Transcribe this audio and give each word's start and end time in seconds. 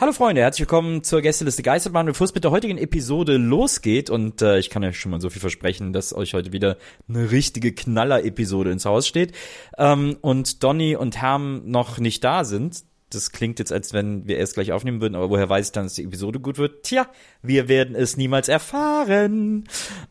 Hallo 0.00 0.12
Freunde, 0.12 0.42
herzlich 0.42 0.60
willkommen 0.60 1.02
zur 1.02 1.22
Gästeliste 1.22 1.64
Geisterbahn. 1.64 2.06
Bevor 2.06 2.24
es 2.24 2.32
mit 2.32 2.44
der 2.44 2.52
heutigen 2.52 2.78
Episode 2.78 3.36
losgeht, 3.36 4.10
und 4.10 4.40
äh, 4.42 4.60
ich 4.60 4.70
kann 4.70 4.84
euch 4.84 4.96
schon 4.96 5.10
mal 5.10 5.20
so 5.20 5.28
viel 5.28 5.40
versprechen, 5.40 5.92
dass 5.92 6.14
euch 6.14 6.34
heute 6.34 6.52
wieder 6.52 6.76
eine 7.08 7.32
richtige 7.32 7.72
Knaller-Episode 7.72 8.70
ins 8.70 8.84
Haus 8.84 9.08
steht, 9.08 9.32
ähm, 9.76 10.16
und 10.20 10.62
Donny 10.62 10.94
und 10.94 11.20
Herm 11.20 11.68
noch 11.68 11.98
nicht 11.98 12.22
da 12.22 12.44
sind, 12.44 12.84
das 13.10 13.32
klingt 13.32 13.58
jetzt, 13.58 13.72
als 13.72 13.92
wenn 13.92 14.28
wir 14.28 14.36
erst 14.36 14.54
gleich 14.54 14.70
aufnehmen 14.70 15.00
würden, 15.00 15.16
aber 15.16 15.30
woher 15.30 15.48
weiß 15.48 15.66
ich 15.66 15.72
dann, 15.72 15.86
dass 15.86 15.94
die 15.94 16.04
Episode 16.04 16.38
gut 16.38 16.58
wird? 16.58 16.84
Tja, 16.84 17.08
wir 17.42 17.66
werden 17.66 17.96
es 17.96 18.16
niemals 18.16 18.48
erfahren. 18.48 19.64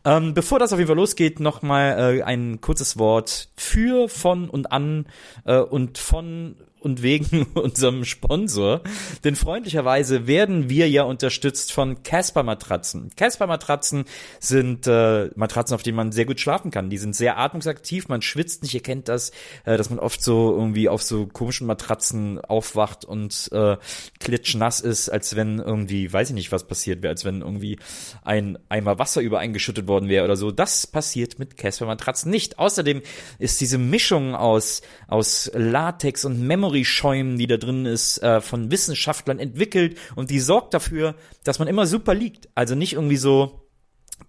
Ähm, 0.04 0.34
bevor 0.34 0.58
das 0.58 0.74
auf 0.74 0.78
jeden 0.78 0.88
Fall 0.88 0.96
losgeht, 0.96 1.40
nochmal 1.40 2.18
äh, 2.18 2.22
ein 2.24 2.60
kurzes 2.60 2.98
Wort 2.98 3.48
für, 3.56 4.10
von 4.10 4.50
und 4.50 4.70
an 4.70 5.06
äh, 5.46 5.58
und 5.58 5.96
von 5.96 6.56
und 6.80 7.02
wegen 7.02 7.42
unserem 7.54 8.04
Sponsor. 8.04 8.82
Denn 9.24 9.36
freundlicherweise 9.36 10.26
werden 10.26 10.68
wir 10.68 10.88
ja 10.88 11.04
unterstützt 11.04 11.72
von 11.72 12.02
Casper 12.02 12.42
Matratzen. 12.42 13.10
Casper 13.16 13.46
Matratzen 13.46 14.04
sind 14.40 14.86
äh, 14.86 15.30
Matratzen, 15.34 15.74
auf 15.74 15.82
denen 15.82 15.96
man 15.96 16.12
sehr 16.12 16.24
gut 16.24 16.40
schlafen 16.40 16.70
kann. 16.70 16.90
Die 16.90 16.98
sind 16.98 17.14
sehr 17.14 17.38
atmungsaktiv, 17.38 18.08
man 18.08 18.22
schwitzt 18.22 18.62
nicht. 18.62 18.74
Ihr 18.74 18.82
kennt 18.82 19.08
das, 19.08 19.30
äh, 19.64 19.76
dass 19.76 19.90
man 19.90 19.98
oft 19.98 20.22
so 20.22 20.52
irgendwie 20.52 20.88
auf 20.88 21.02
so 21.02 21.26
komischen 21.26 21.66
Matratzen 21.66 22.40
aufwacht 22.40 23.04
und 23.04 23.50
äh, 23.52 23.76
klitschnass 24.20 24.80
ist, 24.80 25.08
als 25.08 25.36
wenn 25.36 25.58
irgendwie, 25.58 26.12
weiß 26.12 26.30
ich 26.30 26.34
nicht, 26.34 26.52
was 26.52 26.66
passiert 26.66 27.02
wäre, 27.02 27.12
als 27.12 27.24
wenn 27.24 27.40
irgendwie 27.40 27.78
ein 28.22 28.58
Eimer 28.68 28.98
Wasser 28.98 29.20
über 29.20 29.38
eingeschüttet 29.38 29.88
worden 29.88 30.08
wäre 30.08 30.24
oder 30.24 30.36
so. 30.36 30.50
Das 30.50 30.86
passiert 30.86 31.38
mit 31.38 31.56
Casper 31.56 31.86
Matratzen 31.86 32.30
nicht. 32.30 32.58
Außerdem 32.58 33.02
ist 33.38 33.60
diese 33.60 33.78
Mischung 33.78 34.34
aus 34.34 34.82
aus 35.06 35.50
Latex 35.54 36.24
und 36.24 36.40
Memory-Schäumen, 36.68 37.38
die 37.38 37.46
da 37.46 37.56
drin 37.56 37.86
ist, 37.86 38.22
äh, 38.22 38.40
von 38.40 38.70
Wissenschaftlern 38.70 39.38
entwickelt 39.38 39.98
und 40.16 40.30
die 40.30 40.40
sorgt 40.40 40.74
dafür, 40.74 41.14
dass 41.44 41.58
man 41.58 41.68
immer 41.68 41.86
super 41.86 42.14
liegt. 42.14 42.48
Also 42.54 42.74
nicht 42.74 42.94
irgendwie 42.94 43.16
so, 43.16 43.67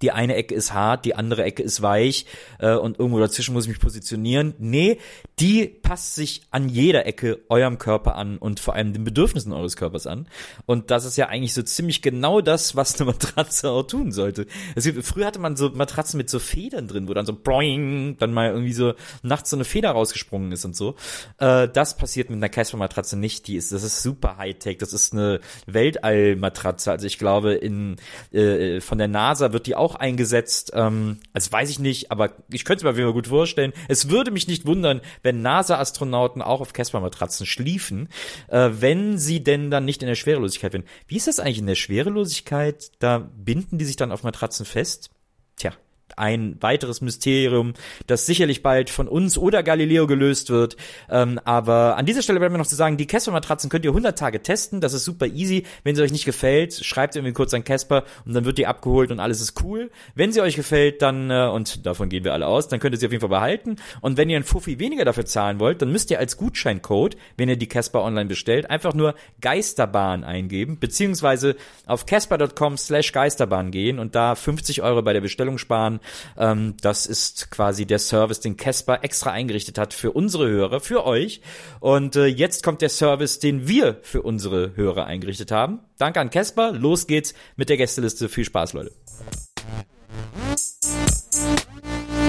die 0.02 0.12
eine 0.12 0.36
Ecke 0.36 0.56
ist 0.56 0.74
hart, 0.74 1.06
die 1.06 1.16
andere 1.16 1.44
Ecke 1.44 1.64
ist 1.64 1.82
weich 1.82 2.26
äh, 2.60 2.74
und 2.74 3.00
irgendwo 3.00 3.20
dazwischen 3.20 3.54
muss 3.54 3.66
ich 3.66 3.70
mich 3.70 3.80
positionieren. 3.80 4.54
Nee, 4.60 5.00
die 5.40 5.68
passt 5.68 6.16
sich 6.16 6.42
an 6.52 6.70
jeder 6.70 7.06
Ecke 7.06 7.40
eurem 7.50 7.78
Körper 7.78 8.16
an 8.16 8.38
und 8.38 8.60
vor 8.60 8.76
allem 8.76 8.94
den 8.94 9.04
Bedürfnissen 9.04 9.54
eures 9.54 9.76
Körpers 9.76 10.08
an. 10.08 10.28
Und 10.66 10.92
das 10.92 11.06
ist 11.06 11.18
ja 11.18 11.28
eigentlich 11.28 11.54
so 11.54 11.62
ziemlich 11.62 12.02
genau 12.02 12.42
das, 12.42 12.76
was 12.76 13.00
eine 13.00 13.12
Matratze 13.12 13.70
auch 13.70 13.84
tun 13.84 14.12
sollte. 14.12 14.46
Es 14.76 14.90
früher 15.02 15.26
hatte 15.26 15.40
man 15.40 15.56
so 15.56 15.70
Matratzen 15.70 16.18
mit 16.18 16.30
so 16.30 16.40
Federn 16.40 16.88
drin, 16.88 17.08
wo 17.08 17.14
dann 17.14 17.26
so 17.26 17.34
boing, 17.34 18.18
dann 18.18 18.34
mal 18.34 18.50
irgendwie 18.50 18.74
so 18.74 18.94
nachts 19.24 19.50
so 19.50 19.58
eine 19.58 19.66
Feder 19.66 19.92
rausgesprungen 19.92 20.52
ist 20.52 20.66
und 20.66 20.76
so. 20.76 20.96
Äh, 21.38 21.68
das 21.70 21.98
passiert 21.98 22.30
mit 22.30 22.38
einer 22.38 22.50
Casper-Matratze 22.50 23.18
nicht. 23.18 23.48
Die 23.48 23.56
ist, 23.56 23.72
das 23.72 23.84
ist 23.84 24.02
super 24.02 24.38
Hightech. 24.38 24.78
Das 24.78 24.94
ist 24.94 25.14
eine 25.14 25.40
Weltall-Matratze. 25.68 26.92
Also 26.92 27.08
ich 27.08 27.18
glaube, 27.18 27.54
in 27.54 27.98
äh, 28.32 28.82
von 28.82 28.98
der 28.98 29.08
NASA 29.08 29.54
wird 29.54 29.68
die 29.68 29.76
auch 29.76 29.89
eingesetzt. 29.96 30.72
Ähm, 30.74 31.20
also 31.34 31.52
weiß 31.52 31.70
ich 31.70 31.80
nicht, 31.80 32.12
aber 32.12 32.32
ich 32.52 32.66
könnte 32.66 32.80
es 32.80 32.84
mir 32.84 32.92
auf 32.92 32.96
jeden 32.96 33.08
Fall 33.08 33.14
gut 33.14 33.28
vorstellen. 33.28 33.74
Es 33.88 34.10
würde 34.10 34.32
mich 34.32 34.48
nicht 34.48 34.66
wundern, 34.66 35.02
wenn 35.24 35.42
NASA-Astronauten 35.42 36.42
auch 36.42 36.62
auf 36.62 36.74
Casper-Matratzen 36.74 37.46
schliefen, 37.46 38.10
äh, 38.48 38.70
wenn 38.74 39.18
sie 39.18 39.44
denn 39.44 39.72
dann 39.72 39.86
nicht 39.86 40.02
in 40.02 40.08
der 40.08 40.16
Schwerelosigkeit 40.16 40.72
sind. 40.72 40.86
Wie 41.08 41.18
ist 41.18 41.28
das 41.28 41.40
eigentlich 41.40 41.60
in 41.60 41.68
der 41.68 41.76
Schwerelosigkeit? 41.76 42.92
Da 43.00 43.20
binden 43.20 43.78
die 43.78 43.86
sich 43.86 43.96
dann 43.96 44.12
auf 44.12 44.24
Matratzen 44.24 44.66
fest? 44.66 45.10
Tja, 45.56 45.74
ein 46.18 46.58
weiteres 46.62 47.02
Mysterium, 47.02 47.74
das 48.08 48.26
sicherlich 48.26 48.64
bald 48.64 48.90
von 48.90 49.08
uns 49.08 49.38
oder 49.38 49.64
Galileo 49.64 50.08
gelöst 50.08 50.50
wird. 50.50 50.78
Ähm, 51.10 51.40
aber 51.46 51.98
an 51.98 52.06
dieser 52.06 52.22
Stelle 52.22 52.40
bleibt 52.40 52.52
mir 52.52 52.58
noch 52.58 52.68
zu 52.68 52.76
sagen, 52.76 52.98
die 52.98 53.08
Casper-Matratzen 53.08 53.70
könnt 53.70 53.86
ihr 53.86 53.92
100 53.92 54.18
Tage 54.18 54.42
testen. 54.42 54.82
Das 54.82 54.94
ist 54.94 55.06
super 55.06 55.28
easy. 55.28 55.66
Wenn 55.84 55.96
sie 55.96 56.02
euch 56.02 56.12
nicht 56.12 56.26
gefällt, 56.26 56.74
schreibt 56.74 57.16
irgendwie 57.16 57.34
kurz 57.34 57.54
an 57.54 57.64
Casper 57.64 58.04
und 58.26 58.34
dann 58.34 58.46
wird 58.46 58.58
die 58.58 58.68
abgeholt 58.68 59.12
und 59.12 59.20
alles 59.20 59.42
ist 59.42 59.62
cool. 59.64 59.92
Wenn 60.16 60.32
sie 60.32 60.42
euch 60.42 60.56
gefällt, 60.56 61.02
dann, 61.02 61.30
äh, 61.30 61.48
und 61.48 61.86
davon 61.86 62.10
gehen 62.10 62.24
wir 62.24 62.34
alle 62.34 62.48
aus, 62.48 62.68
dann 62.68 62.80
könnt 62.80 62.96
ihr 62.96 63.00
sie 63.00 63.06
auf 63.06 63.12
jeden 63.12 63.22
Fall 63.22 63.30
behalten. 63.30 63.78
Und 64.02 64.18
wenn 64.18 64.30
ihr 64.30 64.38
einen 64.38 64.46
Fuffi 64.46 64.80
weniger 64.80 65.06
dafür 65.06 65.26
zahlen 65.26 65.60
wollt, 65.60 65.82
dann 65.82 65.92
müsst 65.92 66.12
ihr 66.12 66.20
als 66.20 66.38
Gutscheincode, 66.38 67.18
wenn 67.38 67.50
ihr 67.50 67.58
die 67.58 67.68
Casper 67.68 68.04
online 68.04 68.28
bestellt, 68.28 68.70
einfach 68.70 68.94
nur 68.94 69.16
Geisterbahn 69.42 70.24
eingeben, 70.24 70.80
beziehungsweise 70.80 71.56
auf 71.86 72.06
casper.com 72.06 72.78
slash 72.78 73.12
Geisterbahn 73.12 73.72
gehen 73.72 74.00
und 74.00 74.16
da 74.16 74.36
50 74.36 74.82
Euro 74.82 75.02
bei 75.02 75.14
der 75.14 75.22
Bestellung 75.22 75.58
sparen. 75.58 75.99
Ähm, 76.38 76.76
das 76.82 77.06
ist 77.06 77.52
quasi 77.52 77.86
der 77.86 78.00
Service, 78.00 78.40
den 78.40 78.58
Casper 78.58 79.04
extra 79.04 79.32
eingerichtet 79.32 79.78
hat 79.78 79.94
für 79.94 80.12
unsere 80.12 80.48
Hörer, 80.48 80.80
für 80.80 81.06
euch. 81.06 81.42
Und 81.80 82.16
äh, 82.16 82.26
jetzt 82.26 82.64
kommt 82.64 82.82
der 82.82 82.90
Service, 82.90 83.40
den 83.40 83.68
wir 83.68 84.00
für 84.02 84.22
unsere 84.22 84.76
Hörer 84.76 85.06
eingerichtet 85.06 85.52
haben. 85.52 85.80
Danke 85.98 86.20
an 86.20 86.30
Casper. 86.30 86.72
Los 86.72 87.08
geht's 87.08 87.34
mit 87.56 87.70
der 87.70 87.78
Gästeliste. 87.78 88.30
Viel 88.30 88.46
Spaß, 88.46 88.74
Leute. 88.74 88.92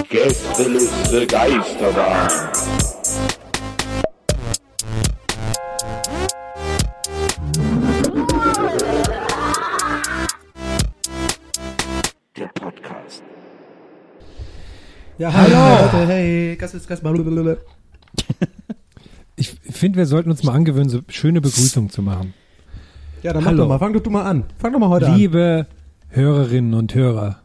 Gästeliste 0.09 1.25
Geisterbahn. 1.27 2.29
Ja, 15.21 15.31
hallo. 15.31 15.85
Leute, 15.99 16.07
hey, 16.07 16.55
Gast 16.55 16.73
ist 16.73 16.87
Gast. 16.87 17.03
blablabla. 17.03 17.57
Ich 19.35 19.51
finde, 19.69 19.99
wir 19.99 20.07
sollten 20.07 20.31
uns 20.31 20.41
mal 20.41 20.53
angewöhnen, 20.53 20.89
so 20.89 21.01
schöne 21.09 21.41
Begrüßungen 21.41 21.91
zu 21.91 22.01
machen. 22.01 22.33
Ja, 23.21 23.31
dann 23.31 23.43
mach 23.43 23.51
Hallo. 23.51 23.57
doch 23.59 23.69
mal. 23.69 23.77
Fang 23.77 23.93
doch 23.93 24.01
du 24.01 24.09
mal 24.09 24.23
an. 24.23 24.45
Fang 24.57 24.73
doch 24.73 24.79
mal 24.79 24.89
heute 24.89 25.09
an. 25.09 25.15
Liebe 25.15 25.67
Hörerinnen 26.09 26.73
und 26.73 26.95
Hörer, 26.95 27.37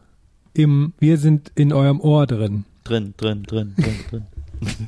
im, 0.55 0.93
wir 0.97 1.19
sind 1.19 1.51
in 1.53 1.71
eurem 1.71 2.01
Ohr 2.01 2.25
drin 2.25 2.65
Drin, 2.83 3.13
drin, 3.15 3.43
drin, 3.43 3.75
drin, 3.77 3.95
drin. 4.09 4.23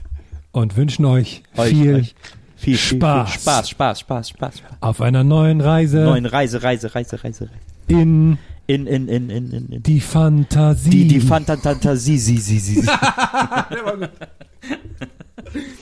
und 0.51 0.75
wünschen 0.75 1.05
euch 1.05 1.43
Euch, 1.57 1.69
viel 1.69 1.93
euch. 1.93 2.15
Viel, 2.55 2.75
viel, 2.75 2.97
Spaß. 2.97 3.29
Viel 3.29 3.39
Spaß, 3.41 3.69
Spaß, 3.69 3.99
Spaß, 3.99 4.29
Spaß. 4.29 4.57
Spaß. 4.57 4.77
auf 4.79 5.01
einer 5.01 5.23
neuen 5.23 5.61
Reise 5.61 6.05
Neuen 6.05 6.25
Reise, 6.25 6.63
Reise, 6.63 6.95
Reise, 6.95 7.23
Reise. 7.23 7.49
Reise. 7.51 7.51
in 7.87 8.39
In, 8.69 8.85
in, 8.85 9.07
in, 9.07 9.31
in, 9.31 9.51
in, 9.51 9.69
in. 9.69 9.81
die 9.81 9.99
Fantasie. 9.99 10.91
Die, 10.91 11.07
die 11.07 11.21
Fantasie, 11.21 12.19
sie, 12.19 12.37
sie, 12.37 12.59
sie, 12.59 12.81
sie. 12.81 12.87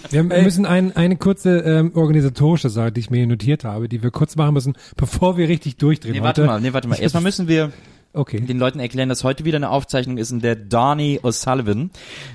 wir 0.10 0.24
müssen 0.24 0.66
ein, 0.66 0.96
eine 0.96 1.18
kurze 1.18 1.58
ähm, 1.60 1.92
organisatorische 1.96 2.70
Sache, 2.70 2.94
die 2.94 3.02
ich 3.02 3.10
mir 3.10 3.18
hier 3.18 3.28
notiert 3.28 3.66
habe, 3.66 3.90
die 3.90 4.02
wir 4.04 4.12
kurz 4.12 4.38
machen 4.38 4.54
müssen, 4.54 4.78
bevor 4.96 5.36
wir 5.36 5.50
richtig 5.50 5.76
durchdrehen. 5.76 6.14
Nee, 6.14 6.22
warte 6.22 6.44
heute. 6.44 6.52
mal, 6.52 6.62
nee, 6.62 6.72
warte 6.72 6.88
mal. 6.88 6.96
Erstmal 6.96 7.24
müssen 7.24 7.50
wir 7.50 7.74
Okay. 8.14 8.40
den 8.40 8.58
Leuten 8.58 8.80
erklären, 8.80 9.10
dass 9.10 9.26
heute 9.26 9.44
wieder 9.44 9.58
eine 9.58 9.70
Aufzeichnung 9.70 10.18
ist, 10.18 10.32
in 10.32 10.40
der 10.40 10.56
Donny 10.56 11.20
O'Sullivan 11.22 11.90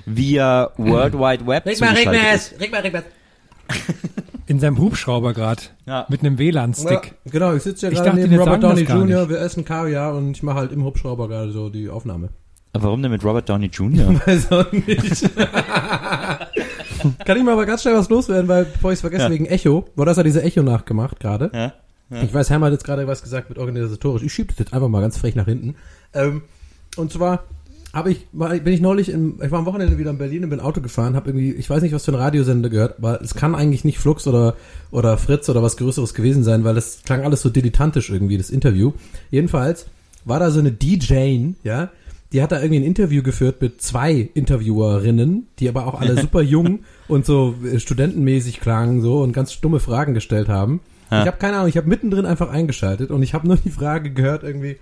via 0.05 0.69
World 0.77 1.15
Wide 1.15 1.47
Web 1.47 1.63
zugeschaltet 1.75 2.13
ist. 2.35 2.53
In 4.45 4.59
seinem 4.59 4.77
Hubschrauber 4.77 5.33
gerade. 5.33 5.61
Ja. 5.85 6.05
Mit 6.09 6.19
einem 6.21 6.37
WLAN-Stick. 6.37 7.15
Ja, 7.25 7.31
genau, 7.31 7.53
ich 7.53 7.63
sitze 7.63 7.85
ja 7.85 7.91
Ich 7.91 7.97
gerade 7.97 8.09
dachte, 8.09 8.21
neben 8.21 8.31
wir 8.31 8.39
Robert 8.41 8.63
Downey 8.63 8.81
Jr., 8.83 9.29
wir 9.29 9.39
essen 9.39 9.63
Kaviar 9.65 10.15
und 10.15 10.31
ich 10.31 10.43
mache 10.43 10.57
halt 10.57 10.71
im 10.71 10.83
Hubschrauber 10.83 11.27
gerade 11.29 11.51
so 11.51 11.69
die 11.69 11.89
Aufnahme. 11.89 12.29
Aber 12.73 12.85
warum 12.85 13.01
denn 13.01 13.11
mit 13.11 13.23
Robert 13.23 13.47
Downey 13.47 13.67
Jr.? 13.71 14.19
Weiß 14.25 14.51
auch 14.51 14.71
nicht. 14.71 15.29
Kann 17.25 17.37
ich 17.37 17.43
mal 17.43 17.53
aber 17.53 17.65
ganz 17.65 17.81
schnell 17.81 17.95
was 17.95 18.09
loswerden, 18.09 18.47
weil 18.47 18.65
bevor 18.65 18.91
ich 18.91 18.95
es 18.95 19.01
vergesse, 19.01 19.23
Ja. 19.25 19.29
wegen 19.31 19.45
Echo. 19.45 19.85
Wo 19.95 20.05
das 20.05 20.17
ja 20.17 20.23
diese 20.23 20.41
Echo 20.43 20.61
nachgemacht 20.63 21.19
gerade. 21.19 21.51
Ja. 21.53 21.73
Ich 22.21 22.33
weiß, 22.33 22.49
Hermann 22.49 22.67
hat 22.67 22.73
jetzt 22.73 22.83
gerade 22.85 23.07
was 23.07 23.23
gesagt 23.23 23.49
mit 23.49 23.57
organisatorisch. 23.57 24.21
Ich 24.23 24.33
schiebe 24.33 24.49
das 24.49 24.59
jetzt 24.59 24.73
einfach 24.73 24.87
mal 24.87 25.01
ganz 25.01 25.17
frech 25.17 25.35
nach 25.35 25.45
hinten. 25.45 25.75
Ähm, 26.13 26.43
und 26.95 27.11
zwar 27.11 27.43
habe 27.93 28.11
ich, 28.11 28.25
war, 28.31 28.49
bin 28.49 28.73
ich 28.73 28.81
neulich, 28.81 29.09
in, 29.09 29.35
ich 29.41 29.51
war 29.51 29.59
am 29.59 29.67
Wochenende 29.67 29.99
wieder 29.99 30.09
in 30.09 30.17
Berlin 30.17 30.43
und 30.43 30.49
bin 30.49 30.59
Auto 30.59 30.81
gefahren, 30.81 31.15
habe 31.15 31.29
irgendwie, 31.29 31.51
ich 31.51 31.69
weiß 31.69 31.83
nicht, 31.83 31.93
was 31.93 32.05
für 32.05 32.11
ein 32.11 32.15
Radiosender 32.15 32.69
gehört, 32.69 32.97
aber 32.97 33.21
es 33.21 33.35
kann 33.35 33.53
eigentlich 33.53 33.85
nicht 33.85 33.99
Flux 33.99 34.25
oder, 34.25 34.55
oder 34.89 35.17
Fritz 35.17 35.47
oder 35.47 35.61
was 35.61 35.77
Größeres 35.77 36.15
gewesen 36.15 36.43
sein, 36.43 36.63
weil 36.63 36.73
das 36.73 37.03
klang 37.05 37.21
alles 37.21 37.43
so 37.43 37.49
dilettantisch 37.49 38.09
irgendwie, 38.09 38.37
das 38.37 38.49
Interview. 38.49 38.93
Jedenfalls 39.29 39.85
war 40.25 40.39
da 40.39 40.49
so 40.49 40.59
eine 40.59 40.71
DJ, 40.71 41.51
ja, 41.63 41.91
die 42.31 42.41
hat 42.41 42.51
da 42.51 42.59
irgendwie 42.59 42.79
ein 42.81 42.85
Interview 42.85 43.21
geführt 43.21 43.61
mit 43.61 43.79
zwei 43.79 44.27
Interviewerinnen, 44.33 45.45
die 45.59 45.69
aber 45.69 45.85
auch 45.85 46.01
alle 46.01 46.17
super 46.21 46.41
jung 46.41 46.79
und 47.07 47.27
so 47.27 47.53
äh, 47.63 47.79
studentenmäßig 47.79 48.59
klangen 48.59 49.01
so 49.01 49.21
und 49.21 49.33
ganz 49.33 49.53
stumme 49.53 49.79
Fragen 49.79 50.15
gestellt 50.15 50.49
haben. 50.49 50.79
Ja. 51.11 51.21
Ich 51.21 51.27
habe 51.27 51.37
keine 51.37 51.57
Ahnung, 51.57 51.69
ich 51.69 51.77
habe 51.77 51.87
mittendrin 51.87 52.25
einfach 52.25 52.49
eingeschaltet 52.49 53.11
und 53.11 53.23
ich 53.23 53.33
habe 53.33 53.47
nur 53.47 53.57
die 53.57 53.69
Frage 53.69 54.11
gehört 54.11 54.43
irgendwie, 54.43 54.77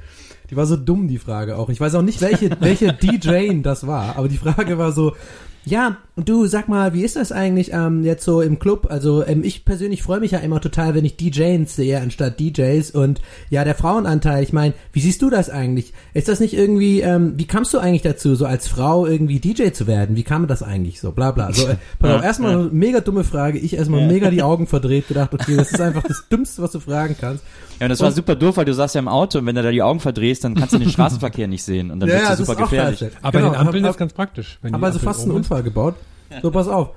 die 0.50 0.58
war 0.58 0.66
so 0.66 0.76
dumm, 0.76 1.08
die 1.08 1.18
Frage 1.18 1.58
auch. 1.58 1.70
Ich 1.70 1.80
weiß 1.80 1.96
auch 1.96 2.02
nicht, 2.02 2.22
welche, 2.22 2.50
welche 2.60 2.94
DJ 2.94 3.62
das 3.62 3.88
war, 3.88 4.18
aber 4.18 4.28
die 4.28 4.38
Frage 4.38 4.78
war 4.78 4.92
so, 4.92 5.16
ja, 5.64 5.98
und 6.16 6.28
du 6.28 6.48
sag 6.48 6.68
mal, 6.68 6.94
wie 6.94 7.04
ist 7.04 7.16
das 7.16 7.32
eigentlich 7.32 7.72
ähm, 7.72 8.04
jetzt 8.04 8.24
so 8.26 8.42
im 8.42 8.58
Club? 8.58 8.88
Also 8.90 9.26
ähm, 9.26 9.44
ich 9.44 9.64
persönlich 9.64 10.02
freue 10.02 10.20
mich 10.20 10.32
ja 10.32 10.40
immer 10.40 10.60
total, 10.60 10.96
wenn 10.96 11.06
ich 11.06 11.18
DJs 11.18 11.74
sehe 11.74 12.00
anstatt 12.02 12.40
DJs 12.40 12.92
und 12.92 13.22
ja, 13.50 13.64
der 13.64 13.76
Frauenanteil, 13.76 14.44
ich 14.44 14.54
meine, 14.54 14.74
wie 14.92 15.02
siehst 15.02 15.22
du 15.22 15.30
das 15.30 15.50
eigentlich? 15.50 15.94
Ist 16.14 16.28
das 16.28 16.40
nicht 16.40 16.54
irgendwie, 16.54 17.02
ähm, 17.02 17.34
wie 17.38 17.46
kamst 17.46 17.74
du 17.74 17.80
eigentlich 17.80 18.02
dazu, 18.02 18.36
so 18.36 18.46
als 18.46 18.68
Frau 18.68 19.06
irgendwie 19.06 19.40
DJ 19.40 19.72
zu 19.72 19.86
werden? 19.86 20.16
Wie 20.16 20.24
kam 20.24 20.48
das 20.48 20.64
eigentlich 20.64 21.00
so? 21.00 21.12
Bla 21.12 21.32
bla. 21.32 21.54
So, 21.54 21.68
äh, 21.68 21.76
pass 22.00 22.12
auf, 22.12 22.24
erstmal 22.24 22.54
eine 22.54 22.70
mega 22.72 23.00
dumme 23.02 23.24
Frage, 23.24 23.60
ich 23.60 23.76
erstmal 23.76 24.06
mega 24.08 24.32
die 24.32 24.42
Augen 24.44 24.66
verdreht, 24.68 25.08
gedacht, 25.08 25.34
okay, 25.34 25.56
das 25.56 25.72
ist 25.72 25.82
einfach 25.82 26.04
das 26.04 26.28
Dümmste, 26.30 26.64
was 26.64 26.72
du 26.72 26.80
fragen 26.80 27.16
kannst. 27.20 27.44
Ja, 27.80 27.86
und 27.86 27.90
das 27.90 28.00
war 28.00 28.12
super 28.12 28.36
doof, 28.36 28.58
weil 28.58 28.66
du 28.66 28.74
saßt 28.74 28.96
ja 28.96 29.00
im 29.00 29.08
Auto 29.08 29.40
und 29.40 29.46
wenn 29.46 29.56
du 29.56 29.64
da 29.64 29.72
die 29.72 29.82
Augen 29.82 30.00
verdrehst, 30.00 30.44
dann 30.44 30.56
kannst 30.56 30.74
du 30.74 30.80
den 30.80 30.90
Straßenverkehr 30.92 31.48
nicht 31.48 31.64
sehen 31.64 31.90
und 31.92 32.00
dann 32.00 32.10
Ja, 32.10 32.16
wird's 32.16 32.28
ja, 32.28 32.34
ja 32.34 32.38
das 32.38 32.48
super 32.48 32.62
gefährlich. 32.62 33.06
Aber 33.22 33.40
Genau, 33.40 33.54
den 33.54 33.60
Ampeln 33.60 33.86
ist 33.86 33.98
ganz 33.98 34.14
praktisch. 34.14 34.60
Hab 34.72 34.84
also 34.84 35.00
fast 35.00 35.22
ist. 35.22 35.26
Unfall 35.52 35.64
gebaut. 35.64 35.96
So, 36.42 36.50
pass 36.50 36.68
auf. 36.68 36.92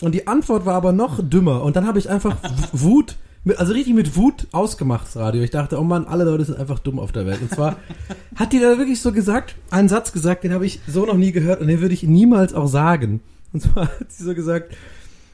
Und 0.00 0.14
die 0.14 0.26
Antwort 0.26 0.64
war 0.64 0.74
aber 0.74 0.92
noch 0.92 1.20
dümmer. 1.22 1.62
Und 1.62 1.76
dann 1.76 1.86
habe 1.86 1.98
ich 1.98 2.08
einfach 2.08 2.36
Wut, 2.72 3.16
also 3.56 3.72
richtig 3.74 3.94
mit 3.94 4.16
Wut 4.16 4.46
ausgemacht, 4.52 5.06
das 5.06 5.16
Radio. 5.16 5.42
Ich 5.42 5.50
dachte, 5.50 5.78
oh 5.78 5.84
Mann, 5.84 6.06
alle 6.06 6.24
Leute 6.24 6.44
sind 6.44 6.58
einfach 6.58 6.78
dumm 6.78 6.98
auf 6.98 7.12
der 7.12 7.26
Welt. 7.26 7.42
Und 7.42 7.50
zwar 7.50 7.76
hat 8.36 8.52
die 8.52 8.60
da 8.60 8.78
wirklich 8.78 9.02
so 9.02 9.12
gesagt, 9.12 9.56
einen 9.70 9.88
Satz 9.88 10.12
gesagt, 10.12 10.44
den 10.44 10.52
habe 10.52 10.64
ich 10.64 10.80
so 10.86 11.04
noch 11.04 11.16
nie 11.16 11.32
gehört 11.32 11.60
und 11.60 11.66
den 11.68 11.80
würde 11.80 11.94
ich 11.94 12.02
niemals 12.02 12.54
auch 12.54 12.68
sagen. 12.68 13.20
Und 13.52 13.62
zwar 13.62 13.88
hat 13.88 14.10
sie 14.10 14.24
so 14.24 14.34
gesagt, 14.34 14.74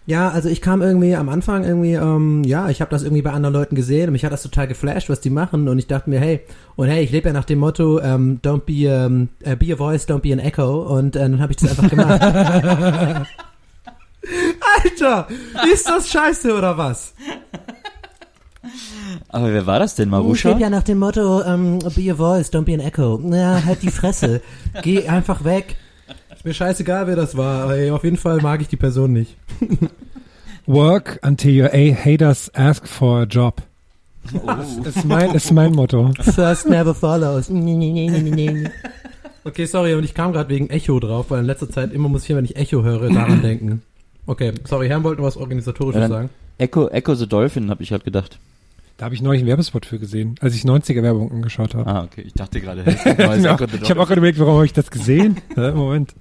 ja, 0.06 0.28
also 0.28 0.48
ich 0.48 0.60
kam 0.60 0.82
irgendwie 0.82 1.14
am 1.16 1.28
Anfang 1.28 1.64
irgendwie, 1.64 1.94
ähm, 1.94 2.44
ja, 2.44 2.68
ich 2.68 2.80
habe 2.80 2.90
das 2.90 3.02
irgendwie 3.02 3.22
bei 3.22 3.32
anderen 3.32 3.54
Leuten 3.54 3.74
gesehen 3.74 4.08
und 4.08 4.12
mich 4.12 4.24
hat 4.24 4.32
das 4.32 4.42
total 4.42 4.66
geflasht, 4.68 5.08
was 5.08 5.20
die 5.20 5.30
machen 5.30 5.68
und 5.68 5.78
ich 5.78 5.86
dachte 5.86 6.10
mir, 6.10 6.20
hey, 6.20 6.40
und 6.76 6.88
hey, 6.88 7.02
ich 7.02 7.10
lebe 7.10 7.28
ja 7.28 7.32
nach 7.32 7.44
dem 7.46 7.58
Motto, 7.60 8.00
ähm, 8.00 8.40
don't 8.42 8.60
be, 8.66 8.86
ähm, 8.88 9.28
äh, 9.42 9.56
be 9.56 9.72
a 9.72 9.76
voice, 9.76 10.06
don't 10.08 10.20
be 10.20 10.32
an 10.32 10.38
echo 10.40 10.82
und 10.82 11.16
äh, 11.16 11.20
dann 11.20 11.40
habe 11.40 11.52
ich 11.52 11.56
das 11.58 11.70
einfach 11.70 11.88
gemacht. 11.88 12.20
Alter, 14.84 15.28
ist 15.72 15.88
das 15.88 16.08
scheiße 16.10 16.54
oder 16.56 16.76
was? 16.76 17.14
Aber 19.28 19.52
wer 19.52 19.66
war 19.66 19.78
das 19.78 19.94
denn, 19.94 20.08
Ich 20.08 20.10
Marusha? 20.10 20.48
lebe 20.48 20.60
ja 20.62 20.70
nach 20.70 20.82
dem 20.82 20.98
Motto, 20.98 21.42
ähm, 21.42 21.78
be 21.94 22.10
a 22.10 22.14
voice, 22.14 22.50
don't 22.52 22.62
be 22.64 22.72
an 22.74 22.80
echo. 22.80 23.20
Ja, 23.30 23.62
halt 23.64 23.82
die 23.82 23.90
Fresse. 23.90 24.40
Geh 24.82 25.06
einfach 25.08 25.44
weg. 25.44 25.76
Mir 26.44 26.52
scheißegal, 26.52 27.06
wer 27.06 27.16
das 27.16 27.36
war, 27.36 27.64
aber 27.64 27.76
ey, 27.76 27.90
auf 27.90 28.04
jeden 28.04 28.18
Fall 28.18 28.40
mag 28.42 28.60
ich 28.60 28.68
die 28.68 28.76
Person 28.76 29.14
nicht. 29.14 29.36
Work 30.66 31.18
until 31.22 31.62
your 31.62 31.70
A 31.72 31.94
haters 31.94 32.54
ask 32.54 32.86
for 32.86 33.20
a 33.20 33.24
job. 33.24 33.62
Das 34.46 34.96
ist 34.96 35.04
mein, 35.04 35.34
ist 35.34 35.52
mein 35.52 35.72
Motto. 35.72 36.12
First 36.20 36.68
never 36.68 36.94
follows. 36.94 37.50
Okay, 39.44 39.66
sorry, 39.66 39.94
und 39.94 40.04
ich 40.04 40.14
kam 40.14 40.32
gerade 40.32 40.48
wegen 40.48 40.70
Echo 40.70 41.00
drauf, 41.00 41.26
weil 41.30 41.40
in 41.40 41.46
letzter 41.46 41.68
Zeit 41.68 41.92
immer 41.92 42.08
muss 42.08 42.24
ich, 42.28 42.34
wenn 42.34 42.44
ich 42.44 42.56
Echo 42.56 42.82
höre, 42.82 43.08
daran 43.10 43.42
denken. 43.42 43.82
Okay, 44.26 44.52
sorry, 44.64 44.88
Herrn 44.88 45.02
wollte 45.02 45.20
noch 45.20 45.28
was 45.28 45.36
organisatorisches 45.36 46.02
Ja, 46.02 46.08
sagen. 46.08 46.30
Echo, 46.56 46.88
Echo 46.88 47.14
the 47.14 47.26
Dolphin, 47.26 47.68
habe 47.70 47.82
ich 47.82 47.92
halt 47.92 48.04
gedacht. 48.04 48.38
Da 48.96 49.06
habe 49.06 49.14
ich 49.14 49.22
neulich 49.22 49.40
einen 49.40 49.48
Werbespot 49.48 49.86
für 49.86 49.98
gesehen, 49.98 50.36
als 50.40 50.54
ich 50.54 50.62
90er 50.62 51.02
Werbung 51.02 51.30
angeschaut 51.32 51.74
habe. 51.74 51.90
Ah, 51.90 52.04
okay. 52.04 52.22
Ich 52.22 52.34
dachte 52.34 52.60
gerade, 52.60 52.84
hey, 52.84 52.94
es 52.94 53.02
the 53.02 53.78
ich 53.82 53.90
habe 53.90 54.00
auch 54.00 54.06
gerade 54.06 54.18
überlegt, 54.20 54.38
warum 54.38 54.54
habe 54.54 54.66
ich 54.66 54.72
das 54.72 54.90
gesehen? 54.90 55.38
Moment. 55.56 56.14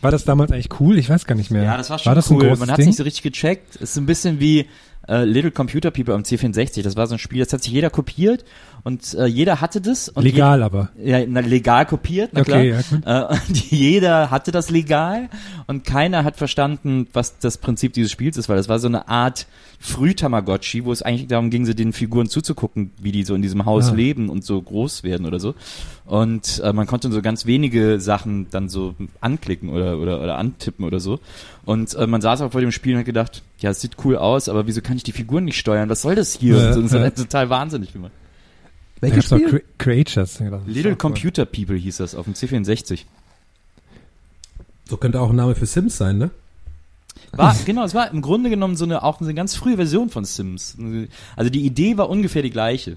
War 0.00 0.10
das 0.10 0.24
damals 0.24 0.52
eigentlich 0.52 0.80
cool? 0.80 0.96
Ich 0.96 1.10
weiß 1.10 1.26
gar 1.26 1.34
nicht 1.34 1.50
mehr. 1.50 1.64
Ja, 1.64 1.76
das 1.76 1.90
war 1.90 1.98
schon 1.98 2.14
das 2.14 2.30
cool. 2.30 2.56
Man 2.56 2.70
hat 2.70 2.78
Ding? 2.78 2.86
nicht 2.86 2.96
so 2.96 3.02
richtig 3.02 3.22
gecheckt. 3.22 3.76
Es 3.76 3.90
ist 3.90 3.96
ein 3.98 4.06
bisschen 4.06 4.40
wie 4.40 4.66
äh, 5.08 5.24
Little 5.24 5.50
Computer 5.50 5.90
People 5.90 6.14
am 6.14 6.22
C64. 6.22 6.82
Das 6.82 6.96
war 6.96 7.06
so 7.06 7.16
ein 7.16 7.18
Spiel, 7.18 7.42
das 7.42 7.52
hat 7.52 7.62
sich 7.62 7.72
jeder 7.72 7.90
kopiert 7.90 8.44
und 8.88 9.14
äh, 9.14 9.26
jeder 9.26 9.60
hatte 9.60 9.80
das. 9.80 10.08
Und 10.08 10.24
Legal 10.24 10.62
aber. 10.62 10.88
Je, 10.98 11.10
ja, 11.10 11.26
na, 11.28 11.40
legal 11.40 11.84
kopiert, 11.86 12.30
na 12.32 12.40
Okay, 12.40 12.70
ja, 12.70 12.82
klar. 12.82 13.30
äh, 13.30 13.34
und 13.34 13.56
jeder 13.70 14.30
hatte 14.30 14.50
das 14.50 14.70
legal 14.70 15.28
und 15.66 15.84
keiner 15.84 16.24
hat 16.24 16.36
verstanden, 16.36 17.06
was 17.12 17.38
das 17.38 17.58
Prinzip 17.58 17.92
dieses 17.92 18.10
Spiels 18.10 18.36
ist, 18.38 18.48
weil 18.48 18.56
das 18.56 18.68
war 18.68 18.78
so 18.78 18.88
eine 18.88 19.08
Art 19.08 19.46
Früh-Tamagotchi, 19.80 20.84
wo 20.84 20.92
es 20.92 21.02
eigentlich 21.02 21.28
darum 21.28 21.50
ging, 21.50 21.66
so 21.66 21.72
den 21.74 21.92
Figuren 21.92 22.28
zuzugucken, 22.28 22.90
wie 23.00 23.12
die 23.12 23.24
so 23.24 23.34
in 23.34 23.42
diesem 23.42 23.64
Haus 23.66 23.90
Ah. 23.90 23.94
leben 23.94 24.28
und 24.28 24.44
so 24.44 24.60
groß 24.60 25.02
werden 25.04 25.26
oder 25.26 25.38
so. 25.38 25.54
Und 26.06 26.60
äh, 26.64 26.72
man 26.72 26.86
konnte 26.86 27.12
so 27.12 27.20
ganz 27.22 27.44
wenige 27.46 28.00
Sachen 28.00 28.46
dann 28.50 28.68
so 28.68 28.94
anklicken 29.20 29.68
oder, 29.68 29.98
oder, 29.98 30.20
oder 30.22 30.38
antippen 30.38 30.84
oder 30.84 30.98
so. 31.00 31.20
Und 31.64 31.94
äh, 31.94 32.06
man 32.06 32.20
saß 32.22 32.40
auch 32.40 32.52
vor 32.52 32.60
dem 32.62 32.72
Spiel 32.72 32.94
und 32.94 33.00
hat 33.00 33.06
gedacht, 33.06 33.42
ja, 33.58 33.70
es 33.70 33.80
sieht 33.80 33.96
cool 34.04 34.16
aus, 34.16 34.48
aber 34.48 34.66
wieso 34.66 34.80
kann 34.80 34.96
ich 34.96 35.02
die 35.04 35.12
Figuren 35.12 35.44
nicht 35.44 35.58
steuern? 35.58 35.88
Was 35.90 36.02
soll 36.02 36.14
das 36.14 36.32
hier? 36.34 36.56
Ja, 36.56 36.74
und 36.74 36.88
so, 36.88 36.96
ja. 36.98 37.10
total 37.24 37.50
wahnsinnig. 37.50 37.94
Wie 37.94 37.98
man. 37.98 38.10
Welches 39.00 39.26
Spiel? 39.26 39.48
Cre 39.48 39.62
Creatures. 39.78 40.40
ist 40.40 40.40
Little 40.40 40.92
auch 40.92 40.94
cool. 40.94 40.96
Computer 40.96 41.44
People 41.44 41.76
hieß 41.76 41.98
das 41.98 42.14
auf 42.14 42.24
dem 42.24 42.34
C64. 42.34 43.04
So 44.88 44.96
könnte 44.96 45.20
auch 45.20 45.30
ein 45.30 45.36
Name 45.36 45.54
für 45.54 45.66
Sims 45.66 45.96
sein, 45.98 46.18
ne? 46.18 46.30
War, 47.32 47.54
genau, 47.66 47.84
es 47.84 47.94
war 47.94 48.10
im 48.10 48.22
Grunde 48.22 48.48
genommen 48.48 48.76
so 48.76 48.84
eine, 48.84 49.02
auch 49.02 49.20
eine 49.20 49.34
ganz 49.34 49.54
frühe 49.54 49.76
Version 49.76 50.08
von 50.08 50.24
Sims. 50.24 50.76
Also 51.36 51.50
die 51.50 51.66
Idee 51.66 51.98
war 51.98 52.08
ungefähr 52.08 52.42
die 52.42 52.50
gleiche. 52.50 52.96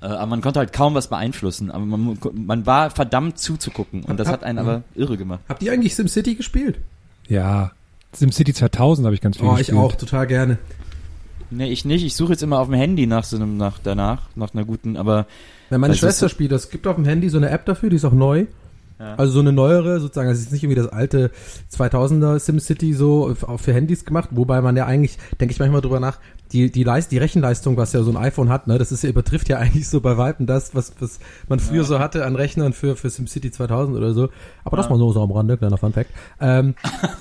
Äh, 0.00 0.06
aber 0.06 0.26
man 0.26 0.40
konnte 0.42 0.60
halt 0.60 0.72
kaum 0.72 0.94
was 0.94 1.08
beeinflussen. 1.08 1.70
Aber 1.70 1.84
man, 1.84 2.18
man 2.34 2.66
war 2.66 2.90
verdammt 2.90 3.38
zuzugucken. 3.38 4.04
Und 4.04 4.20
das 4.20 4.28
hat 4.28 4.44
einen 4.44 4.58
aber 4.58 4.82
irre 4.94 5.16
gemacht. 5.16 5.40
Habt 5.48 5.62
ihr 5.62 5.72
eigentlich 5.72 5.94
SimCity 5.96 6.36
gespielt? 6.36 6.78
Ja. 7.28 7.72
SimCity 8.12 8.54
2000 8.54 9.06
habe 9.06 9.14
ich 9.14 9.20
ganz 9.20 9.38
viel 9.38 9.46
Oh, 9.46 9.52
ich 9.52 9.58
gespielt. 9.58 9.78
auch, 9.78 9.94
total 9.96 10.26
gerne. 10.26 10.58
Nee, 11.50 11.70
ich 11.70 11.84
nicht. 11.84 12.04
Ich 12.04 12.14
suche 12.14 12.32
jetzt 12.32 12.42
immer 12.42 12.58
auf 12.58 12.68
dem 12.68 12.74
Handy 12.74 13.06
nach 13.06 13.24
so 13.24 13.36
einem, 13.36 13.56
nach 13.56 13.78
danach, 13.82 14.28
nach 14.34 14.52
einer 14.54 14.64
guten, 14.64 14.96
aber 14.96 15.26
Wenn 15.70 15.80
meine 15.80 15.92
Das 15.92 15.96
ist 15.96 16.00
Schwester 16.00 16.28
spielt, 16.28 16.52
es 16.52 16.70
gibt 16.70 16.86
auf 16.86 16.96
dem 16.96 17.04
Handy 17.04 17.28
so 17.28 17.38
eine 17.38 17.50
App 17.50 17.64
dafür, 17.64 17.90
die 17.90 17.96
ist 17.96 18.04
auch 18.04 18.12
neu. 18.12 18.46
Ja. 18.98 19.14
Also 19.14 19.34
so 19.34 19.40
eine 19.40 19.52
neuere, 19.52 20.00
sozusagen, 20.00 20.28
also 20.28 20.40
es 20.40 20.46
ist 20.46 20.52
nicht 20.52 20.64
irgendwie 20.64 20.80
das 20.80 20.88
alte 20.88 21.30
2000er 21.72 22.38
SimCity 22.40 22.94
so 22.94 23.34
für 23.34 23.72
Handys 23.72 24.04
gemacht, 24.04 24.30
wobei 24.32 24.60
man 24.60 24.76
ja 24.76 24.86
eigentlich, 24.86 25.18
denke 25.40 25.52
ich 25.52 25.60
manchmal 25.60 25.82
drüber 25.82 26.00
nach, 26.00 26.18
die, 26.52 26.70
die, 26.70 26.82
Leist, 26.84 27.12
die 27.12 27.18
Rechenleistung, 27.18 27.76
was 27.76 27.92
ja 27.92 28.02
so 28.02 28.10
ein 28.10 28.16
iPhone 28.16 28.48
hat, 28.48 28.66
ne, 28.66 28.78
das 28.78 28.90
ist 28.92 29.02
ja, 29.02 29.10
übertrifft 29.10 29.48
ja 29.48 29.58
eigentlich 29.60 29.88
so 29.88 30.00
bei 30.00 30.16
Weitem 30.16 30.46
das, 30.46 30.74
was, 30.74 30.92
was 31.00 31.18
man 31.48 31.58
früher 31.60 31.84
so 31.84 31.98
hatte 31.98 32.24
an 32.24 32.36
Rechnern 32.36 32.72
für, 32.72 32.96
für 32.96 33.10
SimCity 33.10 33.50
2000 33.50 33.96
oder 33.96 34.12
so. 34.14 34.28
Aber 34.64 34.76
das 34.76 34.88
mal 34.88 34.98
so, 34.98 35.12
so 35.12 35.22
am 35.22 35.30
Rande, 35.30 35.56
kleiner 35.58 35.76
Fun 35.78 35.92
Fact. 35.92 36.10
Ähm, 36.40 36.74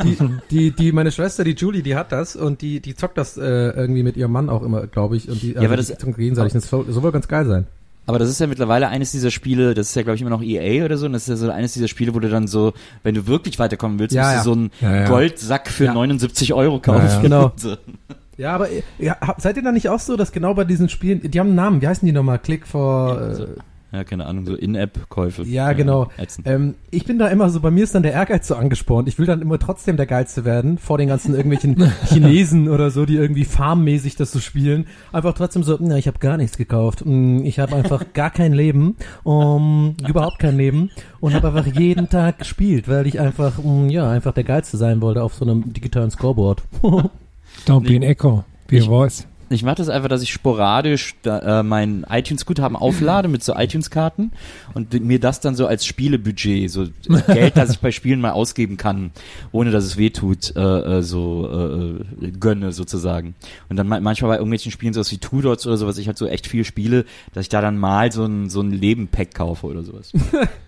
die, 0.04 0.18
die, 0.52 0.72
die, 0.72 0.92
meine 0.92 1.12
Schwester, 1.12 1.44
die 1.44 1.52
Julie, 1.56 1.84
die 1.84 1.96
hat 1.96 2.12
das 2.12 2.36
und 2.36 2.62
die, 2.62 2.80
die 2.80 2.96
zockt 2.96 3.18
das 3.18 3.38
äh, 3.38 3.42
irgendwie 3.42 4.04
mit 4.04 4.18
ihrem 4.18 4.32
Mann 4.32 4.50
auch 4.50 4.64
immer, 4.64 4.88
glaube 4.88 5.18
ich, 5.18 5.30
und 5.30 5.42
die, 5.42 5.56
also 5.56 5.66
aber 5.68 5.78
das- 5.78 5.94
gegenseitig. 6.16 6.54
Das 6.54 6.70
soll, 6.70 6.86
soll 6.90 7.04
wohl 7.04 7.12
ganz 7.12 7.28
geil 7.28 7.46
sein. 7.46 7.68
Aber 8.06 8.20
das 8.20 8.30
ist 8.30 8.40
ja 8.40 8.48
mittlerweile 8.48 8.88
eines 8.88 9.12
dieser 9.12 9.32
Spiele, 9.32 9.74
das 9.74 9.90
ist 9.90 9.96
ja 9.96 10.02
glaube 10.04 10.16
ich 10.16 10.22
immer 10.22 10.30
noch 10.30 10.42
EA 10.42 10.86
oder 10.86 10.98
so, 10.98 11.08
und 11.08 11.12
das 11.12 11.24
ist 11.24 11.28
ja 11.28 11.36
so 11.36 11.52
eines 11.52 11.74
dieser 11.74 11.90
Spiele, 11.90 12.16
wo 12.16 12.20
du 12.20 12.30
dann 12.30 12.48
so, 12.48 12.72
wenn 13.04 13.14
du 13.16 13.28
wirklich 13.28 13.60
weiterkommen 13.60 14.00
willst, 14.00 14.16
Ja, 14.16 14.22
musst 14.24 14.34
ja. 14.34 14.38
du 14.40 14.44
so 14.46 14.52
einen 14.54 14.72
Ja, 14.80 14.96
ja. 15.02 15.08
Goldsack 15.10 15.68
für 15.68 15.86
Ja. 15.86 15.94
79 15.94 16.54
Euro 16.54 16.80
kaufen. 16.80 17.06
Ja, 17.06 17.14
ja. 17.16 17.22
Genau. 17.22 17.52
Ja, 18.38 18.54
aber 18.56 18.68
ja, 19.00 19.18
seid 19.38 19.58
ihr 19.58 19.64
da 19.64 19.72
nicht 19.72 19.90
auch 19.90 20.00
so, 20.00 20.16
dass 20.16 20.32
genau 20.32 20.54
bei 20.54 20.64
diesen 20.64 20.90
Spielen, 20.90 21.22
die 21.30 21.40
haben 21.40 21.48
einen 21.48 21.56
Namen, 21.56 21.82
wie 21.82 21.88
heißen 21.88 22.06
die 22.06 22.12
nochmal? 22.12 22.40
Click 22.40 22.68
for, 22.68 23.20
Ja, 23.38 23.44
äh. 23.44 23.48
Ja, 23.94 24.04
keine 24.04 24.26
Ahnung, 24.26 24.46
so 24.46 24.54
In-App-Käufe. 24.54 25.44
ja, 25.44 25.72
genau. 25.72 26.10
Ähm, 26.44 26.76
ich 26.92 27.06
bin 27.06 27.18
da 27.20 27.30
immer 27.30 27.50
so, 27.50 27.62
bei 27.62 27.72
mir 27.72 27.86
ist 27.86 27.96
dann 27.96 28.04
der 28.04 28.12
Ehrgeiz 28.12 28.46
so 28.46 28.56
angespornt. 28.56 29.08
Ich 29.08 29.18
will 29.18 29.26
dann 29.26 29.42
immer 29.42 29.58
trotzdem 29.60 29.96
der 29.96 30.06
Geilste 30.06 30.44
werden, 30.44 30.78
vor 30.78 30.98
den 30.98 31.08
ganzen 31.08 31.34
irgendwelchen 31.34 31.90
Chinesen 32.06 32.68
oder 32.68 32.92
so, 32.92 33.06
die 33.06 33.16
irgendwie 33.16 33.46
farmmäßig 33.46 34.18
das 34.18 34.34
so 34.34 34.40
spielen. 34.40 34.88
Einfach 35.14 35.34
trotzdem 35.34 35.64
so, 35.64 35.78
na, 35.80 35.98
ich 35.98 36.08
habe 36.08 36.20
gar 36.20 36.36
nichts 36.36 36.58
gekauft. 36.58 37.04
Mm, 37.06 37.46
Ich 37.46 37.60
habe 37.60 37.78
einfach 37.78 38.04
gar 38.14 38.30
kein 38.30 38.52
Leben, 38.52 38.98
um, 39.24 39.96
überhaupt 40.06 40.40
kein 40.40 40.58
Leben 40.58 40.92
und 41.22 41.34
habe 41.34 41.48
einfach 41.48 41.66
jeden 41.66 42.10
Tag 42.10 42.40
gespielt, 42.40 42.90
weil 42.90 43.08
ich 43.08 43.22
einfach, 43.22 43.58
mm, 43.64 43.88
ja, 43.88 44.10
einfach 44.12 44.34
der 44.34 44.44
Geilste 44.44 44.76
sein 44.76 45.00
wollte 45.00 45.24
auf 45.24 45.34
so 45.34 45.46
einem 45.46 45.72
digitalen 45.72 46.12
Scoreboard. 46.12 46.62
Don't 47.68 47.88
be 47.88 47.96
an 47.96 48.04
echo. 48.04 48.44
Be 48.68 48.78
a 48.78 48.80
Ich- 48.80 48.86
voice. 48.88 49.28
Ich 49.50 49.64
mache 49.64 49.76
das 49.76 49.88
einfach, 49.88 50.10
dass 50.10 50.22
ich 50.22 50.34
sporadisch 50.34 51.16
da, 51.22 51.62
äh, 51.62 51.64
mein 51.64 52.06
iTunes-Guthaben 52.10 52.76
auflade 52.76 53.30
mit 53.30 53.42
so 53.46 53.56
iTunes-Karten 53.56 54.32
und 54.74 54.94
mir 55.06 55.22
das 55.22 55.40
dann 55.40 55.56
so 55.56 55.68
als 55.68 55.86
Spielebudget, 55.86 56.70
so 56.70 56.88
Geld, 57.28 57.56
das 57.56 57.70
ich 57.70 57.80
bei 57.80 57.92
Spielen 57.94 58.20
mal 58.20 58.32
ausgeben 58.32 58.76
kann, 58.76 59.12
ohne 59.54 59.72
dass 59.72 59.86
es 59.86 59.96
weh 59.96 60.10
tut, 60.10 60.54
äh, 60.58 60.60
äh, 60.98 61.02
so 61.02 61.96
äh, 62.22 62.32
gönne 62.32 62.74
sozusagen. 62.74 63.36
Und 63.70 63.78
dann 63.78 63.88
ma- 63.88 64.02
manchmal 64.02 64.32
bei 64.32 64.36
irgendwelchen 64.36 64.74
Spielen, 64.74 64.92
sowas 64.92 65.14
wie 65.14 65.18
Two 65.18 65.40
Dots 65.40 65.66
oder 65.66 65.78
sowas, 65.78 65.98
ich 65.98 66.08
halt 66.08 66.18
so 66.18 66.28
echt 66.28 66.46
viel 66.46 66.66
spiele, 66.66 67.06
dass 67.34 67.44
ich 67.44 67.50
da 67.50 67.62
dann 67.62 67.78
mal 67.78 68.12
so 68.12 68.26
ein, 68.26 68.50
so 68.50 68.60
ein 68.60 68.72
Leben-Pack 68.72 69.34
kaufe 69.34 69.68
oder 69.68 69.84
sowas. 69.84 70.12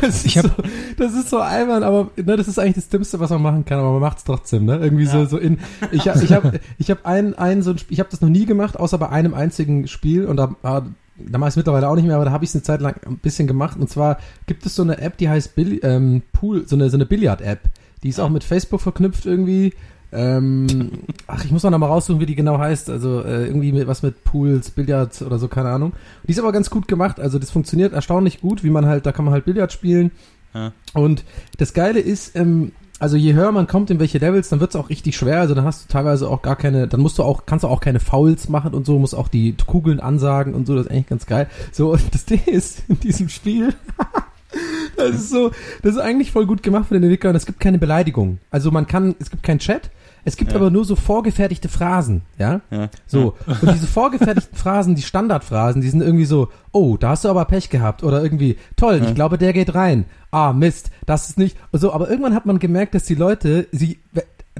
Das 0.00 0.24
ist, 0.24 0.34
so, 0.34 0.50
das 0.96 1.14
ist 1.14 1.30
so 1.30 1.38
albern, 1.38 1.82
aber 1.82 2.10
ne, 2.16 2.36
das 2.36 2.48
ist 2.48 2.58
eigentlich 2.58 2.76
das 2.76 2.88
Dümmste, 2.88 3.20
was 3.20 3.30
man 3.30 3.42
machen 3.42 3.64
kann, 3.64 3.78
aber 3.78 3.92
man 3.92 4.00
macht 4.00 4.18
es 4.18 4.24
trotzdem, 4.24 4.64
ne? 4.64 4.76
Irgendwie 4.76 5.06
so, 5.06 5.24
so 5.26 5.38
in. 5.38 5.58
Ich 5.92 6.08
habe 6.08 6.24
ich 6.24 6.32
hab, 6.32 6.52
ich 6.78 6.90
hab 6.90 7.06
ein, 7.06 7.34
ein 7.34 7.62
so 7.62 7.70
ein 7.70 7.78
Spiel, 7.78 7.94
ich 7.94 8.00
habe 8.00 8.10
das 8.10 8.20
noch 8.20 8.28
nie 8.28 8.44
gemacht, 8.44 8.78
außer 8.78 8.98
bei 8.98 9.08
einem 9.08 9.34
einzigen 9.34 9.86
Spiel 9.86 10.24
und 10.24 10.36
da, 10.36 10.54
ah, 10.62 10.82
da 11.18 11.38
mache 11.38 11.48
ich 11.48 11.52
es 11.52 11.56
mittlerweile 11.56 11.88
auch 11.88 11.96
nicht 11.96 12.06
mehr, 12.06 12.16
aber 12.16 12.24
da 12.24 12.30
habe 12.30 12.44
ich 12.44 12.50
es 12.50 12.56
eine 12.56 12.62
Zeit 12.62 12.80
lang 12.80 12.96
ein 13.06 13.18
bisschen 13.18 13.46
gemacht. 13.46 13.78
Und 13.78 13.88
zwar 13.88 14.18
gibt 14.46 14.64
es 14.66 14.74
so 14.74 14.82
eine 14.82 14.98
App, 14.98 15.16
die 15.16 15.28
heißt 15.28 15.54
Bill, 15.54 15.80
ähm, 15.82 16.22
Pool, 16.32 16.66
so 16.66 16.76
eine, 16.76 16.90
so 16.90 16.96
eine 16.96 17.06
Billard-App. 17.06 17.60
Die 18.02 18.08
ist 18.08 18.20
auch 18.20 18.28
mit 18.28 18.44
Facebook 18.44 18.80
verknüpft 18.80 19.26
irgendwie. 19.26 19.74
Ähm, 20.12 20.90
ach, 21.26 21.44
ich 21.44 21.50
muss 21.50 21.62
noch 21.62 21.76
mal 21.76 21.86
raussuchen, 21.86 22.20
wie 22.20 22.26
die 22.26 22.34
genau 22.34 22.58
heißt. 22.58 22.90
Also 22.90 23.22
äh, 23.22 23.46
irgendwie 23.46 23.72
mit, 23.72 23.86
was 23.86 24.02
mit 24.02 24.24
Pools, 24.24 24.70
Billard 24.70 25.20
oder 25.22 25.38
so, 25.38 25.48
keine 25.48 25.70
Ahnung. 25.70 25.92
Die 26.26 26.32
ist 26.32 26.38
aber 26.38 26.52
ganz 26.52 26.70
gut 26.70 26.88
gemacht. 26.88 27.20
Also 27.20 27.38
das 27.38 27.50
funktioniert 27.50 27.92
erstaunlich 27.92 28.40
gut, 28.40 28.64
wie 28.64 28.70
man 28.70 28.86
halt, 28.86 29.06
da 29.06 29.12
kann 29.12 29.24
man 29.24 29.34
halt 29.34 29.44
Billard 29.44 29.72
spielen. 29.72 30.10
Ja. 30.54 30.72
Und 30.94 31.24
das 31.58 31.74
Geile 31.74 32.00
ist, 32.00 32.34
ähm, 32.36 32.72
also 33.00 33.16
je 33.16 33.34
höher 33.34 33.52
man 33.52 33.66
kommt 33.66 33.90
in 33.90 34.00
welche 34.00 34.18
Levels, 34.18 34.48
dann 34.48 34.60
wird's 34.60 34.76
auch 34.76 34.90
richtig 34.90 35.16
schwer. 35.16 35.40
Also 35.40 35.54
dann 35.54 35.64
hast 35.64 35.84
du 35.84 35.92
teilweise 35.92 36.28
auch 36.28 36.42
gar 36.42 36.56
keine, 36.56 36.88
dann 36.88 37.00
musst 37.00 37.18
du 37.18 37.22
auch, 37.22 37.46
kannst 37.46 37.64
du 37.64 37.68
auch 37.68 37.80
keine 37.80 38.00
Fouls 38.00 38.48
machen 38.48 38.74
und 38.74 38.86
so, 38.86 38.98
musst 38.98 39.14
auch 39.14 39.28
die 39.28 39.54
Kugeln 39.66 40.00
ansagen 40.00 40.54
und 40.54 40.66
so, 40.66 40.74
das 40.74 40.86
ist 40.86 40.90
eigentlich 40.90 41.06
ganz 41.06 41.26
geil. 41.26 41.48
So, 41.72 41.92
und 41.92 42.02
das 42.12 42.24
Ding 42.24 42.42
ist, 42.46 42.82
in 42.88 42.98
diesem 42.98 43.28
Spiel, 43.28 43.74
das 44.96 45.10
ist 45.10 45.30
so, 45.30 45.52
das 45.82 45.94
ist 45.94 46.00
eigentlich 46.00 46.32
voll 46.32 46.46
gut 46.46 46.62
gemacht 46.62 46.86
von 46.88 46.96
den 46.96 47.04
Entwicklern. 47.04 47.36
Es 47.36 47.46
gibt 47.46 47.60
keine 47.60 47.78
Beleidigung. 47.78 48.38
Also 48.50 48.70
man 48.70 48.86
kann, 48.86 49.14
es 49.20 49.30
gibt 49.30 49.42
keinen 49.42 49.60
Chat. 49.60 49.90
Es 50.24 50.36
gibt 50.36 50.54
aber 50.54 50.70
nur 50.70 50.84
so 50.84 50.96
vorgefertigte 50.96 51.68
Phrasen, 51.68 52.22
ja? 52.38 52.60
Ja. 52.70 52.88
So. 53.06 53.34
Und 53.46 53.74
diese 53.74 53.86
vorgefertigten 53.86 54.54
Phrasen, 54.56 54.94
die 54.94 55.02
Standardphrasen, 55.02 55.80
die 55.80 55.88
sind 55.88 56.02
irgendwie 56.02 56.24
so, 56.24 56.48
oh, 56.72 56.96
da 56.96 57.10
hast 57.10 57.24
du 57.24 57.28
aber 57.28 57.44
Pech 57.44 57.70
gehabt. 57.70 58.02
Oder 58.02 58.22
irgendwie, 58.22 58.56
toll, 58.76 59.02
ich 59.04 59.14
glaube, 59.14 59.38
der 59.38 59.52
geht 59.52 59.74
rein. 59.74 60.04
Ah, 60.30 60.52
Mist, 60.52 60.90
das 61.06 61.30
ist 61.30 61.38
nicht. 61.38 61.56
Und 61.72 61.80
so, 61.80 61.92
aber 61.92 62.10
irgendwann 62.10 62.34
hat 62.34 62.46
man 62.46 62.58
gemerkt, 62.58 62.94
dass 62.94 63.04
die 63.04 63.14
Leute, 63.14 63.66
sie 63.72 63.98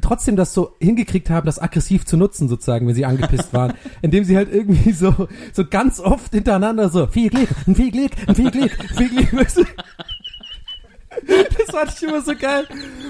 trotzdem 0.00 0.36
das 0.36 0.54
so 0.54 0.74
hingekriegt 0.80 1.30
haben, 1.30 1.46
das 1.46 1.58
aggressiv 1.58 2.06
zu 2.06 2.16
nutzen, 2.16 2.48
sozusagen, 2.48 2.86
wenn 2.86 2.94
sie 2.94 3.04
angepisst 3.04 3.52
waren, 3.52 3.74
indem 4.02 4.24
sie 4.24 4.36
halt 4.36 4.52
irgendwie 4.52 4.92
so, 4.92 5.28
so 5.52 5.64
ganz 5.66 6.00
oft 6.00 6.32
hintereinander 6.32 6.88
so, 6.88 7.06
viel 7.06 7.30
Glück, 7.30 7.48
ein 7.66 7.74
viel 7.74 7.90
Glück, 7.90 8.12
ein 8.26 8.34
viel 8.34 8.50
Glück, 8.50 8.72
viel 8.96 9.08
Glück? 9.08 9.48
Das 11.26 11.74
fand 11.74 11.92
ich 11.94 12.02
immer 12.02 12.20
so 12.22 12.34
geil. 12.34 12.66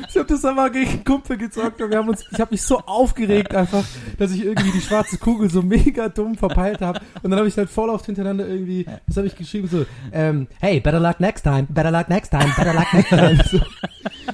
Ich 0.09 0.17
habe 0.17 0.27
das 0.27 0.45
einmal 0.45 0.71
gegen 0.71 1.05
Kumpel 1.05 1.37
gezockt 1.37 1.81
und 1.81 1.91
wir 1.91 1.99
haben 1.99 2.09
uns, 2.09 2.25
ich 2.31 2.41
habe 2.41 2.53
mich 2.53 2.62
so 2.62 2.79
aufgeregt 2.81 3.55
einfach, 3.55 3.85
dass 4.19 4.33
ich 4.33 4.45
irgendwie 4.45 4.73
die 4.73 4.81
schwarze 4.81 5.19
Kugel 5.19 5.50
so 5.50 5.62
mega 5.62 6.09
dumm 6.09 6.37
verpeilt 6.37 6.81
habe 6.81 7.00
und 7.23 7.31
dann 7.31 7.38
habe 7.38 7.49
ich 7.49 7.57
halt 7.57 7.71
voll 7.71 7.91
oft 7.91 8.07
hintereinander 8.07 8.47
irgendwie, 8.47 8.87
was 9.07 9.17
habe 9.17 9.27
ich 9.27 9.37
geschrieben 9.37 9.69
so, 9.69 9.87
ähm, 10.12 10.49
hey, 10.61 10.81
better 10.81 11.00
luck 11.00 11.21
next 11.21 11.43
time, 11.43 11.67
better 11.69 11.91
luck 11.91 12.09
next 12.09 12.31
time, 12.31 12.53
better 12.57 12.75
luck 12.75 12.93
next 12.93 13.09
time. 13.11 13.38
So, 13.50 13.61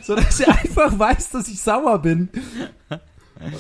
so 0.03 0.15
dass 0.17 0.41
er 0.41 0.49
einfach 0.49 0.99
weiß, 0.99 1.31
dass 1.31 1.49
ich 1.49 1.61
sauer 1.61 1.99
bin. 2.01 2.29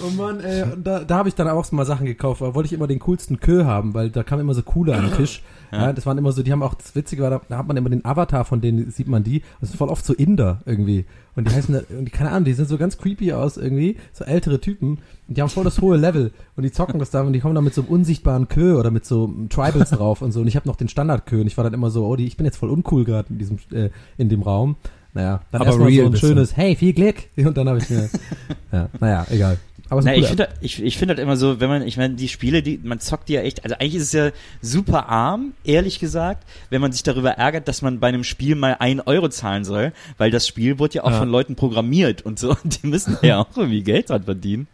Oh 0.06 0.10
Mann, 0.10 0.40
ey, 0.40 0.62
und 0.62 0.86
da, 0.86 1.04
da 1.04 1.16
habe 1.16 1.28
ich 1.28 1.34
dann 1.34 1.48
auch 1.48 1.70
mal 1.72 1.84
Sachen 1.84 2.06
gekauft, 2.06 2.40
da 2.40 2.54
wollte 2.54 2.66
ich 2.66 2.72
immer 2.72 2.86
den 2.86 2.98
coolsten 3.00 3.40
Kö 3.40 3.64
haben, 3.64 3.94
weil 3.94 4.10
da 4.10 4.22
kam 4.22 4.40
immer 4.40 4.54
so 4.54 4.62
coole 4.62 4.94
an 4.94 5.04
den 5.06 5.16
Tisch. 5.16 5.42
Ja. 5.72 5.92
das 5.92 6.06
waren 6.06 6.16
immer 6.18 6.30
so, 6.30 6.42
die 6.42 6.52
haben 6.52 6.62
auch, 6.62 6.74
das 6.74 6.94
Witzige 6.94 7.22
war, 7.22 7.30
da, 7.30 7.40
da 7.48 7.58
hat 7.58 7.66
man 7.66 7.76
immer 7.76 7.90
den 7.90 8.04
Avatar 8.04 8.44
von 8.44 8.60
denen, 8.60 8.90
sieht 8.92 9.08
man 9.08 9.24
die, 9.24 9.42
das 9.60 9.70
sind 9.70 9.78
voll 9.78 9.88
oft 9.88 10.04
so 10.04 10.12
Inder 10.14 10.60
irgendwie. 10.66 11.04
Und 11.34 11.48
die 11.48 11.54
heißen, 11.54 11.74
und 11.98 12.04
die, 12.04 12.12
keine 12.12 12.30
Ahnung, 12.30 12.44
die 12.44 12.52
sind 12.52 12.68
so 12.68 12.78
ganz 12.78 12.96
creepy 12.96 13.32
aus 13.32 13.56
irgendwie, 13.56 13.96
so 14.12 14.24
ältere 14.24 14.60
Typen, 14.60 14.98
und 15.26 15.36
die 15.36 15.42
haben 15.42 15.48
voll 15.48 15.64
das 15.64 15.80
hohe 15.80 15.96
Level 15.96 16.32
und 16.56 16.62
die 16.62 16.70
zocken 16.70 17.00
das 17.00 17.10
da 17.10 17.22
und 17.22 17.32
die 17.32 17.40
kommen 17.40 17.54
da 17.54 17.60
mit 17.60 17.74
so 17.74 17.82
einem 17.82 17.90
unsichtbaren 17.90 18.48
Kö 18.48 18.78
oder 18.78 18.90
mit 18.90 19.04
so 19.04 19.32
Tribals 19.48 19.90
drauf 19.90 20.22
und 20.22 20.32
so. 20.32 20.40
Und 20.40 20.46
ich 20.46 20.56
habe 20.56 20.68
noch 20.68 20.76
den 20.76 20.88
Standard-Kö 20.88 21.40
und 21.40 21.46
ich 21.46 21.56
war 21.56 21.64
dann 21.64 21.74
immer 21.74 21.90
so, 21.90 22.06
oh, 22.06 22.14
die, 22.14 22.26
ich 22.26 22.36
bin 22.36 22.46
jetzt 22.46 22.56
voll 22.56 22.70
uncool 22.70 23.04
gerade 23.04 23.28
in 23.30 23.38
diesem, 23.38 23.58
äh, 23.72 23.90
in 24.16 24.28
dem 24.28 24.42
Raum. 24.42 24.76
Naja, 25.14 25.40
dann 25.52 25.62
erstmal 25.62 25.92
so 25.92 26.06
ein 26.06 26.16
schönes, 26.16 26.56
hey, 26.56 26.74
viel 26.74 26.92
Glück. 26.92 27.16
Und 27.36 27.56
dann 27.56 27.68
habe 27.68 27.78
ich 27.78 27.88
mir, 27.88 28.10
ja, 28.72 28.88
naja, 28.98 29.26
egal. 29.30 29.58
Aber 29.90 30.00
Na, 30.02 30.14
ich 30.14 30.26
finde 30.28 30.48
ich, 30.62 30.82
ich 30.82 30.96
finde 30.96 31.12
halt 31.12 31.20
immer 31.22 31.36
so, 31.36 31.60
wenn 31.60 31.68
man, 31.68 31.82
ich 31.86 31.96
meine, 31.98 32.14
die 32.14 32.28
Spiele, 32.28 32.62
die, 32.62 32.80
man 32.82 33.00
zockt 33.00 33.28
die 33.28 33.34
ja 33.34 33.42
echt, 33.42 33.64
also 33.64 33.76
eigentlich 33.76 33.96
ist 33.96 34.02
es 34.04 34.12
ja 34.12 34.30
super 34.62 35.08
arm, 35.10 35.52
ehrlich 35.62 35.98
gesagt, 35.98 36.46
wenn 36.70 36.80
man 36.80 36.90
sich 36.90 37.02
darüber 37.02 37.32
ärgert, 37.32 37.68
dass 37.68 37.82
man 37.82 38.00
bei 38.00 38.08
einem 38.08 38.24
Spiel 38.24 38.54
mal 38.54 38.76
ein 38.80 39.00
Euro 39.02 39.28
zahlen 39.28 39.64
soll, 39.64 39.92
weil 40.16 40.30
das 40.30 40.48
Spiel 40.48 40.78
wurde 40.78 40.94
ja 40.94 41.04
auch 41.04 41.10
Ja. 41.10 41.18
von 41.18 41.28
Leuten 41.28 41.54
programmiert 41.54 42.22
und 42.22 42.38
so, 42.38 42.50
und 42.64 42.82
die 42.82 42.86
müssen 42.86 43.18
ja 43.22 43.40
auch 43.40 43.56
irgendwie 43.56 43.82
Geld 43.82 44.08
dran 44.08 44.22
verdienen. 44.24 44.68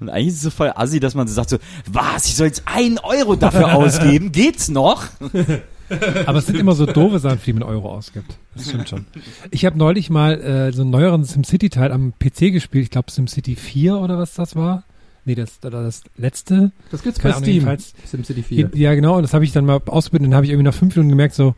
Und 0.00 0.08
eigentlich 0.10 0.28
ist 0.28 0.34
es 0.36 0.42
so 0.42 0.50
voll 0.50 0.72
assi, 0.74 0.98
dass 0.98 1.14
man 1.14 1.28
so 1.28 1.34
sagt 1.34 1.50
so, 1.50 1.58
was, 1.90 2.26
ich 2.26 2.34
soll 2.34 2.48
jetzt 2.48 2.62
ein 2.66 2.98
Euro 2.98 3.36
dafür 3.36 3.72
ausgeben, 3.74 4.32
geht's 4.32 4.68
noch? 4.68 5.04
Aber 6.26 6.38
es 6.38 6.46
sind 6.46 6.58
immer 6.58 6.74
so 6.74 6.86
doofe 6.86 7.18
Sachen, 7.18 7.38
für 7.38 7.46
die 7.46 7.52
man 7.54 7.62
Euro 7.62 7.90
ausgibt. 7.92 8.38
Das 8.54 8.68
stimmt 8.68 8.88
schon. 8.88 9.06
Ich 9.50 9.64
habe 9.64 9.78
neulich 9.78 10.10
mal 10.10 10.40
äh, 10.40 10.72
so 10.72 10.82
einen 10.82 10.90
neueren 10.90 11.24
SimCity-Teil 11.24 11.92
am 11.92 12.12
PC 12.18 12.52
gespielt. 12.52 12.84
Ich 12.84 12.90
glaube 12.90 13.10
SimCity 13.10 13.54
4 13.56 13.96
oder 13.98 14.18
was 14.18 14.34
das 14.34 14.56
war. 14.56 14.84
Nee, 15.24 15.34
das, 15.34 15.58
das, 15.60 15.72
das 15.72 16.02
letzte. 16.16 16.72
Das 16.90 17.02
gibt's 17.02 17.18
bei 17.18 17.24
Keine 17.30 17.34
Ahnung, 17.36 17.44
Steam. 17.44 17.54
jedenfalls- 17.54 17.94
SimCity 18.04 18.42
4. 18.42 18.70
Ja, 18.74 18.94
genau. 18.94 19.16
Und 19.16 19.22
das 19.22 19.34
habe 19.34 19.44
ich 19.44 19.52
dann 19.52 19.64
mal 19.64 19.80
ausprobiert 19.86 20.22
und 20.24 20.30
dann 20.30 20.36
habe 20.36 20.46
ich 20.46 20.50
irgendwie 20.52 20.64
nach 20.66 20.74
fünf 20.74 20.94
Minuten 20.96 21.10
gemerkt, 21.10 21.34
so, 21.34 21.54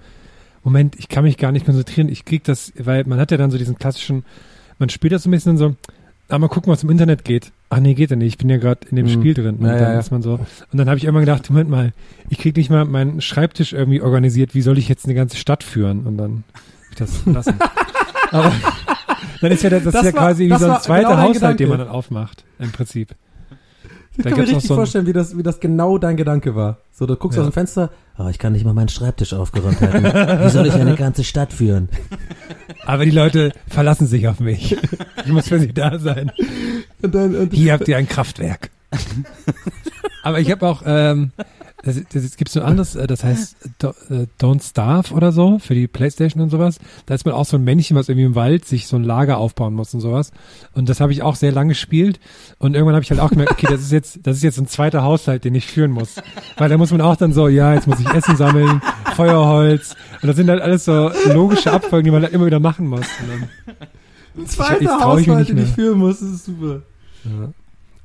Moment, 0.64 0.96
ich 0.98 1.08
kann 1.08 1.24
mich 1.24 1.36
gar 1.36 1.52
nicht 1.52 1.66
konzentrieren. 1.66 2.08
Ich 2.08 2.24
krieg 2.24 2.44
das, 2.44 2.72
weil 2.78 3.04
man 3.04 3.18
hat 3.20 3.30
ja 3.30 3.36
dann 3.36 3.50
so 3.50 3.58
diesen 3.58 3.78
klassischen, 3.78 4.24
man 4.78 4.88
spielt 4.88 5.12
das 5.12 5.22
so 5.22 5.28
ein 5.28 5.32
bisschen 5.32 5.56
so, 5.56 5.74
ah, 6.28 6.38
mal 6.38 6.48
gucken, 6.48 6.72
was 6.72 6.82
im 6.82 6.90
Internet 6.90 7.24
geht. 7.24 7.52
Ach 7.70 7.80
nee, 7.80 7.94
geht 7.94 8.10
ja 8.10 8.16
nicht. 8.16 8.28
Ich 8.34 8.38
bin 8.38 8.48
ja 8.48 8.56
gerade 8.56 8.86
in 8.88 8.96
dem 8.96 9.06
Mhm. 9.06 9.10
Spiel 9.10 9.34
drin. 9.34 9.56
Und 9.56 9.66
Ja, 9.66 9.74
ja, 9.74 9.78
dann 9.90 9.98
ist 9.98 10.10
man 10.10 10.22
so. 10.22 10.34
Und 10.34 10.48
dann 10.78 10.88
habe 10.88 10.98
ich 10.98 11.04
irgendwann 11.04 11.24
gedacht, 11.24 11.48
Moment 11.50 11.70
mal, 11.70 11.92
ich 12.28 12.38
krieg 12.38 12.56
nicht 12.56 12.70
mal 12.70 12.84
meinen 12.84 13.20
Schreibtisch 13.20 13.72
irgendwie 13.72 14.00
organisiert. 14.00 14.54
Wie 14.54 14.62
soll 14.62 14.78
ich 14.78 14.88
jetzt 14.88 15.04
eine 15.04 15.14
ganze 15.14 15.36
Stadt 15.36 15.62
führen? 15.62 16.06
Und 16.06 16.16
dann 16.18 16.44
hab 16.54 16.90
ich 16.92 16.96
das 16.96 17.26
lassen. 17.26 17.54
Aber 18.30 18.52
dann 19.40 19.52
ist 19.52 19.62
ja 19.62 19.70
das, 19.70 19.84
das, 19.84 19.92
Das 19.92 20.02
ist 20.04 20.08
ja 20.08 20.14
war- 20.20 20.26
quasi 20.28 20.44
wie 20.44 20.48
so 20.58 20.64
ein 20.66 20.70
war 20.70 20.80
zweiter 20.82 21.08
genau 21.10 21.22
Haushalt, 21.22 21.60
den 21.60 21.68
man 21.68 21.78
dann 21.78 21.88
aufmacht, 21.88 22.44
im 22.58 22.72
Prinzip. 22.72 23.14
Ich 24.18 24.24
Da 24.24 24.30
kann 24.30 24.40
mir 24.40 24.46
richtig 24.48 24.64
so 24.66 24.74
vorstellen, 24.74 25.06
wie 25.06 25.12
das, 25.12 25.36
wie 25.38 25.42
das 25.44 25.60
genau 25.60 25.96
dein 25.96 26.16
Gedanke 26.16 26.54
war. 26.56 26.78
So, 26.92 27.06
du 27.06 27.14
guckst 27.16 27.36
Ja. 27.36 27.42
aus 27.44 27.48
dem 27.50 27.52
Fenster, 27.52 27.90
oh, 28.18 28.26
ich 28.28 28.38
kann 28.38 28.52
nicht 28.52 28.64
mal 28.64 28.74
meinen 28.74 28.88
Schreibtisch 28.88 29.32
aufgeräumt 29.32 29.80
halten. 29.80 30.04
Wie 30.44 30.50
soll 30.50 30.66
ich 30.66 30.74
eine 30.74 30.96
ganze 30.96 31.22
Stadt 31.22 31.52
führen? 31.52 31.88
Aber 32.84 33.04
die 33.04 33.12
Leute 33.12 33.52
verlassen 33.68 34.06
sich 34.08 34.26
auf 34.26 34.40
mich. 34.40 34.76
Ich 35.24 35.30
muss 35.32 35.48
für 35.48 35.60
sie 35.60 35.72
da 35.72 35.98
sein. 36.00 36.32
Und 37.00 37.14
dann, 37.14 37.36
und 37.36 37.52
Hier 37.54 37.72
habt 37.74 37.86
ihr 37.86 37.96
ein 37.96 38.08
Kraftwerk. 38.08 38.70
Aber 40.24 40.40
ich 40.40 40.50
habe 40.50 40.66
auch, 40.66 40.82
ähm, 40.84 41.30
das, 41.82 41.96
das 42.12 42.36
gibt 42.36 42.50
so 42.50 42.60
ein 42.60 42.66
anderes, 42.66 42.96
äh, 42.96 43.06
das 43.06 43.22
heißt 43.22 43.56
Do, 43.78 43.90
äh, 44.10 44.26
Don't 44.40 44.68
Starve 44.68 45.14
oder 45.14 45.30
so 45.30 45.58
für 45.58 45.74
die 45.74 45.86
Playstation 45.86 46.42
und 46.42 46.50
sowas. 46.50 46.80
Da 47.06 47.14
ist 47.14 47.24
man 47.24 47.34
auch 47.34 47.44
so 47.44 47.56
ein 47.56 47.62
Männchen, 47.62 47.96
was 47.96 48.08
irgendwie 48.08 48.26
im 48.26 48.34
Wald 48.34 48.64
sich 48.64 48.88
so 48.88 48.96
ein 48.96 49.04
Lager 49.04 49.38
aufbauen 49.38 49.74
muss 49.74 49.94
und 49.94 50.00
sowas. 50.00 50.32
Und 50.74 50.88
das 50.88 51.00
habe 51.00 51.12
ich 51.12 51.22
auch 51.22 51.36
sehr 51.36 51.52
lange 51.52 51.70
gespielt. 51.70 52.18
Und 52.58 52.74
irgendwann 52.74 52.94
habe 52.94 53.04
ich 53.04 53.10
halt 53.10 53.20
auch 53.20 53.30
gemerkt, 53.30 53.52
okay, 53.52 53.66
das 53.70 53.80
ist 53.80 53.92
jetzt, 53.92 54.20
das 54.24 54.36
ist 54.36 54.42
jetzt 54.42 54.58
ein 54.58 54.66
zweiter 54.66 55.02
Haushalt, 55.02 55.44
den 55.44 55.54
ich 55.54 55.66
führen 55.66 55.92
muss. 55.92 56.16
Weil 56.56 56.68
da 56.68 56.76
muss 56.76 56.90
man 56.90 57.00
auch 57.00 57.16
dann 57.16 57.32
so, 57.32 57.46
ja, 57.46 57.74
jetzt 57.74 57.86
muss 57.86 58.00
ich 58.00 58.08
Essen 58.08 58.36
sammeln, 58.36 58.82
Feuerholz. 59.14 59.94
Und 60.20 60.26
das 60.26 60.36
sind 60.36 60.50
halt 60.50 60.60
alles 60.60 60.84
so 60.84 61.12
logische 61.32 61.72
Abfolgen, 61.72 62.06
die 62.06 62.10
man 62.10 62.22
halt 62.22 62.32
immer 62.32 62.46
wieder 62.46 62.60
machen 62.60 62.88
muss. 62.88 63.06
Ein 64.36 64.46
zweiter 64.46 64.82
ich 64.82 64.88
Haushalt, 64.88 65.48
den 65.48 65.58
ich 65.58 65.68
führen 65.68 65.98
muss, 65.98 66.20
das 66.20 66.30
ist 66.30 66.44
super. 66.44 66.82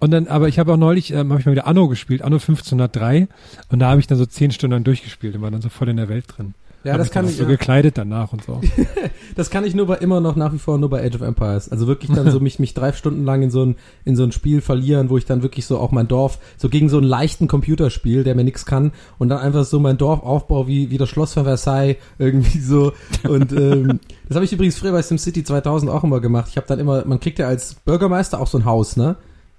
Und 0.04 0.12
dann, 0.12 0.28
aber 0.28 0.50
ich 0.50 0.60
habe 0.60 0.74
auch 0.74 0.78
neulich, 0.78 1.14
ähm, 1.14 1.32
habe 1.32 1.40
ich 1.40 1.46
mal 1.46 1.54
wieder 1.54 1.66
Anno 1.66 1.88
gespielt, 1.88 2.24
Anno 2.24 2.36
1503. 2.36 3.30
Und 3.70 3.80
da 3.80 3.90
habe 3.90 4.02
ich 4.02 4.08
dann 4.08 4.18
so 4.18 4.26
zehn 4.26 4.52
Stunden 4.52 4.74
lang 4.74 4.84
durchgespielt 4.84 5.34
und 5.34 5.42
war 5.42 5.50
dann 5.50 5.62
so 5.62 5.70
voll 5.70 5.88
in 5.88 5.96
der 5.96 6.10
Welt 6.10 6.26
drin. 6.28 6.56
Ja, 6.84 6.92
Hab 6.92 7.00
das 7.00 7.10
kann 7.12 7.26
ich, 7.26 7.38
so 7.38 7.44
ja. 7.44 7.50
gekleidet 7.50 7.98
danach 7.98 8.34
und 8.34 8.44
so. 8.44 8.60
das 9.38 9.50
kann 9.50 9.64
ich 9.64 9.74
nur 9.74 9.88
bei, 9.88 9.96
immer 10.00 10.20
noch 10.20 10.36
nach 10.36 10.52
wie 10.52 10.58
vor 10.58 10.78
nur 10.78 10.90
bei 10.90 11.02
Age 11.06 11.16
of 11.16 11.22
Empires. 11.22 11.72
Also 11.72 11.88
wirklich 11.88 12.12
dann 12.12 12.30
so 12.30 12.40
mich, 12.42 12.60
mich 12.60 12.74
drei 12.74 12.92
Stunden 12.92 13.24
lang 13.24 13.44
in 13.44 13.50
so 13.50 13.66
ein, 13.66 13.78
in 14.04 14.18
so 14.18 14.24
ein 14.24 14.34
Spiel 14.34 14.60
verlieren, 14.60 15.10
wo 15.10 15.18
ich 15.18 15.24
dann 15.24 15.42
wirklich 15.42 15.66
so 15.66 15.78
auch 15.78 15.92
mein 15.92 16.10
Dorf, 16.10 16.38
so 16.58 16.68
gegen 16.68 16.90
so 16.90 16.98
einen 16.98 17.08
leichten 17.08 17.48
Computerspiel, 17.48 18.26
der 18.26 18.36
mir 18.36 18.44
nichts 18.44 18.66
kann, 18.66 18.92
und 19.20 19.30
dann 19.30 19.40
einfach 19.40 19.64
so 19.64 19.80
mein 19.80 19.98
Dorf 19.98 20.22
aufbaue 20.22 20.68
wie, 20.68 20.90
wie 20.90 20.98
das 20.98 21.08
Schloss 21.08 21.32
von 21.32 21.46
Versailles, 21.46 21.96
irgendwie 22.20 22.60
so. 22.60 22.92
Und 23.24 23.54
ähm, 23.54 24.02
das 24.28 24.36
habe 24.36 24.44
ich 24.44 24.52
übrigens 24.52 24.78
früher 24.78 24.92
bei 24.92 25.02
SimCity 25.02 25.46
2000 25.46 25.90
auch 25.90 26.04
immer 26.04 26.20
gemacht. 26.20 26.48
Ich 26.50 26.58
habe 26.58 26.68
dann 26.68 26.80
immer, 26.80 27.06
man 27.06 27.22
kriegt 27.22 27.40
ja 27.40 27.48
als 27.48 27.76
Bürgermeister 27.76 28.42
auch 28.42 28.48
so 28.48 28.58
ein 28.58 28.66
Haus, 28.66 28.98
ne? 28.98 29.16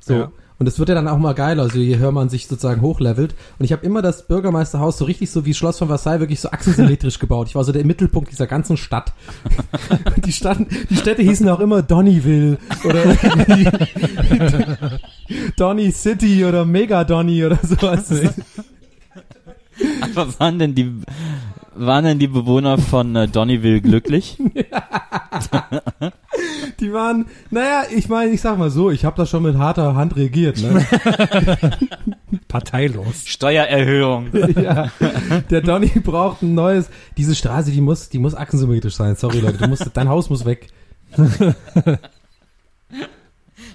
So. 0.06 0.14
Ja. 0.14 0.32
Und 0.56 0.68
es 0.68 0.78
wird 0.78 0.88
ja 0.88 0.94
dann 0.94 1.08
auch 1.08 1.18
mal 1.18 1.34
geiler, 1.34 1.64
also 1.64 1.78
je 1.78 1.98
höher 1.98 2.12
man 2.12 2.28
sich 2.28 2.46
sozusagen 2.46 2.80
hochlevelt. 2.80 3.34
Und 3.58 3.64
ich 3.64 3.72
habe 3.72 3.84
immer 3.84 4.02
das 4.02 4.28
Bürgermeisterhaus 4.28 4.98
so 4.98 5.04
richtig 5.04 5.30
so 5.30 5.44
wie 5.44 5.52
Schloss 5.52 5.78
von 5.78 5.88
Versailles 5.88 6.20
wirklich 6.20 6.38
so 6.40 6.50
achsensymmetrisch 6.50 7.18
gebaut. 7.20 7.48
Ich 7.48 7.56
war 7.56 7.64
so 7.64 7.72
der 7.72 7.84
Mittelpunkt 7.84 8.30
dieser 8.30 8.46
ganzen 8.46 8.76
Stadt. 8.76 9.12
Und 10.14 10.24
die, 10.26 10.32
Stadt, 10.32 10.58
die 10.90 10.96
Städte 10.96 11.22
hießen 11.22 11.48
auch 11.48 11.58
immer 11.58 11.82
Donnyville 11.82 12.58
oder 12.84 13.02
Donny 15.56 15.90
City 15.90 16.44
oder 16.44 16.64
Mega 16.64 17.02
Donny 17.02 17.44
oder 17.44 17.58
sowas. 17.60 18.12
Aber 20.02 20.38
waren 20.38 20.60
denn 20.60 20.76
die, 20.76 20.94
waren 21.74 22.04
denn 22.04 22.20
die 22.20 22.28
Bewohner 22.28 22.78
von 22.78 23.16
äh, 23.16 23.26
Donnyville 23.26 23.80
glücklich? 23.80 24.38
Die 26.80 26.92
waren, 26.92 27.26
naja, 27.50 27.84
ich 27.94 28.08
meine, 28.08 28.32
ich 28.32 28.40
sag 28.40 28.58
mal 28.58 28.70
so, 28.70 28.90
ich 28.90 29.04
habe 29.04 29.16
das 29.16 29.30
schon 29.30 29.42
mit 29.42 29.56
harter 29.56 29.94
Hand 29.94 30.16
regiert. 30.16 30.60
Ne? 30.60 30.86
Parteilos. 32.48 33.26
Steuererhöhung. 33.26 34.28
ja, 34.56 34.90
der 35.50 35.60
Donny 35.60 35.88
braucht 35.88 36.42
ein 36.42 36.54
neues. 36.54 36.88
Diese 37.16 37.34
Straße, 37.34 37.70
die 37.70 37.80
muss, 37.80 38.08
die 38.08 38.18
muss 38.18 38.34
achsensymmetrisch 38.34 38.94
sein. 38.94 39.16
Sorry 39.16 39.40
Leute, 39.40 39.58
du 39.58 39.68
musst, 39.68 39.90
dein 39.94 40.08
Haus 40.08 40.30
muss 40.30 40.44
weg. 40.44 40.68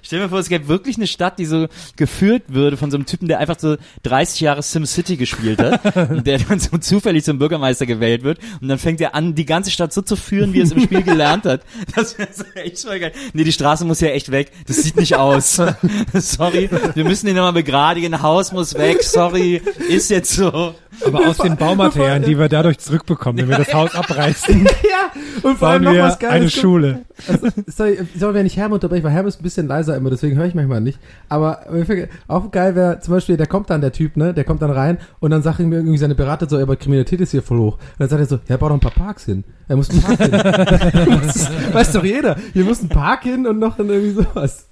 Stell 0.09 0.21
mir 0.21 0.29
vor, 0.29 0.39
es 0.39 0.49
gäbe 0.49 0.67
wirklich 0.67 0.97
eine 0.97 1.05
Stadt, 1.05 1.37
die 1.37 1.45
so 1.45 1.67
geführt 1.95 2.41
würde 2.47 2.77
von 2.77 2.89
so 2.89 2.97
einem 2.97 3.05
Typen, 3.05 3.27
der 3.27 3.37
einfach 3.37 3.59
so 3.59 3.77
30 4.01 4.39
Jahre 4.39 4.63
SimCity 4.63 5.17
gespielt 5.17 5.61
hat 5.61 5.95
und 6.09 6.25
der 6.25 6.39
dann 6.39 6.59
so 6.59 6.79
zufällig 6.79 7.23
zum 7.23 7.37
Bürgermeister 7.37 7.85
gewählt 7.85 8.23
wird 8.23 8.39
und 8.59 8.69
dann 8.69 8.79
fängt 8.79 9.01
er 9.01 9.13
an, 9.13 9.35
die 9.35 9.45
ganze 9.45 9.69
Stadt 9.69 9.93
so 9.93 10.01
zu 10.01 10.15
führen, 10.15 10.51
wie 10.51 10.61
er 10.61 10.63
es 10.63 10.71
im 10.71 10.79
Spiel 10.79 11.03
gelernt 11.03 11.45
hat. 11.45 11.61
Das 11.95 12.17
wäre 12.17 12.29
so 12.33 12.43
echt 12.55 12.79
voll 12.79 12.99
geil. 12.99 13.11
Nee, 13.33 13.43
die 13.43 13.51
Straße 13.51 13.85
muss 13.85 14.01
ja 14.01 14.07
echt 14.07 14.31
weg. 14.31 14.51
Das 14.65 14.77
sieht 14.77 14.95
nicht 14.95 15.15
aus. 15.15 15.61
sorry, 16.13 16.71
wir 16.95 17.03
müssen 17.03 17.27
ihn 17.27 17.35
nochmal 17.35 17.53
begradigen. 17.53 18.23
Haus 18.23 18.51
muss 18.51 18.73
weg. 18.73 19.03
Sorry, 19.03 19.61
ist 19.89 20.09
jetzt 20.09 20.31
so. 20.31 20.73
Aber 21.05 21.27
aus 21.27 21.37
den 21.37 21.55
Baumaterialien, 21.55 22.23
die 22.23 22.37
wir 22.37 22.49
dadurch 22.49 22.79
zurückbekommen, 22.79 23.37
wenn 23.41 23.49
wir 23.49 23.63
das 23.63 23.73
Haus 23.73 23.93
abreißen, 23.95 24.67
und 25.44 25.58
vor 25.58 25.70
allem 25.70 25.84
noch 25.84 25.94
wir 25.94 26.03
was 26.03 26.20
Geiles. 26.20 26.36
eine. 26.36 26.50
Schule. 26.50 27.06
Also, 27.27 27.48
sorry, 27.68 28.00
sorry, 28.18 28.34
wenn 28.34 28.46
ich 28.46 28.58
Herm 28.58 28.72
unterbreche, 28.72 29.03
weil 29.03 29.12
Herm 29.12 29.27
ist 29.27 29.39
ein 29.39 29.44
bisschen 29.44 29.68
leiser 29.68 29.96
immer, 29.96 30.10
deswegen 30.10 30.38
höre 30.38 30.46
ich 30.46 30.56
manchmal 30.56 30.82
nicht. 30.82 31.00
Aber 31.27 31.65
mir 31.72 32.08
auch 32.27 32.51
geil 32.51 32.75
wäre, 32.75 33.00
zum 33.00 33.13
Beispiel, 33.13 33.38
der 33.38 33.48
kommt 33.48 33.70
dann, 33.70 33.82
der 33.82 33.91
Typ, 33.91 34.18
ne, 34.18 34.34
der 34.34 34.44
kommt 34.44 34.62
dann 34.62 34.72
rein 34.72 34.98
und 35.20 35.32
dann 35.32 35.41
sagt 35.41 35.60
ihm 35.60 35.72
irgendwie 35.74 35.98
seine 35.98 36.15
Berater 36.15 36.48
so, 36.50 36.58
aber 36.58 36.75
Kriminalität 36.75 37.22
ist 37.22 37.32
hier 37.32 37.44
voll 37.44 37.60
hoch. 37.60 37.75
Und 37.75 38.00
dann 38.00 38.10
sagt 38.10 38.22
er 38.22 38.25
so, 38.27 38.39
ja, 38.48 38.58
bau 38.58 38.70
doch 38.70 38.75
ein 38.75 38.79
paar 38.79 38.91
Parks 38.91 39.25
hin. 39.25 39.44
Er 39.68 39.75
muss 39.75 39.89
einen 39.89 40.01
Park 40.01 40.20
hin. 40.20 40.32
Weiß 41.74 41.91
doch 41.91 42.03
jeder. 42.03 42.38
Hier 42.53 42.65
muss 42.65 42.82
ein 42.82 42.89
Park 42.89 43.24
hin 43.24 43.46
und 43.46 43.60
noch 43.60 43.77
dann 43.77 43.89
irgendwie 43.89 44.24
sowas. 44.24 44.68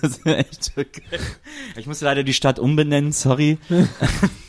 Das 0.00 0.24
wäre 0.24 0.38
echt 0.38 0.74
geil. 0.74 1.20
Ich 1.76 1.86
musste 1.86 2.04
leider 2.04 2.24
die 2.24 2.32
Stadt 2.32 2.58
umbenennen, 2.58 3.12
sorry. 3.12 3.58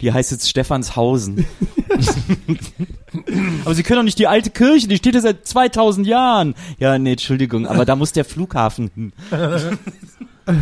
Die 0.00 0.12
heißt 0.12 0.32
jetzt 0.32 0.48
Stephanshausen. 0.48 1.44
aber 3.64 3.74
Sie 3.74 3.82
können 3.82 3.98
doch 3.98 4.04
nicht 4.04 4.18
die 4.18 4.26
alte 4.26 4.50
Kirche, 4.50 4.88
die 4.88 4.96
steht 4.96 5.14
ja 5.14 5.20
seit 5.20 5.46
2000 5.46 6.06
Jahren. 6.06 6.54
Ja, 6.78 6.98
nee, 6.98 7.12
Entschuldigung, 7.12 7.66
aber 7.66 7.84
da 7.84 7.96
muss 7.96 8.12
der 8.12 8.24
Flughafen 8.24 8.90
hin. 8.94 9.12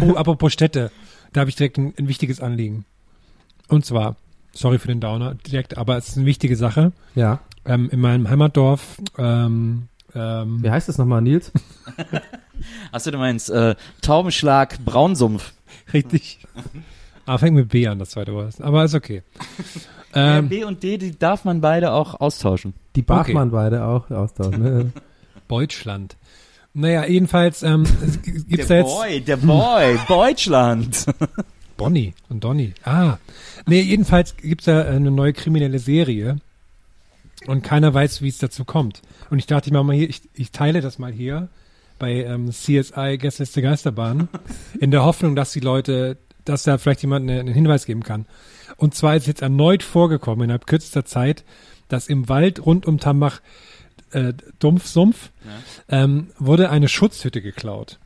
Oh, 0.00 0.14
apropos 0.14 0.52
Städte, 0.52 0.92
da 1.32 1.40
habe 1.40 1.50
ich 1.50 1.56
direkt 1.56 1.76
ein, 1.76 1.92
ein 1.98 2.06
wichtiges 2.06 2.38
Anliegen. 2.40 2.84
Und 3.66 3.84
zwar, 3.84 4.14
sorry 4.52 4.78
für 4.78 4.86
den 4.86 5.00
Downer, 5.00 5.34
direkt, 5.34 5.76
aber 5.76 5.96
es 5.96 6.10
ist 6.10 6.18
eine 6.18 6.26
wichtige 6.26 6.54
Sache. 6.54 6.92
Ja. 7.16 7.40
Ähm, 7.64 7.90
in 7.90 7.98
meinem 7.98 8.30
Heimatdorf, 8.30 8.98
ähm, 9.18 9.88
ähm, 10.14 10.62
Wie 10.62 10.70
heißt 10.70 10.88
das 10.88 10.98
nochmal, 10.98 11.22
Nils? 11.22 11.52
Achso, 12.92 13.10
du 13.10 13.18
meinst 13.18 13.50
äh, 13.50 13.74
Taubenschlag 14.02 14.78
Braunsumpf. 14.84 15.52
richtig. 15.92 16.40
Aber 17.26 17.38
fängt 17.38 17.54
mit 17.56 17.68
B 17.68 17.86
an, 17.86 17.98
das 17.98 18.10
zweite 18.10 18.32
Wort. 18.32 18.60
Aber 18.60 18.84
ist 18.84 18.94
okay. 18.94 19.22
Ja, 20.14 20.38
Ähm, 20.38 20.48
B 20.50 20.64
und 20.64 20.82
D, 20.82 20.98
die 20.98 21.18
darf 21.18 21.44
man 21.44 21.62
beide 21.62 21.92
auch 21.92 22.20
austauschen. 22.20 22.74
Die 22.96 23.02
Bachmann 23.02 23.50
beide 23.50 23.84
auch 23.84 24.10
austauschen. 24.10 24.62
Ne? 24.62 24.92
Deutschland. 25.48 26.16
Naja, 26.74 27.06
jedenfalls 27.06 27.62
ähm, 27.62 27.84
es 28.04 28.20
gibt's 28.22 28.68
da 28.68 28.74
Der 28.74 28.78
jetzt 28.78 28.94
Boy, 28.94 29.20
der 29.20 29.36
Boy, 29.38 29.98
Deutschland. 30.08 31.06
Bonnie 31.76 32.14
und 32.28 32.44
Donny. 32.44 32.72
Ah. 32.84 33.16
Nee, 33.66 33.80
jedenfalls 33.80 34.36
gibt's 34.36 34.66
da 34.66 34.82
eine 34.82 35.10
neue 35.10 35.32
kriminelle 35.32 35.78
Serie 35.78 36.36
und 37.46 37.62
keiner 37.62 37.92
weiß, 37.92 38.22
wie 38.22 38.28
es 38.28 38.38
dazu 38.38 38.64
kommt. 38.64 39.02
Und 39.30 39.38
ich 39.38 39.46
dachte, 39.46 39.68
ich 39.68 39.72
mach 39.72 39.82
mal 39.82 39.96
hier, 39.96 40.08
ich, 40.08 40.22
ich 40.34 40.50
teile 40.50 40.80
das 40.80 40.98
mal 40.98 41.12
hier 41.12 41.48
bei 41.98 42.24
ähm, 42.24 42.50
CSI 42.50 43.18
Gästeliste 43.18 43.62
Geisterbahn 43.62 44.28
in 44.80 44.90
der 44.90 45.04
Hoffnung, 45.04 45.36
dass 45.36 45.52
die 45.52 45.60
Leute, 45.60 46.18
dass 46.44 46.62
da 46.64 46.78
vielleicht 46.78 47.02
jemand 47.02 47.28
eine- 47.28 47.40
einen 47.40 47.54
Hinweis 47.54 47.86
geben 47.86 48.02
kann. 48.02 48.26
Und 48.76 48.94
zwar 48.94 49.16
ist 49.16 49.26
jetzt 49.26 49.42
erneut 49.42 49.82
vorgekommen 49.82 50.44
innerhalb 50.44 50.66
kürzester 50.66 51.04
Zeit, 51.04 51.44
dass 51.88 52.08
im 52.08 52.28
Wald 52.28 52.64
rund 52.64 52.86
um 52.86 52.98
Tambach 52.98 53.40
äh, 54.12 54.32
Dumpfsumpf 54.58 55.30
ähm, 55.88 56.28
wurde 56.38 56.70
eine 56.70 56.88
Schutzhütte 56.88 57.42
geklaut. 57.42 57.98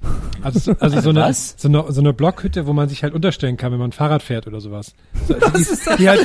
Also, 0.43 0.59
so- 0.59 0.73
also 0.81 1.01
so, 1.01 1.11
eine, 1.11 1.21
Was? 1.21 1.55
so, 1.59 1.69
eine, 1.69 1.85
so 1.93 2.01
eine 2.01 2.13
Blockhütte, 2.13 2.67
wo 2.67 2.73
man 2.73 2.89
sich 2.89 3.03
halt 3.03 3.13
unterstellen 3.15 3.57
kann, 3.57 3.73
wenn 3.73 3.79
man 3.79 3.93
Fahrrad 3.93 4.23
fährt 4.23 4.47
oder 4.47 4.61
sowas. 4.61 4.95
So, 5.29 5.35
also 5.35 5.75
die, 5.93 5.97
die 5.99 6.09
halt 6.09 6.21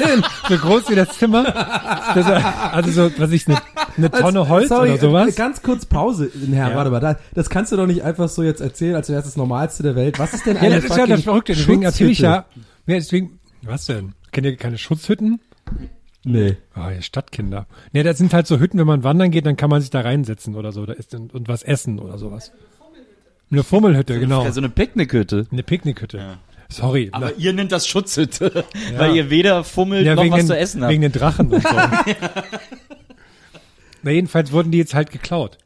so 0.50 0.58
groß 0.58 0.89
wie 0.89 0.96
das 0.96 1.10
Zimmer. 1.17 1.44
Das, 1.44 2.26
also 2.26 2.91
so, 3.10 3.12
was 3.20 3.32
ich, 3.32 3.48
eine, 3.48 3.58
eine 3.98 4.12
Tonne 4.12 4.48
Holz 4.50 4.70
Sorry, 4.70 4.91
oder 4.91 5.00
sowas. 5.00 5.30
äh, 5.30 5.32
ganz 5.32 5.62
kurz 5.62 5.86
Pause, 5.86 6.30
Herr, 6.52 6.70
Ja. 6.72 6.76
warte 6.76 6.91
mal, 6.91 7.00
da, 7.00 7.17
das 7.34 7.50
kannst 7.50 7.72
du 7.72 7.78
doch 7.78 7.88
nicht 7.88 8.04
einfach 8.04 8.30
so 8.30 8.44
jetzt 8.44 8.62
erzählen, 8.62 8.96
als 8.96 9.10
wäre 9.10 9.20
es 9.20 9.26
das 9.26 9.36
Normalste 9.38 9.84
der 9.84 9.96
Welt. 9.96 10.20
Was 10.20 10.34
ist 10.34 10.46
denn 10.46 10.56
Ja, 10.58 10.62
eine 10.63 10.76
das 10.76 10.86
ist 10.86 10.98
ja 10.98 11.08
das 11.08 11.22
Verrückte. 11.24 11.54
Deswegen 11.54 11.84
erzähle 11.84 12.12
ich 12.12 12.20
ja, 12.20 12.34
ja, 12.36 12.46
deswegen, 12.88 13.39
was 13.63 13.86
denn? 13.86 14.13
Kennt 14.32 14.46
ihr 14.46 14.56
keine 14.56 14.78
Schutzhütten? 14.78 15.39
Nee. 16.24 16.58
Ah, 16.74 16.92
ihr 16.92 17.02
Stadtkinder. 17.02 17.66
Nee, 17.94 18.04
das 18.04 18.18
sind 18.18 18.34
halt 18.34 18.48
so 18.48 18.60
Hütten, 18.60 18.78
wenn 18.78 18.88
man 18.88 19.04
wandern 19.04 19.32
geht, 19.32 19.46
dann 19.46 19.58
kann 19.58 19.70
man 19.70 19.82
sich 19.82 19.90
da 19.90 20.02
reinsetzen 20.02 20.56
oder 20.56 20.72
so 20.72 20.86
da 20.86 20.94
ist, 20.94 21.16
und, 21.16 21.34
und 21.34 21.48
was 21.48 21.64
essen 21.64 22.00
oder 22.00 22.18
sowas. 22.18 22.52
Eine 23.50 23.64
Fummelhütte, 23.64 24.20
genau. 24.20 24.44
Ja, 24.44 24.52
so 24.52 24.62
eine 24.62 24.70
Picknickhütte. 24.70 25.48
Eine 25.52 25.64
Picknickhütte. 25.64 26.38
Sorry. 26.70 27.10
Aber 27.12 27.36
ihr 27.36 27.52
nennt 27.52 27.72
das 27.72 27.86
Schutzhütte, 27.86 28.64
weil 28.98 29.16
ihr 29.16 29.30
weder 29.30 29.64
fummelt 29.64 30.06
ja, 30.06 30.16
noch 30.16 30.30
was 30.30 30.38
den, 30.38 30.48
zu 30.48 30.58
essen 30.58 30.82
habt. 30.84 30.92
Wegen 30.92 31.02
den 31.02 31.12
Drachen 31.12 31.52
und 31.52 31.62
so. 31.62 31.70
Na, 34.04 34.12
jedenfalls 34.12 34.52
wurden 34.52 34.72
die 34.72 34.78
jetzt 34.78 34.94
halt 34.94 35.12
geklaut. 35.12 35.58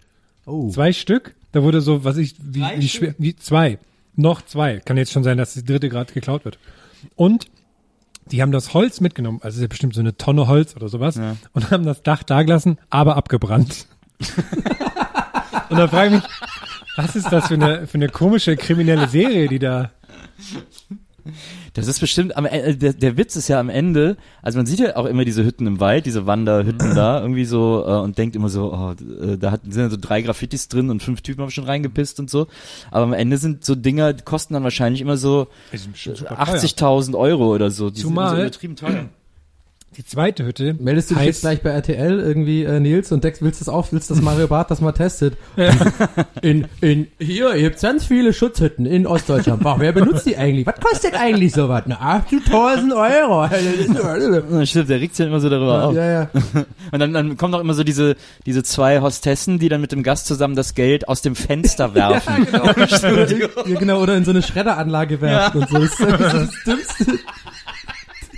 Oh. 0.45 0.69
Zwei 0.69 0.93
Stück. 0.93 1.35
Da 1.51 1.63
wurde 1.63 1.81
so, 1.81 2.03
was 2.03 2.17
ich, 2.17 2.35
wie, 2.39 2.65
wie 2.77 2.89
schwer, 2.89 3.15
wie 3.17 3.35
zwei. 3.35 3.77
Noch 4.15 4.41
zwei. 4.41 4.79
Kann 4.79 4.97
jetzt 4.97 5.11
schon 5.11 5.23
sein, 5.23 5.37
dass 5.37 5.53
die 5.53 5.63
dritte 5.63 5.89
gerade 5.89 6.11
geklaut 6.11 6.43
wird. 6.43 6.57
Und 7.15 7.47
die 8.31 8.41
haben 8.41 8.51
das 8.51 8.73
Holz 8.73 9.01
mitgenommen, 9.01 9.39
also 9.41 9.57
ist 9.57 9.61
ja 9.61 9.67
bestimmt 9.67 9.93
so 9.93 10.01
eine 10.01 10.17
Tonne 10.17 10.47
Holz 10.47 10.75
oder 10.75 10.89
sowas, 10.89 11.17
und 11.53 11.71
haben 11.71 11.85
das 11.85 12.01
Dach 12.03 12.23
dagelassen, 12.23 12.79
aber 12.89 13.15
abgebrannt. 13.15 13.87
und 15.69 15.77
dann 15.77 15.89
frage 15.89 16.07
ich 16.07 16.21
mich, 16.21 16.31
was 16.95 17.15
ist 17.15 17.31
das 17.31 17.47
für 17.47 17.55
eine, 17.55 17.87
für 17.87 17.95
eine 17.95 18.09
komische 18.09 18.55
kriminelle 18.55 19.07
Serie, 19.07 19.47
die 19.47 19.59
da. 19.59 19.91
Das 21.75 21.87
ist 21.87 21.99
bestimmt 21.99 22.35
am 22.37 22.45
Ende, 22.45 22.75
der, 22.77 22.93
der 22.93 23.17
Witz 23.17 23.35
ist 23.35 23.47
ja 23.49 23.59
am 23.59 23.69
Ende, 23.69 24.15
also 24.41 24.57
man 24.57 24.65
sieht 24.65 24.79
ja 24.79 24.95
auch 24.95 25.05
immer 25.05 25.25
diese 25.25 25.43
Hütten 25.43 25.67
im 25.67 25.79
Wald, 25.81 26.05
diese 26.05 26.25
Wanderhütten 26.25 26.95
da, 26.95 27.21
irgendwie 27.21 27.45
so, 27.45 27.83
äh, 27.85 27.99
und 27.99 28.17
denkt 28.17 28.35
immer 28.35 28.47
so, 28.49 28.73
oh, 28.73 28.91
äh, 29.23 29.37
da 29.37 29.51
hat, 29.51 29.61
sind 29.63 29.81
ja 29.81 29.89
so 29.89 29.97
drei 29.99 30.21
Graffitis 30.21 30.69
drin 30.69 30.89
und 30.89 31.03
fünf 31.03 31.21
Typen 31.21 31.41
haben 31.41 31.51
schon 31.51 31.65
reingepisst 31.65 32.19
und 32.19 32.29
so. 32.29 32.47
Aber 32.91 33.03
am 33.03 33.13
Ende 33.13 33.37
sind 33.37 33.65
so 33.65 33.75
Dinger, 33.75 34.13
die 34.13 34.23
kosten 34.23 34.53
dann 34.53 34.63
wahrscheinlich 34.63 35.01
immer 35.01 35.17
so 35.17 35.47
Die 35.73 35.77
sind 35.77 35.91
bestimmt 35.91 36.17
super 36.17 36.35
teuer. 36.35 36.55
80.000 36.55 37.17
Euro 37.17 37.53
oder 37.53 37.69
so. 37.69 37.89
Die 37.89 38.01
Zumal- 38.01 38.29
sind 38.29 38.37
so 38.37 38.41
übertrieben 38.43 38.75
teuer. 38.77 39.09
Die 39.97 40.05
zweite 40.05 40.45
Hütte. 40.45 40.75
Meldest 40.77 41.11
du 41.11 41.15
dich 41.15 41.23
jetzt 41.23 41.41
gleich 41.41 41.61
bei 41.61 41.69
RTL 41.69 42.19
irgendwie, 42.19 42.63
äh, 42.63 42.79
Nils, 42.81 43.11
und 43.13 43.23
deckst, 43.23 43.41
willst 43.41 43.61
das 43.61 43.69
auch, 43.69 43.87
willst, 43.91 44.11
dass 44.11 44.21
Mario 44.21 44.47
Barth 44.47 44.69
das 44.69 44.81
mal 44.81 44.91
testet? 44.91 45.35
In, 46.41 46.67
in, 46.81 47.07
hier, 47.17 47.55
ihr 47.55 47.67
habt 47.67 47.81
ganz 47.81 48.05
viele 48.05 48.33
Schutzhütten 48.33 48.85
in 48.85 49.07
Ostdeutschland. 49.07 49.63
Boah, 49.63 49.79
wer 49.79 49.93
benutzt 49.93 50.25
die 50.25 50.35
eigentlich? 50.35 50.67
Was 50.67 50.79
kostet 50.81 51.13
eigentlich 51.15 51.53
sowas? 51.53 51.83
Na, 51.85 52.21
80.000 52.29 52.91
Euro. 52.93 53.45
Ja, 53.45 54.65
Stimmt, 54.65 54.89
der 54.89 54.99
regt 54.99 55.15
sich 55.15 55.23
ja 55.23 55.29
immer 55.29 55.39
so 55.39 55.49
darüber 55.49 55.85
auf. 55.85 55.95
ja, 55.95 56.11
ja. 56.11 56.29
Und 56.91 56.99
dann, 56.99 57.13
dann 57.13 57.37
kommen 57.37 57.53
auch 57.53 57.61
immer 57.61 57.73
so 57.73 57.83
diese, 57.83 58.15
diese 58.45 58.63
zwei 58.63 58.99
Hostessen, 58.99 59.59
die 59.59 59.69
dann 59.69 59.79
mit 59.81 59.91
dem 59.93 60.03
Gast 60.03 60.27
zusammen 60.27 60.55
das 60.55 60.75
Geld 60.75 61.07
aus 61.07 61.21
dem 61.21 61.35
Fenster 61.35 61.95
werfen. 61.95 62.47
ja, 62.51 63.79
genau, 63.79 64.01
oder 64.01 64.17
in 64.17 64.25
so 64.25 64.31
eine 64.31 64.41
Schredderanlage 64.41 65.21
werfen 65.21 65.61
und 65.61 65.69
so. 65.69 65.77
Das 65.77 65.91
ist 65.91 66.01
das 66.01 66.49
Dümmste. 66.65 67.19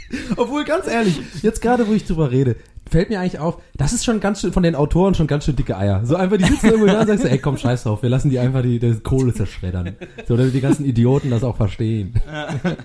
Obwohl, 0.38 0.66
ganz 0.66 0.88
ehrlich, 0.88 1.20
jetzt 1.42 1.62
gerade, 1.62 1.88
wo 1.88 1.94
ich 1.94 2.06
drüber 2.06 2.32
rede, 2.32 2.56
fällt 2.90 3.10
mir 3.10 3.20
eigentlich 3.20 3.40
auf, 3.40 3.62
das 3.76 3.94
ist 3.94 4.06
schon 4.06 4.20
ganz 4.20 4.42
schön, 4.42 4.54
von 4.54 4.64
den 4.64 4.76
Autoren 4.76 5.14
schon 5.14 5.28
ganz 5.28 5.46
schön 5.46 5.56
dicke 5.56 5.78
Eier. 5.78 6.06
So 6.06 6.16
einfach, 6.16 6.38
die 6.38 6.46
sitzen 6.46 6.66
irgendwo 6.68 6.88
da 6.88 7.02
und 7.02 7.08
sagst, 7.08 7.26
du, 7.26 7.30
ey, 7.30 7.40
komm, 7.40 7.58
scheiß 7.58 7.84
drauf, 7.84 8.02
wir 8.02 8.10
lassen 8.10 8.30
die 8.30 8.40
einfach 8.40 8.62
die, 8.62 8.80
die 8.80 9.00
Kohle 9.00 9.34
zerschreddern. 9.34 9.96
So, 10.28 10.38
damit 10.38 10.54
die 10.54 10.62
ganzen 10.62 10.86
Idioten 10.86 11.30
das 11.30 11.44
auch 11.44 11.58
verstehen. 11.58 12.16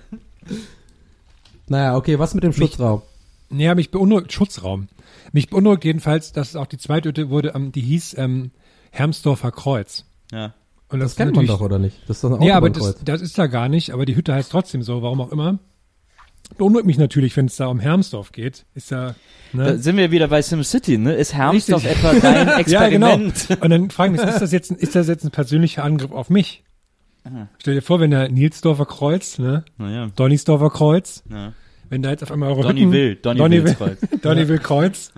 naja, 1.69 1.97
okay, 1.97 2.19
was 2.19 2.35
mit 2.35 2.45
dem 2.45 2.53
Schutzraum? 2.53 3.03
Ja, 3.51 3.75
mich 3.75 3.91
beunruhigt, 3.91 4.33
Schutzraum. 4.33 4.89
Mich 5.33 5.51
beunruhigt 5.51 5.85
jedenfalls, 5.85 6.33
dass 6.33 6.51
es 6.51 6.57
auch 6.57 6.67
die 6.67 6.79
zweite 6.79 7.11
Hütte 7.11 7.31
wurde, 7.31 7.53
ähm, 7.55 7.73
die 7.73 7.83
hieß 7.83 8.17
ähm, 8.19 8.51
Hermsdorfer 8.91 9.53
Kreuz. 9.53 10.05
Ja. 10.33 10.55
Und 10.89 11.01
Das 11.01 11.13
ist 11.13 11.17
kennt 11.17 11.35
man 11.35 11.47
doch, 11.47 11.61
oder 11.61 11.79
nicht? 11.79 11.97
Das 12.07 12.19
ist 12.19 12.25
doch 12.25 12.39
ein 12.39 12.43
Ja, 12.43 12.57
aber 12.57 12.69
das, 12.69 12.97
das 13.03 13.23
ist 13.23 13.39
da 13.39 13.47
gar 13.47 13.69
nicht, 13.69 13.93
aber 13.93 14.05
die 14.05 14.15
Hütte 14.15 14.35
heißt 14.35 14.53
trotzdem 14.53 14.83
so, 14.83 15.03
warum 15.03 15.23
auch 15.23 15.33
immer. 15.33 15.59
Beunruhigt 16.59 16.87
mich 16.87 16.99
natürlich, 16.99 17.37
wenn 17.37 17.47
es 17.47 17.57
da 17.57 17.67
um 17.67 17.81
Hermsdorf 17.81 18.33
geht. 18.33 18.65
Ist 18.75 18.91
ja, 18.91 19.15
Da 19.53 19.59
ne? 19.59 19.79
sind 19.79 19.97
wir 19.97 20.11
wieder 20.11 20.29
bei 20.29 20.43
SimCity, 20.43 20.99
ne? 20.99 21.15
Ist 21.15 21.35
Hermsdorf 21.35 21.85
Richtig. 21.85 22.05
etwa 22.05 22.13
dein 22.21 22.47
Ja, 22.69 22.89
genau. 22.89 23.09
Experiment? 23.15 23.49
Und 23.61 23.71
dann 23.71 23.91
fragen 23.91 24.15
wir 24.15 24.23
uns, 24.23 24.33
ist 24.35 24.41
das 24.43 24.53
jetzt, 24.53 24.71
ein- 24.71 24.77
ist 24.79 24.95
das 24.95 25.09
jetzt 25.09 25.25
ein 25.25 25.31
persönlicher 25.31 25.85
Angriff 25.85 26.11
auf 26.13 26.31
mich? 26.31 26.63
Stell 27.59 27.75
dir 27.75 27.83
vor, 27.83 28.01
wenn 28.01 28.11
der 28.11 28.29
Nilsdorfer 28.29 28.85
Kreuz, 28.87 29.39
ne? 29.39 29.65
Naja. 29.79 30.11
Donnisdorfer 30.17 30.71
Kreuz, 30.71 31.23
Ja. 31.31 31.53
wenn 31.89 32.03
da 32.03 32.11
jetzt 32.11 32.23
auf 32.25 32.33
einmal 32.33 32.51
eure 32.51 32.63
Donny 32.63 32.81
Hütten, 32.81 32.93
will, 32.93 33.15
Donny 33.17 33.39
Donny 33.39 33.65
will, 33.65 33.75
Kreuz. 33.75 33.99
Donny 34.23 34.49
will 34.49 34.59
Kreuz. 34.59 35.13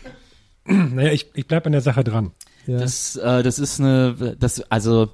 naja, 0.66 1.12
ich, 1.12 1.30
ich 1.34 1.46
bleib 1.46 1.66
an 1.66 1.72
der 1.72 1.80
Sache 1.80 2.02
dran. 2.02 2.32
Ja. 2.66 2.78
Das, 2.78 3.14
äh, 3.16 3.42
das 3.44 3.58
ist 3.60 3.78
eine, 3.80 4.36
das, 4.38 4.60
also, 4.70 5.10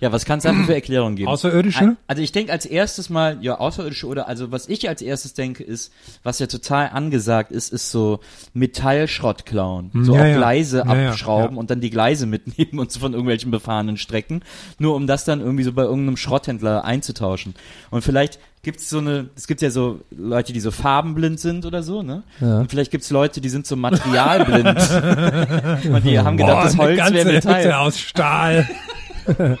ja, 0.00 0.12
was 0.12 0.24
kann 0.24 0.38
es 0.38 0.44
dafür 0.44 0.64
für 0.64 0.74
Erklärungen 0.74 1.16
geben? 1.16 1.28
Außerirdische? 1.28 1.96
Also 2.06 2.22
ich 2.22 2.32
denke 2.32 2.52
als 2.52 2.66
erstes 2.66 3.10
mal, 3.10 3.38
ja, 3.40 3.58
außerirdische 3.58 4.06
oder, 4.06 4.28
also 4.28 4.52
was 4.52 4.68
ich 4.68 4.88
als 4.88 5.02
erstes 5.02 5.34
denke 5.34 5.62
ist, 5.64 5.92
was 6.22 6.38
ja 6.40 6.46
total 6.46 6.90
angesagt 6.92 7.50
ist, 7.52 7.72
ist 7.72 7.90
so 7.90 8.20
Metallschrott 8.52 9.46
klauen. 9.46 9.90
So 9.92 10.12
Hm, 10.12 10.14
Ja, 10.14 10.20
auf 10.20 10.26
ja. 10.28 10.36
Gleise 10.36 10.78
Ja, 10.86 10.96
ja, 10.96 11.10
abschrauben 11.10 11.54
ja. 11.56 11.60
und 11.60 11.70
dann 11.70 11.80
die 11.80 11.90
Gleise 11.90 12.26
mitnehmen 12.26 12.78
und 12.78 12.92
so 12.92 13.00
von 13.00 13.12
irgendwelchen 13.12 13.50
befahrenen 13.50 13.96
Strecken, 13.96 14.42
nur 14.78 14.94
um 14.94 15.06
das 15.06 15.24
dann 15.24 15.40
irgendwie 15.40 15.64
so 15.64 15.72
bei 15.72 15.82
irgendeinem 15.82 16.16
Schrotthändler 16.16 16.84
einzutauschen. 16.84 17.54
Und 17.90 18.02
vielleicht 18.02 18.38
gibt's 18.62 18.88
so 18.90 18.98
eine, 18.98 19.28
es 19.36 19.46
gibt 19.46 19.60
ja 19.62 19.70
so 19.70 20.00
Leute, 20.10 20.52
die 20.52 20.60
so 20.60 20.70
farbenblind 20.70 21.38
sind 21.38 21.66
oder 21.66 21.82
so, 21.82 22.02
ne? 22.02 22.22
Ja. 22.40 22.60
Und 22.60 22.70
vielleicht 22.70 22.90
gibt's 22.90 23.10
Leute, 23.10 23.40
die 23.40 23.48
sind 23.50 23.66
so 23.66 23.76
materialblind. 23.76 25.86
und 25.94 26.04
die 26.04 26.18
haben 26.18 26.36
gedacht, 26.36 26.64
das 26.64 26.76
Boah, 26.76 26.86
eine 26.86 27.02
Holz 27.02 27.12
wäre 27.12 27.32
Metall. 27.32 27.64
Hütte 27.64 27.78
aus 27.78 27.98
Stahl. 27.98 28.68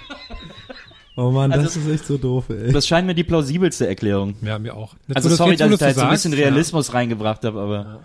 Oh 1.16 1.30
Mann, 1.30 1.52
Also 1.52 1.64
das 1.64 1.76
ist 1.76 1.88
echt 1.88 2.06
so 2.06 2.18
doof, 2.18 2.46
ey. 2.50 2.72
Das 2.72 2.88
scheint 2.88 3.06
mir 3.06 3.14
die 3.14 3.22
plausibelste 3.22 3.86
Erklärung. 3.86 4.34
Ja, 4.42 4.58
mir 4.58 4.74
auch. 4.74 4.94
Jetzt, 5.06 5.16
Also 5.16 5.28
sorry, 5.30 5.56
dass 5.56 5.70
ich 5.70 5.78
da 5.78 5.86
jetzt 5.86 5.98
so 5.98 6.02
ein 6.04 6.10
bisschen 6.10 6.32
Realismus 6.32 6.92
reingebracht 6.92 7.44
habe, 7.44 7.60
aber 7.60 8.00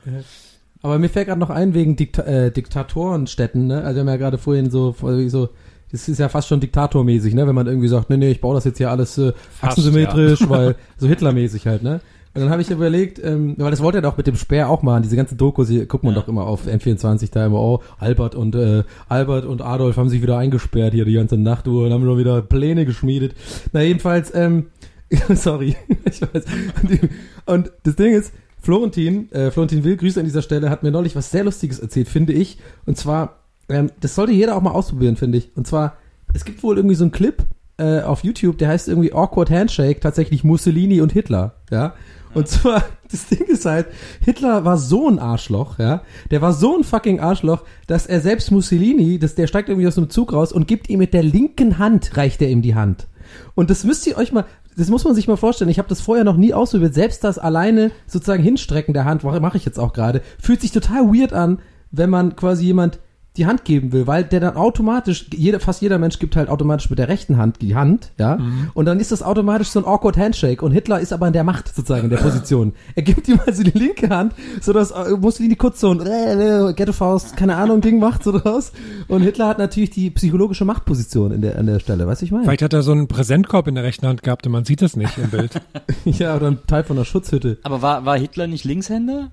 Aber 0.81 0.99
mir 0.99 1.09
fällt 1.09 1.27
gerade 1.27 1.39
noch 1.39 1.49
ein 1.49 1.73
wegen 1.73 1.95
Dikta 1.95 2.21
äh, 2.23 2.51
Diktatorenstädten, 2.51 3.67
ne? 3.67 3.83
Also 3.83 3.95
wir 3.95 4.01
haben 4.01 4.07
ja 4.09 4.17
gerade 4.17 4.37
vorhin 4.37 4.69
so, 4.69 4.95
so, 5.27 5.49
das 5.91 6.07
ist 6.07 6.19
ja 6.19 6.29
fast 6.29 6.47
schon 6.47 6.59
diktatormäßig, 6.59 7.33
ne? 7.33 7.47
Wenn 7.47 7.55
man 7.55 7.65
irgendwie 7.65 7.87
sagt, 7.87 8.11
nee, 8.11 8.17
nee, 8.17 8.29
ich 8.29 8.41
baue 8.41 8.53
das 8.53 8.65
jetzt 8.65 8.77
hier 8.77 8.91
alles 8.91 9.17
äh, 9.17 9.33
Fast, 9.33 9.63
achsensymmetrisch, 9.71 10.47
weil 10.47 10.75
so 10.97 11.07
Hitlermäßig 11.07 11.65
halt, 11.65 11.81
ne? 11.81 12.01
Und 12.33 12.41
dann 12.41 12.51
habe 12.51 12.61
ich 12.61 12.69
überlegt, 12.69 13.19
ähm, 13.23 13.55
weil 13.57 13.71
das 13.71 13.81
wollte 13.81 13.97
er 13.97 14.01
doch 14.01 14.15
mit 14.15 14.27
dem 14.27 14.35
Speer 14.35 14.69
auch 14.69 14.83
machen, 14.83 15.01
diese 15.01 15.15
ganze 15.15 15.35
Dokus, 15.35 15.67
hier 15.67 15.87
guckt 15.87 16.03
man 16.03 16.13
doch 16.13 16.27
immer 16.27 16.45
auf 16.45 16.67
N24 16.67 17.31
da 17.31 17.47
immer, 17.47 17.59
oh, 17.59 17.81
Albert 17.97 18.35
und 18.35 18.53
äh, 18.55 18.83
Albert 19.07 19.45
und 19.45 19.61
Adolf 19.61 19.97
haben 19.97 20.09
sich 20.09 20.21
wieder 20.21 20.37
eingesperrt 20.37 20.93
hier 20.93 21.05
die 21.05 21.13
ganze 21.13 21.37
Nacht 21.37 21.67
und 21.67 21.91
haben 21.91 22.03
schon 22.03 22.19
wieder 22.19 22.41
Pläne 22.43 22.85
geschmiedet. 22.85 23.33
Na 23.73 23.81
jedenfalls, 23.81 24.33
ähm, 24.35 24.67
sorry, 25.33 25.75
ich 26.05 26.21
weiß. 26.21 26.45
Und, 26.81 26.99
und 27.45 27.71
das 27.83 27.95
Ding 27.95 28.13
ist, 28.13 28.31
Florentin, 28.61 29.31
äh, 29.31 29.51
Florentin 29.51 29.83
Will, 29.83 29.97
Grüße 29.97 30.19
an 30.19 30.25
dieser 30.25 30.41
Stelle, 30.41 30.69
hat 30.69 30.83
mir 30.83 30.91
neulich 30.91 31.15
was 31.15 31.31
sehr 31.31 31.43
Lustiges 31.43 31.79
erzählt, 31.79 32.09
finde 32.09 32.33
ich. 32.33 32.59
Und 32.85 32.97
zwar, 32.97 33.39
ähm, 33.69 33.89
das 34.01 34.15
sollte 34.15 34.33
jeder 34.33 34.55
auch 34.55 34.61
mal 34.61 34.71
ausprobieren, 34.71 35.15
finde 35.15 35.37
ich. 35.39 35.49
Und 35.55 35.65
zwar, 35.65 35.97
es 36.33 36.45
gibt 36.45 36.61
wohl 36.61 36.77
irgendwie 36.77 36.95
so 36.95 37.05
einen 37.05 37.11
Clip 37.11 37.43
äh, 37.77 38.01
auf 38.01 38.23
YouTube, 38.23 38.57
der 38.57 38.69
heißt 38.69 38.87
irgendwie 38.87 39.13
Awkward 39.13 39.49
Handshake, 39.49 40.01
tatsächlich 40.01 40.43
Mussolini 40.43 41.01
und 41.01 41.11
Hitler, 41.11 41.55
ja. 41.71 41.93
Und 42.33 42.47
zwar, 42.47 42.83
das 43.11 43.27
Ding 43.27 43.45
ist 43.47 43.65
halt, 43.65 43.87
Hitler 44.21 44.63
war 44.65 44.77
so 44.77 45.09
ein 45.09 45.19
Arschloch, 45.19 45.79
ja. 45.79 46.03
Der 46.29 46.41
war 46.41 46.53
so 46.53 46.77
ein 46.77 46.83
fucking 46.83 47.19
Arschloch, 47.19 47.63
dass 47.87 48.05
er 48.05 48.21
selbst 48.21 48.51
Mussolini, 48.51 49.17
dass 49.17 49.35
der 49.35 49.47
steigt 49.47 49.69
irgendwie 49.69 49.87
aus 49.87 49.95
dem 49.95 50.09
Zug 50.09 50.33
raus 50.33 50.51
und 50.51 50.67
gibt 50.67 50.89
ihm 50.89 50.99
mit 50.99 51.13
der 51.13 51.23
linken 51.23 51.79
Hand, 51.79 52.15
reicht 52.17 52.41
er 52.41 52.49
ihm 52.49 52.61
die 52.61 52.75
Hand. 52.75 53.07
Und 53.55 53.69
das 53.69 53.83
müsst 53.83 54.05
ihr 54.07 54.17
euch 54.17 54.31
mal, 54.31 54.45
das 54.77 54.89
muss 54.89 55.03
man 55.03 55.15
sich 55.15 55.27
mal 55.27 55.37
vorstellen. 55.37 55.69
Ich 55.69 55.79
habe 55.79 55.89
das 55.89 56.01
vorher 56.01 56.23
noch 56.23 56.37
nie 56.37 56.53
ausprobiert. 56.53 56.93
Selbst 56.93 57.23
das 57.23 57.37
alleine 57.37 57.91
sozusagen 58.07 58.43
Hinstrecken 58.43 58.93
der 58.93 59.05
Hand, 59.05 59.23
mache 59.23 59.57
ich 59.57 59.65
jetzt 59.65 59.79
auch 59.79 59.93
gerade, 59.93 60.21
fühlt 60.39 60.61
sich 60.61 60.71
total 60.71 61.13
weird 61.13 61.33
an, 61.33 61.59
wenn 61.91 62.09
man 62.09 62.35
quasi 62.35 62.65
jemand 62.65 62.99
die 63.37 63.45
Hand 63.45 63.63
geben 63.63 63.91
will, 63.91 64.07
weil 64.07 64.23
der 64.23 64.39
dann 64.39 64.55
automatisch, 64.55 65.27
jeder, 65.33 65.59
fast 65.59 65.81
jeder 65.81 65.97
Mensch 65.97 66.19
gibt 66.19 66.35
halt 66.35 66.49
automatisch 66.49 66.89
mit 66.89 66.99
der 66.99 67.07
rechten 67.07 67.37
Hand 67.37 67.61
die 67.61 67.75
Hand, 67.75 68.11
ja, 68.17 68.39
und 68.73 68.85
dann 68.85 68.99
ist 68.99 69.11
das 69.11 69.21
automatisch 69.23 69.69
so 69.69 69.79
ein 69.79 69.85
awkward 69.85 70.17
Handshake 70.17 70.63
und 70.65 70.71
Hitler 70.71 70.99
ist 70.99 71.13
aber 71.13 71.27
in 71.27 71.33
der 71.33 71.43
Macht 71.43 71.73
sozusagen, 71.73 72.05
in 72.05 72.09
der 72.09 72.17
Position. 72.17 72.73
Er 72.95 73.03
gibt 73.03 73.27
ihm 73.27 73.39
also 73.45 73.63
die 73.63 73.77
linke 73.77 74.09
Hand, 74.09 74.33
so 74.61 74.73
dass 74.73 74.91
äh, 74.91 75.11
Mussolini 75.11 75.55
kurz 75.55 75.79
so 75.79 75.91
ein 75.91 76.01
äh, 76.01 76.69
äh, 76.69 76.73
Ghetto-Faust, 76.73 77.37
keine 77.37 77.55
Ahnung, 77.55 77.81
Ding 77.81 77.99
macht 77.99 78.23
so 78.23 78.37
draus 78.37 78.71
und 79.07 79.21
Hitler 79.21 79.47
hat 79.47 79.57
natürlich 79.59 79.91
die 79.91 80.09
psychologische 80.09 80.65
Machtposition 80.65 81.31
in 81.31 81.41
der, 81.41 81.57
an 81.57 81.67
der 81.67 81.79
Stelle, 81.79 82.07
weißt 82.07 82.21
du, 82.21 82.25
ich 82.25 82.31
meine? 82.31 82.43
Vielleicht 82.43 82.63
hat 82.63 82.73
er 82.73 82.81
so 82.81 82.91
einen 82.91 83.07
Präsentkorb 83.07 83.67
in 83.67 83.75
der 83.75 83.83
rechten 83.83 84.07
Hand 84.07 84.23
gehabt 84.23 84.45
und 84.47 84.51
man 84.51 84.65
sieht 84.65 84.81
das 84.81 84.95
nicht 84.95 85.17
im 85.17 85.29
Bild. 85.29 85.61
Ja, 86.05 86.35
oder 86.35 86.47
ein 86.47 86.59
Teil 86.67 86.83
von 86.83 86.97
einer 86.97 87.05
Schutzhütte. 87.05 87.57
aber 87.63 87.81
war, 87.81 88.05
war 88.05 88.17
Hitler 88.17 88.47
nicht 88.47 88.63
Linkshänder? 88.65 89.29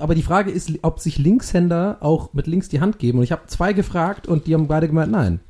Aber 0.00 0.14
die 0.14 0.22
Frage 0.22 0.50
ist, 0.50 0.70
ob 0.82 1.00
sich 1.00 1.18
Linkshänder 1.18 1.98
auch 2.00 2.32
mit 2.32 2.46
links 2.46 2.68
die 2.68 2.80
Hand 2.80 2.98
geben. 2.98 3.18
Und 3.18 3.24
ich 3.24 3.32
habe 3.32 3.42
zwei 3.46 3.72
gefragt 3.72 4.26
und 4.28 4.46
die 4.46 4.54
haben 4.54 4.66
beide 4.68 4.86
gemeint, 4.88 5.12
nein. 5.12 5.40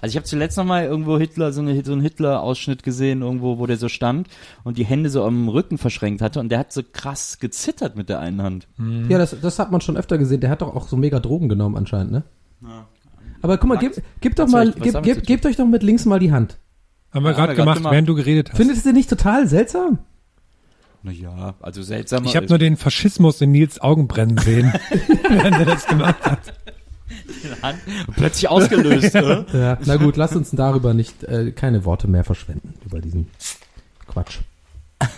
Also 0.00 0.12
ich 0.12 0.16
habe 0.16 0.26
zuletzt 0.26 0.56
noch 0.56 0.64
mal 0.64 0.84
irgendwo 0.84 1.18
Hitler 1.18 1.52
so, 1.52 1.60
eine, 1.60 1.84
so 1.84 1.90
einen 1.92 2.02
Hitler-Ausschnitt 2.02 2.84
gesehen, 2.84 3.22
irgendwo, 3.22 3.58
wo 3.58 3.66
der 3.66 3.76
so 3.76 3.88
stand 3.88 4.28
und 4.62 4.78
die 4.78 4.84
Hände 4.84 5.10
so 5.10 5.24
am 5.24 5.48
Rücken 5.48 5.76
verschränkt 5.76 6.22
hatte 6.22 6.38
und 6.38 6.50
der 6.50 6.60
hat 6.60 6.72
so 6.72 6.82
krass 6.92 7.40
gezittert 7.40 7.96
mit 7.96 8.08
der 8.08 8.20
einen 8.20 8.40
Hand. 8.42 8.68
Ja, 9.08 9.18
das, 9.18 9.34
das 9.40 9.58
hat 9.58 9.72
man 9.72 9.80
schon 9.80 9.96
öfter 9.96 10.16
gesehen. 10.16 10.40
Der 10.40 10.50
hat 10.50 10.62
doch 10.62 10.76
auch 10.76 10.86
so 10.86 10.96
mega 10.96 11.18
Drogen 11.18 11.48
genommen 11.48 11.76
anscheinend, 11.76 12.12
ne? 12.12 12.22
Aber 13.42 13.58
guck 13.58 13.68
mal, 13.68 13.78
gib, 13.78 14.00
gib 14.20 14.36
doch 14.36 14.46
mal, 14.48 14.70
gib, 14.72 14.92
zu 14.92 15.20
gebt 15.22 15.44
euch 15.46 15.56
doch 15.56 15.66
mit 15.66 15.82
links 15.82 16.04
mal 16.04 16.20
die 16.20 16.30
Hand. 16.30 16.58
Haben 17.12 17.24
wir 17.24 17.30
Ja, 17.32 17.36
gerade 17.36 17.54
gemacht, 17.56 17.78
gemacht. 17.78 17.92
während 17.92 18.08
du 18.08 18.14
geredet 18.14 18.50
hast. 18.50 18.56
Findet 18.56 18.84
ihr 18.86 18.92
nicht 18.92 19.10
total 19.10 19.48
seltsam? 19.48 19.98
Naja, 21.02 21.54
also 21.60 21.82
seltsam. 21.82 22.24
ich 22.24 22.34
habe 22.36 22.46
nur 22.46 22.58
den 22.58 22.76
Faschismus 22.76 23.40
in 23.40 23.52
Nils 23.52 23.80
Augen 23.80 24.08
brennen 24.08 24.36
sehen, 24.38 24.72
während 25.28 25.56
er 25.56 25.64
das 25.64 25.86
gemacht 25.86 26.24
hat. 26.24 26.40
Plötzlich 28.16 28.48
ausgelöst. 28.50 29.14
ne? 29.14 29.46
Ja. 29.52 29.78
Na 29.84 29.96
gut, 29.96 30.16
lasst 30.16 30.34
uns 30.36 30.50
darüber 30.50 30.94
nicht, 30.94 31.22
äh, 31.24 31.52
keine 31.52 31.84
Worte 31.84 32.08
mehr 32.08 32.24
verschwenden, 32.24 32.74
über 32.84 33.00
diesen 33.00 33.28
Quatsch. 34.08 34.38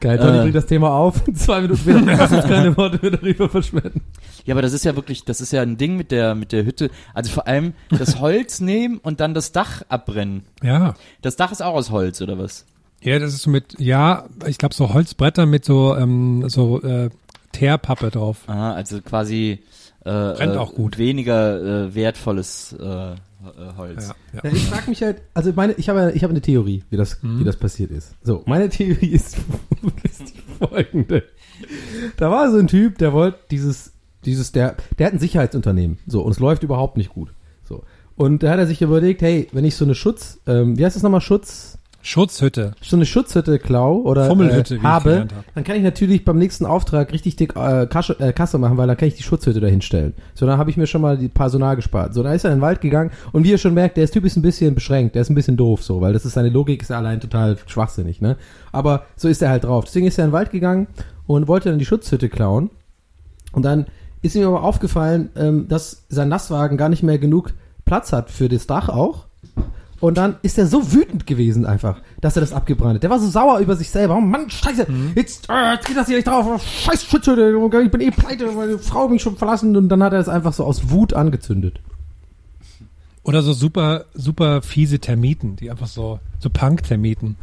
Geil, 0.00 0.18
Toni 0.18 0.38
Äh. 0.38 0.42
bringt 0.42 0.54
das 0.54 0.66
Thema 0.66 0.90
auf. 0.90 1.22
Zwei 1.34 1.62
Minuten 1.62 1.80
später, 1.80 2.00
lass 2.02 2.30
uns 2.30 2.44
keine 2.44 2.76
Worte 2.76 2.98
mehr 3.00 3.12
darüber 3.12 3.48
verschwenden. 3.48 4.02
Ja, 4.44 4.54
aber 4.54 4.60
das 4.62 4.74
ist 4.74 4.84
ja 4.84 4.94
wirklich, 4.94 5.24
das 5.24 5.40
ist 5.40 5.52
ja 5.52 5.62
ein 5.62 5.78
Ding 5.78 5.96
mit 5.96 6.10
der 6.10 6.34
mit 6.34 6.52
der 6.52 6.64
Hütte. 6.64 6.90
Also 7.14 7.30
vor 7.30 7.46
allem 7.48 7.72
das 7.90 8.20
Holz 8.20 8.60
nehmen 8.60 8.98
und 8.98 9.20
dann 9.20 9.32
das 9.32 9.52
Dach 9.52 9.82
abbrennen. 9.88 10.42
Ja. 10.62 10.94
Das 11.22 11.36
Dach 11.36 11.50
ist 11.50 11.62
auch 11.62 11.74
aus 11.74 11.90
Holz 11.90 12.20
oder 12.20 12.38
was? 12.38 12.66
Ja, 13.06 13.20
das 13.20 13.34
ist 13.34 13.42
so 13.42 13.50
mit, 13.50 13.78
ja, 13.78 14.26
ich 14.46 14.58
glaube 14.58 14.74
so 14.74 14.92
Holzbretter 14.92 15.46
mit 15.46 15.64
so, 15.64 15.94
ähm, 15.94 16.48
so 16.48 16.82
äh, 16.82 17.08
Teerpappe 17.52 18.10
drauf. 18.10 18.42
Aha, 18.48 18.72
also 18.72 19.00
quasi 19.00 19.60
äh, 20.00 20.10
Brennt 20.10 20.56
äh, 20.56 20.58
auch 20.58 20.74
gut. 20.74 20.98
weniger 20.98 21.84
äh, 21.84 21.94
wertvolles 21.94 22.74
äh, 22.78 22.84
äh, 22.84 23.16
Holz. 23.76 24.12
Ja, 24.32 24.40
Ja, 24.42 24.52
ich 24.52 24.64
frage 24.64 24.90
mich 24.90 25.02
halt, 25.04 25.22
also 25.34 25.52
meine, 25.54 25.74
ich 25.74 25.88
habe 25.88 26.10
ich 26.16 26.24
habe 26.24 26.32
eine 26.32 26.40
Theorie, 26.40 26.82
wie 26.90 26.96
das 26.96 27.20
wie 27.22 27.44
das 27.44 27.56
passiert 27.56 27.92
ist. 27.92 28.16
So, 28.24 28.42
meine 28.44 28.68
Theorie 28.70 29.12
ist, 29.12 29.36
ist 30.02 30.34
die 30.34 30.66
folgende. 30.66 31.22
Da 32.16 32.32
war 32.32 32.50
so 32.50 32.58
ein 32.58 32.66
Typ, 32.66 32.98
der 32.98 33.12
wollte 33.12 33.38
dieses 33.52 33.92
dieses 34.24 34.50
der 34.50 34.74
der 34.98 35.06
hat 35.06 35.12
ein 35.12 35.20
Sicherheitsunternehmen, 35.20 35.98
so 36.08 36.22
und 36.22 36.32
es 36.32 36.40
läuft 36.40 36.64
überhaupt 36.64 36.96
nicht 36.96 37.10
gut. 37.10 37.32
So. 37.62 37.84
Und 38.16 38.42
da 38.42 38.50
hat 38.50 38.58
er 38.58 38.66
sich 38.66 38.82
überlegt, 38.82 39.22
hey, 39.22 39.46
wenn 39.52 39.64
ich 39.64 39.76
so 39.76 39.84
eine 39.84 39.94
Schutz 39.94 40.40
ähm, 40.48 40.76
wie 40.76 40.84
heißt 40.84 40.96
das 40.96 41.04
nochmal 41.04 41.20
Schutz 41.20 41.75
Schutzhütte. 42.06 42.72
so 42.80 42.96
eine 42.96 43.04
Schutzhütte 43.04 43.58
klau 43.58 43.96
oder 43.96 44.26
Fummelhütte, 44.26 44.76
wie 44.76 44.80
äh, 44.80 44.88
habe, 44.88 45.20
hab. 45.22 45.54
dann 45.54 45.64
kann 45.64 45.76
ich 45.76 45.82
natürlich 45.82 46.24
beim 46.24 46.38
nächsten 46.38 46.64
Auftrag 46.64 47.12
richtig 47.12 47.34
dick 47.34 47.56
äh, 47.56 47.86
Kasche, 47.86 48.18
äh, 48.20 48.32
Kasse 48.32 48.58
machen, 48.58 48.76
weil 48.76 48.86
dann 48.86 48.96
kann 48.96 49.08
ich 49.08 49.16
die 49.16 49.24
Schutzhütte 49.24 49.60
dahin 49.60 49.82
stellen. 49.82 50.14
So, 50.34 50.46
dann 50.46 50.56
habe 50.56 50.70
ich 50.70 50.76
mir 50.76 50.86
schon 50.86 51.02
mal 51.02 51.18
die 51.18 51.28
Personal 51.28 51.74
gespart. 51.74 52.14
So, 52.14 52.22
da 52.22 52.32
ist 52.32 52.44
er 52.44 52.52
in 52.52 52.58
den 52.58 52.62
Wald 52.62 52.80
gegangen 52.80 53.10
und 53.32 53.42
wie 53.42 53.50
ihr 53.50 53.58
schon 53.58 53.74
merkt, 53.74 53.96
der 53.96 54.08
Typ 54.08 54.24
ist 54.24 54.36
ein 54.36 54.42
bisschen 54.42 54.74
beschränkt, 54.74 55.16
der 55.16 55.22
ist 55.22 55.30
ein 55.30 55.34
bisschen 55.34 55.56
doof 55.56 55.82
so, 55.82 56.00
weil 56.00 56.12
das 56.12 56.24
ist 56.24 56.34
seine 56.34 56.48
Logik 56.48 56.80
ist 56.80 56.92
allein 56.92 57.20
total 57.20 57.56
schwachsinnig, 57.66 58.20
ne? 58.20 58.36
Aber 58.70 59.06
so 59.16 59.26
ist 59.26 59.42
er 59.42 59.50
halt 59.50 59.64
drauf. 59.64 59.84
Deswegen 59.84 60.06
ist 60.06 60.16
er 60.18 60.24
in 60.24 60.30
den 60.30 60.34
Wald 60.34 60.50
gegangen 60.50 60.86
und 61.26 61.48
wollte 61.48 61.70
dann 61.70 61.78
die 61.78 61.86
Schutzhütte 61.86 62.28
klauen. 62.28 62.70
Und 63.52 63.64
dann 63.64 63.86
ist 64.22 64.36
ihm 64.36 64.46
aber 64.46 64.62
aufgefallen, 64.62 65.30
ähm, 65.36 65.66
dass 65.68 66.04
sein 66.08 66.28
Lastwagen 66.28 66.76
gar 66.76 66.88
nicht 66.88 67.02
mehr 67.02 67.18
genug 67.18 67.52
Platz 67.84 68.12
hat 68.12 68.30
für 68.30 68.48
das 68.48 68.66
Dach 68.66 68.88
auch. 68.88 69.25
Und 70.00 70.18
dann 70.18 70.36
ist 70.42 70.58
er 70.58 70.66
so 70.66 70.92
wütend 70.92 71.26
gewesen 71.26 71.64
einfach, 71.64 72.00
dass 72.20 72.36
er 72.36 72.40
das 72.40 72.52
abgebrannt 72.52 72.96
hat. 72.96 73.02
Der 73.02 73.10
war 73.10 73.18
so 73.18 73.28
sauer 73.28 73.58
über 73.60 73.76
sich 73.76 73.90
selber. 73.90 74.16
Oh 74.16 74.20
Mann, 74.20 74.50
scheiße, 74.50 74.86
jetzt, 75.14 75.48
äh, 75.48 75.72
jetzt 75.72 75.86
geht 75.86 75.96
das 75.96 76.06
hier 76.06 76.16
nicht 76.16 76.28
drauf. 76.28 76.46
Oh, 76.48 76.58
Scheiß 76.58 77.04
Schutzhütte, 77.04 77.54
ich 77.82 77.90
bin 77.90 78.00
eh 78.00 78.10
pleite, 78.10 78.50
meine 78.52 78.78
Frau 78.78 79.04
hat 79.04 79.10
mich 79.10 79.22
schon 79.22 79.36
verlassen. 79.36 79.76
Und 79.76 79.88
dann 79.88 80.02
hat 80.02 80.12
er 80.12 80.20
es 80.20 80.28
einfach 80.28 80.52
so 80.52 80.64
aus 80.64 80.90
Wut 80.90 81.14
angezündet. 81.14 81.80
Oder 83.26 83.42
so 83.42 83.52
super, 83.52 84.04
super 84.14 84.62
fiese 84.62 85.00
Termiten, 85.00 85.56
die 85.56 85.68
einfach 85.68 85.88
so, 85.88 86.20
so 86.38 86.48
Punk-Termiten. 86.48 87.34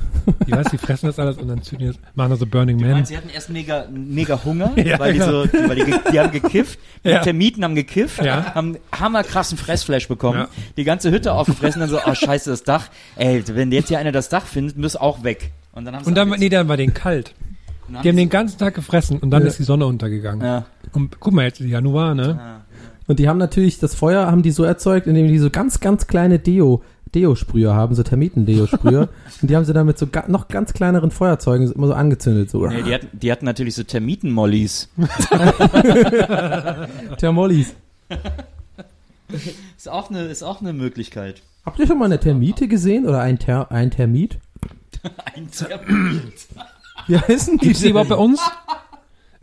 Die 0.48 0.52
weiß, 0.54 0.68
die 0.72 0.78
fressen 0.78 1.08
das 1.08 1.20
alles 1.20 1.38
und 1.38 1.50
dann 1.50 1.62
zünden 1.62 1.88
das, 1.88 1.98
machen 2.16 2.30
da 2.30 2.36
so 2.38 2.46
Burning 2.46 2.80
Man. 2.80 2.92
meinst, 2.92 3.10
sie 3.10 3.18
hatten 3.18 3.28
erst 3.28 3.50
mega, 3.50 3.86
mega 3.92 4.40
Hunger, 4.46 4.72
Ja, 4.78 4.98
weil, 4.98 5.12
die 5.14 5.20
so, 5.20 5.44
weil 5.68 5.76
die, 5.76 5.94
die 6.14 6.20
haben 6.22 6.32
gekifft, 6.32 6.80
die 7.04 7.10
Ja. 7.10 7.20
Termiten 7.22 7.66
haben 7.66 7.76
gekifft, 7.76 8.24
Ja. 8.24 8.56
haben 8.56 8.78
hammerkrassen 8.98 9.58
Fressflash 9.58 10.08
bekommen, 10.08 10.40
Ja. 10.40 10.48
die 10.78 10.86
ganze 10.86 11.12
Hütte 11.12 11.34
aufgefressen, 11.34 11.82
dann 11.82 11.90
so, 11.90 12.00
oh 12.06 12.14
scheiße, 12.16 12.50
das 12.50 12.64
Dach, 12.64 12.88
ey, 13.18 13.44
wenn 13.48 13.70
jetzt 13.74 13.90
hier 13.90 14.00
einer 14.00 14.14
das 14.14 14.30
Dach 14.30 14.46
findet, 14.46 14.78
muss 14.78 14.96
auch 14.96 15.26
weg. 15.26 15.52
Und 15.74 15.84
dann 15.84 15.96
haben 15.96 16.04
sie 16.06 16.10
Und 16.10 16.16
dann, 16.16 16.30
nee, 16.30 16.48
dann 16.48 16.70
war 16.70 16.78
denen 16.78 16.94
kalt. 16.94 17.34
Die 17.90 18.08
haben 18.08 18.16
den 18.16 18.30
ganzen 18.30 18.58
Tag 18.58 18.74
gefressen 18.76 19.20
und 19.20 19.30
dann 19.32 19.46
ist 19.46 19.60
die 19.60 19.64
Sonne 19.64 19.86
untergegangen. 19.86 20.46
ja. 20.46 20.66
Und 20.94 21.20
guck 21.20 21.34
mal, 21.34 21.44
jetzt 21.44 21.60
ist 21.60 21.68
Januar, 21.68 22.16
ne? 22.16 22.62
Und 23.08 23.20
die 23.20 23.28
haben 23.28 23.38
natürlich, 23.38 23.80
das 23.80 23.96
Feuer 23.96 24.28
haben 24.28 24.44
die 24.44 24.52
so 24.52 24.64
erzeugt, 24.64 25.08
indem 25.08 25.28
die 25.28 25.40
so 25.40 25.50
ganz, 25.50 25.80
ganz 25.80 26.08
kleine 26.08 26.40
Deo, 26.40 26.84
Deo-Sprüher 27.14 27.74
haben, 27.74 27.96
so 27.96 28.04
Termiten-Deo-Sprüher. 28.04 29.10
und 29.42 29.50
die 29.50 29.56
haben 29.56 29.66
sie 29.66 29.74
dann 29.74 29.86
mit 29.86 29.98
so 29.98 30.08
ga, 30.08 30.26
noch 30.28 30.48
ganz 30.48 30.74
kleineren 30.74 31.12
Feuerzeugen 31.12 31.72
immer 31.72 31.88
so 31.88 31.94
angezündet. 31.94 32.50
So. 32.50 32.68
Nee, 32.68 32.84
die 32.84 32.94
hatten, 32.94 33.08
die 33.12 33.32
hatten 33.32 33.46
natürlich 33.46 33.76
so 33.76 33.84
Termiten-Mollies. 33.84 34.90
Thermolis. 37.18 37.74
Ist 39.78 39.90
auch 39.90 40.10
eine, 40.10 40.26
ist 40.26 40.44
auch 40.44 40.62
eine 40.62 40.74
Möglichkeit. 40.74 41.42
Habt 41.66 41.80
ihr 41.80 41.88
schon 41.88 41.98
mal 41.98 42.06
eine 42.06 42.20
Termite 42.20 42.68
gesehen 42.68 43.08
oder 43.08 43.22
ein, 43.22 43.40
Ter 43.40 43.72
ein 43.72 43.92
Termit? 43.92 44.38
Ein 45.36 45.52
Termit. 45.52 46.48
Wie 47.08 47.18
heißen 47.18 47.58
die? 47.58 47.68
Gibt's 47.68 47.82
die 47.82 47.90
überhaupt 47.90 48.10
bei 48.10 48.16
uns? 48.16 48.40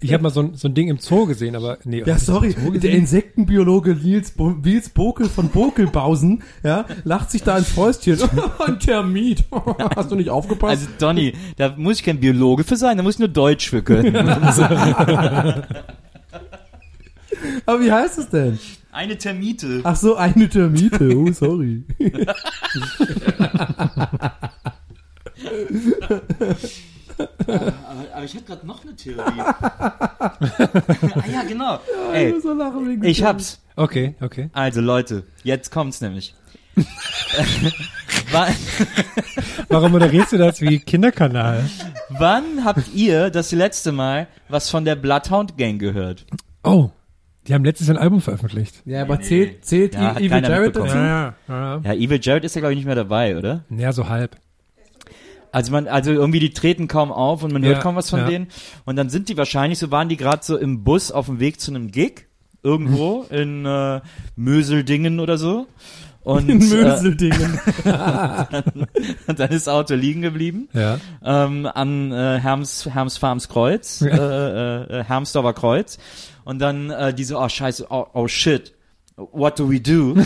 Ich 0.03 0.13
habe 0.13 0.23
mal 0.23 0.31
so 0.31 0.41
ein, 0.41 0.55
so 0.55 0.69
ein 0.69 0.75
Ding 0.75 0.89
im 0.89 0.99
Zoo 0.99 1.27
gesehen, 1.27 1.55
aber 1.55 1.79
nee. 1.85 2.03
Ja, 2.05 2.19
sorry, 2.19 2.55
der 2.55 2.93
Insektenbiologe 2.93 3.95
Nils, 3.95 4.31
Bo 4.31 4.51
Nils 4.51 4.89
Bokel 4.89 5.29
von 5.29 5.49
Bokelbausen, 5.51 6.43
ja, 6.63 6.87
lacht 7.05 7.31
sich 7.31 7.43
da 7.43 7.59
ins 7.59 7.69
Fäustchen. 7.69 8.19
ein 8.67 8.79
Termit. 8.81 9.45
Hast 9.97 10.11
du 10.11 10.15
nicht 10.17 10.31
aufgepasst? 10.31 10.71
Also 10.71 10.89
Donny, 10.99 11.35
da 11.57 11.75
muss 11.77 11.99
ich 11.99 12.05
kein 12.05 12.19
Biologe 12.21 12.65
für 12.65 12.77
sein, 12.77 12.97
da 12.97 13.03
muss 13.03 13.15
ich 13.15 13.19
nur 13.19 13.29
Deutsch 13.29 13.69
für 13.69 13.83
können. 13.83 14.17
Aber 17.67 17.81
wie 17.81 17.93
heißt 17.93 18.19
es 18.19 18.29
denn? 18.29 18.59
Eine 18.93 19.17
Termite. 19.19 19.81
Ach 19.85 19.97
so, 19.97 20.17
eine 20.17 20.49
Termite. 20.49 21.17
Oh, 21.17 21.31
sorry. 21.33 21.85
Aber, 27.47 27.73
aber 28.15 28.25
ich 28.25 28.35
hatte 28.35 28.45
gerade 28.45 28.67
noch 28.67 28.83
eine 28.83 28.95
Theorie. 28.97 29.21
ah 29.41 30.33
ja, 31.33 31.43
genau. 31.47 31.79
Ey, 32.13 32.35
so 32.41 32.53
lachen 32.53 32.89
wegen 32.89 33.05
ich 33.05 33.23
hab's. 33.25 33.61
Okay, 33.77 34.15
okay. 34.21 34.51
Also 34.53 34.81
Leute, 34.81 35.25
jetzt 35.43 35.71
kommt's 35.71 36.01
nämlich. 36.01 36.35
Warum 39.69 39.93
moderierst 39.93 40.33
du 40.33 40.39
das 40.39 40.61
wie 40.61 40.79
Kinderkanal? 40.79 41.65
wann 42.11 42.65
habt 42.65 42.93
ihr 42.95 43.31
das 43.31 43.53
letzte 43.53 43.93
Mal 43.93 44.27
was 44.49 44.71
von 44.71 44.85
der 44.85 44.97
Bloodhound 44.97 45.57
Gang 45.57 45.79
gehört? 45.81 46.27
Oh, 46.63 46.91
die 47.47 47.55
haben 47.55 47.65
letztes 47.65 47.89
Jahr 47.89 47.97
ein 47.97 48.03
Album 48.03 48.21
veröffentlicht. 48.21 48.83
Ja, 48.85 49.03
aber 49.03 49.21
zählt, 49.21 49.65
zählt 49.65 49.95
Ja, 49.95 50.15
hat 50.15 50.21
Evil 50.21 50.43
Jared 50.45 50.77
dazu? 50.77 50.97
ja, 50.97 51.35
ja. 51.49 51.81
Ja, 51.83 51.95
Evil 51.95 52.21
Jared 52.23 52.45
ist 52.45 52.55
ja 52.55 52.61
glaube 52.61 52.75
ich 52.75 52.79
nicht 52.79 52.87
mehr 52.87 52.95
dabei, 52.95 53.37
oder? 53.37 53.65
Ja, 53.71 53.93
so 53.93 54.09
halb. 54.09 54.37
Also 55.53 55.73
man, 55.73 55.89
also 55.89 56.11
irgendwie 56.13 56.41
die 56.41 56.51
treten 56.51 56.89
kaum 56.89 57.11
auf 57.13 57.43
und 57.43 57.53
man 57.53 57.63
Ja, 57.63 57.71
hört 57.71 57.83
kaum 57.83 57.97
was 57.97 58.11
von 58.11 58.21
ja. 58.21 58.27
denen. 58.27 58.49
Und 58.85 58.97
dann 58.97 59.11
sind 59.11 59.29
die 59.29 59.37
wahrscheinlich, 59.37 59.79
so 59.79 59.91
waren 59.91 60.09
die 60.09 60.17
gerade 60.17 60.45
so 60.45 60.57
im 60.57 60.85
Bus 60.85 61.11
auf 61.13 61.27
dem 61.27 61.41
Weg 61.41 61.61
zu 61.61 61.71
einem 61.73 61.91
Gig 61.91 62.27
irgendwo 62.63 63.25
in 63.31 63.65
äh, 63.67 64.01
Möseldingen 64.37 65.21
oder 65.21 65.39
so. 65.39 65.67
Und, 66.23 66.51
In 66.51 66.61
äh, 66.61 66.65
Möseldingen. 66.65 67.59
und 69.27 69.41
dann 69.41 69.51
ist 69.51 69.67
das 69.67 69.69
Auto 69.69 69.95
liegen 69.95 70.21
geblieben 70.21 70.69
Ja. 70.75 70.99
ähm, 71.25 71.67
an 71.67 72.13
äh, 72.13 72.39
Herms, 72.39 72.87
Herms 72.93 73.17
Farms 73.17 73.49
Kreuz, 73.49 74.03
äh, 74.03 74.09
äh, 74.09 74.99
äh, 75.01 75.05
Hermsdorfer 75.05 75.55
Kreuz. 75.55 75.99
Und 76.45 76.59
dann 76.59 76.91
äh, 76.91 77.15
die 77.15 77.25
so, 77.25 77.41
oh 77.41 77.49
scheiße, 77.49 77.87
oh, 77.89 78.07
oh 78.13 78.29
shit. 78.29 78.75
What 79.33 79.59
do 79.59 79.69
we 79.71 79.81
do? 79.81 80.15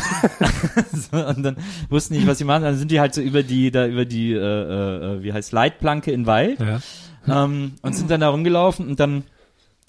so, 0.93 1.17
und 1.27 1.43
dann 1.43 1.57
wussten 1.89 2.15
die 2.15 2.21
nicht, 2.21 2.29
was 2.29 2.39
sie 2.39 2.45
machen. 2.45 2.63
Dann 2.63 2.77
sind 2.77 2.91
die 2.91 3.01
halt 3.01 3.15
so 3.15 3.21
über 3.21 3.43
die, 3.43 3.71
da 3.71 3.87
über 3.87 4.05
die, 4.05 4.33
äh, 4.33 4.37
äh, 4.39 5.23
wie 5.23 5.33
heißt 5.33 5.53
Leitplanke 5.53 6.13
in 6.13 6.27
Wald 6.27 6.59
Ja. 6.61 7.45
ähm, 7.45 7.73
und 7.83 7.95
sind 7.95 8.11
dann 8.11 8.21
da 8.21 8.29
rumgelaufen 8.29 8.89
und 8.89 9.01
dann 9.01 9.25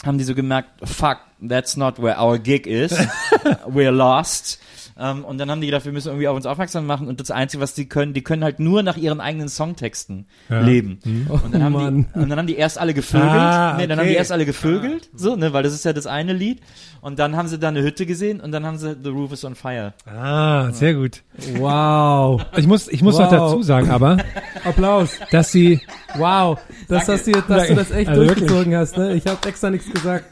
haben 0.05 0.17
die 0.17 0.23
so 0.23 0.35
gemerkt, 0.35 0.69
fuck, 0.87 1.17
that's 1.41 1.77
not 1.77 2.01
where 2.01 2.17
our 2.19 2.37
gig 2.39 2.67
is. 2.67 2.91
We're 3.67 3.91
lost. 3.91 4.59
Ähm, 4.97 5.25
und 5.25 5.37
dann 5.39 5.51
haben 5.51 5.59
die 5.59 5.67
gedacht, 5.67 5.83
wir 5.83 5.91
müssen 5.91 6.07
irgendwie 6.07 6.29
auf 6.29 6.37
uns 6.37 6.45
aufmerksam 6.45 6.85
machen 6.85 7.09
und 7.09 7.19
das 7.19 7.29
Einzige, 7.29 7.61
was 7.61 7.73
die 7.73 7.89
können, 7.89 8.13
die 8.13 8.21
können 8.21 8.45
halt 8.45 8.61
nur 8.61 8.81
nach 8.81 8.95
ihren 8.95 9.19
eigenen 9.19 9.49
Songtexten 9.49 10.25
Ja. 10.49 10.61
leben. 10.61 10.99
Oh, 11.29 11.33
Und 11.43 11.53
dann, 11.53 11.63
haben 11.65 11.73
Mann. 11.73 12.05
die, 12.15 12.19
und 12.19 12.29
dann 12.29 12.39
haben 12.39 12.47
die 12.47 12.55
erst 12.55 12.77
alle 12.79 12.93
gevögelt. 12.93 13.29
Ah, 13.29 13.75
nee, 13.77 13.87
dann 13.87 13.99
haben 13.99 14.05
die 14.05 14.11
okay. 14.11 14.19
erst 14.19 14.31
alle 14.31 14.45
gevögelt, 14.45 15.09
so, 15.13 15.35
ne, 15.35 15.51
weil 15.51 15.63
das 15.63 15.73
ist 15.73 15.83
ja 15.83 15.91
das 15.91 16.07
eine 16.07 16.31
Lied. 16.31 16.61
Und 17.01 17.19
dann 17.19 17.35
haben 17.35 17.49
sie 17.49 17.59
da 17.59 17.67
eine 17.67 17.83
Hütte 17.83 18.05
gesehen 18.05 18.39
und 18.39 18.53
dann 18.53 18.65
haben 18.65 18.77
sie 18.77 18.95
The 19.03 19.09
Roof 19.09 19.33
is 19.33 19.43
on 19.43 19.55
Fire. 19.55 19.93
Ah, 20.05 20.71
sehr 20.71 20.93
gut. 20.93 21.23
Wow. 21.57 22.41
Ich 22.55 22.65
muss, 22.65 22.87
ich 22.87 23.01
muss 23.01 23.15
Wow. 23.15 23.23
noch 23.23 23.31
dazu 23.31 23.63
sagen, 23.63 23.89
aber, 23.91 24.15
Applaus. 24.63 25.19
dass 25.29 25.51
sie, 25.51 25.81
Wow. 26.17 26.57
Das, 26.87 27.05
dass, 27.07 27.23
du, 27.25 27.31
dass 27.33 27.67
du 27.67 27.75
das 27.75 27.91
echt 27.91 28.07
Also 28.09 28.21
wirklich. 28.21 28.39
durchgezogen 28.47 28.75
hast, 28.77 28.97
ne? 28.97 29.13
Ich 29.15 29.27
habe 29.27 29.45
extra 29.47 29.69
nichts 29.69 29.91
gesagt. 29.91 30.23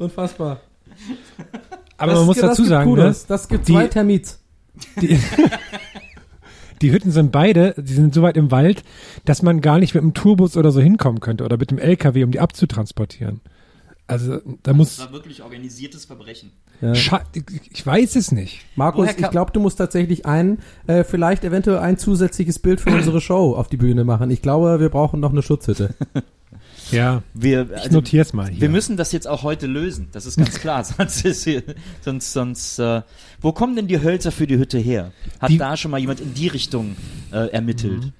Unfassbar. 0.00 0.60
aber 1.98 2.10
Das- 2.12 2.18
man 2.20 2.26
muss 2.26 2.36
das 2.38 2.50
dazu 2.50 2.62
gibt 2.62 2.68
sagen, 2.70 2.94
ne. 2.94 3.14
Das 3.28 3.48
gibt 3.48 3.68
die- 3.68 3.72
zwei 3.72 3.86
Termits. 3.86 4.40
die, 5.00 5.18
die 6.82 6.92
Hütten 6.92 7.10
sind 7.10 7.32
beide, 7.32 7.74
die 7.76 7.92
sind 7.92 8.14
so 8.14 8.22
weit 8.22 8.36
im 8.36 8.50
Wald, 8.50 8.82
dass 9.26 9.42
man 9.42 9.60
gar 9.60 9.78
nicht 9.78 9.94
mit 9.94 10.02
dem 10.02 10.14
Tourbus 10.14 10.56
oder 10.56 10.72
so 10.72 10.80
hinkommen 10.80 11.20
könnte 11.20 11.44
oder 11.44 11.58
mit 11.58 11.70
dem 11.70 11.78
LKW, 11.78 12.24
um 12.24 12.30
die 12.30 12.40
abzutransportieren. 12.40 13.40
Also, 14.06 14.40
da 14.64 14.72
muss, 14.72 14.98
wirklich 15.12 15.42
organisiertes 15.42 16.06
Verbrechen. 16.06 16.50
Ja. 16.80 16.92
Ich 16.92 17.86
weiß 17.86 18.16
es 18.16 18.32
nicht. 18.32 18.62
Markus, 18.74 19.06
Woher 19.06 19.18
ich 19.20 19.30
glaube, 19.30 19.52
du 19.52 19.60
musst 19.60 19.76
tatsächlich 19.78 20.24
ein, 20.24 20.58
äh, 20.86 21.04
vielleicht 21.04 21.44
eventuell 21.44 21.78
ein 21.78 21.98
zusätzliches 21.98 22.58
Bild 22.58 22.80
für 22.80 22.90
unsere 22.90 23.20
Show 23.20 23.54
auf 23.54 23.68
die 23.68 23.76
Bühne 23.76 24.02
machen. 24.04 24.30
Ich 24.30 24.40
glaube, 24.40 24.80
wir 24.80 24.88
brauchen 24.88 25.20
noch 25.20 25.30
eine 25.30 25.42
Schutzhütte. 25.42 25.94
Ja, 26.92 27.22
Wir, 27.34 27.68
ich 27.70 27.76
also, 27.84 27.92
notier's 27.92 28.32
mal 28.32 28.48
hier. 28.48 28.60
Wir 28.60 28.68
müssen 28.68 28.96
das 28.96 29.12
jetzt 29.12 29.26
auch 29.28 29.42
heute 29.42 29.66
lösen, 29.66 30.08
das 30.12 30.26
ist 30.26 30.36
ganz 30.38 30.58
klar. 30.60 30.82
sonst 30.96 31.24
ist 31.24 31.44
hier, 31.44 31.62
sonst, 32.02 32.32
sonst, 32.32 32.78
äh, 32.78 33.02
wo 33.40 33.52
kommen 33.52 33.76
denn 33.76 33.86
die 33.86 34.02
Hölzer 34.02 34.32
für 34.32 34.46
die 34.46 34.58
Hütte 34.58 34.78
her? 34.78 35.12
Hat 35.38 35.50
Die- 35.50 35.58
da 35.58 35.76
schon 35.76 35.90
mal 35.90 35.98
jemand 35.98 36.20
in 36.20 36.34
die 36.34 36.48
Richtung 36.48 36.96
äh, 37.32 37.48
ermittelt? 37.50 38.12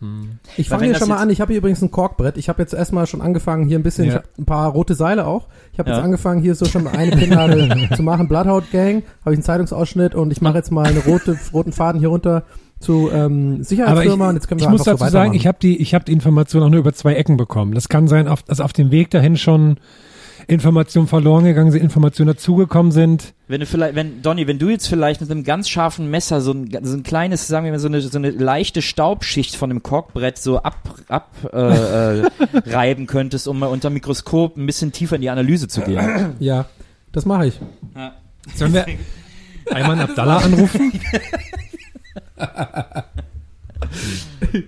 Ich 0.57 0.71
Weil 0.71 0.79
fange 0.79 0.83
wenn 0.83 0.91
hier 0.91 0.99
schon 0.99 1.09
mal 1.09 1.17
an. 1.19 1.31
Ich 1.31 1.41
habe 1.41 1.53
hier 1.53 1.59
übrigens 1.59 1.83
ein 1.83 1.91
Korkbrett. 1.91 2.37
Ich 2.37 2.49
habe 2.49 2.63
jetzt 2.63 2.73
erstmal 2.75 3.07
schon 3.07 3.21
angefangen, 3.21 3.67
hier 3.67 3.79
ein 3.79 3.83
bisschen, 3.83 4.05
Ja. 4.05 4.11
ich 4.11 4.17
habe 4.17 4.27
ein 4.39 4.45
paar 4.47 4.71
rote 4.71 4.95
Seile 4.95 5.27
auch. 5.27 5.49
Ich 5.73 5.79
habe 5.79 5.91
Ja. 5.91 5.97
jetzt 5.97 6.05
angefangen, 6.05 6.41
hier 6.43 6.55
so 6.55 6.65
schon 6.67 6.87
eine 6.87 7.17
Pinnadel 7.17 7.89
zu 7.97 8.03
machen. 8.03 8.29
Bloodhound 8.29 8.71
Gang, 8.71 9.03
habe 9.25 9.33
ich 9.35 9.39
einen 9.39 9.43
Zeitungsausschnitt 9.43 10.15
und 10.15 10.31
ich 10.33 10.41
mache 10.41 10.57
jetzt 10.59 10.71
mal 10.71 10.87
eine 10.87 11.01
rote, 11.01 11.39
roten 11.53 11.73
Faden 11.73 11.99
hier 11.99 12.09
runter 12.09 12.45
zu 12.81 13.11
ähm, 13.13 13.53
aber 13.53 13.61
ich, 13.61 13.69
Sicherheitsfirma 13.69 14.29
und 14.31 14.35
jetzt 14.37 14.49
können 14.49 14.61
wir 14.61 14.67
ich 14.67 14.71
muss 14.71 14.85
dazu 14.85 15.05
so 15.05 15.11
sagen, 15.11 15.35
ich 15.35 15.47
habe 15.47 15.59
die, 15.61 15.77
ich 15.81 15.95
habe 15.95 16.05
die 16.05 16.13
Information 16.13 16.63
auch 16.63 16.71
nur 16.71 16.81
über 16.81 16.93
zwei 16.93 17.15
Ecken 17.15 17.37
bekommen. 17.37 17.75
Das 17.75 17.89
kann 17.89 18.09
sein, 18.09 18.27
auf, 18.27 18.43
dass 18.43 18.61
auf 18.61 18.73
dem 18.73 18.91
Weg 18.91 19.11
dahin 19.11 19.37
schon 19.37 19.77
Informationen 20.47 21.07
verloren 21.07 21.45
gegangen 21.45 21.71
sind, 21.71 21.83
Informationen 21.83 22.29
dazugekommen 22.29 22.91
sind. 22.91 23.35
Wenn 23.47 23.61
du 23.61 23.67
vielleicht, 23.67 23.95
wenn, 23.95 24.23
Donny, 24.23 24.47
wenn 24.47 24.59
du 24.59 24.69
jetzt 24.69 24.89
vielleicht 24.89 25.21
mit 25.21 25.31
einem 25.31 25.45
ganz 25.45 25.69
scharfen 25.69 26.11
Messer 26.11 26.41
so 26.41 26.53
ein, 26.53 26.71
so 26.83 26.97
ein 26.97 27.03
kleines, 27.03 27.47
sagen 27.47 27.67
wir 27.67 27.73
mal, 27.73 27.79
so 27.79 27.87
eine, 27.87 28.01
so 28.01 28.19
eine 28.19 28.31
leichte 28.31 28.83
Staubschicht 28.83 29.55
von 29.55 29.71
dem 29.71 29.83
Korkbrett 29.83 30.39
so 30.39 30.59
ab, 30.63 30.99
ab 31.09 31.31
äh, 31.53 32.21
äh, 32.21 32.31
reiben 32.67 33.07
könntest, 33.07 33.47
um 33.47 33.59
mal 33.59 33.69
unter 33.69 33.91
dem 33.91 33.95
Mikroskop 33.95 34.57
ein 34.57 34.67
bisschen 34.67 34.91
tiefer 34.91 35.17
in 35.17 35.23
die 35.23 35.31
Analyse 35.31 35.69
zu 35.69 35.83
gehen. 35.83 36.35
ja, 36.41 36.67
das 37.13 37.27
mache 37.27 37.47
ich. 37.47 37.61
Sollen 38.57 38.73
wir 38.73 38.87
Ayman 39.71 40.01
Abdallah 40.01 40.39
anrufen? 40.39 40.93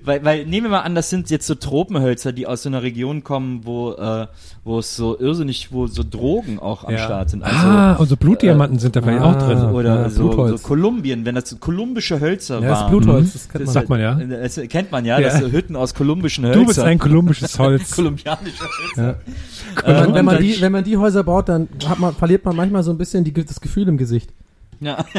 weil, 0.05 0.25
weil, 0.25 0.47
nehmen 0.47 0.67
wir 0.67 0.71
mal 0.71 0.81
an, 0.81 0.95
das 0.95 1.11
sind 1.11 1.31
jetzt 1.31 1.47
so 1.47 1.55
Tropenhölzer, 1.55 2.33
die 2.33 2.47
aus 2.47 2.63
so 2.63 2.69
einer 2.69 2.83
Region 2.83 3.25
kommen, 3.25 3.61
wo, 3.65 3.93
äh, 3.93 4.27
wo 4.65 4.79
es 4.79 4.97
so 4.97 5.19
irrsinnig, 5.19 5.73
wo 5.73 5.87
so 5.87 6.03
Drogen 6.09 6.59
auch 6.59 6.85
am 6.85 6.93
Ja. 6.93 6.99
Start 6.99 7.31
sind. 7.31 7.43
Also, 7.43 7.57
ah, 7.59 7.93
und 7.95 8.09
so 8.09 8.17
Blutdiamanten 8.17 8.79
sind 8.79 8.97
da 8.97 9.03
vielleicht 9.03 9.23
ah, 9.23 9.31
auch 9.33 9.39
drin. 9.39 9.59
oder 9.71 10.03
ja, 10.03 10.11
so, 10.11 10.17
so 10.17 10.29
Blutholz. 10.29 10.63
Kolumbien, 10.63 11.25
wenn 11.25 11.35
das 11.35 11.49
so 11.51 11.57
kolumbische 11.57 12.21
Hölzer 12.21 12.61
Ja, 12.61 12.69
das 12.69 12.81
waren. 12.81 12.91
Blutholz, 12.91 13.33
das 13.33 13.49
kennt 13.49 13.63
Das 13.63 13.67
man. 13.69 13.75
Sagt 13.75 13.89
man 13.89 14.01
ja. 14.01 14.15
Das 14.15 14.61
kennt 14.69 14.93
man 14.93 15.05
ja, 15.05 15.19
Ja. 15.19 15.29
das 15.29 15.39
sind 15.39 15.53
Hütten 15.53 15.77
aus 15.77 15.95
kolumbischen 15.95 16.45
Hölzern. 16.45 16.63
Du 16.63 16.67
bist 16.69 16.81
ein 16.81 16.99
kolumbisches 16.99 17.59
Holz. 17.59 17.91
kolumbianische 17.95 18.65
Hölzer. 18.65 19.03
Ja. 19.03 19.15
Wenn 19.85 19.95
man, 19.97 20.09
Ähm, 20.09 20.15
wenn, 20.15 20.25
man 20.25 20.37
und 20.37 20.43
die, 20.43 20.61
wenn 20.61 20.73
man 20.73 20.85
die 20.85 20.97
Häuser 20.97 21.25
baut, 21.25 21.49
dann 21.49 21.69
hat 21.87 21.99
man, 21.99 22.15
verliert 22.15 22.45
man 22.45 22.57
manchmal 22.57 22.83
so 22.83 22.91
ein 22.93 22.99
bisschen 22.99 23.25
die, 23.25 23.33
das 23.33 23.61
Gefühl 23.61 23.89
im 23.89 23.97
Gesicht. 23.97 24.31
Ja. 24.81 25.05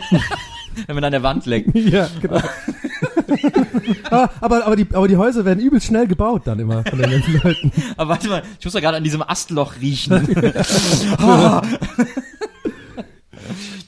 Wenn 0.87 0.95
man 0.95 1.03
an 1.03 1.11
der 1.11 1.23
Wand 1.23 1.45
leckt. 1.45 1.69
Ja, 1.93 2.07
genau. 2.21 2.37
ah, 4.09 4.29
aber, 4.41 4.65
aber, 4.65 4.75
die, 4.75 4.87
aber 4.93 5.07
die 5.07 5.17
Häuser 5.17 5.43
werden 5.45 5.59
übelst 5.59 5.87
schnell 5.87 6.07
gebaut 6.07 6.43
dann 6.45 6.59
immer 6.59 6.83
von 6.85 6.97
den 6.99 7.09
ganzen 7.11 7.33
Leuten. 7.43 7.71
Aber 7.97 8.11
warte 8.11 8.27
mal, 8.29 8.43
ich 8.59 8.65
muss 8.65 8.73
doch 8.73 8.81
gerade 8.81 8.97
an 8.97 9.03
diesem 9.03 9.21
Astloch 9.21 9.73
riechen. 9.81 10.55
Ah. 11.17 11.61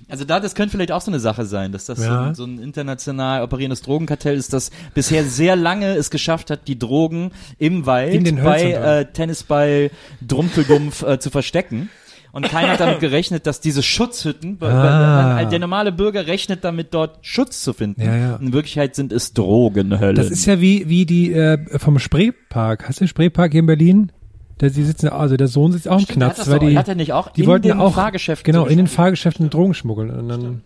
Also 0.07 0.23
da, 0.23 0.39
das 0.39 0.55
könnte 0.55 0.71
vielleicht 0.71 0.91
auch 0.91 1.01
so 1.01 1.11
eine 1.11 1.19
Sache 1.19 1.45
sein, 1.45 1.71
dass 1.71 1.85
das 1.85 1.97
so, 1.99 2.05
Ja. 2.05 2.27
ein, 2.27 2.35
so 2.35 2.45
ein 2.45 2.59
international 2.59 3.41
operierendes 3.43 3.81
Drogenkartell 3.81 4.37
ist, 4.37 4.53
das 4.53 4.71
bisher 4.93 5.23
sehr 5.23 5.55
lange 5.55 5.95
es 5.95 6.09
geschafft 6.09 6.51
hat, 6.51 6.67
die 6.67 6.77
Drogen 6.77 7.31
im 7.57 7.85
Wald 7.85 8.43
bei 8.43 8.71
äh, 8.71 9.05
Tennisball 9.11 9.91
Drumpeldumpf 10.25 11.03
äh, 11.03 11.19
zu 11.19 11.29
verstecken. 11.31 11.89
Und 12.35 12.49
keiner 12.49 12.73
hat 12.73 12.81
damit 12.81 12.99
gerechnet, 12.99 13.47
dass 13.47 13.61
diese 13.61 13.81
Schutzhütten, 13.81 14.57
Ah. 14.61 15.43
der 15.45 15.57
normale 15.59 15.91
Bürger 15.91 16.27
rechnet 16.27 16.63
damit, 16.65 16.93
dort 16.93 17.17
Schutz 17.21 17.63
zu 17.63 17.71
finden. 17.73 18.01
Ja, 18.01 18.15
ja. 18.15 18.35
In 18.35 18.51
Wirklichkeit 18.53 18.93
sind 18.95 19.13
es 19.13 19.33
Drogenhöllen. 19.33 20.15
Das 20.15 20.29
ist 20.29 20.45
ja 20.45 20.59
wie, 20.59 20.87
wie 20.89 21.05
die 21.05 21.31
äh, 21.33 21.79
vom 21.79 21.97
Spreepark. 21.97 22.87
Hast 22.87 22.99
du 22.99 23.05
den 23.05 23.07
Spreepark 23.07 23.51
hier 23.53 23.61
in 23.61 23.65
Berlin? 23.65 24.11
Da, 24.57 24.67
die 24.69 24.83
sitzen, 24.83 25.07
also 25.09 25.35
der 25.37 25.47
Sohn 25.47 25.71
sitzt 25.71 25.87
auch 25.87 25.95
im 25.97 26.01
hat 26.03 26.09
Knast, 26.09 26.39
das 26.39 26.49
weil 26.49 26.59
doch- 26.59 26.67
die, 26.67 26.77
hat 26.77 26.87
er 26.89 26.95
nicht 26.95 27.13
auch 27.13 27.29
die 27.31 27.41
in 27.41 27.47
wollten 27.47 27.67
ja 27.67 27.73
den 27.75 27.81
auch, 27.81 27.95
Fahrgeschäften 27.95 28.45
genau, 28.51 28.65
in 28.65 28.77
den? 28.77 28.87
Fahrgeschäften 28.87 29.49
Drogen 29.49 29.73
schmuggeln 29.73 30.09
und 30.11 30.27
dann, 30.29 30.61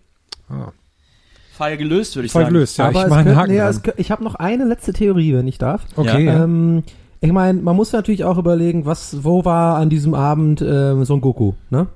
Fall 1.54 1.76
gelöst, 1.78 2.16
würde 2.16 2.28
ich 2.28 2.32
Voll 2.32 2.44
sagen. 2.44 2.54
gelöst, 2.54 2.78
ja. 2.78 2.86
Aber 2.88 3.00
ich 3.00 3.04
es 3.04 3.10
mach 3.10 3.18
einen 3.18 3.26
könnte- 3.36 3.40
Haken 3.74 3.84
nee, 3.86 3.92
ich 3.98 4.12
habe 4.12 4.24
noch 4.24 4.36
eine 4.36 4.64
letzte 4.64 4.94
Theorie, 4.94 5.34
wenn 5.36 5.48
ich 5.48 5.58
darf. 5.58 5.84
okay, 5.96 6.26
ja. 6.26 6.44
Ähm, 6.46 6.84
ich 7.22 7.32
meine, 7.32 7.62
man 7.62 7.76
muss 7.76 7.92
natürlich 7.92 8.24
auch 8.24 8.38
überlegen, 8.38 8.86
was, 8.86 9.24
wo 9.24 9.44
war 9.46 9.78
an 9.78 9.90
diesem 9.90 10.14
Abend 10.14 10.62
ähm, 10.62 11.04
Son 11.06 11.22
Goku, 11.22 11.54
ne? 11.70 11.88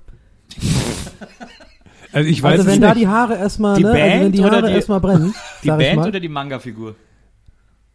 also 2.12 2.30
ich 2.30 2.42
weiß 2.44 2.60
also 2.60 2.66
wenn 2.68 2.74
es 2.76 2.80
da 2.82 2.90
nicht. 2.90 3.02
die 3.02 3.08
Haare 3.08 3.36
erstmal, 3.38 3.78
Die 3.78 3.84
ne, 3.84 3.90
also 3.92 4.24
wenn 4.26 4.32
die 4.32 4.40
oder 4.42 4.52
Haare 4.52 4.68
die- 4.68 4.74
erstmal 4.74 5.00
brennen, 5.00 5.34
Die 5.64 5.68
sag 5.68 5.80
ich 5.80 5.88
Band 5.88 6.00
mal. 6.00 6.08
oder 6.10 6.20
die 6.20 6.30
Manga-Figur? 6.30 6.96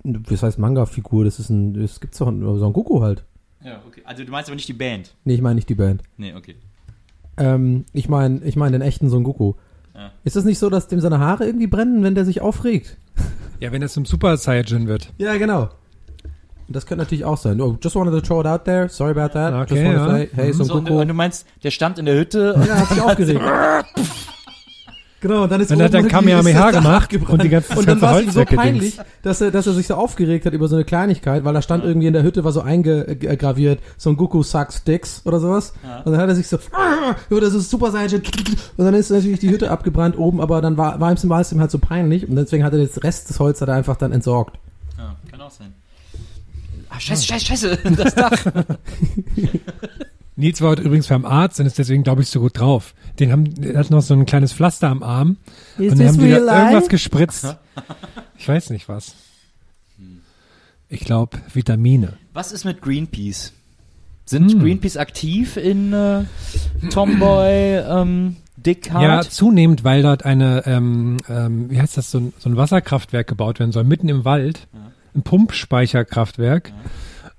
Das 0.04 0.42
heißt 0.42 0.58
Manga-Figur, 0.58 1.24
das 1.24 1.38
ist 1.38 1.50
ein, 1.50 1.74
das 1.74 2.00
gibt's 2.00 2.18
doch 2.18 2.26
Son 2.26 2.72
Goku 2.72 3.02
halt. 3.02 3.24
Ja, 3.64 3.80
okay. 3.86 4.02
Also 4.04 4.24
du 4.24 4.30
meinst 4.30 4.48
aber 4.48 4.56
nicht 4.56 4.68
die 4.68 4.72
Band. 4.72 5.14
Nee, 5.24 5.34
ich 5.34 5.42
meine 5.42 5.56
nicht 5.56 5.68
die 5.68 5.74
Band. 5.74 6.02
Nee, 6.16 6.34
okay. 6.34 6.54
Ähm, 7.36 7.84
ich 7.92 8.08
meine, 8.08 8.40
ich 8.44 8.56
meine 8.56 8.78
den 8.78 8.82
echten 8.86 9.10
Son 9.10 9.24
Goku. 9.24 9.54
Ja. 9.94 10.12
Ist 10.24 10.36
es 10.36 10.44
nicht 10.44 10.58
so, 10.60 10.70
dass 10.70 10.86
dem 10.88 11.00
seine 11.00 11.18
Haare 11.18 11.44
irgendwie 11.44 11.66
brennen, 11.66 12.02
wenn 12.04 12.14
der 12.14 12.24
sich 12.24 12.40
aufregt? 12.40 12.96
Ja, 13.60 13.72
wenn 13.72 13.80
das 13.80 13.92
zum 13.92 14.04
Super 14.04 14.36
Saiyajin 14.36 14.86
wird. 14.86 15.12
Ja, 15.18 15.36
genau. 15.36 15.68
Das 16.68 16.84
könnte 16.86 17.04
natürlich 17.04 17.24
auch 17.24 17.38
sein. 17.38 17.60
Oh, 17.60 17.78
just 17.82 17.96
wanted 17.96 18.12
to 18.12 18.20
throw 18.20 18.40
it 18.40 18.46
out 18.46 18.64
there. 18.64 18.88
Sorry 18.88 19.12
about 19.18 19.32
that. 19.32 19.54
Okay, 19.54 19.74
just 19.74 19.86
wanted 19.86 19.98
to 19.98 20.04
ja. 20.04 20.10
say, 20.10 20.28
hey, 20.34 20.52
Son 20.52 20.66
So, 20.66 20.74
und, 20.74 20.90
und 20.90 21.08
du 21.08 21.14
meinst, 21.14 21.46
der 21.62 21.70
stand 21.70 21.98
in 21.98 22.04
der 22.04 22.16
Hütte 22.16 22.54
und 22.54 22.66
Ja, 22.66 22.76
hat 22.76 22.88
sich 22.88 23.00
aufgeregt. 23.02 23.40
Genau, 25.20 25.42
und 25.42 25.50
dann 25.50 25.60
ist 25.60 25.70
Dann 25.70 25.82
hat 25.82 25.92
er 25.94 26.02
Dach 26.02 26.72
gemacht 26.72 27.12
und 27.12 27.42
die 27.42 27.48
ganze- 27.48 27.76
Und 27.76 27.88
dann 27.88 28.00
war 28.00 28.20
es 28.20 28.26
ihm 28.26 28.30
so 28.30 28.44
peinlich, 28.44 29.00
dass 29.22 29.40
er, 29.40 29.50
dass 29.50 29.66
er 29.66 29.72
sich 29.72 29.88
so 29.88 29.94
aufgeregt 29.94 30.46
hat 30.46 30.52
über 30.52 30.68
so 30.68 30.76
eine 30.76 30.84
Kleinigkeit, 30.84 31.44
weil 31.44 31.54
da 31.54 31.60
stand 31.60 31.82
irgendwie 31.84 32.06
in 32.06 32.12
der 32.12 32.22
Hütte 32.22 32.44
war 32.44 32.52
so 32.52 32.60
eingegraviert, 32.60 33.80
Son 33.96 34.16
Goku 34.16 34.44
sucks 34.44 34.84
dicks 34.84 35.22
oder 35.24 35.40
sowas. 35.40 35.72
Und 36.04 36.12
dann 36.12 36.20
hat 36.20 36.28
er 36.28 36.36
sich 36.36 36.46
so, 36.46 36.58
oh, 37.30 37.40
das 37.40 37.52
ist 37.52 37.68
Super 37.68 37.90
Saiyan. 37.90 38.22
Und 38.76 38.84
dann 38.84 38.94
ist 38.94 39.10
natürlich 39.10 39.40
die 39.40 39.50
Hütte 39.50 39.72
abgebrannt 39.72 40.16
oben, 40.16 40.40
aber 40.40 40.62
dann 40.62 40.76
war, 40.76 41.00
war 41.00 41.10
ihm 41.10 41.28
war 41.28 41.40
es 41.40 41.50
ihm 41.50 41.60
halt 41.60 41.72
so 41.72 41.80
peinlich 41.80 42.28
und 42.28 42.36
deswegen 42.36 42.62
hat 42.62 42.72
er 42.72 42.78
den 42.78 42.88
Rest 43.02 43.28
des 43.28 43.40
Holz 43.40 43.60
hat 43.60 43.68
er 43.68 43.74
einfach 43.74 43.96
dann 43.96 44.12
entsorgt. 44.12 44.56
Ja, 44.96 45.16
kann 45.28 45.40
auch 45.40 45.50
sein. 45.50 45.74
Ah, 46.90 47.00
scheiße, 47.00 47.26
scheiße, 47.26 47.46
scheiße. 47.46 47.78
Das 47.96 48.14
Dach. 48.14 48.44
Nils 50.36 50.60
war 50.60 50.70
heute 50.70 50.82
übrigens 50.82 51.08
beim 51.08 51.24
Arzt 51.24 51.58
und 51.58 51.66
ist 51.66 51.78
deswegen, 51.78 52.04
glaube 52.04 52.22
ich, 52.22 52.28
so 52.28 52.40
gut 52.40 52.58
drauf. 52.58 52.94
Den 53.18 53.32
haben, 53.32 53.54
der 53.56 53.76
hat 53.78 53.90
noch 53.90 54.02
so 54.02 54.14
ein 54.14 54.24
kleines 54.24 54.52
Pflaster 54.52 54.88
am 54.88 55.02
Arm. 55.02 55.36
Is 55.78 55.92
und 55.92 55.98
dann 55.98 56.08
haben 56.08 56.18
die 56.18 56.30
da 56.30 56.38
life? 56.38 56.60
irgendwas 56.60 56.88
gespritzt. 56.88 57.56
Ich 58.36 58.48
weiß 58.48 58.70
nicht 58.70 58.88
was. 58.88 59.14
Ich 60.88 61.00
glaube, 61.00 61.38
Vitamine. 61.52 62.14
Was 62.32 62.52
ist 62.52 62.64
mit 62.64 62.80
Greenpeace? 62.80 63.52
Sind 64.24 64.60
Greenpeace 64.60 64.96
aktiv 64.96 65.56
in 65.56 65.92
äh, 65.92 66.24
Tomboy, 66.90 67.78
ähm, 67.78 68.36
Dick 68.56 68.86
Ja, 68.92 69.22
zunehmend, 69.22 69.84
weil 69.84 70.02
dort 70.02 70.24
eine, 70.24 70.64
ähm, 70.66 71.16
ähm, 71.28 71.70
wie 71.70 71.80
heißt 71.80 71.96
das, 71.96 72.10
so 72.10 72.18
ein, 72.18 72.32
so 72.38 72.48
ein 72.48 72.56
Wasserkraftwerk 72.56 73.26
gebaut 73.26 73.58
werden 73.58 73.72
soll, 73.72 73.84
mitten 73.84 74.08
im 74.08 74.24
Wald. 74.24 74.68
Ein 75.14 75.22
Pumpspeicherkraftwerk. 75.22 76.72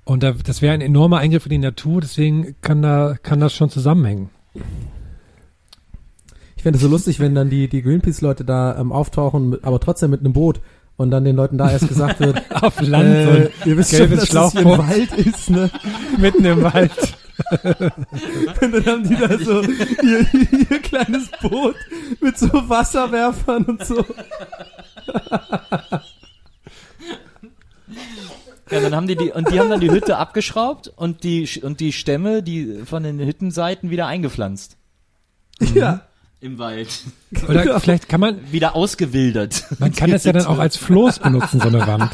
Und 0.05 0.23
da, 0.23 0.31
das 0.31 0.61
wäre 0.61 0.73
ein 0.73 0.81
enormer 0.81 1.17
Eingriff 1.19 1.45
in 1.45 1.51
die 1.51 1.57
Natur, 1.59 2.01
deswegen 2.01 2.55
kann 2.61 2.81
da, 2.81 3.15
kann 3.21 3.39
das 3.39 3.53
schon 3.53 3.69
zusammenhängen. 3.69 4.29
Ich 6.55 6.63
fände 6.63 6.77
es 6.77 6.81
so 6.83 6.89
lustig, 6.89 7.19
wenn 7.19 7.35
dann 7.35 7.49
die, 7.49 7.69
die 7.69 7.81
Greenpeace-Leute 7.81 8.43
da 8.43 8.77
ähm, 8.77 8.91
auftauchen, 8.91 9.63
aber 9.63 9.79
trotzdem 9.79 10.09
mit 10.09 10.21
einem 10.21 10.33
Boot 10.33 10.61
und 10.97 11.11
dann 11.11 11.23
den 11.23 11.37
Leuten 11.37 11.57
da 11.57 11.71
erst 11.71 11.87
gesagt 11.87 12.19
wird, 12.19 12.41
Auf 12.61 12.81
Land, 12.81 13.07
äh, 13.07 13.49
ihr 13.63 13.77
wisst 13.77 13.95
schon, 13.95 14.09
dass 14.09 14.23
es 14.23 14.51
hier 14.51 14.65
ein 14.65 14.77
Wald 14.77 15.13
ist, 15.13 15.49
ne? 15.49 15.71
mitten 16.17 16.43
im 16.43 16.61
Wald. 16.61 16.91
Und 18.61 18.73
dann 18.73 18.85
haben 18.85 19.07
die 19.07 19.15
da 19.15 19.37
so 19.39 19.61
ihr, 19.61 20.27
ihr 20.69 20.79
kleines 20.81 21.29
Boot 21.41 21.75
mit 22.19 22.37
so 22.37 22.49
Wasserwerfern 22.51 23.63
und 23.63 23.85
so. 23.85 24.05
Ja, 28.71 28.79
dann 28.81 28.95
haben 28.95 29.07
die 29.07 29.15
die 29.15 29.31
und 29.31 29.51
die 29.51 29.59
haben 29.59 29.69
dann 29.69 29.79
die 29.79 29.89
Hütte 29.91 30.17
abgeschraubt 30.17 30.91
und 30.95 31.23
die 31.23 31.49
und 31.63 31.79
die 31.79 31.91
Stämme, 31.91 32.43
die 32.43 32.81
von 32.85 33.03
den 33.03 33.19
Hüttenseiten 33.19 33.89
wieder 33.89 34.05
eingepflanzt 34.07 34.77
Ja. 35.73 36.01
im 36.39 36.57
Wald, 36.59 36.87
Oder 37.47 37.79
vielleicht 37.79 38.07
kann 38.07 38.19
man, 38.21 38.51
wieder 38.51 38.75
ausgewildert. 38.75 39.65
man 39.79 39.91
kann 39.93 40.11
das 40.11 40.23
ja 40.23 40.33
dann 40.33 40.45
auch 40.45 40.59
als 40.59 40.77
Floß 40.77 41.19
benutzen, 41.19 41.59
so 41.59 41.67
eine 41.67 41.85
Wand. 41.85 42.11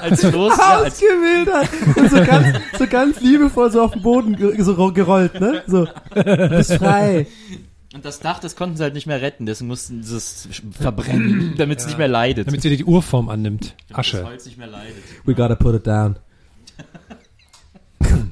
als 0.00 0.24
Floß, 0.24 0.56
ja, 0.56 0.78
als, 0.78 0.94
Ausgewildert. 1.02 1.68
Und 1.96 2.10
so 2.10 2.24
ganz, 2.24 2.58
so 2.78 2.86
ganz 2.86 3.20
liebevoll 3.20 3.70
so 3.72 3.82
auf 3.82 3.92
den 3.92 4.02
Boden 4.02 4.36
ge- 4.36 4.60
so 4.62 4.72
ro- 4.74 4.92
gerollt, 4.92 5.40
ne? 5.40 5.62
So, 5.66 5.86
bist 6.14 6.74
frei. 6.74 7.26
Und 7.94 8.04
das 8.04 8.20
Dach, 8.20 8.38
das 8.38 8.54
konnten 8.54 8.76
sie 8.76 8.82
halt 8.82 8.94
nicht 8.94 9.06
mehr 9.06 9.22
retten, 9.22 9.46
deswegen 9.46 9.68
mussten 9.68 10.02
sie 10.02 10.16
es 10.16 10.48
verbrennen, 10.72 11.54
damit 11.58 11.78
es 11.78 11.86
nicht 11.86 11.96
mehr 11.96 12.08
leidet. 12.08 12.46
Damit 12.46 12.60
sie 12.62 12.76
die 12.76 12.84
Urform 12.84 13.30
annimmt. 13.30 13.74
das 13.88 13.98
Asche. 13.98 14.24
Holz 14.24 14.44
nicht 14.46 14.58
mehr 14.58 14.66
leidet. 14.66 14.96
We 15.24 15.34
gotta 15.34 15.54
put 15.54 15.74
it 15.74 15.86
down. 15.86 16.16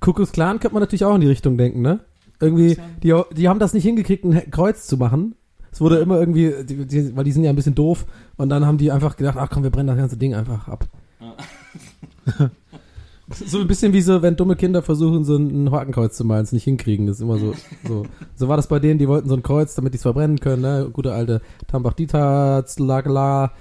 Kuckucks 0.00 0.32
Clan 0.32 0.60
könnte 0.60 0.74
man 0.74 0.82
natürlich 0.82 1.04
auch 1.04 1.14
in 1.14 1.20
die 1.20 1.28
Richtung 1.28 1.58
denken, 1.58 1.82
ne? 1.82 2.00
Irgendwie, 2.40 2.76
die, 3.02 3.14
die 3.32 3.48
haben 3.48 3.58
das 3.58 3.74
nicht 3.74 3.84
hingekriegt, 3.84 4.24
ein 4.24 4.50
Kreuz 4.50 4.86
zu 4.86 4.96
machen. 4.96 5.34
Es 5.70 5.80
wurde 5.80 5.98
immer 5.98 6.18
irgendwie, 6.18 6.54
die, 6.64 6.86
die, 6.86 7.16
weil 7.16 7.24
die 7.24 7.32
sind 7.32 7.44
ja 7.44 7.50
ein 7.50 7.56
bisschen 7.56 7.74
doof 7.74 8.06
und 8.36 8.48
dann 8.48 8.64
haben 8.66 8.78
die 8.78 8.92
einfach 8.92 9.16
gedacht, 9.16 9.36
ach 9.38 9.50
komm, 9.50 9.62
wir 9.62 9.70
brennen 9.70 9.88
das 9.88 9.96
ganze 9.96 10.16
Ding 10.16 10.34
einfach 10.34 10.68
ab. 10.68 10.86
so 13.28 13.58
ein 13.58 13.66
bisschen 13.66 13.92
wie 13.92 14.02
so, 14.02 14.22
wenn 14.22 14.36
dumme 14.36 14.56
Kinder 14.56 14.82
versuchen, 14.82 15.24
so 15.24 15.36
ein 15.36 15.70
Hakenkreuz 15.70 16.16
zu 16.16 16.24
malen, 16.24 16.44
es 16.44 16.52
nicht 16.52 16.64
hinkriegen. 16.64 17.06
Das 17.06 17.16
ist 17.16 17.22
immer 17.22 17.38
so, 17.38 17.54
so. 17.86 18.06
So 18.36 18.48
war 18.48 18.56
das 18.56 18.66
bei 18.66 18.78
denen, 18.78 18.98
die 18.98 19.08
wollten 19.08 19.28
so 19.28 19.34
ein 19.34 19.42
Kreuz, 19.42 19.74
damit 19.74 19.94
die 19.94 19.96
es 19.96 20.02
verbrennen 20.02 20.40
können, 20.40 20.62
ne? 20.62 20.90
Gute 20.92 21.12
alte 21.12 21.40
Tambachdita, 21.66 22.64
Zlagala, 22.66 23.52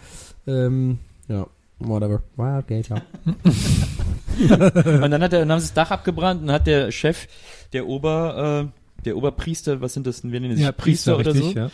ähm, 0.47 0.99
ja, 1.28 1.47
whatever. 1.80 2.21
Wildgate, 2.36 2.89
ja. 2.89 3.02
Und 5.04 5.12
dann 5.12 5.21
hat 5.21 5.34
er, 5.34 5.39
dann 5.39 5.52
haben 5.52 5.60
sie 5.60 5.67
das 5.67 5.73
Dach 5.73 5.91
abgebrannt 5.91 6.41
und 6.41 6.52
hat 6.52 6.65
der 6.65 6.91
Chef, 6.91 7.28
der 7.71 7.88
Ober, 7.88 8.65
äh, 8.65 9.04
der 9.06 9.15
Oberpriester, 9.15 9.80
was 9.80 9.93
sind 9.93 10.08
das 10.08 10.21
denn, 10.21 10.32
wir 10.32 10.39
nennen 10.39 10.58
sich 10.58 10.76
Priester, 10.76 11.17
oder 11.17 11.36
so? 11.36 11.52
ja. 11.52 11.69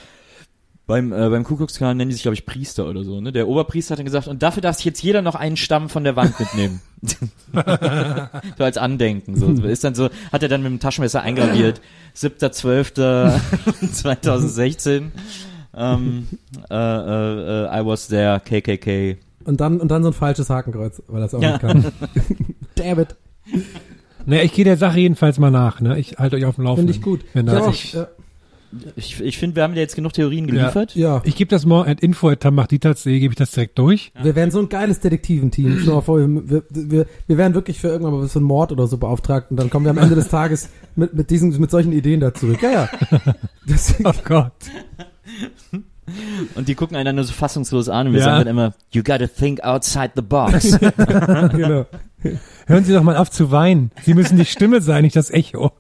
Beim, 0.90 1.14
äh, 1.14 1.30
beim 1.30 1.44
Kuckucksklan 1.44 1.96
nennen 1.98 2.10
die 2.10 2.14
sich, 2.16 2.24
glaube 2.24 2.34
ich, 2.34 2.48
Priester 2.48 2.90
oder 2.90 3.04
so, 3.04 3.22
ne? 3.22 3.32
Der 3.32 3.48
Oberpriester 3.48 3.92
hat 3.92 4.00
dann 4.00 4.06
gesagt, 4.06 4.28
und 4.28 4.42
dafür 4.42 4.62
darf 4.62 4.78
sich 4.78 4.86
jetzt 4.86 5.04
jeder 5.04 5.22
noch 5.22 5.36
einen 5.36 5.56
Stamm 5.56 5.88
von 5.88 6.04
der 6.04 6.16
Wand 6.16 6.40
mitnehmen. 6.40 6.82
so 8.58 8.64
als 8.64 8.78
Andenken, 8.80 9.36
so. 9.36 9.52
Ist 9.68 9.84
dann 9.84 9.94
so, 9.94 10.10
hat 10.32 10.42
er 10.42 10.50
dann 10.50 10.64
mit 10.64 10.72
dem 10.72 10.80
Taschenmesser 10.80 11.22
eingraviert. 11.22 11.80
7.12.2016. 12.18 15.04
ähm, 15.78 16.28
äh, 16.72 16.76
äh, 16.76 17.66
äh, 17.66 17.82
I 17.82 17.86
was 17.86 18.08
there, 18.08 18.42
KKK. 18.44 19.18
Und 19.46 19.62
dann, 19.62 19.80
und 19.80 19.90
dann 19.92 20.02
so 20.02 20.10
ein 20.10 20.14
falsches 20.14 20.50
Hakenkreuz, 20.50 21.04
weil 21.08 21.22
das 21.22 21.36
auch 21.36 21.42
Ja. 21.44 21.52
nicht 21.52 21.62
kann. 21.62 21.86
Damn 22.74 23.00
it. 23.00 23.16
Naja, 24.26 24.42
ich 24.42 24.54
gehe 24.54 24.66
der 24.66 24.78
Sache 24.78 25.00
jedenfalls 25.00 25.38
mal 25.38 25.52
nach, 25.52 25.82
ne? 25.82 26.00
Ich 26.00 26.18
halte 26.18 26.36
euch 26.36 26.46
auf 26.46 26.56
dem 26.56 26.64
Laufenden. 26.64 26.92
Finde 26.94 27.00
ich 27.00 27.04
gut. 27.22 27.24
Wenn 27.36 27.46
Ja, 27.46 27.54
das 27.60 27.68
ich, 27.76 27.94
ja, 27.94 28.08
Ich, 28.96 29.20
ich 29.20 29.38
finde, 29.38 29.56
wir 29.56 29.64
haben 29.64 29.74
dir 29.74 29.80
jetzt 29.80 29.96
genug 29.96 30.14
Theorien 30.14 30.46
geliefert. 30.46 30.96
ja. 30.96 31.22
ich 31.26 31.36
gebe 31.36 31.50
das 31.50 31.66
morgen 31.66 31.90
at 31.90 32.02
info 32.02 32.30
at 32.30 32.42
gebe 32.42 33.26
ich 33.32 33.36
das 33.36 33.52
direkt 33.52 33.80
durch. 33.80 34.12
Wir 34.22 34.36
wären 34.36 34.52
so 34.52 34.60
ein 34.60 34.70
geiles 34.70 35.00
Detektiventeam. 35.00 35.80
Stell 35.82 35.94
mal 35.94 36.02
vor, 36.02 36.20
wir, 36.20 36.64
wir, 36.70 37.06
wir 37.28 37.38
wären 37.38 37.54
wirklich 37.56 37.80
für 37.80 37.88
irgendwann 37.88 38.14
mal 38.14 38.28
so 38.28 38.38
einen 38.40 38.46
Mord 38.48 38.72
oder 38.72 38.86
so 38.88 38.98
beauftragt 38.98 39.50
und 39.50 39.58
dann 39.58 39.70
kommen 39.70 39.86
wir 39.86 39.90
am 39.92 39.98
Ende 39.98 40.16
des 40.16 40.28
Tages 40.28 40.70
mit, 40.96 41.14
mit 41.14 41.30
diesen, 41.32 41.60
mit 41.60 41.72
solchen 41.72 41.92
Ideen 41.94 42.20
da 42.20 42.34
zurück. 42.34 42.62
Ja, 42.62 42.72
ja. 42.72 42.90
Das, 43.68 43.96
Oh 44.04 44.12
Gott. 44.24 44.52
Und 46.56 46.68
die 46.68 46.76
gucken 46.76 46.96
einen 46.96 47.06
dann 47.06 47.16
nur 47.16 47.24
so 47.26 47.34
fassungslos 47.34 47.88
an 47.90 48.08
und 48.08 48.14
wir 48.14 48.20
Ja. 48.20 48.26
sagen 48.26 48.40
dann 48.40 48.48
immer, 48.48 48.74
you 48.92 49.04
gotta 49.04 49.28
think 49.28 49.64
outside 49.64 50.12
the 50.16 50.22
box. 50.22 50.78
genau. 51.52 51.86
Hören 52.68 52.84
Sie 52.84 52.94
doch 52.94 53.04
mal 53.04 53.16
auf 53.18 53.30
zu 53.30 53.52
weinen. 53.52 53.92
Sie 54.04 54.14
müssen 54.14 54.38
die 54.38 54.46
Stimme 54.46 54.82
sein, 54.82 55.04
nicht 55.04 55.16
das 55.16 55.30
Echo. 55.30 55.72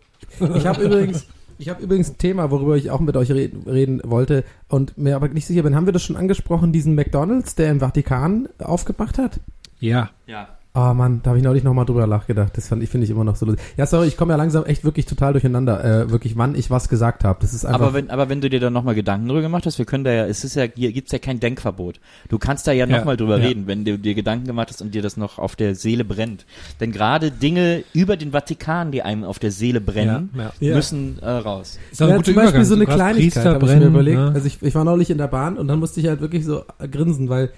Ich 0.55 0.65
habe 0.67 0.83
übrigens, 0.83 1.25
ich 1.59 1.67
habe 1.67 1.83
übrigens 1.83 2.09
ein 2.09 2.17
Thema, 2.17 2.51
worüber 2.51 2.77
ich 2.77 2.89
auch 2.89 3.01
mit 3.01 3.17
euch 3.17 3.31
reden, 3.31 3.69
reden 3.69 4.01
wollte 4.05 4.45
und 4.69 4.97
mir 4.97 5.17
aber 5.17 5.27
nicht 5.27 5.45
sicher 5.45 5.61
bin. 5.61 5.75
Haben 5.75 5.85
wir 5.85 5.93
das 5.93 6.03
schon 6.03 6.15
angesprochen, 6.15 6.71
diesen 6.71 6.95
McDonalds, 6.95 7.55
der 7.55 7.69
im 7.69 7.81
Vatikan 7.81 8.47
aufgemacht 8.59 9.17
hat? 9.17 9.41
Ja. 9.79 10.09
ja. 10.25 10.58
Oh 10.81 10.93
Mann, 10.93 11.19
da 11.23 11.31
habe 11.31 11.37
ich 11.39 11.43
neulich 11.43 11.63
nochmal 11.65 11.85
drüber 11.85 12.07
nachgedacht. 12.07 12.55
Das 12.55 12.69
fand 12.69 12.81
ich, 12.81 12.89
finde 12.89 13.03
ich 13.03 13.11
immer 13.11 13.25
noch 13.25 13.35
so 13.35 13.45
lustig. 13.45 13.65
Ja, 13.75 13.85
sorry, 13.85 14.07
ich 14.07 14.15
komme 14.15 14.31
ja 14.31 14.37
langsam 14.37 14.63
echt 14.63 14.85
wirklich 14.85 15.05
total 15.05 15.33
durcheinander, 15.33 15.83
äh, 15.83 16.09
wirklich, 16.09 16.37
wann 16.37 16.55
ich 16.55 16.69
was 16.71 16.87
gesagt 16.87 17.23
habe. 17.25 17.39
Das 17.41 17.53
ist 17.53 17.65
einfach. 17.65 17.81
Aber 17.81 17.93
wenn, 17.93 18.09
aber 18.09 18.29
wenn 18.29 18.39
du 18.39 18.49
dir 18.49 18.61
dann 18.61 18.71
nochmal 18.71 18.95
Gedanken 18.95 19.27
drüber 19.27 19.41
gemacht 19.41 19.65
hast, 19.65 19.77
wir 19.77 19.85
können 19.85 20.05
da 20.05 20.11
ja, 20.11 20.25
es 20.25 20.43
ist 20.45 20.55
ja, 20.55 20.65
hier 20.73 20.93
gibt's 20.93 21.11
ja 21.11 21.19
kein 21.19 21.39
Denkverbot. 21.41 21.99
Du 22.29 22.37
kannst 22.37 22.65
da 22.65 22.71
ja 22.71 22.85
Ja, 22.85 22.97
nochmal 22.97 23.17
drüber 23.17 23.39
ja. 23.39 23.47
reden, 23.47 23.67
wenn 23.67 23.83
du 23.83 23.99
dir 23.99 24.13
Gedanken 24.15 24.45
gemacht 24.47 24.69
hast 24.69 24.81
und 24.81 24.95
dir 24.95 25.01
das 25.01 25.17
noch 25.17 25.37
auf 25.37 25.55
der 25.57 25.75
Seele 25.75 26.05
brennt. 26.05 26.45
Denn 26.79 26.91
gerade 26.93 27.31
Dinge 27.31 27.83
über 27.93 28.15
den 28.15 28.31
Vatikan, 28.31 28.91
die 28.91 29.01
einem 29.01 29.23
auf 29.25 29.39
der 29.39 29.51
Seele 29.51 29.81
brennen, 29.81 30.29
Ja, 30.37 30.51
ja. 30.59 30.75
müssen 30.75 31.19
äh, 31.21 31.29
raus. 31.29 31.77
Ist 31.91 32.01
ein 32.01 32.09
ja, 32.09 32.15
guter 32.15 32.25
zum 32.25 32.35
Beispiel 32.35 32.49
Übergang. 32.61 32.65
so 32.65 32.75
eine 32.75 32.85
Kleinigkeit, 32.85 33.45
habe 33.45 33.65
ich 33.65 33.75
mir 33.75 33.85
überlegt. 33.87 34.17
ne? 34.17 34.31
Also 34.33 34.47
ich, 34.47 34.61
ich 34.61 34.75
war 34.75 34.83
neulich 34.85 35.09
in 35.09 35.17
der 35.17 35.27
Bahn 35.27 35.57
und 35.57 35.67
dann 35.67 35.79
musste 35.79 35.99
ich 35.99 36.07
halt 36.07 36.21
wirklich 36.21 36.45
so 36.45 36.63
grinsen, 36.91 37.27
weil 37.27 37.49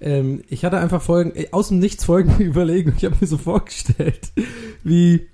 ähm, 0.00 0.42
ich 0.48 0.64
hatte 0.64 0.78
einfach 0.78 1.02
folgen, 1.02 1.32
äh, 1.34 1.46
aus 1.52 1.68
dem 1.68 1.78
Nichts 1.78 2.04
folgende 2.04 2.42
Überlegung. 2.44 2.94
Ich 2.96 3.04
habe 3.04 3.16
mir 3.20 3.26
so 3.26 3.38
vorgestellt, 3.38 4.20
wie 4.82 5.26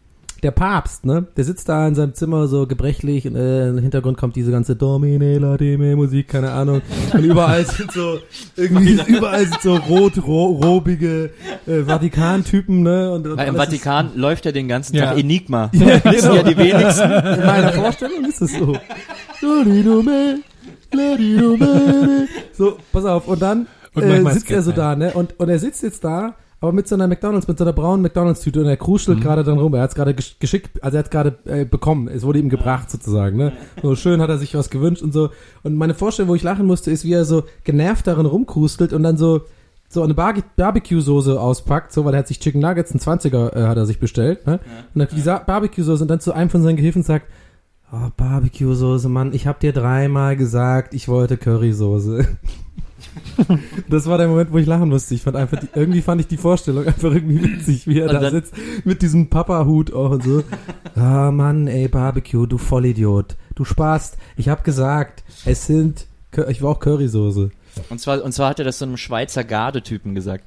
der 0.42 0.52
Papst, 0.52 1.04
ne? 1.04 1.26
Der 1.36 1.44
sitzt 1.44 1.68
da 1.68 1.86
in 1.86 1.94
seinem 1.94 2.14
Zimmer 2.14 2.48
so 2.48 2.66
gebrechlich 2.66 3.26
und 3.26 3.36
äh, 3.36 3.68
im 3.68 3.76
Hintergrund 3.76 4.16
kommt 4.16 4.36
diese 4.36 4.50
ganze 4.50 4.74
Domine 4.74 5.38
Lademe 5.38 5.94
Musik, 5.96 6.28
keine 6.28 6.50
Ahnung. 6.52 6.80
Und 7.12 7.22
überall 7.24 7.66
sind 7.66 7.92
so 7.92 8.18
irgendwie 8.56 8.98
überall 9.06 9.44
sind 9.44 9.60
so 9.60 9.74
rot 9.76 10.14
ro 10.26 10.46
robige 10.64 11.28
äh, 11.66 11.82
Vatikan-Typen, 11.82 12.82
ne? 12.82 13.12
Und, 13.12 13.26
und 13.26 13.36
Weil 13.36 13.48
im 13.48 13.54
alles 13.60 13.74
ist- 13.74 13.82
Vatikan 13.84 14.12
läuft 14.16 14.46
ja 14.46 14.52
den 14.52 14.66
ganzen 14.66 14.96
Ja. 14.96 15.06
Tag 15.10 15.18
Enigma. 15.18 15.70
Ja, 15.74 16.02
Wissen 16.10 16.34
ja 16.34 16.42
die 16.42 16.56
wenigsten. 16.56 17.10
In 17.10 17.44
meiner 17.46 17.72
Vorstellung 17.74 18.24
ist 18.24 18.40
es 18.40 18.54
so. 18.56 18.78
So, 22.56 22.78
pass 22.92 23.04
auf. 23.04 23.28
Und 23.28 23.42
dann 23.42 23.66
äh, 23.96 24.32
sitzt 24.32 24.50
er 24.50 24.62
so 24.62 24.70
da, 24.72 24.92
Skatman. 24.92 24.98
ne? 24.98 25.12
Und, 25.14 25.38
und 25.40 25.48
er 25.48 25.58
sitzt 25.58 25.82
jetzt 25.82 26.04
da, 26.04 26.34
aber 26.62 26.72
mit 26.72 26.86
so 26.86 26.94
einer 26.94 27.06
McDonalds, 27.08 27.48
mit 27.48 27.56
so 27.58 27.64
einer 27.64 27.72
braunen 27.72 28.02
McDonalds-Tüte 28.02 28.60
und 28.60 28.66
er 28.66 28.76
kruschelt 28.76 29.18
Mhm. 29.18 29.22
gerade 29.22 29.44
dann 29.44 29.58
rum. 29.58 29.72
Er 29.74 29.82
hat 29.82 29.90
es 29.90 29.94
gerade 29.96 30.10
gesch- 30.12 30.34
geschickt, 30.38 30.82
also 30.82 30.96
er 30.98 31.04
hat 31.04 31.10
gerade 31.10 31.38
äh, 31.46 31.64
bekommen. 31.64 32.06
Es 32.08 32.22
wurde 32.22 32.38
ihm 32.38 32.50
gebracht 32.50 32.90
sozusagen, 32.90 33.36
ne? 33.38 33.52
So 33.82 33.96
schön 33.96 34.20
hat 34.20 34.28
er 34.28 34.36
sich 34.38 34.54
was 34.54 34.68
gewünscht 34.68 35.02
und 35.02 35.12
so. 35.12 35.30
Und 35.62 35.74
meine 35.76 35.94
Vorstellung, 35.94 36.28
wo 36.30 36.34
ich 36.34 36.42
lachen 36.42 36.66
musste, 36.66 36.90
ist, 36.90 37.04
wie 37.04 37.12
er 37.14 37.24
so 37.24 37.44
genervt 37.64 38.06
darin 38.06 38.26
rumkrustelt 38.26 38.92
und 38.92 39.02
dann 39.02 39.16
so 39.16 39.42
so 39.92 40.04
eine 40.04 40.14
Bar 40.14 40.34
Barbecue-Soße 40.56 41.40
auspackt, 41.40 41.92
so, 41.92 42.04
weil 42.04 42.14
er 42.14 42.20
hat 42.20 42.28
sich 42.28 42.38
Chicken 42.38 42.60
Nuggets, 42.60 42.94
ein 42.94 43.00
20er 43.00 43.56
äh, 43.56 43.66
hat 43.66 43.76
er 43.76 43.86
sich 43.86 43.98
bestellt, 43.98 44.46
ne? 44.46 44.60
Und 44.94 45.00
dann 45.00 45.08
die 45.16 45.20
Barbecue-Soße 45.22 46.02
und 46.02 46.08
dann 46.08 46.20
zu 46.20 46.32
einem 46.32 46.48
von 46.48 46.62
seinen 46.62 46.76
Gehilfen 46.76 47.02
sagt, 47.02 47.26
oh, 47.92 48.08
Barbecue-Soße, 48.16 49.08
Mann, 49.08 49.32
ich 49.32 49.48
hab 49.48 49.58
dir 49.58 49.72
dreimal 49.72 50.36
gesagt, 50.36 50.94
ich 50.94 51.08
wollte 51.08 51.36
Currysoße. 51.38 52.24
Das 53.88 54.06
war 54.06 54.18
der 54.18 54.28
Moment, 54.28 54.52
wo 54.52 54.58
ich 54.58 54.66
lachen 54.66 54.88
musste. 54.88 55.14
Ich 55.14 55.22
fand 55.22 55.36
einfach, 55.36 55.58
die, 55.58 55.68
irgendwie 55.74 56.02
fand 56.02 56.20
ich 56.20 56.26
die 56.26 56.36
Vorstellung 56.36 56.86
einfach 56.86 57.12
irgendwie 57.12 57.42
witzig, 57.42 57.86
wie 57.86 57.98
er 58.00 58.06
Und 58.08 58.14
da 58.14 58.20
dann- 58.20 58.32
sitzt 58.32 58.54
mit 58.84 59.02
diesem 59.02 59.28
Papa-Hut 59.28 59.92
auch 59.92 60.10
und 60.10 60.22
so. 60.24 60.42
Ah, 60.96 61.30
Mann, 61.30 61.66
ey, 61.66 61.88
Barbecue, 61.88 62.46
du 62.46 62.58
Vollidiot. 62.58 63.36
Du 63.54 63.64
sparst. 63.64 64.16
Ich 64.36 64.48
hab 64.48 64.64
gesagt, 64.64 65.22
es 65.44 65.66
sind, 65.66 66.06
ich 66.48 66.62
war 66.62 66.70
auch 66.70 66.80
Currysoße. 66.80 67.50
Und 67.88 68.00
zwar, 68.00 68.22
und 68.24 68.32
zwar 68.32 68.50
hat 68.50 68.58
er 68.58 68.64
das 68.64 68.80
so 68.80 68.84
einem 68.84 68.96
Schweizer 68.96 69.44
Gardetypen 69.44 70.14
gesagt, 70.16 70.44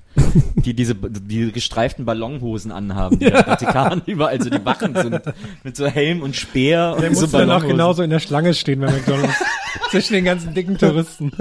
die 0.56 0.74
diese 0.74 0.94
die 0.94 1.54
gestreiften 1.54 2.04
Ballonhosen 2.04 2.70
anhaben, 2.72 3.18
die 3.18 3.26
im 3.28 3.34
Vatikan 3.34 4.02
überall 4.08 4.42
so 4.42 4.50
die 4.50 4.64
Wachen 4.66 4.94
sind, 4.94 5.22
mit 5.64 5.78
so 5.78 5.88
Helm 5.88 6.22
und 6.22 6.36
Speer 6.36 6.98
Der 7.00 7.10
und 7.10 7.16
so 7.16 7.22
muss 7.22 7.32
dann 7.32 7.44
auch 7.44 7.46
Ballonhosen. 7.62 7.70
genauso 7.70 8.04
in 8.04 8.10
der 8.10 8.20
Schlange 8.20 8.54
stehen 8.54 8.82
bei 8.82 8.92
McDonalds. 8.92 9.34
Zwischen 9.94 10.14
den 10.14 10.26
ganzen 10.26 10.54
dicken 10.56 10.78
Touristen. 10.78 11.32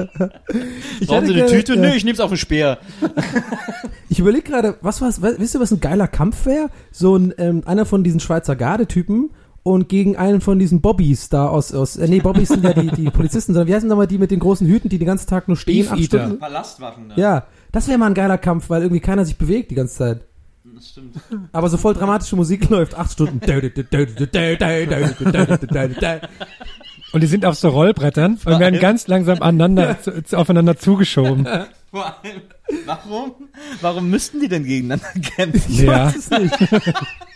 Ich 1.00 1.08
Brauchen 1.08 1.26
Sie 1.26 1.32
eine 1.32 1.46
Tüte? 1.46 1.74
ja. 1.74 1.80
Nö, 1.80 1.88
ich 1.94 2.04
nehm's 2.04 2.20
auf 2.20 2.30
den 2.30 2.36
Speer. 2.36 2.78
Ich 4.10 4.18
überlege 4.18 4.42
gerade, 4.42 4.76
was 4.82 5.00
war's, 5.00 5.22
wisst 5.22 5.54
ihr, 5.54 5.60
was 5.60 5.72
ein 5.72 5.80
geiler 5.80 6.06
Kampf 6.06 6.44
wäre? 6.44 6.68
So 6.90 7.16
ein, 7.16 7.32
ähm, 7.38 7.62
einer 7.64 7.86
von 7.86 8.04
diesen 8.04 8.20
Schweizer 8.20 8.56
Gardetypen 8.56 9.30
und 9.62 9.88
gegen 9.88 10.16
einen 10.16 10.42
von 10.42 10.58
diesen 10.58 10.82
Bobbys 10.82 11.30
da 11.30 11.48
aus, 11.48 11.72
aus 11.72 11.96
äh, 11.96 12.06
nee, 12.08 12.20
Bobbys 12.20 12.48
sind 12.48 12.62
ja 12.62 12.74
die, 12.74 12.90
die 12.90 13.10
Polizisten, 13.10 13.54
sondern 13.54 13.68
wie 13.68 13.74
heißen 13.74 13.88
nochmal 13.88 14.06
die 14.06 14.18
mit 14.18 14.30
den 14.30 14.40
großen 14.40 14.66
Hüten, 14.66 14.90
die 14.90 14.98
den 14.98 15.06
ganzen 15.06 15.28
Tag 15.28 15.48
nur 15.48 15.56
stehen, 15.56 15.88
acht. 15.88 16.02
Stunden? 16.04 16.38
Palastwachen 16.38 17.08
da. 17.08 17.16
Ja, 17.16 17.46
das 17.70 17.88
wäre 17.88 17.96
mal 17.96 18.08
ein 18.08 18.14
geiler 18.14 18.36
Kampf, 18.38 18.68
weil 18.68 18.82
irgendwie 18.82 19.00
keiner 19.00 19.24
sich 19.24 19.38
bewegt 19.38 19.70
die 19.70 19.76
ganze 19.76 19.96
Zeit. 19.96 20.20
Das 20.74 20.90
stimmt. 20.90 21.16
Aber 21.52 21.68
so 21.68 21.76
voll 21.76 21.94
dramatische 21.94 22.36
Musik 22.36 22.68
läuft, 22.68 22.94
acht 22.94 23.12
Stunden. 23.12 23.40
Und 27.12 27.20
die 27.20 27.26
sind 27.26 27.44
auf 27.44 27.56
so 27.56 27.68
Rollbrettern 27.68 28.38
und 28.44 28.58
werden 28.58 28.80
ganz 28.80 29.06
langsam 29.06 29.42
aneinander, 29.42 30.00
zu, 30.00 30.22
zu, 30.24 30.36
aufeinander 30.38 30.76
zugeschoben. 30.78 31.46
Vor 31.90 32.06
allem, 32.06 32.40
warum? 32.86 33.34
Warum 33.82 34.08
müssten 34.08 34.40
die 34.40 34.48
denn 34.48 34.64
gegeneinander 34.64 35.12
kämpfen? 35.36 35.74
Ja. 35.74 36.12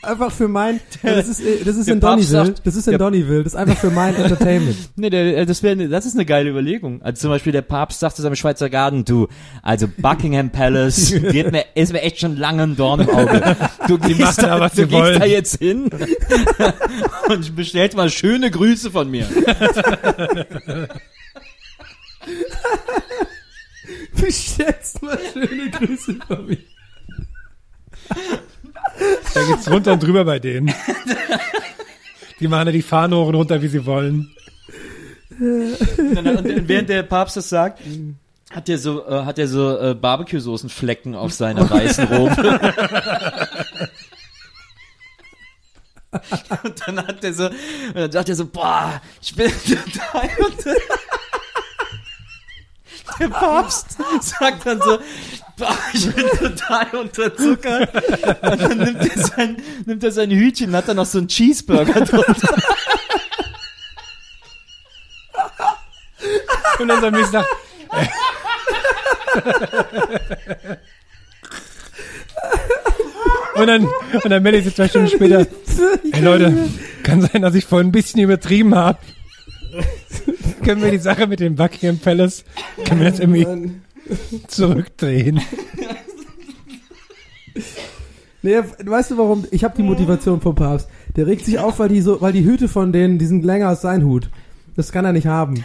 Einfach 0.00 0.32
für 0.32 0.48
mein, 0.48 0.80
das 1.02 1.28
ist, 1.28 1.42
das 1.66 1.76
ist 1.76 1.86
der 1.86 1.94
in 1.94 2.00
Donnyville, 2.00 2.54
das 2.64 2.76
ist 2.76 2.88
in 2.88 2.98
Donnyville, 2.98 3.42
das 3.44 3.52
ist 3.52 3.58
einfach 3.58 3.76
für 3.76 3.90
mein 3.90 4.14
Entertainment. 4.16 4.76
Nee, 4.96 5.10
der, 5.10 5.36
äh, 5.38 5.46
das, 5.46 5.62
wär, 5.62 5.76
ne- 5.76 5.88
das 5.88 6.06
ist 6.06 6.14
eine 6.14 6.24
geile 6.24 6.50
Überlegung. 6.50 7.02
Also 7.02 7.20
zum 7.22 7.30
Beispiel 7.30 7.52
der 7.52 7.62
Papst 7.62 8.00
sagt 8.00 8.16
zu 8.16 8.22
seinem 8.22 8.36
Schweizer 8.36 8.70
Garten, 8.70 9.04
du, 9.04 9.28
also 9.62 9.86
Buckingham 9.98 10.50
Palace 10.50 11.10
geht 11.32 11.52
mir, 11.52 11.64
ist 11.74 11.92
mir 11.92 12.02
echt 12.02 12.20
schon 12.20 12.36
lange 12.36 12.62
ein 12.62 12.76
Dorn 12.76 13.00
im 13.00 13.10
Auge. 13.10 13.56
Du 13.88 13.98
gehst, 13.98 14.20
machen 14.20 14.36
da, 14.46 14.68
du 14.68 14.74
gehst 14.86 14.92
wollen. 14.92 15.18
da 15.20 15.26
jetzt 15.26 15.58
hin 15.58 15.90
und 17.28 17.56
bestellst 17.56 17.96
mal 17.96 18.10
schöne 18.10 18.50
Grüße 18.50 18.90
von 18.90 19.10
mir. 19.10 19.26
Bestellst 24.14 25.02
mal 25.02 25.18
schöne 25.32 25.70
Grüße 25.70 26.14
von 26.26 26.46
mir. 26.46 26.58
Da 29.34 29.44
geht's 29.44 29.70
runter 29.70 29.92
und 29.94 30.02
drüber 30.02 30.24
bei 30.24 30.38
denen. 30.38 30.72
Die 32.40 32.48
machen 32.48 32.66
ja 32.66 32.72
die 32.72 32.82
Fahne 32.82 33.16
hoch 33.16 33.28
und 33.28 33.36
runter, 33.36 33.62
wie 33.62 33.68
sie 33.68 33.86
wollen. 33.86 34.34
Und, 35.38 36.68
während 36.68 36.88
der 36.88 37.02
Papst 37.04 37.36
das 37.36 37.48
sagt, 37.48 37.80
hat 38.50 38.68
er 38.68 38.78
so, 38.78 39.06
äh, 39.06 39.24
hat 39.24 39.38
er 39.38 39.48
so 39.48 39.78
äh, 39.78 39.94
Barbecue-Soßen-Flecken 39.94 41.14
auf 41.14 41.32
seiner 41.32 41.68
weißen 41.68 42.06
Robe. 42.06 42.60
und 46.64 46.82
dann 46.86 47.06
hat 47.06 47.24
er 47.24 47.32
so, 47.32 47.46
und 47.46 47.94
dann 47.94 48.12
sagt 48.12 48.28
er 48.28 48.34
so, 48.34 48.46
boah, 48.46 49.00
ich 49.20 49.34
bin 49.34 49.50
total 49.66 50.28
Der 53.18 53.28
Papst 53.28 53.96
sagt 54.20 54.66
dann 54.66 54.80
so, 54.80 54.98
boah, 55.56 55.76
ich 55.92 56.14
bin 56.14 56.26
total 56.38 56.86
unterzuckert. 57.00 57.94
Und 58.42 58.60
dann 58.60 58.78
nimmt 58.78 59.16
er 59.16 59.22
sein, 59.22 59.56
nimmt 59.86 60.04
er 60.04 60.12
sein 60.12 60.30
Hütchen 60.30 60.70
und 60.70 60.76
hat 60.76 60.88
dann 60.88 60.96
noch 60.96 61.06
so 61.06 61.18
einen 61.18 61.28
Cheeseburger 61.28 62.00
drunter. 62.00 62.56
Und 66.78 66.88
dann 66.88 67.12
nächsten 67.12 67.32
Tag, 67.32 67.46
Und 73.54 73.66
dann, 73.66 73.84
und 73.84 74.30
dann 74.30 74.42
meldet 74.42 74.64
sich 74.64 74.74
zwei 74.74 74.88
Stunden 74.88 75.08
später, 75.08 75.46
hey 76.10 76.22
Leute, 76.24 76.70
kann 77.02 77.20
sein, 77.20 77.42
dass 77.42 77.54
ich 77.54 77.66
vorhin 77.66 77.88
ein 77.88 77.92
bisschen 77.92 78.20
übertrieben 78.20 78.74
habe. 78.74 78.98
Können 80.64 80.82
wir 80.82 80.90
die 80.90 80.98
Sache 80.98 81.26
mit 81.26 81.40
dem 81.40 81.54
Buckingham 81.56 81.98
Palace, 81.98 82.44
können 82.84 83.00
wir 83.00 83.10
das 83.10 83.20
irgendwie 83.20 83.46
zurückdrehen? 84.48 85.40
Nee, 88.42 88.56
weißt 88.84 89.12
du 89.12 89.18
warum? 89.18 89.44
Ich 89.52 89.62
habe 89.62 89.76
die 89.76 89.84
Motivation 89.84 90.40
vom 90.40 90.54
Papst. 90.54 90.88
Der 91.14 91.26
regt 91.26 91.44
sich 91.44 91.58
auf, 91.58 91.78
weil 91.78 91.88
die 91.88 92.00
so, 92.00 92.20
weil 92.20 92.32
die 92.32 92.44
Hüte 92.44 92.68
von 92.68 92.92
denen, 92.92 93.18
die 93.18 93.26
sind 93.26 93.44
länger 93.44 93.68
als 93.68 93.82
sein 93.82 94.04
Hut. 94.04 94.30
Das 94.74 94.90
kann 94.90 95.04
er 95.04 95.12
nicht 95.12 95.26
haben. 95.26 95.64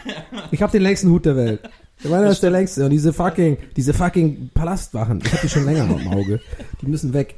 Ich 0.51 0.62
habe 0.62 0.72
den 0.72 0.84
längsten 0.84 1.10
Hut 1.10 1.26
der 1.26 1.36
Welt. 1.36 1.62
Der 2.03 2.12
meiner 2.12 2.30
ist 2.30 2.43
der 2.43 2.51
längste. 2.51 2.84
Und 2.86 2.91
diese 2.91 3.14
fucking, 3.14 3.58
diese 3.76 3.93
fucking 3.93 4.51
Palastwachen, 4.53 5.22
ich 5.26 5.32
habe 5.32 5.41
die 5.41 5.49
schon 5.49 5.66
länger 5.66 5.86
im 5.86 6.08
Auge. 6.10 6.39
Die 6.82 6.86
müssen 6.86 7.14
weg. 7.14 7.36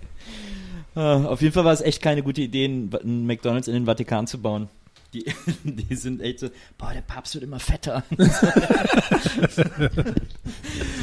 Ah, 0.96 1.24
Auf 1.26 1.42
jeden 1.42 1.54
Fall 1.54 1.64
war 1.64 1.72
es 1.72 1.82
echt 1.82 2.02
keine 2.02 2.24
gute 2.24 2.42
Idee, 2.42 2.66
einen 2.66 3.26
McDonalds 3.26 3.68
in 3.70 3.76
den 3.76 3.86
Vatikan 3.86 4.28
zu 4.28 4.42
bauen. 4.42 4.68
Die, 5.14 5.26
die 5.64 5.96
sind 5.96 6.22
echt 6.22 6.40
so, 6.40 6.50
boah, 6.78 6.92
der 6.94 7.02
Papst 7.02 7.34
wird 7.34 7.44
immer 7.44 7.60
fetter. 7.60 8.04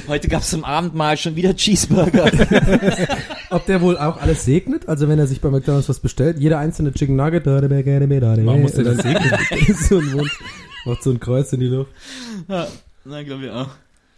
Heute 0.07 0.29
gab's 0.29 0.51
zum 0.51 0.65
Abendmahl 0.65 1.17
schon 1.17 1.35
wieder 1.35 1.55
Cheeseburger. 1.57 2.31
Ob 3.51 3.67
der 3.67 3.81
wohl 3.81 3.99
auch 3.99 4.21
alles 4.21 4.45
segnet? 4.45 4.89
Also 4.89 5.09
wenn 5.09 5.19
er 5.19 5.27
sich 5.27 5.41
bei 5.41 5.51
McDonalds 5.51 5.89
was 5.89 5.99
bestellt, 5.99 6.39
jeder 6.39 6.59
einzelne 6.59 6.93
Chicken 6.93 7.17
Nugget, 7.17 7.47
Warum 7.47 8.63
muss 8.63 8.73
der 8.73 8.85
das 8.85 8.99
segnen? 8.99 9.77
so 9.89 9.99
ein 9.99 10.13
Mund, 10.13 10.31
macht 10.85 11.03
so 11.03 11.11
ein 11.11 11.19
Kreuz 11.19 11.53
in 11.53 11.61
die 11.61 11.67
Luft. 11.67 11.91
ja, 12.49 12.69
na, 13.05 13.23
glaube 13.25 13.47
ich 13.47 13.51
auch. 13.51 13.71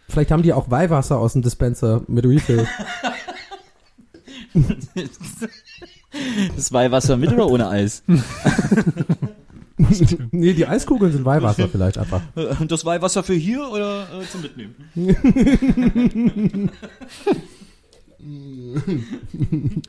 Vielleicht 0.07 0.31
haben 0.31 0.43
die 0.43 0.53
auch 0.53 0.69
Weihwasser 0.69 1.17
aus 1.17 1.33
dem 1.33 1.41
Dispenser 1.41 2.03
mit 2.07 2.25
Refill. 2.25 2.67
Das 6.55 6.73
Weihwasser 6.73 7.17
mit 7.17 7.31
oder 7.31 7.47
ohne 7.47 7.69
Eis? 7.69 8.03
nee, 10.31 10.53
die 10.53 10.65
Eiskugeln 10.65 11.11
sind 11.11 11.25
Weihwasser 11.25 11.67
vielleicht 11.71 11.97
einfach. 11.97 12.21
Das 12.67 12.85
Weihwasser 12.85 13.23
für 13.23 13.33
hier 13.33 13.67
oder 13.71 14.03
äh, 14.03 14.25
zum 14.29 14.41
Mitnehmen? 14.41 14.75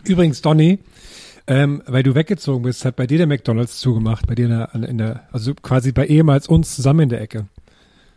Übrigens, 0.04 0.40
Donny, 0.42 0.78
ähm, 1.46 1.82
weil 1.86 2.04
du 2.04 2.14
weggezogen 2.14 2.62
bist, 2.62 2.84
hat 2.84 2.94
bei 2.96 3.06
dir 3.06 3.18
der 3.18 3.26
McDonalds 3.26 3.78
zugemacht, 3.78 4.26
bei 4.28 4.34
dir 4.36 4.44
in 4.44 4.50
der, 4.50 4.74
in 4.88 4.98
der 4.98 5.28
also 5.32 5.54
quasi 5.54 5.90
bei 5.90 6.06
ehemals 6.06 6.46
uns 6.46 6.76
zusammen 6.76 7.00
in 7.00 7.08
der 7.08 7.20
Ecke. 7.20 7.46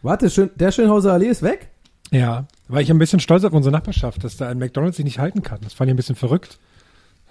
Warte, 0.03 0.30
schön, 0.30 0.51
der 0.55 0.71
Schönhauser 0.71 1.13
Allee 1.13 1.28
ist 1.28 1.41
weg? 1.41 1.69
Ja, 2.11 2.45
war 2.67 2.82
ich 2.82 2.91
ein 2.91 2.99
bisschen 2.99 3.19
stolz 3.19 3.43
auf 3.43 3.53
unsere 3.53 3.74
Nachbarschaft, 3.74 4.24
dass 4.24 4.38
da 4.38 4.47
ein 4.47 4.59
McDonalds 4.59 4.97
sich 4.97 5.05
nicht 5.05 5.17
halten 5.17 5.41
kann. 5.41 5.59
Das 5.63 5.74
fand 5.74 5.89
ich 5.89 5.93
ein 5.93 5.97
bisschen 5.97 6.15
verrückt. 6.15 6.59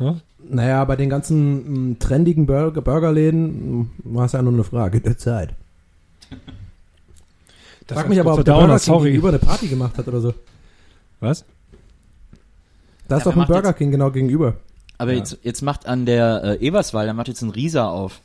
Ja? 0.03 0.16
Naja, 0.48 0.84
bei 0.84 0.96
den 0.96 1.09
ganzen 1.09 1.90
mh, 1.92 1.96
trendigen 2.00 2.46
Burger 2.46 2.80
Burgerläden 2.82 3.78
mh, 3.80 3.86
war 4.05 4.24
es 4.26 4.32
ja 4.32 4.42
nur 4.42 4.53
eine 4.53 4.64
Frage 4.64 5.00
der 5.00 5.16
Zeit. 5.18 5.55
Das 7.86 7.98
Frag 7.98 8.09
mich 8.09 8.20
aber, 8.20 8.34
ob 8.34 8.44
der 8.44 8.55
Downer, 8.55 8.66
Burger 8.68 8.78
King 8.84 9.03
gegenüber 9.03 9.28
eine 9.30 9.38
Party 9.40 9.66
gemacht 9.66 9.98
hat 9.98 10.07
oder 10.09 10.20
so. 10.20 10.34
Was? 11.20 11.44
Da 13.09 13.16
ist 13.16 13.26
Ja, 13.26 13.32
doch 13.32 13.40
ein 13.40 13.46
Burger 13.46 13.68
jetzt- 13.70 13.78
King 13.78 13.90
genau 13.90 14.11
gegenüber. 14.12 14.55
Aber 14.98 15.11
Ja. 15.12 15.18
jetzt, 15.18 15.38
jetzt 15.42 15.62
macht 15.62 15.86
an 15.86 16.07
der 16.07 16.42
äh, 16.61 16.64
Eberswald, 16.64 17.09
da 17.09 17.12
macht 17.12 17.26
jetzt 17.28 17.42
ein 17.42 17.50
Rieser 17.50 17.90
auf. 17.90 18.20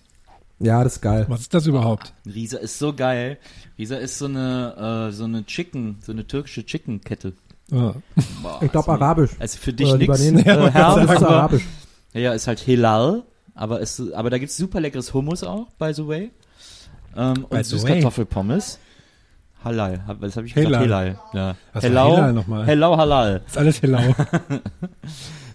Ja, 0.59 0.83
das 0.83 0.97
ist 0.97 1.01
geil. 1.01 1.25
Was 1.27 1.41
ist 1.41 1.53
das 1.53 1.65
überhaupt? 1.65 2.13
Rieser 2.25 2.59
ist 2.61 2.77
so 2.79 2.93
geil. 2.93 3.37
Rieser 3.77 3.99
ist 3.99 4.19
so 4.19 4.25
eine, 4.25 5.07
äh, 5.09 5.11
so 5.11 5.23
eine 5.23 5.43
Chicken, 5.45 5.97
so 6.05 6.11
eine 6.11 6.25
türkische 6.27 6.63
Chicken-Kette. 6.65 7.33
Ja. 7.71 7.95
Boah, 8.41 8.59
Ich 8.61 8.71
glaube 8.71 8.91
mir- 8.91 9.01
arabisch. 9.01 9.31
Also 9.39 9.57
für 9.57 9.73
dich 9.73 9.91
Libanesen. 9.93 10.39
äh, 10.39 10.47
Ja, 10.47 10.69
Herr, 10.69 11.03
ist 11.03 11.23
arabisch. 11.23 11.65
Ja, 12.13 12.33
ist 12.33 12.47
halt 12.47 12.59
Hilal, 12.59 13.23
aber, 13.53 13.79
ist, 13.81 14.01
aber 14.13 14.29
da 14.29 14.37
gibt's 14.37 14.55
super 14.57 14.79
leckeres 14.79 15.13
Hummus 15.13 15.43
auch, 15.43 15.67
by 15.77 15.93
the 15.93 16.07
way. 16.07 16.31
Ähm, 17.15 17.33
By 17.49 17.57
und 17.57 17.65
the 17.65 17.69
Süßkartoffelpommes. 17.77 18.79
Halal, 19.63 20.01
was 20.19 20.37
habe 20.37 20.47
ich 20.47 20.53
gesagt? 20.53 20.67
Hilal. 20.83 20.83
Hilal. 20.83 21.19
Ja. 21.33 21.55
Was 21.73 21.83
war 21.83 21.89
Hellau, 21.89 22.15
Hilal 22.15 22.33
nochmal? 22.33 22.65
Hellau 22.65 22.95
Halal. 22.97 23.41
Ist 23.45 23.57
alles 23.57 23.81
hellau. 23.81 23.99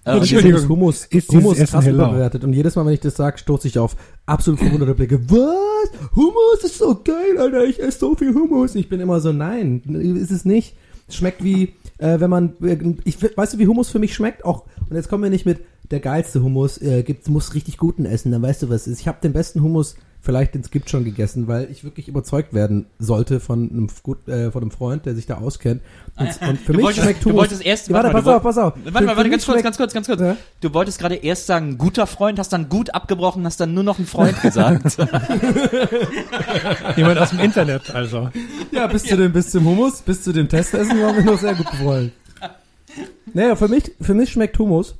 Äh, 0.04 0.10
und 0.14 0.18
Entschuldigung. 0.18 0.68
Hummus, 0.68 1.04
Ist 1.06 1.28
Hummus 1.30 1.58
krass 1.58 1.84
Hello? 1.84 2.04
überbewertet. 2.06 2.42
Und 2.42 2.52
jedes 2.54 2.74
Mal, 2.74 2.84
wenn 2.84 2.92
ich 2.94 3.00
das 3.00 3.14
sage, 3.14 3.38
stoße 3.38 3.68
ich 3.68 3.78
auf 3.78 3.96
absolut 4.26 4.58
verwunderte 4.58 4.94
Blicke. 4.94 5.20
Was? 5.30 6.10
Hummus 6.16 6.64
ist 6.64 6.78
so 6.78 7.00
geil, 7.02 7.38
Alter. 7.38 7.64
Ich 7.64 7.80
esse 7.80 8.00
so 8.00 8.16
viel 8.16 8.34
Hummus. 8.34 8.74
Ich 8.74 8.88
bin 8.88 8.98
immer 9.00 9.20
so, 9.20 9.32
nein, 9.32 9.80
ist 10.18 10.32
es 10.32 10.44
nicht. 10.44 10.74
Es 11.08 11.14
schmeckt 11.16 11.44
wie, 11.44 11.74
äh, 12.02 12.20
wenn 12.20 12.30
man, 12.30 12.56
ich, 13.04 13.22
weißt 13.36 13.54
du, 13.54 13.58
wie 13.58 13.66
Hummus 13.66 13.90
für 13.90 13.98
mich 13.98 14.14
schmeckt? 14.14 14.44
Auch, 14.44 14.66
und 14.90 14.96
jetzt 14.96 15.08
kommen 15.08 15.22
wir 15.22 15.30
nicht 15.30 15.46
mit, 15.46 15.60
der 15.90 16.00
geilste 16.00 16.42
Hummus, 16.42 16.80
äh, 16.80 17.02
gibt, 17.02 17.28
muss 17.28 17.54
richtig 17.54 17.76
guten 17.76 18.06
essen, 18.06 18.32
dann 18.32 18.42
weißt 18.42 18.62
du, 18.62 18.70
was 18.70 18.86
ist. 18.86 19.00
Ich 19.00 19.08
habe 19.08 19.18
den 19.22 19.32
besten 19.32 19.62
Hummus 19.62 19.96
vielleicht 20.24 20.54
ins 20.54 20.70
Gibt 20.70 20.88
schon 20.88 21.02
gegessen, 21.04 21.48
weil 21.48 21.68
ich 21.70 21.82
wirklich 21.82 22.06
überzeugt 22.06 22.54
werden 22.54 22.86
sollte 23.00 23.40
von 23.40 23.68
einem, 23.70 23.88
gut, 24.04 24.28
äh, 24.28 24.52
von 24.52 24.62
einem 24.62 24.70
Freund, 24.70 25.04
der 25.04 25.16
sich 25.16 25.26
da 25.26 25.38
auskennt. 25.38 25.82
Und, 26.16 26.28
und 26.48 26.60
für 26.60 26.72
Du 26.72 26.76
mich 26.78 26.86
wolltest- 26.86 27.02
schmeckt 27.04 27.24
du 27.24 27.30
Hummus. 27.30 27.40
wolltest 27.40 27.66
erst- 27.66 27.88
Ja, 27.88 27.94
warte, 27.94 28.12
warte 28.14 28.24
pass 28.24 28.28
auf, 28.28 28.42
du 28.42 28.44
pass 28.44 28.58
auf. 28.58 28.74
Warte 28.84 28.98
Für- 28.98 29.04
mal, 29.04 29.16
warte, 29.16 29.30
ganz 29.30 29.44
kurz, 29.44 29.62
ganz 29.64 29.76
kurz, 29.76 29.92
ganz 29.92 30.06
kurz. 30.06 30.20
Ja? 30.20 30.36
Du 30.60 30.72
wolltest 30.74 31.00
gerade 31.00 31.16
erst 31.16 31.46
sagen, 31.46 31.76
guter 31.76 32.06
Freund, 32.06 32.38
hast 32.38 32.52
dann 32.52 32.68
gut 32.68 32.94
abgebrochen, 32.94 33.44
hast 33.44 33.58
dann 33.60 33.74
nur 33.74 33.82
noch 33.82 33.98
ein 33.98 34.06
Freund 34.06 34.36
gesagt. 34.42 34.96
Jemand 36.96 37.18
aus 37.18 37.30
dem 37.30 37.40
Internet, 37.40 37.94
also. 37.94 38.30
Ja, 38.70 38.86
bis 38.86 39.04
zu 39.04 39.16
dem, 39.16 39.32
bis 39.32 39.50
zum 39.50 39.64
Hummus, 39.64 40.02
bis 40.02 40.22
zu 40.22 40.32
dem 40.32 40.48
Testessen 40.48 41.00
waren 41.02 41.16
wir 41.16 41.24
noch 41.24 41.38
sehr 41.38 41.54
gut 41.54 41.70
befreundet. 41.70 42.12
Naja, 43.34 43.56
für 43.56 43.68
mich, 43.68 43.92
für 44.00 44.14
mich 44.14 44.30
schmeckt 44.30 44.58
Hummus 44.58 44.94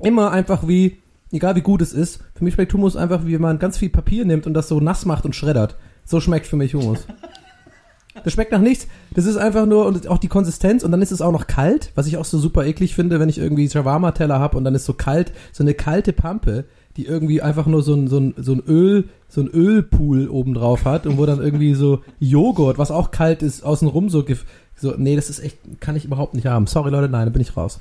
immer 0.00 0.30
einfach 0.30 0.66
wie, 0.68 0.98
egal 1.32 1.56
wie 1.56 1.60
gut 1.60 1.82
es 1.82 1.92
ist, 1.92 2.20
für 2.34 2.44
mich 2.44 2.54
schmeckt 2.54 2.72
Hummus 2.72 2.96
einfach 2.96 3.24
wie 3.26 3.34
wenn 3.34 3.42
man 3.42 3.58
ganz 3.58 3.78
viel 3.78 3.90
Papier 3.90 4.24
nimmt 4.24 4.46
und 4.46 4.54
das 4.54 4.68
so 4.68 4.80
nass 4.80 5.04
macht 5.04 5.24
und 5.24 5.34
schreddert. 5.34 5.76
So 6.04 6.20
schmeckt 6.20 6.46
für 6.46 6.56
mich 6.56 6.74
Hummus. 6.74 7.06
Das 8.24 8.32
schmeckt 8.32 8.52
nach 8.52 8.60
nichts. 8.60 8.88
Das 9.14 9.26
ist 9.26 9.36
einfach 9.36 9.66
nur, 9.66 9.86
und 9.86 10.08
auch 10.08 10.18
die 10.18 10.28
Konsistenz, 10.28 10.82
und 10.82 10.90
dann 10.90 11.02
ist 11.02 11.12
es 11.12 11.20
auch 11.20 11.32
noch 11.32 11.46
kalt, 11.46 11.92
was 11.94 12.06
ich 12.06 12.16
auch 12.16 12.24
so 12.24 12.38
super 12.38 12.64
eklig 12.64 12.94
finde, 12.94 13.20
wenn 13.20 13.28
ich 13.28 13.38
irgendwie 13.38 13.68
Shawarma-Teller 13.68 14.38
habe 14.38 14.56
und 14.56 14.64
dann 14.64 14.74
ist 14.74 14.86
so 14.86 14.92
kalt, 14.92 15.32
so 15.52 15.62
eine 15.62 15.74
kalte 15.74 16.12
Pampe, 16.12 16.64
die 16.98 17.06
irgendwie 17.06 17.40
einfach 17.40 17.66
nur 17.66 17.82
so 17.82 17.94
ein, 17.94 18.08
so 18.08 18.18
ein, 18.18 18.34
so 18.36 18.52
ein 18.52 18.62
Öl, 18.66 19.08
so 19.28 19.40
ein 19.40 19.48
Ölpool 19.48 20.28
oben 20.28 20.52
drauf 20.52 20.84
hat 20.84 21.06
und 21.06 21.16
wo 21.16 21.26
dann 21.26 21.40
irgendwie 21.40 21.74
so 21.74 22.02
Joghurt, 22.18 22.76
was 22.76 22.90
auch 22.90 23.12
kalt 23.12 23.40
ist, 23.40 23.62
außenrum 23.62 24.10
so, 24.10 24.24
so, 24.74 24.94
nee, 24.98 25.14
das 25.14 25.30
ist 25.30 25.38
echt, 25.38 25.58
kann 25.78 25.94
ich 25.94 26.04
überhaupt 26.04 26.34
nicht 26.34 26.48
haben. 26.48 26.66
Sorry 26.66 26.90
Leute, 26.90 27.08
nein, 27.08 27.26
da 27.26 27.30
bin 27.30 27.40
ich 27.40 27.56
raus. 27.56 27.78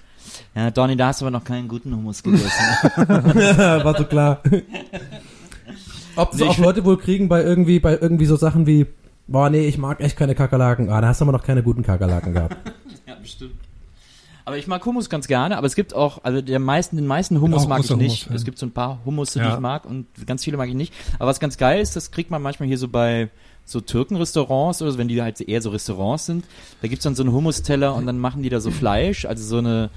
ja, 0.56 0.70
Donny, 0.70 0.96
da 0.96 1.08
hast 1.08 1.22
du 1.22 1.26
aber 1.26 1.32
noch 1.32 1.44
keinen 1.44 1.68
guten 1.68 1.96
Hummus 1.96 2.22
gegessen. 2.22 2.48
War 2.96 3.98
so 3.98 4.06
klar. 4.06 4.44
Ob 6.16 6.32
das 6.32 6.40
Nee, 6.40 6.48
auch 6.48 6.58
Leute 6.60 6.86
wohl 6.86 6.98
kriegen 6.98 7.28
bei 7.28 7.44
irgendwie, 7.44 7.80
bei 7.80 7.98
irgendwie 7.98 8.26
so 8.28 8.36
Sachen 8.36 8.68
wie, 8.68 8.86
boah, 9.28 9.50
nee, 9.50 9.68
ich 9.68 9.80
mag 9.80 10.00
echt 10.00 10.16
keine 10.16 10.36
Kakerlaken. 10.36 10.92
Ah, 10.92 11.02
da 11.02 11.08
hast 11.08 11.22
du 11.22 11.26
aber 11.26 11.32
noch 11.32 11.44
keine 11.44 11.64
guten 11.64 11.82
Kakerlaken 11.82 12.34
gehabt. 12.34 12.56
ja, 13.08 13.16
bestimmt. 13.16 13.56
Aber 14.48 14.58
ich 14.58 14.66
mag 14.66 14.86
Hummus 14.86 15.10
ganz 15.10 15.28
gerne, 15.28 15.58
aber 15.58 15.68
es 15.68 15.76
gibt 15.76 15.94
auch, 15.94 16.24
also 16.24 16.40
der 16.42 16.60
meisten, 16.60 16.96
den 16.96 17.06
meisten 17.06 17.42
Hummus 17.42 17.64
auch 17.64 17.68
mag 17.68 17.82
ich 17.84 17.90
nicht. 17.90 18.00
Hummus-Fan. 18.28 18.36
es 18.38 18.46
gibt 18.46 18.58
so 18.58 18.66
ein 18.66 18.72
paar 18.72 19.00
Hummus, 19.04 19.34
die 19.34 19.40
Ja. 19.40 19.54
ich 19.56 19.60
mag 19.60 19.84
und 19.86 20.08
ganz 20.26 20.46
viele 20.46 20.56
mag 20.56 20.70
ich 20.70 20.74
nicht. 20.74 20.94
Aber 21.20 21.28
was 21.30 21.42
ganz 21.42 21.58
geil 21.58 21.82
ist, 21.82 21.98
das 21.98 22.12
kriegt 22.12 22.32
man 22.32 22.42
manchmal 22.42 22.70
hier 22.70 22.78
so 22.78 22.88
bei 22.88 23.30
so 23.66 23.82
Türkenrestaurants 23.82 24.82
oder 24.82 24.94
so, 24.94 24.98
wenn 24.98 25.10
die 25.10 25.22
halt 25.22 25.42
eher 25.42 25.62
so 25.62 25.70
Restaurants 25.72 26.28
sind. 26.28 26.46
Da 26.82 26.88
gibt's 26.88 27.04
dann 27.04 27.14
so 27.14 27.24
einen 27.24 27.34
Hummusteller 27.34 27.94
und 27.94 28.06
dann 28.06 28.20
machen 28.20 28.42
die 28.42 28.48
da 28.48 28.62
so 28.62 28.72
Fleisch, 28.72 29.26
also 29.26 29.44
so 29.44 29.58
eine 29.58 29.90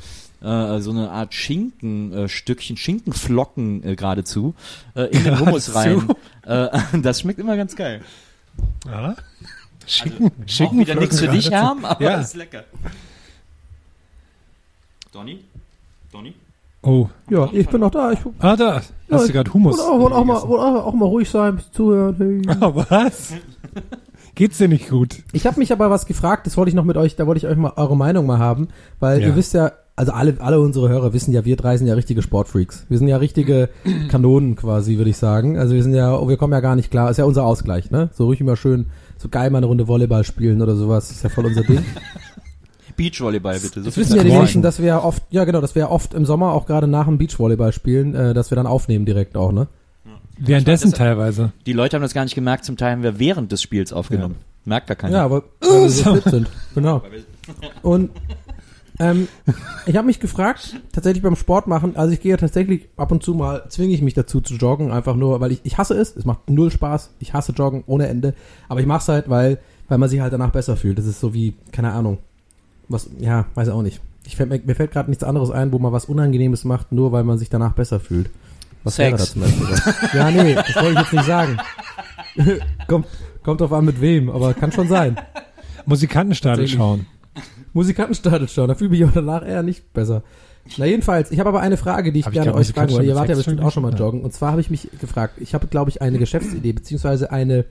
äh, 0.43 0.81
so 0.81 0.91
eine 0.91 1.11
Art 1.13 1.33
Schinken, 1.33 2.13
äh, 2.13 2.29
Schinkenflocken 2.29 3.85
äh, 3.85 3.95
geradezu, 3.95 4.57
äh, 4.97 5.03
in 5.17 5.23
den 5.23 5.39
Hummus 5.39 5.77
rein. 5.77 6.09
Äh, 6.45 6.69
das 7.03 7.21
schmeckt 7.21 7.39
immer 7.39 7.57
ganz 7.57 7.77
geil. 7.77 8.01
Ja. 8.85 9.15
Schicken, 9.87 10.27
Auch 10.27 10.49
schicken 10.49 10.79
wieder 10.81 10.97
nichts 10.97 11.21
für 11.21 11.29
dich. 11.29 11.53
Herm, 11.53 11.85
aber 11.85 12.03
Ja. 12.03 12.21
ist 12.21 12.35
lecker. 12.35 12.65
Donny? 15.13 15.39
Donny? 16.13 16.35
Oh. 16.83 17.09
Ja, 17.29 17.49
ich 17.53 17.69
bin 17.69 17.81
noch 17.81 17.91
da. 17.91 18.13
Ich, 18.13 18.19
Ah, 18.39 18.57
da. 18.57 18.81
Hast 19.11 19.29
du 19.29 19.33
gerade 19.33 19.53
Hummus? 19.53 19.77
Wollte 19.77 19.91
auch, 19.91 20.01
wollte 20.01 20.17
auch, 20.17 20.25
mal, 20.25 20.43
wollte 20.49 20.65
auch, 20.65 20.87
auch 20.87 20.95
mal 20.95 21.07
ruhig 21.07 21.29
sein, 21.29 21.49
ein 21.51 21.57
bisschen 21.57 21.73
zuhören. 21.75 22.17
Hey. 22.47 22.57
Ah, 22.61 22.73
was? 22.75 23.33
Geht's 24.35 24.59
dir 24.59 24.69
nicht 24.69 24.89
gut? 24.89 25.17
Ich 25.33 25.47
habe 25.47 25.59
mich 25.59 25.73
aber 25.73 25.91
was 25.91 26.07
gefragt, 26.07 26.47
das 26.47 26.57
wollte 26.57 26.71
ich 26.71 26.75
noch 26.75 26.85
mit 26.85 26.97
euch, 26.97 27.17
da 27.17 27.27
wollte 27.27 27.39
ich 27.39 27.47
euch 27.47 27.57
mal 27.57 27.73
eure 27.77 27.97
Meinung 27.97 28.25
mal 28.27 28.39
haben, 28.39 28.69
weil 29.01 29.21
Ja. 29.21 29.27
ihr 29.29 29.37
wisst 29.37 29.53
ja, 29.53 29.73
also 29.97 30.13
alle, 30.13 30.37
alle 30.41 30.61
unsere 30.61 30.89
Hörer 30.89 31.13
wissen 31.13 31.35
ja, 31.35 31.45
wir 31.45 31.57
drei 31.57 31.77
sind 31.77 31.89
ja 31.89 31.95
richtige 31.95 32.23
Sportfreaks. 32.23 32.87
Wir 32.89 32.97
sind 32.97 33.09
ja 33.09 33.19
richtige 33.19 33.69
Kanonen 34.09 34.57
quasi, 34.57 34.97
würde 34.97 35.11
ich 35.11 35.19
sagen. 35.19 35.59
Also 35.59 35.75
wir 35.75 35.83
sind 35.83 35.93
ja, 35.93 36.27
wir 36.27 36.37
kommen 36.39 36.53
ja 36.55 36.61
gar 36.61 36.77
nicht 36.77 36.91
klar, 36.91 37.11
ist 37.11 37.19
ja 37.19 37.25
unser 37.25 37.45
Ausgleich, 37.45 37.91
ne? 37.91 38.09
So 38.15 38.25
ruhig 38.27 38.41
immer 38.41 38.57
schön, 38.57 38.87
so 39.19 39.29
geil 39.29 39.51
mal 39.51 39.59
eine 39.59 39.67
Runde 39.67 39.89
Volleyball 39.89 40.25
spielen 40.25 40.63
oder 40.63 40.77
sowas, 40.77 41.11
ist 41.11 41.23
ja 41.25 41.29
voll 41.29 41.45
unser 41.47 41.63
Ding. 41.65 41.85
Beachvolleyball 43.03 43.59
bitte. 43.61 43.81
So 43.81 43.87
Das 43.87 43.97
wissen 43.97 44.17
ja 44.17 44.23
die 44.25 44.31
wenigsten, 44.33 44.63
dass 44.63 44.79
wir 44.79 44.87
ja 44.87 45.03
oft, 45.03 45.23
ja 45.31 45.45
genau, 45.45 45.61
dass 45.61 45.75
wir 45.75 45.81
ja 45.81 45.91
oft 45.91 46.13
im 46.15 46.27
Sommer 46.27 46.53
auch 46.53 46.67
gerade 46.67 46.87
nach 46.87 47.07
dem 47.07 47.17
Beachvolleyball 47.19 47.73
spielen, 47.73 48.15
äh, 48.15 48.35
dass 48.35 48.51
wir 48.51 48.57
dann 48.57 48.67
aufnehmen 48.67 49.07
direkt 49.07 49.37
auch, 49.37 49.53
ne? 49.53 49.69
Währenddessen 50.39 50.91
Das- 50.91 50.99
teilweise. 50.99 51.53
Die 51.67 51.73
Leute 51.73 51.97
haben 51.97 52.03
das 52.03 52.15
gar 52.15 52.25
nicht 52.25 52.35
gemerkt, 52.35 52.65
zum 52.65 52.77
Teil 52.77 52.93
haben 52.93 53.03
wir 53.03 53.19
während 53.19 53.53
des 53.53 53.61
Spiels 53.63 53.93
aufgenommen. 53.93 54.37
Merkt 54.65 54.87
gar 54.89 54.97
keiner. 54.97 55.17
Ja, 55.19 55.25
aber 55.25 55.45
weil 55.61 55.83
wir 55.83 55.91
so 55.91 56.15
fit 56.15 56.25
sind. 56.25 56.51
Genau. 56.75 57.03
Und 57.83 58.11
ähm, 58.99 59.29
ich 59.87 59.97
habe 59.97 60.07
mich 60.07 60.21
gefragt, 60.21 60.77
tatsächlich 60.93 61.23
beim 61.23 61.35
Sport 61.37 61.67
machen, 61.67 61.97
also 61.97 62.13
ich 62.13 62.21
gehe 62.21 62.31
ja 62.33 62.37
tatsächlich 62.37 62.89
ab 62.99 63.11
und 63.13 63.23
zu 63.23 63.35
mal, 63.35 63.65
zwinge 63.71 63.95
ich 63.95 64.03
mich 64.03 64.13
dazu 64.15 64.41
zu 64.43 64.55
joggen, 64.55 64.93
einfach 64.93 65.17
nur, 65.17 65.41
weil 65.41 65.53
ich, 65.53 65.61
ich 65.65 65.79
hasse 65.79 65.95
es, 65.95 66.15
es 66.17 66.27
macht 66.27 66.51
null 66.51 66.71
Spaß, 66.71 67.11
ich 67.19 67.33
hasse 67.33 67.53
Joggen 67.53 67.83
ohne 67.87 68.09
Ende, 68.09 68.35
aber 68.69 68.81
ich 68.81 68.87
mache 68.87 69.01
es 69.01 69.09
halt, 69.09 69.31
weil, 69.31 69.59
weil 69.89 69.97
man 69.99 70.09
sich 70.11 70.21
halt 70.21 70.33
danach 70.35 70.51
besser 70.51 70.77
fühlt. 70.77 70.99
Das 70.99 71.07
ist 71.07 71.19
so 71.21 71.33
wie, 71.33 71.55
keine 71.73 71.93
Ahnung, 71.93 72.19
was, 72.91 73.09
ja, 73.19 73.47
weiß 73.55 73.69
ich 73.69 73.75
auch 73.75 73.83
nicht. 73.83 74.01
Ich 74.27 74.37
fällt, 74.37 74.51
mir, 74.51 74.61
mir 74.63 74.75
fällt 74.75 74.93
gerade 74.93 75.09
nichts 75.09 75.25
anderes 75.25 75.51
ein, 75.51 75.73
wo 75.73 75.79
man 75.79 75.93
was 75.93 76.05
Unangenehmes 76.05 76.65
macht, 76.65 76.93
nur 76.93 77.13
weil 77.13 77.25
man 77.25 77.39
sich 77.39 77.49
danach 77.49 77.73
besser 77.73 78.01
fühlt. 78.01 78.31
Was 78.85 78.97
Sex. 78.97 79.11
wäre 79.11 79.19
da 79.19 79.25
zum 79.25 79.43
Beispiel? 79.43 79.67
was? 79.71 80.13
ja, 80.13 80.31
nee, 80.31 80.55
das 80.55 80.77
wollte 80.77 80.93
ich 80.93 80.99
jetzt 80.99 81.13
nicht 81.13 81.25
sagen. 81.25 81.59
kommt, 82.89 83.07
kommt 83.43 83.61
drauf 83.61 83.73
an 83.73 83.85
mit 83.85 84.01
wem, 84.01 84.29
aber 84.29 84.55
kann 84.55 84.73
schon 84.73 84.89
sein. 84.89 85.17
Musikantenstadel 85.87 86.69
schauen. 86.69 87.07
Musikantenstadel 87.73 88.49
schauen, 88.49 88.69
da 88.69 88.75
fühle 88.75 88.95
ich 88.95 89.01
mich 89.01 89.11
danach 89.15 89.47
eher 89.47 89.63
nicht 89.63 89.93
besser. 89.93 90.23
Na 90.77 90.87
jedenfalls, 90.87 91.31
ich 91.31 91.41
habe 91.41 91.49
aber 91.49 91.61
eine 91.61 91.77
Frage, 91.77 92.13
die 92.13 92.21
ich 92.21 92.27
Hab 92.27 92.33
gerne 92.33 92.55
euch 92.55 92.69
fragen 92.69 92.93
wollte. 92.93 93.07
Ihr 93.07 93.15
wart 93.15 93.29
ja 93.29 93.37
bestimmt 93.37 93.63
auch 93.63 93.73
schon 93.73 93.83
mal 93.83 93.95
joggen. 93.95 94.23
Und 94.23 94.33
zwar 94.33 94.53
habe 94.53 94.61
ich 94.61 94.71
mich 94.71 94.89
gefragt, 95.01 95.35
ich 95.39 95.55
habe, 95.55 95.67
glaube 95.67 95.91
ich, 95.91 96.03
eine 96.03 96.19
Geschäftsidee, 96.19 96.73
beziehungsweise 96.73 97.31
eine, 97.33 97.65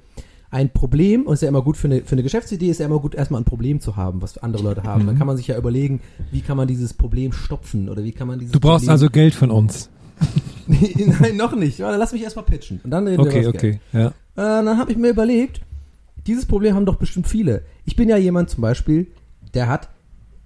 ein 0.52 0.70
Problem, 0.72 1.24
und 1.28 1.34
es 1.34 1.40
ist 1.40 1.44
ja 1.44 1.50
immer 1.50 1.62
gut 1.62 1.78
für 1.78 1.88
eine, 1.88 2.02
für 2.02 2.14
eine 2.14 2.24
Geschäftsidee, 2.24 2.70
ist 2.70 2.80
ja 2.80 2.86
immer 2.88 3.00
gut, 3.00 3.14
erstmal 3.14 3.42
ein 3.42 3.46
Problem 3.46 3.80
zu 3.80 3.96
haben, 3.96 4.22
was 4.22 4.38
andere 4.40 4.64
Leute 4.64 4.84
haben. 4.84 5.04
Mhm. 5.04 5.08
Dann 5.08 5.18
kann 5.18 5.28
man 5.28 5.38
sich 5.38 5.48
ja 5.48 5.58
überlegen, 5.58 6.02
wie 6.32 6.42
kann 6.42 6.58
man 6.58 6.68
dieses 6.68 6.94
Problem 6.94 7.34
stopfen 7.34 7.90
oder 7.90 8.04
wie 8.04 8.12
kann 8.12 8.28
man 8.28 8.40
dieses 8.40 8.52
Du 8.52 8.60
brauchst 8.60 8.86
Problem 8.86 8.92
also 8.92 9.10
Geld 9.10 9.36
von 9.36 9.52
uns. 9.52 9.90
Nein, 10.68 11.38
noch 11.38 11.56
nicht. 11.56 11.80
Lass 11.80 12.14
mich 12.14 12.24
erstmal 12.24 12.46
pitchen. 12.46 12.82
Und 12.84 12.92
dann 12.92 13.08
reden 13.08 13.24
wir 13.24 13.30
Okay, 13.30 13.44
das 13.44 13.54
Geld. 13.54 13.80
okay. 13.94 13.98
Ja. 13.98 14.08
Äh, 14.08 14.12
dann 14.66 14.78
habe 14.78 14.92
ich 14.92 14.98
mir 14.98 15.10
überlegt, 15.10 15.62
dieses 16.28 16.46
Problem 16.46 16.76
haben 16.76 16.86
doch 16.86 16.98
bestimmt 16.98 17.28
viele. 17.28 17.64
Ich 17.86 17.96
bin 17.96 18.10
ja 18.10 18.18
jemand 18.18 18.50
zum 18.50 18.62
Beispiel, 18.62 19.08
der 19.54 19.68
hat 19.68 19.90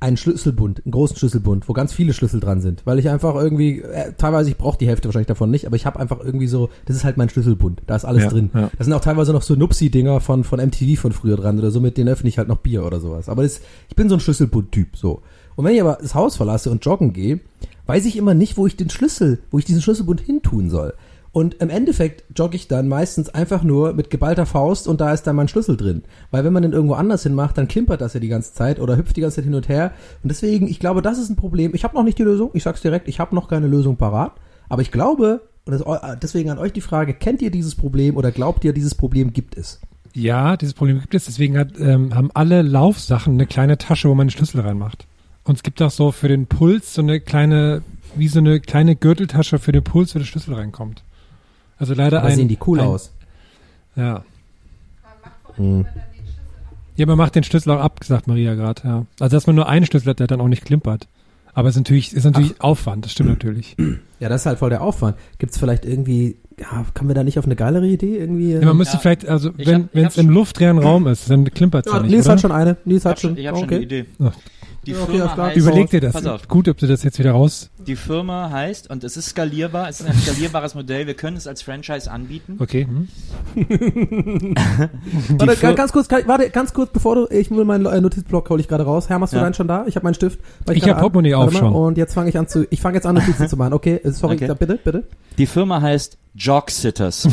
einen 0.03 0.17
Schlüsselbund, 0.17 0.81
einen 0.85 0.91
großen 0.91 1.15
Schlüsselbund, 1.15 1.67
wo 1.69 1.73
ganz 1.73 1.93
viele 1.93 2.13
Schlüssel 2.13 2.39
dran 2.39 2.59
sind, 2.61 2.85
weil 2.85 2.99
ich 2.99 3.09
einfach 3.09 3.35
irgendwie, 3.35 3.79
äh, 3.81 4.11
teilweise 4.17 4.49
ich 4.49 4.57
brauche 4.57 4.77
die 4.77 4.87
Hälfte 4.87 5.07
wahrscheinlich 5.07 5.27
davon 5.27 5.49
nicht, 5.49 5.65
aber 5.65 5.75
ich 5.77 5.85
habe 5.85 5.99
einfach 5.99 6.19
irgendwie 6.19 6.47
so, 6.47 6.69
das 6.85 6.95
ist 6.95 7.03
halt 7.03 7.17
mein 7.17 7.29
Schlüsselbund, 7.29 7.81
da 7.87 7.95
ist 7.95 8.03
alles 8.05 8.23
Ja, 8.23 8.29
drin. 8.29 8.49
ja. 8.53 8.69
Da 8.77 8.83
sind 8.83 8.93
auch 8.93 9.01
teilweise 9.01 9.31
noch 9.31 9.41
so 9.41 9.55
Nupsi-Dinger 9.55 10.19
von, 10.19 10.43
von 10.43 10.59
MTV 10.59 10.99
von 10.99 11.11
früher 11.13 11.37
dran 11.37 11.57
oder 11.57 11.71
so, 11.71 11.79
mit 11.79 11.97
denen 11.97 12.09
öffne 12.09 12.27
ich 12.29 12.37
halt 12.37 12.47
noch 12.49 12.57
Bier 12.57 12.85
oder 12.85 12.99
sowas. 12.99 13.29
Aber 13.29 13.43
das, 13.43 13.61
ich 13.89 13.95
bin 13.95 14.09
so 14.09 14.15
ein 14.15 14.19
Schlüsselbund-Typ, 14.19 14.97
so. 14.97 15.21
Und 15.55 15.65
wenn 15.65 15.73
ich 15.75 15.81
aber 15.81 15.97
das 16.01 16.15
Haus 16.15 16.35
verlasse 16.35 16.69
und 16.69 16.83
joggen 16.83 17.13
gehe, 17.13 17.39
weiß 17.85 18.05
ich 18.05 18.17
immer 18.17 18.33
nicht, 18.33 18.57
wo 18.57 18.67
ich 18.67 18.75
den 18.75 18.89
Schlüssel, 18.89 19.39
wo 19.51 19.57
ich 19.59 19.65
diesen 19.65 19.81
Schlüsselbund 19.81 20.19
hintun 20.21 20.69
soll. 20.69 20.93
Und 21.33 21.55
im 21.55 21.71
Endeffekt 21.71 22.23
jogge 22.37 22.55
ich 22.55 22.67
dann 22.67 22.87
meistens 22.87 23.27
einfach 23.27 23.63
nur 23.63 23.93
mit 23.93 24.11
geballter 24.11 24.45
Faust 24.45 24.87
und 24.87 25.01
da 25.01 25.11
ist 25.11 25.23
dann 25.23 25.35
mein 25.35 25.47
Schlüssel 25.47 25.75
drin. 25.75 26.03
Weil 26.29 26.43
wenn 26.45 26.53
man 26.53 26.61
den 26.61 26.73
irgendwo 26.73 26.93
anders 26.93 27.23
hin 27.23 27.33
macht, 27.33 27.57
dann 27.57 27.67
klimpert 27.67 28.01
das 28.01 28.13
ja 28.13 28.19
die 28.19 28.27
ganze 28.27 28.53
Zeit 28.53 28.79
oder 28.79 28.95
hüpft 28.95 29.17
die 29.17 29.21
ganze 29.21 29.37
Zeit 29.37 29.45
hin 29.45 29.55
und 29.55 29.67
her. 29.67 29.93
Und 30.21 30.29
deswegen, 30.29 30.67
ich 30.67 30.79
glaube, 30.79 31.01
das 31.01 31.17
ist 31.17 31.29
ein 31.29 31.35
Problem. 31.35 31.73
Ich 31.73 31.83
habe 31.83 31.95
noch 31.95 32.03
nicht 32.03 32.19
die 32.19 32.23
Lösung. 32.23 32.51
Ich 32.53 32.61
sag's 32.61 32.81
direkt, 32.81 33.07
ich 33.07 33.19
habe 33.19 33.33
noch 33.33 33.47
keine 33.47 33.65
Lösung 33.65 33.97
parat. 33.97 34.33
Aber 34.69 34.83
ich 34.83 34.91
glaube, 34.91 35.41
und 35.65 35.71
das, 35.71 35.83
deswegen 36.21 36.51
an 36.51 36.59
euch 36.59 36.71
die 36.71 36.81
Frage, 36.81 37.15
kennt 37.15 37.41
ihr 37.41 37.49
dieses 37.49 37.73
Problem 37.73 38.15
oder 38.15 38.31
glaubt 38.31 38.63
ihr, 38.63 38.71
dieses 38.71 38.93
Problem 38.93 39.33
gibt 39.33 39.57
es? 39.57 39.81
Ja, 40.13 40.55
dieses 40.55 40.75
Problem 40.75 41.01
gibt 41.01 41.15
es. 41.15 41.25
Deswegen 41.25 41.57
hat, 41.57 41.79
ähm, 41.79 42.13
haben 42.13 42.29
alle 42.35 42.61
Laufsachen 42.61 43.33
eine 43.33 43.47
kleine 43.47 43.79
Tasche, 43.79 44.07
wo 44.07 44.13
man 44.13 44.27
den 44.27 44.31
Schlüssel 44.31 44.61
reinmacht. 44.61 45.07
Und 45.45 45.55
es 45.55 45.63
gibt 45.63 45.81
auch 45.81 45.89
so 45.89 46.11
für 46.11 46.27
den 46.27 46.45
Puls 46.45 46.93
so 46.93 47.01
eine 47.01 47.19
kleine, 47.19 47.81
wie 48.15 48.27
so 48.27 48.37
eine 48.37 48.59
kleine 48.59 48.95
Gürteltasche 48.95 49.57
für 49.57 49.71
den 49.71 49.83
Puls, 49.83 50.13
wo 50.13 50.19
der 50.19 50.25
Schlüssel 50.25 50.53
reinkommt. 50.53 51.03
Also 51.83 51.95
leider 51.95 52.21
Da 52.21 52.27
ein, 52.27 52.35
sehen 52.37 52.47
die 52.47 52.57
cool 52.65 52.79
ein, 52.79 52.87
aus. 52.87 53.11
Ja. 53.97 54.23
Ja, 56.95 57.05
man 57.05 57.17
macht 57.17 57.35
den 57.35 57.43
Schlüssel 57.43 57.71
auch 57.71 57.81
ab, 57.81 57.99
sagt 58.05 58.25
Maria 58.27 58.53
gerade, 58.53 58.81
ja. 58.85 59.05
Also 59.19 59.35
dass 59.35 59.47
man 59.47 59.57
nur 59.57 59.67
einen 59.67 59.85
Schlüssel 59.85 60.11
hat, 60.11 60.19
der 60.21 60.27
dann 60.27 60.39
auch 60.39 60.47
nicht 60.47 60.63
klimpert. 60.63 61.09
Aber 61.53 61.67
es 61.67 61.75
ist 61.75 61.81
natürlich, 61.81 62.13
ist 62.13 62.23
natürlich 62.23 62.61
Aufwand, 62.61 63.03
das 63.03 63.11
stimmt 63.11 63.29
natürlich. 63.31 63.75
Ja, 64.21 64.29
das 64.29 64.41
ist 64.41 64.45
halt 64.45 64.59
voll 64.59 64.69
der 64.69 64.81
Aufwand. 64.81 65.17
Gibt's 65.39 65.57
vielleicht 65.57 65.83
irgendwie, 65.83 66.37
ja, 66.57 66.85
kommen 66.93 67.09
wir 67.09 67.15
da 67.15 67.25
nicht 67.25 67.37
auf 67.37 67.43
eine 67.45 67.57
geilere 67.57 67.85
Idee 67.85 68.17
irgendwie? 68.17 68.53
Ja, 68.53 68.61
man 68.65 68.77
müsste 68.77 68.97
vielleicht, 68.97 69.27
also 69.27 69.51
Ich 69.57 69.67
wenn 69.67 69.83
hab- 69.83 69.89
ich 69.89 69.93
wenn 69.95 70.05
hab 70.05 70.11
es 70.13 70.17
im 70.17 70.29
luftleeren 70.29 70.77
Raum 70.77 71.05
ist, 71.07 71.29
dann 71.29 71.43
klimpert 71.43 71.85
es 71.85 71.91
ja, 71.91 71.97
ja, 71.97 72.03
nicht, 72.03 72.11
Nils 72.13 72.25
oder? 72.27 72.33
hat 72.35 72.41
schon 72.41 72.51
eine. 72.53 72.77
Nils 72.85 73.01
Ich 73.01 73.05
hat 73.05 73.11
habe 73.11 73.19
schon, 73.19 73.29
schon. 73.31 73.37
ich 73.37 73.47
hab 73.47 73.55
schon 73.57 73.65
okay. 73.65 73.75
eine 73.75 73.83
Idee. 73.83 74.05
Ach. 74.23 74.33
Die 74.85 74.91
Ja, 74.91 75.01
okay, 75.01 75.11
Firma 75.17 75.37
heißt, 75.37 75.57
Überleg 75.57 75.89
dir 75.89 76.01
das. 76.01 76.11
Pass 76.13 76.25
auf. 76.25 76.47
Gut, 76.49 76.67
ob 76.67 76.77
du 76.77 76.87
das 76.87 77.03
jetzt 77.03 77.17
wieder 77.17 77.31
raus. 77.31 77.69
Die 77.87 77.95
Firma 77.95 78.49
heißt, 78.49 78.89
und 78.89 79.03
es 79.05 79.15
ist 79.15 79.29
skalierbar, 79.29 79.87
es 79.87 80.01
ist 80.01 80.07
ein 80.07 80.17
skalierbares 80.17 80.75
Modell, 80.75 81.07
wir 81.07 81.13
können 81.13 81.37
es 81.37 81.47
als 81.47 81.61
Franchise 81.61 82.11
anbieten. 82.11 82.57
Okay. 82.59 82.85
Hm? 82.85 83.07
Warte, 85.37 85.55
Fir- 85.55 85.73
ganz 85.75 85.91
kurz, 85.93 86.07
kann- 86.07 86.27
warte, 86.27 86.49
ganz 86.49 86.73
kurz, 86.73 86.91
bevor 86.91 87.15
du, 87.15 87.27
ich 87.29 87.49
will 87.51 87.63
meinen 87.65 87.85
äh, 87.85 88.01
Notizblock 88.01 88.49
hole 88.49 88.59
ich 88.59 88.67
gerade 88.67 88.83
raus. 88.83 89.07
Herr, 89.09 89.19
machst 89.19 89.33
du 89.33 89.37
Ja. 89.37 89.43
deinen 89.43 89.53
schon 89.53 89.67
da? 89.67 89.85
Ich 89.87 89.95
habe 89.95 90.03
meinen 90.03 90.15
Stift. 90.15 90.39
Ich 90.71 90.81
gerade 90.81 90.95
hab 90.95 91.01
Portemonnaie 91.01 91.35
auch 91.35 91.51
schon. 91.51 91.73
Und 91.73 91.97
jetzt 91.97 92.13
fange 92.13 92.29
ich 92.29 92.37
an 92.37 92.47
zu, 92.47 92.67
ich 92.69 92.81
fange 92.81 92.95
jetzt 92.95 93.05
an 93.05 93.15
Notizen 93.15 93.47
zu 93.47 93.55
machen. 93.57 93.73
Okay, 93.73 94.01
äh, 94.03 94.11
sorry, 94.11 94.35
Okay. 94.35 94.47
da, 94.47 94.53
bitte, 94.53 94.79
bitte. 94.83 95.03
Die 95.37 95.45
Firma 95.45 95.81
heißt 95.81 96.17
Jogsitters. 96.35 97.27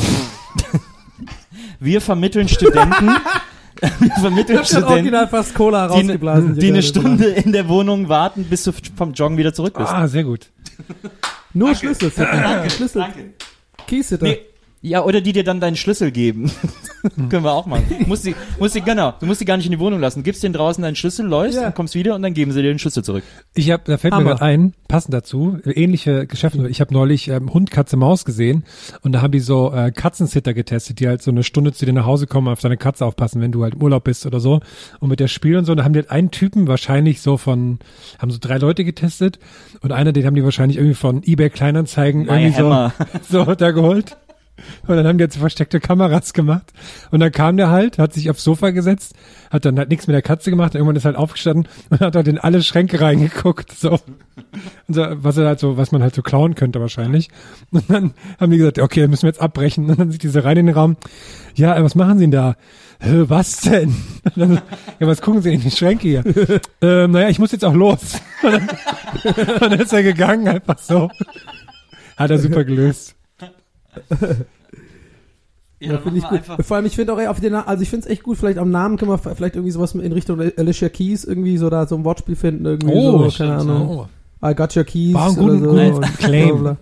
wir 1.80 2.01
vermitteln 2.01 2.48
Studenten, 2.48 3.11
wir 4.01 4.11
vermitteln 4.20 4.64
Studenten, 4.64 5.28
fast 5.28 5.55
Cola 5.55 5.89
die, 5.89 6.05
ne- 6.05 6.55
die 6.55 6.68
eine 6.68 6.83
Stunde 6.83 7.26
in 7.26 7.53
der 7.53 7.68
Wohnung 7.68 8.09
warten, 8.09 8.45
bis 8.45 8.64
du 8.64 8.72
vom 8.97 9.12
Joggen 9.12 9.37
wieder 9.39 9.55
zurück 9.55 9.74
bist. 9.76 9.91
Ah, 9.91 10.07
sehr 10.09 10.24
gut. 10.24 10.51
Nur 11.55 11.74
Schlüssel. 11.74 12.12
Schlüssel. 12.68 13.07
Keysitter. 13.87 14.26
Nee, 14.26 14.39
ja, 14.83 15.03
oder 15.03 15.20
die 15.20 15.33
dir 15.33 15.45
dann 15.45 15.61
deinen 15.61 15.76
Schlüssel 15.76 16.11
geben. 16.11 16.51
Können 17.30 17.44
wir 17.44 17.53
auch 17.53 17.66
machen. 17.66 17.84
Musst 18.07 18.26
die, 18.26 18.34
musst 18.59 18.74
die, 18.74 18.80
genau, 18.82 19.14
du 19.18 19.26
musst 19.26 19.40
die 19.40 19.44
gar 19.44 19.57
nicht 19.57 19.66
in 19.66 19.72
die 19.72 19.78
Wohnung 19.78 20.01
lassen. 20.01 20.22
Gibst 20.22 20.42
denen 20.42 20.53
draußen 20.55 20.82
deinen 20.82 20.96
Schlüssel, 20.96 21.26
läufst 21.26 21.59
Ja. 21.61 21.68
und 21.68 21.74
kommst 21.74 21.94
wieder 21.94 22.14
und 22.14 22.22
dann 22.22 22.34
geben 22.34 22.53
sie 22.53 22.62
dir 22.62 22.68
den 22.68 22.78
Schlüssel 22.78 23.03
zurück. 23.05 23.24
Ich 23.55 23.70
habe, 23.70 23.82
da 23.86 23.96
fällt 23.98 24.12
Hammer. 24.14 24.24
mir 24.24 24.30
gerade 24.30 24.42
ein, 24.44 24.74
passend 24.88 25.14
dazu, 25.14 25.59
ähnliche 25.64 26.26
Geschäfte. 26.26 26.68
Ich 26.68 26.80
habe 26.80 26.92
neulich 26.92 27.28
ähm, 27.28 27.53
Hund, 27.53 27.70
Katze, 27.70 27.96
Maus 27.96 28.24
gesehen 28.24 28.64
und 29.03 29.12
da 29.12 29.22
haben 29.22 29.32
die 29.32 29.40
so 29.40 29.72
äh, 29.72 29.90
Katzensitter 29.92 30.53
getestet, 30.55 31.01
die 31.01 31.09
halt 31.09 31.22
so 31.22 31.30
eine 31.30 31.42
Stunde 31.42 31.72
zu 31.72 31.86
dir 31.86 31.92
nach 31.92 32.07
Hause 32.07 32.26
kommen, 32.26 32.48
auf 32.48 32.61
deine 32.61 32.76
Katze 32.76 33.05
aufpassen, 33.07 33.40
wenn 33.40 33.53
du 33.53 33.62
halt 33.62 33.74
im 33.74 33.82
Urlaub 33.82 34.05
bist 34.05 34.26
oder 34.26 34.40
so. 34.40 34.61
Und 35.01 35.09
mit 35.09 35.20
der 35.20 35.28
Spiel 35.28 35.57
und 35.57 35.64
so, 35.64 35.74
da 35.74 35.84
haben 35.84 35.92
die 35.92 36.01
halt 36.01 36.11
einen 36.11 36.30
Typen 36.30 36.66
wahrscheinlich 36.68 37.20
so 37.22 37.36
von, 37.36 37.78
haben 38.18 38.30
so 38.30 38.38
drei 38.40 38.59
Leute 38.59 38.84
getestet 38.84 39.38
und 39.80 39.92
einer, 39.92 40.12
den 40.12 40.26
haben 40.26 40.34
die 40.34 40.44
wahrscheinlich 40.44 40.76
irgendwie 40.76 40.94
von 40.94 41.22
eBay 41.24 41.51
Kleinanzeigen 41.51 42.26
My 42.26 42.42
irgendwie 42.42 42.55
Hammer. 42.62 42.92
so, 43.28 43.44
so 43.44 43.55
da 43.55 43.70
geholt. 43.70 44.16
Und 44.86 44.96
dann 44.96 45.06
haben 45.06 45.18
die 45.18 45.24
jetzt 45.24 45.36
versteckte 45.36 45.80
Kameras 45.80 46.32
gemacht. 46.32 46.72
Und 47.11 47.20
dann 47.20 47.32
kam 47.32 47.56
der 47.56 47.70
halt, 47.70 47.98
hat 47.98 48.12
sich 48.12 48.30
aufs 48.30 48.44
Sofa 48.44 48.70
gesetzt, 48.70 49.14
hat 49.50 49.64
dann 49.64 49.78
halt 49.78 49.88
nichts 49.88 50.06
mit 50.06 50.14
der 50.14 50.22
Katze 50.22 50.50
gemacht. 50.50 50.74
Irgendwann 50.74 50.96
ist 50.96 51.04
halt 51.04 51.16
aufgestanden 51.16 51.68
und 51.90 52.00
hat 52.00 52.16
halt 52.16 52.28
in 52.28 52.38
alle 52.38 52.62
Schränke 52.62 53.00
reingeguckt. 53.00 53.72
So. 53.72 53.92
Und 53.92 54.94
so 54.94 55.06
was 55.11 55.36
er 55.36 55.46
halt 55.46 55.61
so, 55.61 55.76
was 55.76 55.92
man 55.92 56.02
halt 56.02 56.14
so 56.14 56.22
klauen 56.22 56.54
könnte 56.54 56.80
wahrscheinlich. 56.80 57.28
Und 57.70 57.90
dann 57.90 58.14
haben 58.38 58.50
die 58.50 58.58
gesagt, 58.58 58.78
okay, 58.78 59.06
müssen 59.06 59.22
wir 59.22 59.30
jetzt 59.30 59.40
abbrechen. 59.40 59.88
Und 59.88 59.98
dann 59.98 60.11
sind 60.11 60.22
diese 60.22 60.44
rein 60.44 60.56
in 60.56 60.66
den 60.66 60.74
Raum. 60.74 60.96
Ja, 61.54 61.82
was 61.82 61.94
machen 61.94 62.18
Sie 62.18 62.24
denn 62.24 62.30
da? 62.30 62.56
Was 63.00 63.62
denn? 63.62 63.94
Dann, 64.36 64.61
ja, 64.98 65.06
was 65.06 65.22
gucken 65.22 65.40
Sie 65.40 65.54
in 65.54 65.61
die 65.61 65.70
Schränke 65.70 66.08
hier? 66.08 66.24
ähm, 66.82 67.12
naja, 67.12 67.28
ich 67.28 67.38
muss 67.38 67.52
jetzt 67.52 67.64
auch 67.64 67.74
los. 67.74 68.20
Und 68.42 68.52
dann, 68.52 68.68
und 69.54 69.62
dann 69.62 69.80
ist 69.80 69.92
er 69.92 70.02
gegangen, 70.02 70.48
einfach 70.48 70.78
so. 70.78 71.11
Hat 72.16 72.30
er 72.30 72.38
super 72.38 72.64
gelöst. 72.64 73.16
Ja, 75.82 75.97
finde 75.99 76.18
ich 76.18 76.24
gut. 76.28 76.41
Vor 76.66 76.76
allem, 76.76 76.84
ich 76.84 76.95
finde 76.95 77.14
auch 77.14 77.18
ey, 77.18 77.26
auf 77.28 77.41
den, 77.41 77.55
also 77.55 77.82
ich 77.82 77.88
finde 77.88 78.07
es 78.07 78.12
echt 78.12 78.22
gut, 78.22 78.36
vielleicht 78.36 78.59
am 78.59 78.70
Namen 78.70 78.99
können 78.99 79.11
wir 79.11 79.18
vielleicht 79.18 79.55
irgendwie 79.55 79.70
sowas 79.70 79.95
in 79.95 80.12
Richtung 80.12 80.38
Alicia 80.57 80.91
Keys 80.91 81.24
irgendwie 81.24 81.57
so 81.57 81.70
da 81.70 81.86
so 81.86 81.97
ein 81.97 82.05
Wortspiel 82.05 82.36
finden, 82.36 82.66
irgendwie 82.66 82.93
so, 83.03 83.18
keine 83.18 83.30
stimmt. 83.30 83.51
Ahnung. 83.53 83.88
Oh. 84.43 84.47
I 84.47 84.55
got 84.55 84.76
your 84.76 84.84
keys 84.84 85.14
War 85.14 85.30
ein 85.30 85.38
oder 85.38 85.59
so. 85.59 85.95
guten 86.01 86.16
Claim. 86.18 86.76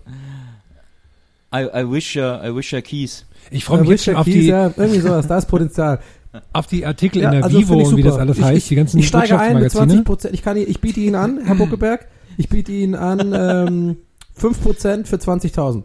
I, 1.54 1.59
I 1.80 1.90
wish 1.90 2.14
you, 2.16 2.22
I 2.22 2.54
wish 2.54 2.72
you 2.72 2.80
keys. 2.82 3.24
Ich 3.50 3.64
freue 3.64 3.78
Ja, 3.78 3.82
mich 3.82 3.90
jetzt 3.90 4.04
schon 4.04 4.16
auf 4.16 4.24
Keys, 4.26 4.34
die, 4.34 4.46
ja, 4.48 4.66
irgendwie 4.76 5.00
sowas, 5.00 5.26
da 5.28 5.38
ist 5.38 5.46
Potenzial. 5.46 6.00
auf 6.52 6.66
die 6.66 6.84
Artikel 6.84 7.22
Ja, 7.22 7.28
in 7.30 7.36
der 7.36 7.44
also 7.44 7.59
Vivo 7.59 7.74
und 7.78 7.96
wie 7.96 8.02
das 8.02 8.16
alles 8.18 8.36
ich, 8.38 8.44
heißt, 8.44 8.56
ich, 8.59 8.68
die 8.68 8.74
ganzen 8.74 8.98
Ich 8.98 9.09
steige 9.09 9.38
ein 9.38 9.54
mit 9.61 9.70
20 9.70 9.98
Wirtschaftsmagazine. 9.98 10.02
Prozent. 10.04 10.34
Ich 10.34 10.42
kann, 10.42 10.56
ich 10.56 10.80
biete 10.80 11.00
ihn 11.00 11.14
an, 11.14 11.38
Herr 11.44 11.54
Buckeberg. 11.54 12.06
Ich 12.36 12.48
biete 12.48 12.72
ihn 12.72 12.94
an 12.94 13.32
ähm, 13.32 13.96
5 14.34 14.61
Prozent 14.62 15.09
für 15.09 15.16
20.000. 15.16 15.84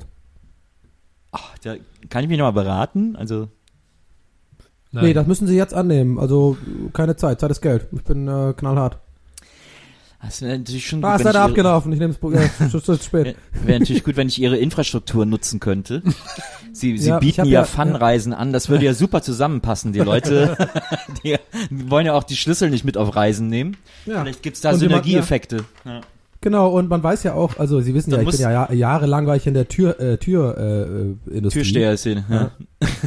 Ach, 1.65 1.75
da 2.01 2.07
kann 2.09 2.23
ich 2.23 2.29
mich 2.29 2.37
nochmal 2.37 2.53
beraten? 2.53 3.15
Also, 3.15 3.47
Nein. 4.91 5.05
Nee, 5.05 5.13
das 5.13 5.25
müssen 5.25 5.47
Sie 5.47 5.55
jetzt 5.55 5.73
annehmen. 5.73 6.19
Also 6.19 6.55
keine 6.93 7.15
Zeit, 7.15 7.39
Zeit 7.39 7.49
ist 7.49 7.61
Geld. 7.61 7.87
Ich 7.93 8.03
bin 8.03 8.27
äh, 8.27 8.53
knallhart. 8.55 8.99
das 10.21 10.41
wäre 10.43 10.55
natürlich 10.59 10.85
schon 10.85 11.03
Ah, 11.03 11.15
ist 11.15 11.21
wenn 11.21 11.29
ich 11.29 11.33
leider 11.33 11.45
abgelaufen. 11.45 11.91
Ich 11.93 11.99
nehme 11.99 12.13
es 12.13 12.19
ja, 12.21 12.49
es 12.67 12.73
ist 12.75 12.85
zu 12.85 12.95
spät. 12.97 13.35
Wäre 13.63 13.79
natürlich 13.79 14.03
gut, 14.03 14.17
wenn 14.17 14.27
ich 14.27 14.39
ihre 14.39 14.57
Infrastruktur 14.57 15.25
nutzen 15.25 15.59
könnte. 15.59 16.03
Sie, 16.73 16.95
sie 16.99 17.09
Ja, 17.09 17.17
bieten 17.17 17.45
ja, 17.45 17.61
ja- 17.61 17.63
Fun-Reisen 17.63 18.33
an, 18.33 18.53
das 18.53 18.69
würde 18.69 18.85
ja 18.85 18.93
super 18.95 19.23
zusammenpassen. 19.23 19.93
Die 19.93 19.99
Leute, 19.99 20.55
die, 21.23 21.37
wollen 21.71 22.05
ja 22.05 22.13
auch 22.13 22.23
die 22.23 22.35
Schlüssel 22.35 22.69
nicht 22.69 22.85
mit 22.85 22.95
auf 22.95 23.15
Reisen 23.15 23.47
nehmen. 23.47 23.77
Ja. 24.05 24.21
Vielleicht 24.21 24.43
gibt's 24.43 24.61
da 24.61 24.73
Und 24.73 24.81
jemand- 24.81 25.05
Synergieeffekte. 25.05 25.65
Ja. 25.85 26.01
Genau, 26.43 26.67
und 26.71 26.89
man 26.89 27.01
weiß 27.01 27.23
ja 27.23 27.35
auch, 27.35 27.57
also 27.57 27.79
Sie 27.79 27.93
wissen 27.93 28.11
Dann 28.11 28.19
ja, 28.23 28.27
ich 28.27 28.31
bin 28.35 28.41
ja 28.41 28.51
Jahr, 28.51 28.73
jahrelang 28.73 29.25
war 29.27 29.37
ich 29.37 29.47
in 29.47 29.53
der 29.53 29.69
Tür, 29.69 29.97
äh, 29.97 30.17
Tür, 30.17 30.57
äh, 30.57 31.37
Industrie. 31.37 31.61
Türsteher-Szene. 31.61 32.25
Ja. 32.29 32.51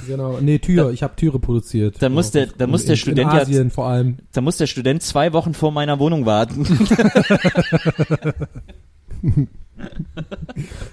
Genau, 0.06 0.38
nee, 0.40 0.58
Tür, 0.58 0.90
ich 0.90 1.02
habe 1.02 1.16
Türe 1.16 1.38
produziert. 1.38 1.96
Dann 2.00 2.14
muss 2.14 2.30
der- 2.30 2.46
dann 2.46 2.70
muss 2.70 2.82
in, 2.84 2.88
der 2.88 2.96
Student 2.96 3.18
in 3.30 3.36
ja- 3.36 3.42
Asien 3.42 3.70
vor 3.70 3.88
allem. 3.88 4.16
Da 4.32 4.40
muss 4.40 4.56
der 4.56 4.66
Student 4.66 5.02
zwei 5.02 5.34
Wochen 5.34 5.52
vor 5.52 5.70
meiner 5.70 5.98
Wohnung 5.98 6.24
warten. 6.24 6.66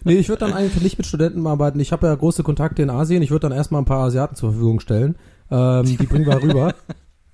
Nee, 0.03 0.15
ich 0.15 0.27
würde 0.27 0.41
dann 0.45 0.53
eigentlich 0.53 0.83
nicht 0.83 0.97
mit 0.97 1.07
Studenten 1.07 1.47
arbeiten. 1.47 1.79
Ich 1.79 1.93
habe 1.93 2.07
ja 2.07 2.13
große 2.15 2.43
Kontakte 2.43 2.81
in 2.81 2.89
Asien. 2.89 3.23
Ich 3.23 3.31
würde 3.31 3.47
dann 3.47 3.57
erstmal 3.57 3.81
ein 3.81 3.85
paar 3.85 4.03
Asiaten 4.05 4.35
zur 4.35 4.51
Verfügung 4.51 4.81
stellen. 4.81 5.15
Ähm, 5.49 5.85
die 5.85 6.05
bringen 6.05 6.25
wir 6.25 6.41
rüber. 6.41 6.75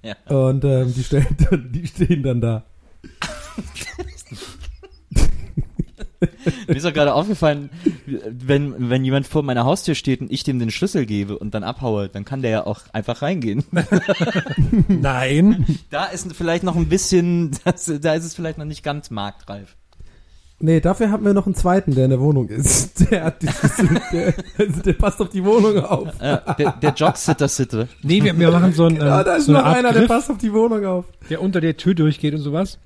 Ja. 0.02 0.16
Und 0.34 0.64
ähm, 0.64 0.94
die, 0.94 1.04
stellen 1.04 1.26
die 1.74 1.86
stehen 1.86 2.24
dann 2.24 2.40
da. 2.40 2.64
Mir 6.68 6.76
ist 6.76 6.86
auch 6.86 6.94
gerade 6.94 7.14
aufgefallen, 7.14 7.70
wenn, 8.06 8.90
wenn 8.90 9.06
jemand 9.06 9.28
vor 9.28 9.44
meiner 9.44 9.66
Haustür 9.66 9.96
steht 9.96 10.22
und 10.22 10.32
ich 10.32 10.44
dem 10.44 10.60
den 10.60 10.72
Schlüssel 10.72 11.06
gebe 11.06 11.38
und 11.38 11.54
dann 11.54 11.64
abhaue, 11.64 12.10
dann 12.10 12.26
kann 12.26 12.42
der 12.42 12.52
ja 12.52 12.66
auch 12.66 12.82
einfach 12.94 13.22
reingehen. 13.22 13.64
Nein. 14.88 15.66
Da 15.90 16.06
ist 16.06 16.34
vielleicht 16.36 16.64
noch 16.64 16.76
ein 16.76 16.90
bisschen, 16.90 17.52
das, 17.64 17.92
da 18.02 18.14
ist 18.14 18.26
es 18.26 18.36
vielleicht 18.36 18.58
noch 18.58 18.66
nicht 18.66 18.84
ganz 18.84 19.10
marktreif. 19.10 19.76
Nee, 20.62 20.82
dafür 20.82 21.10
haben 21.10 21.24
wir 21.24 21.34
noch 21.34 21.46
einen 21.46 21.56
zweiten, 21.56 21.96
der 21.96 22.04
in 22.06 22.10
der 22.10 22.20
Wohnung 22.20 22.50
ist. 22.50 23.00
Der, 23.10 23.24
hat 23.24 23.42
dieses, 23.42 23.78
der, 24.12 24.34
also 24.58 24.82
der 24.82 24.94
passt 24.94 25.22
auf 25.22 25.30
die 25.30 25.44
Wohnung 25.44 25.80
auf. 25.84 26.10
Ja, 26.22 26.38
der, 26.56 26.74
der 26.74 26.94
Jogsitter-Sitter. 26.94 27.88
Nee, 28.04 28.22
wir, 28.22 28.38
wir 28.38 28.52
machen 28.52 28.74
so, 28.74 28.86
ein, 28.86 28.98
Ja, 28.98 29.22
äh, 29.22 29.24
da 29.24 29.36
ist 29.36 29.46
so 29.46 29.54
noch 29.54 29.64
einer, 29.64 29.94
der 29.94 30.02
Griff, 30.02 30.10
passt 30.10 30.30
auf 30.30 30.38
die 30.38 30.52
Wohnung 30.52 30.86
auf. 30.86 31.06
der 31.30 31.42
unter 31.42 31.62
der 31.62 31.78
Tür 31.78 31.96
durchgeht 31.96 32.34
und 32.34 32.42
sowas, 32.42 32.78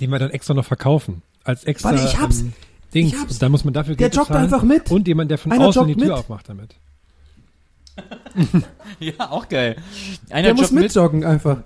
den 0.00 0.10
wir 0.10 0.20
dann 0.20 0.30
extra 0.30 0.54
noch 0.54 0.64
verkaufen. 0.64 1.22
Als 1.44 1.64
extra 1.64 1.90
Warte, 1.90 2.04
ich 2.04 2.18
hab's. 2.20 2.40
ähm, 2.40 2.52
Dings. 2.94 3.12
Ich 3.12 3.18
hab's. 3.20 3.32
Und 3.34 3.42
dann 3.42 3.52
muss 3.52 3.64
man 3.64 3.74
dafür 3.74 3.94
Der 3.96 4.08
Geld 4.08 4.16
joggt 4.16 4.28
bezahlen. 4.28 4.44
einfach 4.44 4.62
mit. 4.62 4.90
Und 4.90 5.06
jemand, 5.06 5.30
der 5.30 5.38
von 5.38 5.52
Einer 5.52 5.66
außen 5.66 5.86
die 5.86 5.94
Tür 5.94 6.04
mit. 6.04 6.12
aufmacht 6.12 6.48
damit. 6.48 6.74
Ja, 8.98 9.30
auch 9.30 9.48
geil. 9.48 9.76
Einer 10.30 10.48
Der 10.48 10.54
muss 10.54 10.70
mitjoggen 10.70 11.24
einfach. 11.24 11.58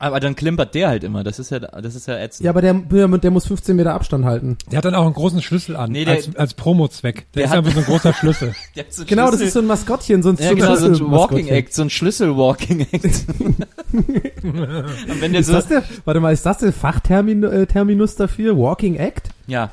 Aber 0.00 0.20
dann 0.20 0.36
klimpert 0.36 0.74
der 0.76 0.88
halt 0.88 1.02
immer. 1.02 1.24
Das 1.24 1.40
ist 1.40 1.50
ja, 1.50 1.58
das 1.58 1.96
ist 1.96 2.06
ja 2.06 2.16
ätzend. 2.18 2.44
Ja, 2.44 2.50
aber 2.52 2.62
der, 2.62 2.72
der, 2.74 3.30
muss 3.32 3.46
15 3.46 3.74
Meter 3.74 3.94
Abstand 3.94 4.24
halten. 4.24 4.56
Der 4.70 4.78
hat 4.78 4.84
dann 4.84 4.94
auch 4.94 5.04
einen 5.04 5.14
großen 5.14 5.42
Schlüssel 5.42 5.74
an, 5.74 5.90
Nee, 5.90 6.04
der- 6.04 6.14
als, 6.14 6.36
als 6.36 6.54
Promo-Zweck. 6.54 7.16
Der, 7.16 7.24
Der 7.34 7.44
ist 7.44 7.50
hat- 7.50 7.58
einfach 7.58 7.72
so 7.72 7.78
ein 7.80 7.84
großer 7.86 8.12
Schlüssel. 8.14 8.54
Der 8.76 8.84
hat 8.84 8.92
so 8.92 9.02
einen 9.02 9.08
Genau, 9.08 9.22
das 9.26 9.30
Schlüssel- 9.40 9.46
ist 9.48 9.52
so 9.54 9.58
ein 9.60 9.66
Maskottchen, 9.66 10.22
so 10.22 10.28
ein, 10.28 10.36
ja, 10.38 10.52
genau, 10.54 10.76
so 10.76 10.86
ein 10.86 11.10
Walking. 11.10 11.48
Act, 11.48 11.74
so 11.74 11.82
ein 11.82 11.90
Schlüssel-Walking-Act. 11.90 13.24
Und 13.92 15.20
wenn 15.20 15.32
der 15.32 15.40
Ist 15.40 15.48
so, 15.48 15.54
das 15.54 15.66
der, 15.66 15.82
warte 16.04 16.20
mal, 16.20 16.32
ist 16.32 16.46
das 16.46 16.58
der 16.58 16.72
Fachterminus 16.72 17.52
äh, 17.52 17.66
Terminus 17.66 18.14
dafür? 18.14 18.56
Walking 18.56 18.96
Act? 18.96 19.30
ja. 19.46 19.72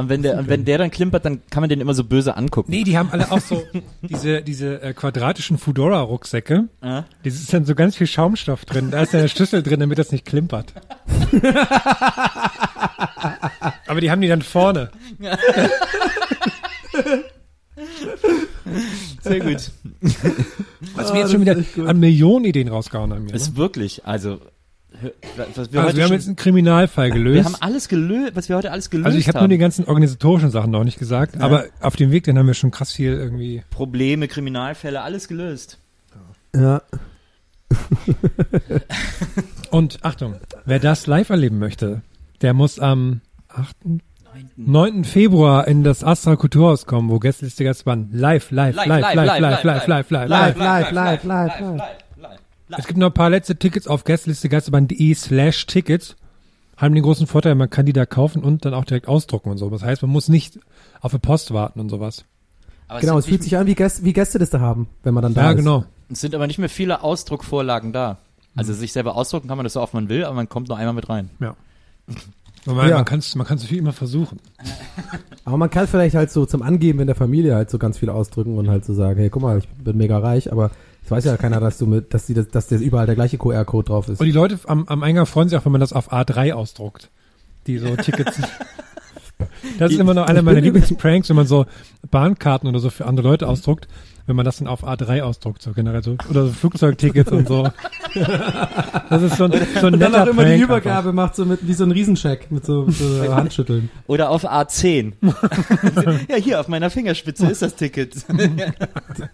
Und 0.00 0.08
wenn 0.08 0.22
der, 0.22 0.38
und 0.38 0.48
wenn 0.48 0.64
der 0.64 0.78
dann 0.78 0.90
klimpert, 0.90 1.26
dann 1.26 1.42
kann 1.50 1.60
man 1.62 1.68
den 1.68 1.80
immer 1.80 1.92
so 1.92 2.04
böse 2.04 2.36
angucken. 2.36 2.70
Nee, 2.70 2.84
die 2.84 2.96
haben 2.96 3.10
alle 3.12 3.30
auch 3.30 3.40
so 3.40 3.62
diese, 4.02 4.40
diese 4.42 4.80
äh, 4.82 4.94
quadratischen 4.94 5.58
Fudora-Rucksäcke. 5.58 6.68
Ja. 6.82 7.04
Das 7.22 7.34
ist 7.34 7.52
dann 7.52 7.66
so 7.66 7.74
ganz 7.74 7.96
viel 7.96 8.06
Schaumstoff 8.06 8.64
drin. 8.64 8.90
Da 8.90 9.02
ist 9.02 9.12
ja 9.12 9.20
der 9.20 9.28
Schlüssel 9.28 9.62
drin, 9.62 9.80
damit 9.80 9.98
das 9.98 10.10
nicht 10.10 10.24
klimpert. 10.24 10.72
Aber 13.86 14.00
die 14.00 14.10
haben 14.10 14.22
die 14.22 14.28
dann 14.28 14.40
vorne. 14.42 14.90
Sehr 19.20 19.40
gut. 19.40 19.70
Was 20.94 21.12
wir 21.12 21.20
jetzt 21.20 21.32
schon 21.32 21.42
wieder 21.42 21.56
an 21.86 22.00
Millionen 22.00 22.46
Ideen 22.46 22.68
rausgehauen 22.68 23.12
haben. 23.12 23.24
Hier, 23.24 23.32
ne? 23.32 23.36
Ist 23.36 23.56
wirklich, 23.56 24.06
also, 24.06 24.40
was 25.36 25.72
wir 25.72 25.78
Also 25.80 25.88
heute 25.88 25.96
wir 25.96 26.04
haben 26.04 26.12
jetzt 26.12 26.26
einen 26.26 26.36
Kriminalfall 26.36 27.08
wir 27.08 27.14
gelöst. 27.14 27.44
haben 27.46 27.56
alles 27.60 27.88
gelöst, 27.88 28.32
was 28.34 28.48
wir 28.48 28.56
heute 28.56 28.70
alles 28.72 28.90
gelöst 28.90 29.06
Also 29.06 29.18
ich 29.18 29.28
habe 29.28 29.38
haben. 29.38 29.44
nur 29.44 29.48
die 29.50 29.58
ganzen 29.58 29.84
organisatorischen 29.86 30.50
Sachen 30.50 30.70
noch 30.70 30.84
nicht 30.84 30.98
gesagt, 30.98 31.40
aber 31.40 31.64
auf 31.80 31.96
dem 31.96 32.10
Weg, 32.10 32.24
den 32.24 32.38
haben 32.38 32.46
wir 32.46 32.54
schon 32.54 32.70
krass 32.70 32.92
viel 32.92 33.12
irgendwie. 33.12 33.62
Probleme, 33.70 34.28
Kriminalfälle, 34.28 35.02
alles 35.02 35.28
gelöst. 35.28 35.78
Ja. 36.54 36.82
Und 39.70 39.98
Achtung, 40.02 40.34
wer 40.64 40.78
das 40.80 41.06
live 41.06 41.30
erleben 41.30 41.58
möchte, 41.58 42.02
der 42.42 42.54
muss 42.54 42.78
am 42.78 43.20
8. 43.48 43.76
9. 44.56 45.04
Februar 45.04 45.66
in 45.68 45.82
das 45.84 46.02
Astra 46.04 46.36
Kulturhaus 46.36 46.86
kommen, 46.86 47.10
wo 47.10 47.18
Gästeliste 47.18 47.64
Gastbahn 47.64 48.08
live, 48.12 48.50
live, 48.50 48.76
live, 48.76 48.86
live, 48.86 49.14
live, 49.14 49.40
live, 49.40 49.64
live, 49.64 49.86
live, 49.86 50.10
live, 50.10 50.28
Live, 50.28 50.56
live, 50.56 50.90
live, 50.92 51.24
live, 51.24 51.60
live. 51.60 51.82
Es 52.78 52.86
gibt 52.86 52.98
noch 52.98 53.08
ein 53.08 53.12
paar 53.14 53.30
letzte 53.30 53.56
Tickets 53.56 53.86
auf 53.88 54.04
gästelistegeisterbahn.de 54.04 55.14
slash 55.14 55.66
Tickets. 55.66 56.16
Haben 56.76 56.94
den 56.94 57.02
großen 57.04 57.26
Vorteil, 57.26 57.54
man 57.56 57.68
kann 57.68 57.84
die 57.86 57.92
da 57.92 58.06
kaufen 58.06 58.42
und 58.42 58.64
dann 58.64 58.72
auch 58.74 58.84
direkt 58.84 59.06
ausdrucken 59.08 59.50
und 59.50 59.58
so. 59.58 59.68
Das 59.70 59.82
heißt, 59.82 60.02
man 60.02 60.10
muss 60.10 60.28
nicht 60.28 60.58
auf 61.00 61.12
die 61.12 61.18
Post 61.18 61.52
warten 61.52 61.78
und 61.80 61.90
sowas. 61.90 62.24
Aber 62.88 63.00
Genau, 63.00 63.18
es 63.18 63.24
sind 63.26 63.32
fühlt 63.32 63.42
sich 63.42 63.56
an 63.56 63.66
wie, 63.66 63.74
Gäste, 63.74 64.04
wie 64.04 64.12
Gästeliste 64.12 64.60
haben, 64.60 64.88
wenn 65.02 65.12
man 65.14 65.22
dann 65.22 65.34
da 65.34 65.42
Ja, 65.44 65.50
ist. 65.50 65.56
genau. 65.58 65.84
es 66.10 66.20
sind 66.20 66.34
aber 66.34 66.46
nicht 66.46 66.58
mehr 66.58 66.68
viele 66.70 67.02
Ausdruckvorlagen 67.02 67.92
da. 67.92 68.18
Also 68.56 68.72
sich 68.72 68.92
selber 68.92 69.14
ausdrucken 69.14 69.46
kann 69.48 69.58
man 69.58 69.64
das 69.64 69.74
so 69.74 69.80
oft 69.80 69.94
man 69.94 70.08
will, 70.08 70.24
aber 70.24 70.34
man 70.34 70.48
kommt 70.48 70.68
nur 70.68 70.76
einmal 70.76 70.94
mit 70.94 71.08
rein. 71.08 71.30
Ja. 71.38 71.54
Man, 72.66 72.88
Ja. 72.88 72.96
man 72.96 73.04
kann 73.04 73.20
es 73.20 73.34
man 73.36 73.46
kann's 73.46 73.64
viel 73.64 73.78
immer 73.78 73.92
versuchen. 73.92 74.38
Aber 75.44 75.56
man 75.56 75.70
kann 75.70 75.86
vielleicht 75.88 76.14
halt 76.14 76.30
so 76.30 76.44
zum 76.46 76.62
Angeben 76.62 77.00
in 77.00 77.06
der 77.06 77.16
Familie 77.16 77.54
halt 77.54 77.70
so 77.70 77.78
ganz 77.78 77.96
viel 77.98 78.10
ausdrücken 78.10 78.58
und 78.58 78.68
halt 78.68 78.84
so 78.84 78.92
sagen, 78.92 79.18
hey, 79.18 79.30
guck 79.30 79.40
mal, 79.42 79.58
ich 79.58 79.66
bin 79.68 79.96
mega 79.96 80.18
reich, 80.18 80.52
aber 80.52 80.70
es 81.04 81.10
weiß 81.10 81.24
ja 81.24 81.36
keiner, 81.36 81.60
dass 81.60 81.78
du 81.78 81.86
mit, 81.86 82.14
dass 82.14 82.26
die, 82.26 82.34
das- 82.34 82.48
dass 82.48 82.66
der 82.68 82.78
überall 82.80 83.06
der 83.06 83.14
gleiche 83.14 83.38
QR-Code 83.38 83.86
drauf 83.88 84.08
ist. 84.08 84.20
Und 84.20 84.26
die 84.26 84.32
Leute 84.32 84.58
am, 84.66 84.86
am 84.86 85.02
Eingang 85.02 85.26
freuen 85.26 85.48
sich 85.48 85.58
auch, 85.58 85.64
wenn 85.64 85.72
man 85.72 85.80
das 85.80 85.92
auf 85.92 86.12
A3 86.12 86.52
ausdruckt. 86.52 87.10
Die 87.66 87.78
so 87.78 87.94
Tickets. 87.96 88.38
Das 89.78 89.92
ist 89.92 89.98
immer 89.98 90.14
noch 90.14 90.26
einer 90.26 90.42
meiner 90.42 90.60
Lieblingspranks, 90.62 91.28
wenn 91.30 91.36
man 91.36 91.46
so 91.46 91.66
Bahnkarten 92.10 92.68
oder 92.68 92.78
so 92.78 92.90
für 92.90 93.06
andere 93.06 93.28
Leute 93.28 93.48
ausdruckt, 93.48 93.88
wenn 94.30 94.36
man 94.36 94.44
das 94.44 94.58
dann 94.58 94.68
auf 94.68 94.84
A3 94.86 95.22
ausdruckt, 95.22 95.60
so 95.60 95.72
generell 95.72 96.04
so. 96.04 96.16
Oder 96.30 96.46
so 96.46 96.52
Flugzeugtickets 96.52 97.32
und 97.32 97.48
so. 97.48 97.68
Das 99.10 99.22
ist 99.22 99.36
so 99.36 99.44
ein 99.44 99.52
und 99.52 100.00
dann 100.00 100.14
auch 100.14 100.26
immer 100.26 100.42
Prank 100.42 100.46
die 100.48 100.52
einfach. 100.62 100.64
Übergabe 100.64 101.12
macht 101.12 101.36
so 101.36 101.44
mit 101.44 101.60
wie 101.66 101.74
so 101.74 101.84
ein 101.84 101.90
Riesencheck 101.92 102.50
mit 102.50 102.64
so, 102.64 102.84
mit 102.86 102.96
so 102.96 103.22
Handschütteln. 103.34 103.88
Oder 104.08 104.30
auf 104.30 104.44
A10. 104.44 105.12
ja, 106.28 106.36
hier 106.36 106.60
auf 106.60 106.68
meiner 106.68 106.90
Fingerspitze 106.90 107.46
ist 107.48 107.62
das 107.62 107.74
Ticket. 107.76 108.24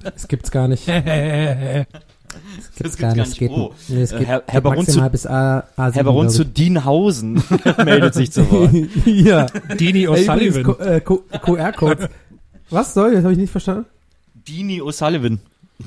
Das 0.03 0.29
gibt's 0.29 0.51
gar 0.51 0.69
nicht. 0.69 0.87
Das 0.89 2.97
gar 2.99 3.15
gibt's 3.15 3.31
nicht. 3.31 3.41
gar 3.41 3.49
Geht, 3.49 3.51
nicht. 3.51 3.51
Oh. 3.51 3.75
nee, 3.89 4.03
es 4.03 4.11
geht, 4.11 4.27
Herr- 4.27 4.41
geht 4.41 4.53
Herr 4.53 4.61
Baron 4.61 4.79
maximal 4.79 5.09
zu- 5.09 5.13
bis 5.13 5.27
A, 5.27 5.65
A7, 5.77 5.93
Herr 5.95 6.05
Baron 6.05 6.29
zu 6.31 6.45
Dienhausen 6.45 7.43
meldet 7.85 8.15
sich 8.15 8.33
zu 8.33 8.51
Wort. 8.51 8.73
ja. 9.07 9.47
Dini 9.79 10.09
O'Sullivan. 10.09 10.81
Äh, 10.81 11.01
QR-Codes. 11.01 12.09
Was 12.71 12.95
soll? 12.95 13.15
Das 13.15 13.23
habe 13.25 13.33
ich 13.33 13.39
nicht 13.39 13.51
verstanden. 13.51 13.87
Dini 14.49 14.81
O'Sullivan. 14.81 15.41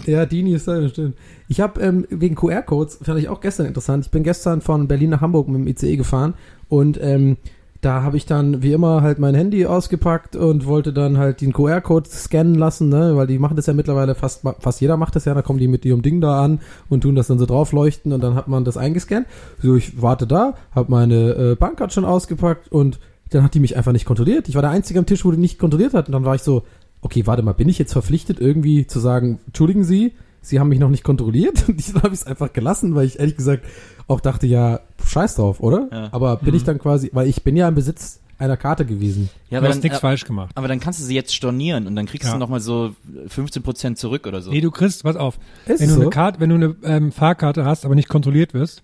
Ja, 0.06 0.26
Dini 0.26 0.58
da, 0.58 0.88
stimmt. 0.90 1.16
Ich 1.48 1.62
habe 1.62 1.82
ähm, 1.82 2.06
wegen 2.10 2.36
QR-Codes, 2.36 3.00
fand 3.02 3.20
ich 3.20 3.30
auch 3.30 3.42
gestern 3.42 3.66
interessant. 3.66 4.06
Ich 4.06 4.12
bin 4.12 4.24
gestern 4.24 4.62
von 4.62 4.88
Berlin 4.88 5.10
nach 5.10 5.22
Hamburg 5.22 5.48
mit 5.48 5.62
dem 5.62 5.68
ICE 5.68 5.98
gefahren 5.98 6.36
und 6.68 7.00
ähm, 7.02 7.38
da 7.82 8.04
habe 8.04 8.18
ich 8.18 8.26
dann 8.26 8.62
wie 8.62 8.74
immer 8.74 9.02
halt 9.02 9.20
mein 9.20 9.34
Handy 9.34 9.66
ausgepackt 9.66 10.36
und 10.36 10.66
wollte 10.66 10.92
dann 10.92 11.18
halt 11.18 11.40
den 11.40 11.54
QR-Code 11.54 12.10
scannen 12.10 12.56
lassen, 12.56 12.90
ne, 12.90 13.16
weil 13.16 13.26
die 13.26 13.40
machen 13.40 13.56
das 13.56 13.68
ja 13.68 13.74
mittlerweile 13.74 14.16
fast 14.16 14.44
fast 14.60 14.82
jeder 14.82 14.98
macht 14.98 15.16
das 15.16 15.26
ja, 15.26 15.34
da 15.34 15.42
kommen 15.42 15.60
die 15.60 15.70
mit 15.70 15.86
ihrem 15.86 16.02
Ding 16.02 16.20
da 16.20 16.44
an 16.44 16.60
und 16.90 17.02
tun 17.02 17.16
das 17.16 17.28
dann 17.28 17.40
so 17.40 17.46
draufleuchten 17.46 18.12
und 18.12 18.22
dann 18.22 18.36
hat 18.36 18.48
man 18.48 18.66
das 18.66 18.76
eingescannt. 18.76 19.28
So, 19.62 19.76
ich 19.76 20.02
warte 20.02 20.28
da, 20.28 20.56
habe 20.76 20.92
meine 20.92 21.32
äh, 21.32 21.56
Bankkarte 21.56 21.94
schon 21.94 22.06
ausgepackt 22.06 22.70
und 22.70 23.00
dann 23.30 23.44
hat 23.44 23.54
die 23.54 23.60
mich 23.60 23.78
einfach 23.78 23.92
nicht 23.92 24.06
kontrolliert. 24.06 24.50
Ich 24.50 24.56
war 24.56 24.62
der 24.62 24.72
Einzige 24.72 25.00
am 25.00 25.06
Tisch, 25.06 25.24
wo 25.24 25.32
die 25.32 25.38
nicht 25.38 25.60
kontrolliert 25.60 25.94
hat 25.94 26.08
und 26.08 26.14
dann 26.14 26.26
war 26.26 26.36
ich 26.36 26.42
so, 26.42 26.64
okay, 27.02 27.26
warte 27.28 27.42
mal, 27.44 27.54
bin 27.54 27.70
ich 27.70 27.80
jetzt 27.80 27.94
verpflichtet 27.94 28.40
irgendwie 28.40 28.88
zu 28.88 29.00
sagen, 29.00 29.40
entschuldigen 29.48 29.84
Sie, 29.84 30.14
Sie 30.42 30.60
haben 30.60 30.70
mich 30.70 30.80
noch 30.80 30.90
nicht 30.90 31.04
kontrolliert? 31.04 31.64
Und 31.68 31.96
dann 31.96 32.04
habe 32.04 32.14
ich 32.14 32.22
es 32.22 32.26
einfach 32.28 32.54
gelassen, 32.54 32.96
weil 32.96 33.06
ich 33.06 33.20
ehrlich 33.20 33.36
gesagt 33.36 33.66
auch 34.08 34.22
dachte, 34.22 34.48
ja, 34.48 34.80
scheiß 35.06 35.36
drauf, 35.36 35.60
oder? 35.60 35.88
Ja. 35.92 36.10
Aber 36.12 36.38
bin 36.38 36.56
ich 36.56 36.64
dann 36.64 36.80
quasi, 36.80 37.10
weil 37.14 37.28
ich 37.28 37.44
bin 37.44 37.56
ja 37.58 37.68
im 37.68 37.76
Besitz 37.76 38.20
einer 38.38 38.56
Karte 38.56 38.86
gewesen. 38.86 39.30
Ja, 39.50 39.60
Du 39.60 39.68
hast 39.68 39.76
dann, 39.76 39.84
nichts 39.84 39.98
äh, 39.98 40.02
falsch 40.02 40.24
gemacht. 40.24 40.52
aber 40.56 40.70
dann 40.70 40.80
kannst 40.80 41.02
du 41.02 41.04
sie 41.04 41.14
jetzt 41.14 41.36
stornieren 41.36 41.88
und 41.88 41.96
dann 41.98 42.06
kriegst 42.06 42.26
Ja. 42.28 42.34
du 42.34 42.40
nochmal 42.40 42.62
so 42.62 42.96
15% 43.28 43.96
zurück 43.96 44.26
oder 44.28 44.42
so. 44.42 44.50
Nee, 44.50 44.62
du 44.62 44.72
kriegst, 44.72 45.04
pass 45.04 45.18
auf, 45.18 45.38
Ist 45.66 45.82
wenn 45.82 45.90
du 45.90 45.96
so? 45.96 46.02
eine 46.02 46.10
Karte, 46.10 46.40
wenn 46.40 46.50
du 46.50 46.56
eine 46.56 46.76
ähm, 46.84 47.12
Fahrkarte 47.12 47.66
hast, 47.66 47.84
aber 47.86 47.96
nicht 47.96 48.08
kontrolliert 48.08 48.54
wirst, 48.54 48.82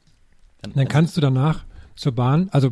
dann 0.73 0.87
kannst 0.89 1.15
du 1.15 1.21
danach 1.21 1.63
zur 1.95 2.11
Bahn, 2.11 2.49
also 2.51 2.71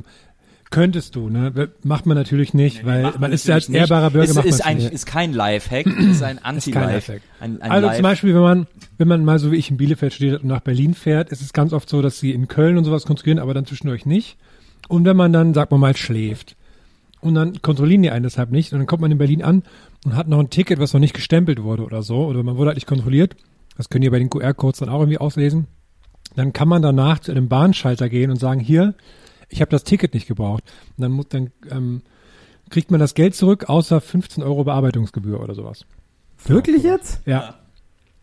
könntest 0.73 1.15
du, 1.15 1.29
ne? 1.29 1.69
Macht 1.83 2.05
man 2.05 2.17
natürlich 2.17 2.53
nicht, 2.53 2.85
weil 2.85 3.03
Macht 3.03 3.19
man 3.19 3.31
ist 3.31 3.47
ja 3.47 3.55
als 3.55 3.69
ehrbarer 3.69 4.09
Bürger 4.09 4.29
ist, 4.29 4.35
macht 4.35 4.45
ist, 4.45 4.65
ein, 4.65 4.77
nicht. 4.77 4.91
ist 4.91 5.05
kein 5.05 5.31
Lifehack, 5.33 5.85
ist 5.87 5.97
ein 5.97 6.07
Ist 6.07 6.21
kein 6.21 6.39
Anti-Life. 6.39 6.93
Lifehack. 6.93 7.21
Ein, 7.39 7.61
ein 7.61 7.71
Also 7.71 7.87
Life- 7.87 7.95
zum 7.97 8.03
Beispiel, 8.03 8.33
wenn 8.33 8.41
man, 8.41 8.67
wenn 8.97 9.07
man 9.07 9.23
mal 9.23 9.39
so 9.39 9.51
wie 9.51 9.55
ich 9.55 9.69
in 9.69 9.77
Bielefeld 9.77 10.13
studiert 10.13 10.41
und 10.43 10.49
nach 10.49 10.61
Berlin 10.61 10.93
fährt, 10.93 11.29
ist 11.29 11.41
es 11.41 11.53
ganz 11.53 11.71
oft 11.73 11.87
so, 11.87 12.01
dass 12.01 12.19
sie 12.19 12.31
in 12.31 12.47
Köln 12.47 12.77
und 12.77 12.83
sowas 12.85 13.05
kontrollieren, 13.05 13.39
aber 13.39 13.53
dann 13.53 13.65
zwischendurch 13.65 14.05
nicht. 14.05 14.37
Und 14.89 15.05
wenn 15.05 15.15
man 15.15 15.31
dann, 15.31 15.53
sagt 15.53 15.71
man 15.71 15.79
mal, 15.79 15.95
schläft 15.95 16.55
und 17.21 17.35
dann 17.35 17.61
kontrollieren 17.61 18.01
die 18.03 18.11
einen 18.11 18.23
deshalb 18.23 18.51
nicht 18.51 18.73
und 18.73 18.79
dann 18.79 18.87
kommt 18.87 19.01
man 19.01 19.11
in 19.11 19.17
Berlin 19.17 19.41
an 19.43 19.63
und 20.03 20.15
hat 20.15 20.27
noch 20.27 20.39
ein 20.39 20.49
Ticket, 20.49 20.79
was 20.79 20.91
noch 20.93 20.99
nicht 20.99 21.13
gestempelt 21.13 21.63
wurde 21.63 21.83
oder 21.85 22.01
so, 22.03 22.25
oder 22.25 22.43
man 22.43 22.57
wurde 22.57 22.69
halt 22.69 22.77
nicht 22.77 22.87
kontrolliert, 22.87 23.35
das 23.77 23.89
können 23.89 24.03
ihr 24.03 24.11
bei 24.11 24.19
den 24.19 24.29
QR-Codes 24.29 24.79
dann 24.79 24.89
auch 24.89 24.99
irgendwie 24.99 25.19
auslesen, 25.19 25.67
dann 26.35 26.51
kann 26.51 26.67
man 26.67 26.81
danach 26.81 27.19
zu 27.19 27.31
einem 27.31 27.47
Bahnschalter 27.47 28.09
gehen 28.09 28.29
und 28.31 28.37
sagen, 28.37 28.59
hier, 28.59 28.93
ich 29.53 29.61
habe 29.61 29.71
das 29.71 29.83
Ticket 29.83 30.13
nicht 30.13 30.27
gebraucht. 30.27 30.63
Und 30.97 31.01
dann, 31.03 31.11
muss- 31.11 31.27
dann 31.29 31.51
ähm, 31.71 32.01
kriegt 32.69 32.91
man 32.91 32.99
das 32.99 33.13
Geld 33.13 33.35
zurück, 33.35 33.69
außer 33.69 34.01
15 34.01 34.43
Euro 34.43 34.63
Bearbeitungsgebühr 34.63 35.39
oder 35.41 35.53
sowas. 35.55 35.85
Wirklich 36.45 36.83
jetzt? 36.83 37.21
Ja. 37.25 37.55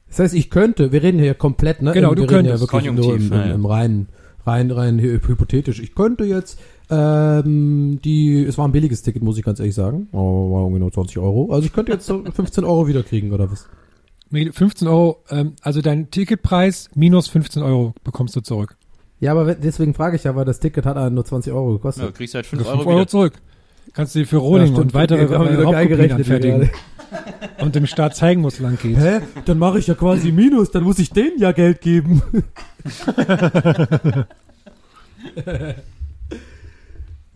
Das 0.08 0.18
heißt, 0.18 0.34
ich 0.34 0.50
könnte, 0.50 0.92
wir 0.92 1.02
reden 1.02 1.20
hier 1.20 1.34
komplett, 1.34 1.82
ne? 1.82 1.92
Genau, 1.92 2.10
wir 2.10 2.16
du 2.16 2.22
reden 2.22 2.46
ja 2.46 2.52
könntest. 2.56 2.72
wirklich 2.72 2.92
nur 2.92 3.14
im, 3.14 3.26
im, 3.26 3.32
ja. 3.32 3.54
im 3.54 3.64
reinen, 3.64 4.08
rein, 4.44 4.70
rein 4.70 4.98
hy- 4.98 5.20
hypothetisch. 5.26 5.80
Ich 5.80 5.94
könnte 5.94 6.24
jetzt, 6.24 6.58
ähm, 6.90 8.00
die, 8.04 8.42
es 8.44 8.58
war 8.58 8.66
ein 8.66 8.72
billiges 8.72 9.02
Ticket, 9.02 9.22
muss 9.22 9.38
ich 9.38 9.44
ganz 9.44 9.60
ehrlich 9.60 9.74
sagen. 9.74 10.08
Oh, 10.12 10.52
war 10.52 10.62
irgendwie 10.62 10.80
nur 10.80 10.92
20 10.92 11.18
Euro. 11.18 11.52
Also 11.52 11.64
ich 11.66 11.72
könnte 11.72 11.92
jetzt 11.92 12.06
so 12.06 12.24
15 12.30 12.64
Euro 12.64 12.88
wieder 12.88 13.02
kriegen, 13.04 13.32
oder 13.32 13.50
was? 13.50 13.68
Nee, 14.30 14.50
15 14.52 14.86
Euro, 14.88 15.22
ähm, 15.30 15.54
also 15.62 15.80
dein 15.80 16.10
Ticketpreis 16.10 16.88
minus 16.94 17.28
15 17.28 17.62
Euro 17.62 17.94
bekommst 18.04 18.34
du 18.36 18.40
zurück. 18.40 18.76
Ja, 19.20 19.32
aber 19.32 19.54
deswegen 19.54 19.92
frage 19.94 20.16
ich 20.16 20.24
ja, 20.24 20.34
weil 20.34 20.44
das 20.46 20.60
Ticket 20.60 20.86
hat 20.86 20.96
einen 20.96 21.14
nur 21.14 21.24
20 21.24 21.52
Euro 21.52 21.68
ja, 21.70 21.76
gekostet. 21.76 22.04
du 22.08 22.12
kriegst 22.12 22.34
halt 22.34 22.46
Also 22.46 22.56
5 22.56 22.66
5 22.68 22.78
Euro, 22.80 22.88
Euro 22.88 22.98
wieder. 23.00 23.06
zurück. 23.08 23.34
Kannst 23.92 24.14
du 24.14 24.20
dir 24.20 24.26
für 24.26 24.36
Rohling 24.38 24.74
Ja, 24.74 24.80
und 24.80 24.94
weitere 24.94 25.22
Okay, 25.24 25.30
wir 25.30 25.38
haben 25.38 25.48
wieder 25.48 25.56
geil 25.56 25.66
Hauptkopien 25.66 25.88
gerechnet 25.88 26.26
hier 26.26 26.34
anfertigen 26.36 26.70
und 27.60 27.74
dem 27.74 27.86
Staat 27.86 28.16
zeigen, 28.16 28.42
wo 28.44 28.48
es 28.48 28.58
lang 28.60 28.78
geht. 28.80 28.96
Hä? 28.96 29.20
Dann 29.44 29.58
mache 29.58 29.78
ich 29.78 29.86
ja 29.88 29.94
quasi 29.94 30.32
Minus, 30.32 30.70
dann 30.70 30.84
muss 30.84 30.98
ich 30.98 31.10
denen 31.10 31.38
ja 31.38 31.52
Geld 31.52 31.80
geben. 31.80 32.22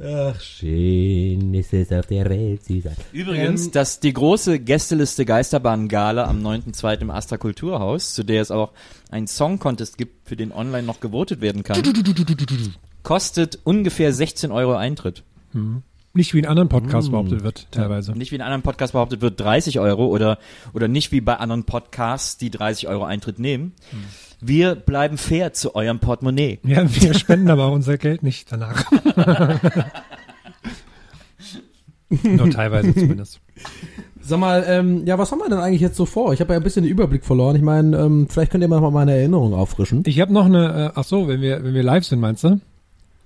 Ach, 0.02 0.40
schön 0.40 1.54
ist 1.54 1.72
es 1.72 1.92
auf 1.92 2.06
der 2.06 2.28
Welt 2.28 2.64
zu 2.64 2.80
sein. 2.80 2.96
Übrigens, 3.12 3.70
dass 3.70 4.00
die 4.00 4.12
große 4.12 4.58
Gästeliste 4.58 5.24
Geisterbahn-Gala 5.24 6.24
am 6.24 6.44
9.2. 6.44 7.02
im 7.02 7.10
Astra 7.10 7.36
Kulturhaus, 7.36 8.12
zu 8.12 8.24
der 8.24 8.42
es 8.42 8.50
auch 8.50 8.72
einen 9.10 9.28
Song-Contest 9.28 9.96
gibt, 9.96 10.28
für 10.28 10.34
den 10.34 10.50
online 10.50 10.82
noch 10.82 10.98
gewotet 10.98 11.40
werden 11.40 11.62
kann, 11.62 11.80
kostet 13.04 13.60
ungefähr 13.62 14.12
16 14.12 14.50
Euro 14.50 14.74
Eintritt. 14.74 15.22
Nicht 16.12 16.34
wie 16.34 16.38
in 16.40 16.46
anderen 16.46 16.68
Podcasts 16.68 17.10
behauptet 17.10 17.44
wird, 17.44 17.66
teilweise. 17.70 18.12
Nicht 18.12 18.32
wie 18.32 18.36
in 18.36 18.42
anderen 18.42 18.62
Podcasts 18.62 18.92
behauptet 18.92 19.20
wird, 19.20 19.38
30 19.40 19.78
Euro 19.78 20.06
oder, 20.06 20.38
oder 20.72 20.88
nicht 20.88 21.12
wie 21.12 21.20
bei 21.20 21.36
anderen 21.36 21.64
Podcasts, 21.64 22.36
die 22.36 22.50
30 22.50 22.88
Euro 22.88 23.04
Eintritt 23.04 23.38
nehmen. 23.38 23.74
Wir 24.46 24.74
bleiben 24.74 25.16
fair 25.16 25.54
zu 25.54 25.74
eurem 25.74 26.00
Portemonnaie. 26.00 26.58
Ja, 26.64 26.84
wir 26.86 27.14
spenden 27.18 27.48
aber 27.48 27.72
unser 27.72 27.96
Geld 27.96 28.22
nicht 28.22 28.52
danach. 28.52 28.84
Nur 32.22 32.50
teilweise 32.50 32.94
zumindest. 32.94 33.40
Sag 34.20 34.38
mal, 34.38 34.64
ähm, 34.68 35.06
ja, 35.06 35.18
was 35.18 35.32
haben 35.32 35.38
wir 35.38 35.48
denn 35.48 35.58
eigentlich 35.58 35.80
jetzt 35.80 35.96
so 35.96 36.04
vor? 36.04 36.34
Ich 36.34 36.40
habe 36.40 36.52
ja 36.52 36.58
ein 36.58 36.62
bisschen 36.62 36.82
den 36.82 36.92
Überblick 36.92 37.24
verloren. 37.24 37.56
Ich 37.56 37.62
meine, 37.62 37.96
ähm, 37.96 38.26
vielleicht 38.28 38.52
könnt 38.52 38.62
ihr 38.62 38.68
mal 38.68 38.80
meine 38.90 39.16
Erinnerung 39.16 39.54
auffrischen. 39.54 40.02
Ich 40.06 40.20
habe 40.20 40.32
noch 40.32 40.44
eine, 40.44 40.92
äh, 40.94 40.98
ach 40.98 41.04
so, 41.04 41.26
wenn 41.26 41.40
wir, 41.40 41.64
wenn 41.64 41.72
wir 41.72 41.82
live 41.82 42.04
sind, 42.04 42.20
meinst 42.20 42.44
du? 42.44 42.60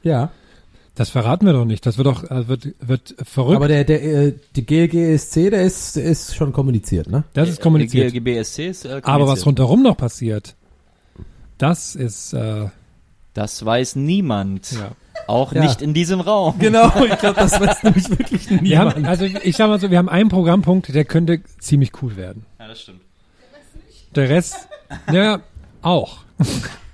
Ja. 0.05 0.31
Das 0.95 1.11
verraten 1.11 1.47
wir 1.47 1.53
doch 1.53 1.65
nicht. 1.65 1.85
Das 1.85 1.99
wird 1.99 2.07
doch, 2.07 2.31
äh, 2.31 2.47
wird, 2.47 2.75
wird 2.81 3.17
verrückt. 3.25 3.57
Aber 3.57 3.69
der, 3.69 3.83
der, 3.85 4.03
äh, 4.03 4.35
die 4.55 4.65
GLGSC, 4.67 5.51
der 5.51 5.63
ist, 5.63 5.97
der 5.97 6.05
ist 6.05 6.37
schon 6.37 6.53
kommuniziert, 6.53 7.09
ne? 7.09 7.25
das 7.35 7.49
ist 7.49 7.61
kommuniziert. 7.61 8.13
Die 8.13 8.21
GBSC 8.21 8.69
ist 8.69 8.85
äh, 8.85 8.89
Aber 8.89 8.99
was 9.03 9.05
kommuniziert. 9.07 9.47
rundherum 9.47 9.83
noch 9.83 9.97
passiert, 9.97 10.55
das 11.59 11.95
ist, 11.95 12.33
äh, 12.33 12.67
Das 13.35 13.65
weiß 13.65 13.97
niemand. 13.97 14.73
ja. 14.73 14.91
Auch 15.27 15.53
Ja. 15.53 15.63
nicht 15.63 15.83
in 15.83 15.93
diesem 15.95 16.21
Raum. 16.21 16.59
Genau, 16.59 16.87
ich 17.05 17.19
glaube, 17.19 17.39
das 17.41 17.61
weiß 17.61 17.83
nämlich 17.85 18.09
wirklich 18.11 18.49
niemand. 18.51 18.69
Wir 18.69 18.79
haben, 18.79 19.05
also 19.05 19.25
ich 19.27 19.57
sag 19.57 19.69
mal 19.69 19.79
so, 19.79 19.91
wir 19.91 19.99
haben 19.99 20.09
einen 20.09 20.29
Programmpunkt, 20.31 20.93
der 20.95 21.05
könnte 21.05 21.43
ziemlich 21.59 21.93
cool 22.03 22.17
werden. 22.17 22.47
Ja, 22.59 22.67
das 22.69 22.81
stimmt. 22.83 23.01
Der 24.15 24.29
Rest, 24.31 24.69
ja, 25.13 25.41
auch. 25.83 26.19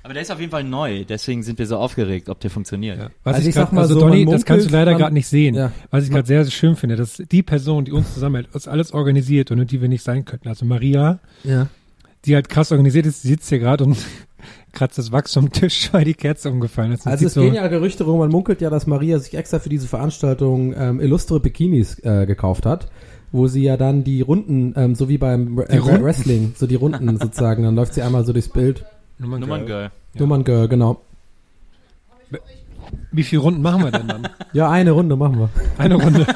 Aber 0.03 0.13
der 0.13 0.23
ist 0.23 0.31
auf 0.33 0.41
jeden 0.41 0.51
Fall 0.51 0.65
neu, 0.65 1.05
deswegen 1.05 1.43
sind 1.43 1.59
wir 1.59 1.67
so 1.67 1.79
aufgeregt, 1.79 2.29
ob 2.29 2.41
der 2.41 2.51
funktioniert. 2.51 2.99
Ja. 2.99 3.09
Was 3.23 3.37
Also 3.37 3.43
ich, 3.43 3.49
ich 3.51 3.55
sag 3.55 3.65
grad, 3.67 3.73
mal 3.73 3.81
also 3.83 3.95
so, 3.95 4.01
Donny, 4.01 4.27
das 4.27 4.45
kannst 4.45 4.69
du 4.69 4.73
leider 4.73 4.95
gerade 4.97 5.15
nicht 5.15 5.29
sehen. 5.29 5.55
Ja. 5.55 5.73
Was 5.91 6.05
ich 6.05 6.11
gerade 6.11 6.27
sehr, 6.27 6.45
sehr 6.45 6.51
schön 6.51 6.77
finde, 6.77 6.97
dass 6.97 7.17
die 7.31 7.43
Person, 7.43 7.85
die 7.87 7.93
uns 7.93 8.13
zusammenhält, 8.13 8.53
uns 8.55 8.69
alles 8.69 8.93
organisiert 8.93 9.51
und 9.51 9.71
die 9.71 9.81
wir 9.81 9.89
nicht 9.89 10.03
sein 10.03 10.25
könnten. 10.27 10.49
Also 10.49 10.67
Maria, 10.67 11.21
Ja. 11.45 11.69
die 12.27 12.35
halt 12.35 12.49
krass 12.51 12.71
organisiert 12.73 13.07
ist, 13.07 13.23
die 13.25 13.29
sitzt 13.29 13.49
hier 13.49 13.61
gerade 13.61 13.85
und 13.85 13.97
kratzt 14.75 14.99
das 14.99 15.13
Wachs 15.13 15.33
vom 15.33 15.51
Tisch, 15.51 15.89
weil 15.93 16.05
die 16.05 16.15
Kerze 16.15 16.51
umgefallen 16.51 16.93
ist. 16.93 17.07
Das 17.07 17.13
Also 17.13 17.27
es 17.27 17.35
so, 17.35 17.41
gehen 17.41 17.55
ja 17.55 17.67
Gerüchte 17.69 18.05
rum, 18.05 18.19
man 18.19 18.31
munkelt 18.31 18.61
ja, 18.61 18.71
dass 18.71 18.87
Maria 18.87 19.19
sich 19.19 19.35
extra 19.35 19.59
für 19.59 19.69
diese 19.69 19.87
Veranstaltung 19.87 20.75
ähm, 20.77 21.01
illustre 21.01 21.41
Bikinis 21.41 21.99
äh, 22.01 22.27
gekauft 22.27 22.67
hat, 22.67 22.89
wo 23.33 23.47
sie 23.47 23.63
ja 23.63 23.77
dann 23.77 24.05
die 24.05 24.21
Runden, 24.21 24.75
ähm, 24.77 24.95
so 24.95 25.09
wie 25.09 25.19
beim 25.19 25.59
äh? 25.59 26.03
Wrestling, 26.03 26.55
so 26.57 26.67
die 26.67 26.75
Runden 26.75 27.17
sozusagen, 27.21 27.63
dann 27.63 27.75
läuft 27.75 27.95
sie 27.95 28.03
einmal 28.03 28.25
so 28.25 28.33
durchs 28.33 28.49
Bild. 28.49 28.85
Nummern 29.19 29.41
Nummern 29.41 29.67
Girl. 29.67 29.91
Girl. 30.13 30.21
Nummern 30.21 30.45
Girl, 30.45 30.69
genau. 30.69 31.01
Wie 33.13 33.23
viele 33.23 33.43
Runden 33.43 33.63
machen 33.63 33.85
wir 33.85 33.91
denn 33.91 34.09
dann? 34.09 34.29
Ja, 34.53 34.71
eine 34.71 34.93
Runde 34.93 35.17
machen 35.17 35.39
wir. 35.39 35.49
Eine 35.79 35.97
Runde. 35.97 36.27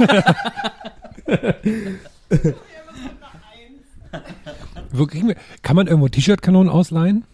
Wo 4.91 5.07
kriegen 5.07 5.29
wir, 5.29 5.37
kann 5.63 5.77
man 5.77 5.87
irgendwo 5.87 6.09
T-Shirt-Kanonen 6.09 6.69
ausleihen? 6.69 7.25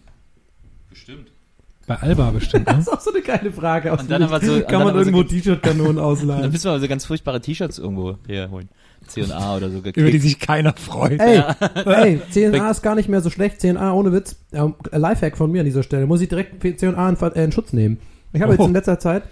Bei 1.87 1.95
Alba 1.97 2.31
bestimmt, 2.31 2.65
ne? 2.67 2.73
Das 2.77 2.87
ist 2.87 2.93
auch 2.93 2.99
so 3.01 3.11
eine 3.11 3.21
geile 3.21 3.51
Frage. 3.51 3.93
Aus 3.93 4.01
Und 4.01 4.09
dann 4.11 4.23
aber 4.23 4.39
so- 4.41 4.53
und 4.53 4.61
kann 4.61 4.79
dann 4.79 4.79
man 4.79 4.89
aber 4.95 5.03
so 5.03 5.11
irgendwo 5.11 5.27
ge- 5.29 5.39
T-Shirt-Kanonen 5.41 5.95
Dann 5.97 6.05
ausleihen? 6.05 6.51
müssen 6.51 6.63
wir 6.65 6.71
also 6.71 6.87
ganz 6.87 7.05
furchtbare 7.05 7.39
T-Shirts 7.41 7.77
irgendwo 7.79 8.15
herholen. 8.27 8.69
C&A 9.07 9.57
oder 9.57 9.69
so 9.69 9.77
Über 9.77 9.91
die 9.91 10.01
gekriegt. 10.01 10.23
sich 10.23 10.39
keiner 10.39 10.73
freut. 10.73 11.19
Ey, 11.21 11.43
ey, 11.85 12.21
CNA 12.31 12.71
ist 12.71 12.81
gar 12.81 12.95
nicht 12.95 13.07
mehr 13.07 13.21
so 13.21 13.29
schlecht. 13.29 13.61
CNA 13.61 13.93
ohne 13.93 14.11
Witz. 14.11 14.35
Ähm, 14.51 14.73
Lifehack 14.91 15.37
von 15.37 15.51
mir 15.51 15.59
an 15.59 15.65
dieser 15.65 15.83
Stelle. 15.83 16.07
Muss 16.07 16.21
ich 16.21 16.29
direkt 16.29 16.61
CNA 16.79 17.09
in, 17.09 17.15
äh, 17.21 17.43
in 17.43 17.51
Schutz 17.51 17.71
nehmen. 17.71 17.99
Ich 18.33 18.41
habe 18.41 18.53
jetzt 18.53 18.61
Oh. 18.61 18.65
in 18.65 18.73
letzter 18.73 18.97
Zeit, 18.97 19.23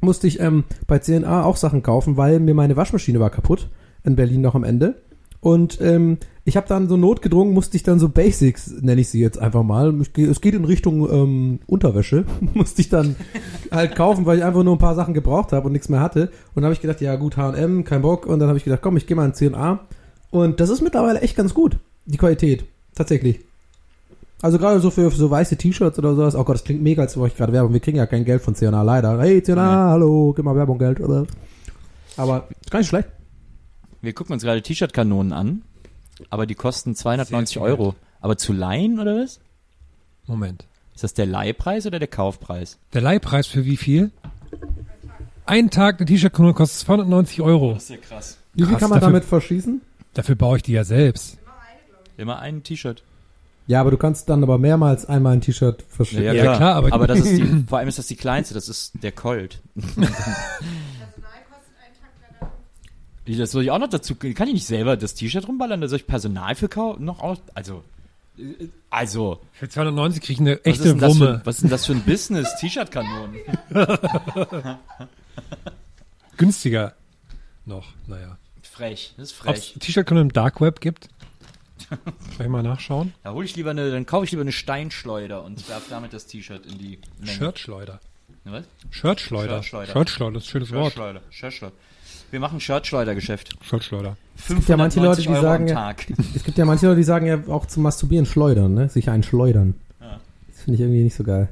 musste 0.00 0.26
ich 0.26 0.40
ähm, 0.40 0.64
bei 0.88 0.98
CNA 0.98 1.44
auch 1.44 1.56
Sachen 1.56 1.84
kaufen, 1.84 2.16
weil 2.16 2.40
mir 2.40 2.54
meine 2.54 2.76
Waschmaschine 2.76 3.20
war 3.20 3.30
kaputt. 3.30 3.68
In 4.02 4.16
Berlin 4.16 4.40
noch 4.40 4.56
am 4.56 4.64
Ende. 4.64 4.96
Und 5.40 5.80
ähm, 5.80 6.18
ich 6.48 6.56
habe 6.56 6.68
dann 6.68 6.88
so 6.88 6.96
notgedrungen, 6.96 7.52
musste 7.52 7.76
ich 7.76 7.82
dann 7.82 7.98
so 7.98 8.08
Basics, 8.08 8.70
nenne 8.80 9.00
ich 9.00 9.08
sie 9.08 9.20
jetzt 9.20 9.36
einfach 9.36 9.64
mal. 9.64 9.92
Es 10.00 10.40
geht 10.40 10.54
in 10.54 10.64
Richtung 10.64 11.10
ähm, 11.10 11.58
Unterwäsche. 11.66 12.24
musste 12.54 12.80
ich 12.80 12.88
dann 12.88 13.16
halt 13.72 13.96
kaufen, 13.96 14.26
weil 14.26 14.38
ich 14.38 14.44
einfach 14.44 14.62
nur 14.62 14.76
ein 14.76 14.78
paar 14.78 14.94
Sachen 14.94 15.12
gebraucht 15.12 15.50
habe 15.50 15.66
und 15.66 15.72
nichts 15.72 15.88
mehr 15.88 15.98
hatte. 15.98 16.30
Und 16.54 16.62
dann 16.62 16.66
habe 16.66 16.74
ich 16.74 16.80
gedacht, 16.80 17.00
ja 17.00 17.16
gut, 17.16 17.36
H&M, 17.36 17.82
kein 17.82 18.02
Bock. 18.02 18.26
Und 18.26 18.38
dann 18.38 18.46
habe 18.46 18.58
ich 18.58 18.64
gedacht, 18.64 18.80
komm, 18.80 18.96
ich 18.96 19.08
gehe 19.08 19.16
mal 19.16 19.26
in 19.26 19.34
CNA. 19.34 19.80
Und 20.30 20.60
das 20.60 20.70
ist 20.70 20.82
mittlerweile 20.82 21.20
echt 21.20 21.36
ganz 21.36 21.52
gut, 21.52 21.78
die 22.04 22.16
Qualität. 22.16 22.64
Tatsächlich. 22.94 23.40
Also 24.40 24.58
gerade 24.58 24.78
so 24.78 24.90
für, 24.90 25.10
so 25.10 25.28
weiße 25.28 25.56
T-Shirts 25.56 25.98
oder 25.98 26.14
sowas. 26.14 26.36
Oh 26.36 26.44
Gott, 26.44 26.54
das 26.54 26.64
klingt 26.64 26.80
mega, 26.80 27.02
als 27.02 27.16
wollte 27.16 27.32
ich 27.32 27.38
gerade 27.38 27.52
Werbung. 27.54 27.72
Wir 27.72 27.80
kriegen 27.80 27.96
ja 27.96 28.06
kein 28.06 28.24
Geld 28.24 28.40
von 28.40 28.54
CNA, 28.54 28.82
leider. 28.82 29.20
Hey, 29.20 29.42
CNA, 29.42 29.90
hallo, 29.90 30.32
gib 30.32 30.44
mal 30.44 30.54
Werbung, 30.54 30.78
Geld. 30.78 31.00
Oder? 31.00 31.26
Aber 32.16 32.46
ist 32.60 32.70
gar 32.70 32.78
nicht 32.78 32.88
schlecht. 32.88 33.08
Wir 34.00 34.12
gucken 34.12 34.34
uns 34.34 34.44
gerade 34.44 34.62
T-Shirt-Kanonen 34.62 35.32
an, 35.32 35.62
aber 36.30 36.46
die 36.46 36.54
kosten 36.54 36.94
290 36.94 37.54
Sehr 37.54 37.62
viel 37.62 37.70
Euro. 37.70 37.94
Aber 38.20 38.36
zu 38.38 38.52
leihen 38.52 38.98
oder 38.98 39.16
was? 39.22 39.40
Moment. 40.26 40.64
Ist 40.94 41.04
das 41.04 41.14
der 41.14 41.26
Leihpreis 41.26 41.86
oder 41.86 41.98
der 41.98 42.08
Kaufpreis? 42.08 42.78
Der 42.94 43.02
Leihpreis 43.02 43.46
für 43.46 43.64
wie 43.64 43.76
viel? 43.76 44.10
Ein 45.44 45.70
Tag 45.70 45.96
eine 45.98 46.06
T-Shirt-Kanone 46.06 46.54
kostet 46.54 46.80
290 46.86 47.40
Euro. 47.42 47.74
ist 47.76 47.90
ja 47.90 47.96
krass. 47.98 48.38
Wie 48.54 48.62
viel 48.62 48.72
Krass, 48.72 48.80
kann 48.80 48.90
man 48.90 49.00
dafür- 49.00 49.12
damit 49.12 49.24
verschießen? 49.28 49.80
Dafür 50.14 50.34
baue 50.34 50.56
ich 50.56 50.62
die 50.62 50.72
ja 50.72 50.82
selbst. 50.84 51.38
Immer 52.16 52.38
ein 52.38 52.62
T-Shirt. 52.62 53.02
Ja, 53.68 53.80
aber 53.80 53.90
du 53.90 53.96
kannst 53.98 54.28
dann 54.30 54.42
aber 54.42 54.58
mehrmals 54.58 55.04
einmal 55.06 55.34
ein 55.34 55.40
T-Shirt 55.42 55.84
verschicken. 55.88 56.24
Ja, 56.24 56.32
Ja, 56.32 56.56
klar, 56.56 56.76
aber- 56.76 57.06
das 57.06 57.18
ist 57.20 57.36
die, 57.36 57.64
vor 57.68 57.78
allem 57.78 57.88
ist 57.88 57.98
das 57.98 58.06
die 58.06 58.16
kleinste, 58.16 58.54
das 58.54 58.68
ist 58.68 58.92
der 59.02 59.12
Colt. 59.12 59.60
Das 63.26 63.50
soll 63.50 63.64
ich 63.64 63.70
auch 63.70 63.78
noch 63.78 63.88
dazu, 63.88 64.14
kann 64.14 64.48
ich 64.48 64.54
nicht 64.54 64.66
selber 64.66 64.96
das 64.96 65.14
T-Shirt 65.14 65.48
rumballern, 65.48 65.80
da 65.80 65.88
soll 65.88 65.98
ich 65.98 66.06
Personal 66.06 66.54
für 66.54 66.68
kaufen, 66.68 67.04
noch 67.04 67.20
aus, 67.20 67.38
also, 67.54 67.82
äh, 68.38 68.68
also, 68.90 69.40
Für 69.52 69.68
290 69.68 70.22
kriege 70.22 70.32
ich 70.34 70.40
eine 70.40 70.56
was 70.58 70.66
echte 70.66 70.94
das 70.94 71.10
Wumme. 71.16 71.40
für, 71.40 71.46
was 71.46 71.56
ist 71.56 71.62
denn 71.62 71.70
das 71.70 71.86
für 71.86 71.92
ein 71.92 72.02
Business, 72.02 72.54
T-Shirt-Kanonen? 72.60 73.36
Günstiger. 76.36 76.94
Noch, 77.64 77.86
naja. 78.06 78.38
Frech, 78.62 79.14
das 79.16 79.32
ist 79.32 79.40
Ob 79.40 79.46
frech. 79.46 79.74
T-Shirt-Kanonen 79.80 80.28
im 80.28 80.32
Dark 80.32 80.60
Web 80.60 80.80
gibt? 80.80 81.08
Soll 82.36 82.46
ich 82.46 82.48
mal 82.48 82.62
nachschauen? 82.62 83.12
Da 83.22 83.32
hole 83.32 83.44
ich 83.44 83.56
lieber 83.56 83.70
eine, 83.70 83.90
dann 83.90 84.06
kaufe 84.06 84.24
ich 84.24 84.30
lieber 84.30 84.42
eine 84.42 84.52
Steinschleuder 84.52 85.42
und 85.44 85.68
werfe 85.68 85.90
damit 85.90 86.12
das 86.12 86.26
T-Shirt 86.26 86.66
in 86.66 86.78
die 86.78 86.98
Menge. 87.18 87.32
Shirtschleuder. 87.32 88.00
Was? 88.44 88.64
Shirtschleuder. 88.90 89.62
Shirtschleuder. 89.62 89.92
Shirtschleuder, 89.92 90.38
ist 90.38 90.44
ein 90.44 90.50
schönes 90.50 90.72
Wort. 90.72 90.92
Shirtschleuder, 90.92 91.20
Shirtschleuder. 91.30 91.74
Wir 92.36 92.40
machen 92.40 92.60
Shirtschleudergeschäft. 92.60 93.56
Shirtschleuder. 93.62 94.18
gibt 94.46 94.68
ja 94.68 94.76
manche 94.76 95.00
Leute, 95.00 95.22
die 95.22 95.28
590 95.28 95.30
Euro 95.30 95.40
sagen 95.42 95.62
am 95.62 95.68
ja- 95.68 95.74
Tag. 95.74 96.06
Es 96.36 96.44
gibt 96.44 96.58
ja 96.58 96.66
manche 96.66 96.84
Leute, 96.84 96.98
die 96.98 97.02
sagen 97.02 97.24
ja 97.26 97.38
auch 97.48 97.64
zum 97.64 97.82
Masturbieren 97.82 98.26
schleudern, 98.26 98.74
ne? 98.74 98.90
Sich 98.90 99.08
einen 99.08 99.22
schleudern. 99.22 99.72
Das 100.00 100.60
finde 100.62 100.74
ich 100.74 100.80
irgendwie 100.82 101.02
nicht 101.04 101.14
so 101.16 101.24
geil. 101.24 101.48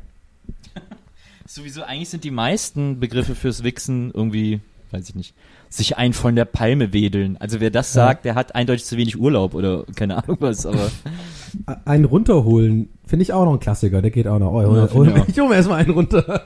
Sowieso, 1.46 1.84
eigentlich 1.84 2.10
sind 2.10 2.22
die 2.22 2.30
meisten 2.30 3.00
Begriffe 3.00 3.34
fürs 3.34 3.62
Wichsen 3.64 4.10
irgendwie, 4.12 4.60
weiß 4.90 5.08
ich 5.08 5.14
nicht, 5.14 5.32
sich 5.70 5.96
ein 5.96 6.12
von 6.12 6.36
der 6.36 6.44
Palme 6.44 6.92
wedeln. 6.92 7.38
Also 7.38 7.60
wer 7.60 7.70
das 7.70 7.94
sagt, 7.94 8.26
der 8.26 8.34
hat 8.34 8.54
eindeutig 8.54 8.84
zu 8.84 8.98
wenig 8.98 9.18
Urlaub 9.18 9.54
oder 9.54 9.84
keine 9.96 10.22
Ahnung 10.22 10.36
was, 10.40 10.66
aber 10.66 10.90
Einen 11.86 12.04
runterholen, 12.04 12.88
finde 13.06 13.22
ich 13.22 13.32
auch 13.32 13.44
noch 13.44 13.52
ein 13.54 13.60
Klassiker. 13.60 14.02
Der 14.02 14.10
geht 14.10 14.26
auch 14.26 14.38
noch. 14.40 14.52
Oh, 14.52 14.60
Ja, 14.62 14.68
hol, 14.68 14.84
ich 14.86 14.92
hol, 14.94 15.12
auch. 15.20 15.28
ich 15.28 15.38
hole 15.38 15.48
mir 15.48 15.54
erstmal 15.54 15.78
einen 15.80 15.90
runter. 15.92 16.42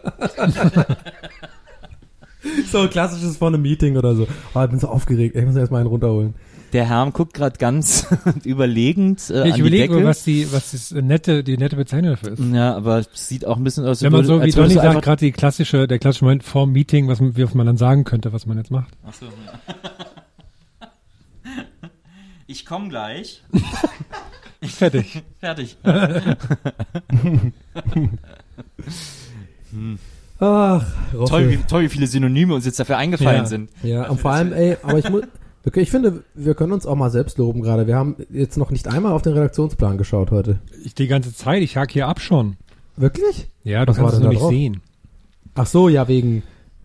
So 2.71 2.79
ein 2.81 2.91
klassisches 2.91 3.37
von 3.37 3.55
einem 3.55 3.63
Meeting 3.63 3.97
oder 3.97 4.15
so. 4.15 4.27
Oh, 4.55 4.63
ich 4.63 4.71
bin 4.71 4.79
so 4.79 4.89
aufgeregt. 4.89 5.37
Ich 5.37 5.45
muss 5.45 5.57
erstmal 5.57 5.81
einen 5.81 5.91
runterholen. 5.91 6.35
der 6.73 6.89
Herr 6.89 7.11
guckt 7.11 7.35
gerade 7.35 7.59
ganz 7.59 8.07
überlegend 8.45 9.31
äh, 9.31 9.33
ich 9.33 9.39
an 9.39 9.53
die 9.55 9.61
überlege, 9.61 9.95
Decke. 9.95 10.07
was 10.07 10.25
die, 10.25 10.53
was 10.53 10.73
das 10.73 10.91
nette, 10.93 11.43
die 11.43 11.57
nette 11.57 11.77
Bezeichnung 11.77 12.13
dafür 12.13 12.33
ist. 12.33 12.43
ja, 12.53 12.77
aber 12.77 12.99
es 12.99 13.09
sieht 13.13 13.47
auch 13.47 13.57
ein 13.57 13.65
bisschen 13.65 13.87
aus, 13.87 14.03
Wenn 14.03 14.13
man 14.13 14.25
so, 14.25 14.43
wie 14.43 14.51
Donny 14.51 14.75
sagt, 14.75 15.03
gerade 15.03 15.21
die 15.25 15.33
klassische, 15.33 15.87
der 15.89 15.99
klassische 15.99 16.25
Moment 16.25 16.45
vorm 16.45 16.73
Meeting, 16.73 17.09
was 17.09 17.21
man, 17.21 17.37
wie 17.37 17.45
was 17.45 17.55
man 17.55 17.67
dann 17.67 17.77
sagen 17.77 18.05
könnte, 18.05 18.33
was 18.33 18.47
man 18.47 18.59
jetzt 18.59 18.71
macht. 18.71 18.93
Ach 19.07 19.15
so, 19.15 19.27
ja. 19.27 19.33
Ich 22.51 22.65
komme 22.65 22.89
gleich. 22.89 23.43
Fertig. 24.63 25.23
Fertig. 25.39 25.77
Ach, 30.41 30.85
Roffel. 31.15 31.27
toll, 31.29 31.51
wie, 31.51 31.57
toll, 31.69 31.83
wie 31.83 31.89
viele 31.89 32.07
Synonyme 32.07 32.55
uns 32.55 32.65
jetzt 32.65 32.79
dafür 32.79 32.97
eingefallen 32.97 33.41
Ja. 33.41 33.47
sind. 33.47 33.71
Ja, 33.83 34.09
und 34.09 34.21
vor 34.21 34.31
allem, 34.33 34.53
ey, 34.53 34.77
aber 34.83 34.99
ich 34.99 35.09
muss, 35.11 35.23
okay, 35.67 35.81
ich 35.81 35.91
finde, 35.91 36.23
wir 36.35 36.55
können 36.55 36.73
uns 36.73 36.87
auch 36.87 36.95
mal 36.95 37.11
selbst 37.11 37.39
loben 37.39 37.61
gerade. 37.63 37.87
Wir 37.87 37.97
haben 37.97 38.17
jetzt 38.31 38.57
noch 38.57 38.71
nicht 38.71 38.87
einmal 38.89 39.13
auf 39.13 39.23
den 39.23 39.33
Redaktionsplan 39.33 39.99
geschaut 39.99 40.31
heute. 40.31 40.61
Ich 40.85 40.95
die 40.95 41.09
ganze 41.09 41.35
Zeit, 41.35 41.63
ich 41.63 41.77
hake 41.77 41.93
hier 41.93 42.07
ab 42.07 42.21
schon. 42.21 42.57
Wirklich? 42.97 43.49
Ja, 43.65 43.85
du 43.85 43.91
Was 43.93 43.99
war 44.01 44.11
kannst 44.13 44.25
es 44.27 44.39
drauf? 44.39 44.51
sehen. 44.51 44.81
Ach 45.55 45.67
so, 45.67 45.89
ja, 45.89 46.07
wegen 46.09 46.43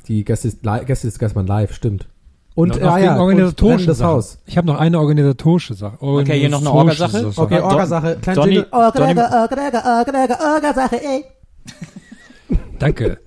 die 0.07 0.23
Gäste 0.25 0.47
ist, 0.47 0.59
Gäste 0.85 1.07
ist 1.07 1.19
Geistmann 1.19 1.45
live, 1.47 1.73
stimmt. 1.73 2.07
Und, 2.55 2.69
Noch- 2.69 2.77
äh, 2.77 2.83
noch 2.83 2.91
ah 2.93 2.99
ja, 2.99 3.13
und 3.15 3.19
organisatorische 3.21 3.85
das 3.87 3.97
Sachen. 3.99 4.11
Haus. 4.11 4.37
Ich 4.45 4.57
habe 4.57 4.67
noch 4.67 4.79
eine 4.79 4.99
organisatorische 4.99 5.73
Sache. 5.75 5.97
Okay, 5.99 6.39
hier 6.39 6.49
noch 6.49 6.61
eine 6.61 6.71
Orgasache? 6.71 7.19
Sache. 7.31 7.41
Okay, 7.41 7.59
Orga-Sache. 7.61 8.17
Klein. 8.21 8.37
Orga, 8.37 8.51
Donny- 8.51 8.65
Orga, 8.71 9.41
Orga, 9.41 9.99
Orga, 9.99 10.21
Orga, 10.21 10.53
Orga-Sache, 10.55 11.01
ey. 11.03 11.23
Danke. 12.79 13.19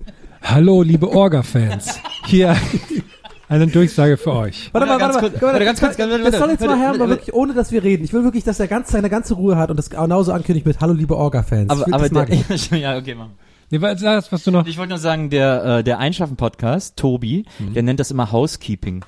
Hallo, 0.49 0.81
liebe 0.81 1.11
Orga-Fans. 1.11 1.99
Hier, 2.25 2.55
Eine 3.49 3.67
Durchsage 3.67 4.15
für 4.15 4.31
euch. 4.33 4.69
Warte 4.71 4.87
mal, 4.87 4.97
warte 4.97 5.15
mal. 5.15 5.19
kurz, 5.19 5.33
Warte, 5.41 5.45
warte, 5.53 5.65
ganz 5.65 5.79
kurz, 5.81 5.97
ganz- 5.97 6.23
Das 6.23 6.37
soll 6.37 6.51
jetzt 6.51 6.65
mal 6.65 6.79
Herr, 6.79 6.97
mal 6.97 7.09
wirklich, 7.09 7.33
ohne 7.33 7.53
dass 7.53 7.73
wir 7.73 7.83
reden. 7.83 8.05
Ich 8.05 8.13
will 8.13 8.23
wirklich, 8.23 8.45
dass 8.45 8.57
er 8.61 8.67
ganz, 8.69 8.89
seine 8.91 9.09
ganze 9.09 9.33
Ruhe 9.33 9.57
hat 9.57 9.69
und 9.69 9.77
das 9.77 9.89
genauso 9.89 10.31
ankündigt 10.31 10.65
mit 10.65 10.79
Hallo 10.79 10.93
liebe 10.93 11.17
Orga-Fans. 11.17 11.69
Aber, 11.69 11.85
aber 11.93 12.07
der, 12.07 12.29
ich. 12.49 12.69
ja, 12.71 12.97
okay, 12.97 13.13
mach. 13.13 13.27
Nee, 13.71 13.81
was, 13.81 13.99
sag, 13.99 14.31
was 14.31 14.43
du 14.45 14.51
noch? 14.51 14.65
Ich 14.67 14.77
wollte 14.77 14.91
nur 14.91 14.99
sagen, 14.99 15.29
der, 15.29 15.79
äh, 15.79 15.83
der 15.83 15.99
Einschaffen-Podcast, 15.99 16.95
Tobi, 16.95 17.43
der 17.75 17.83
nennt 17.83 17.99
das 17.99 18.09
immer 18.09 18.31
Housekeeping. 18.31 19.03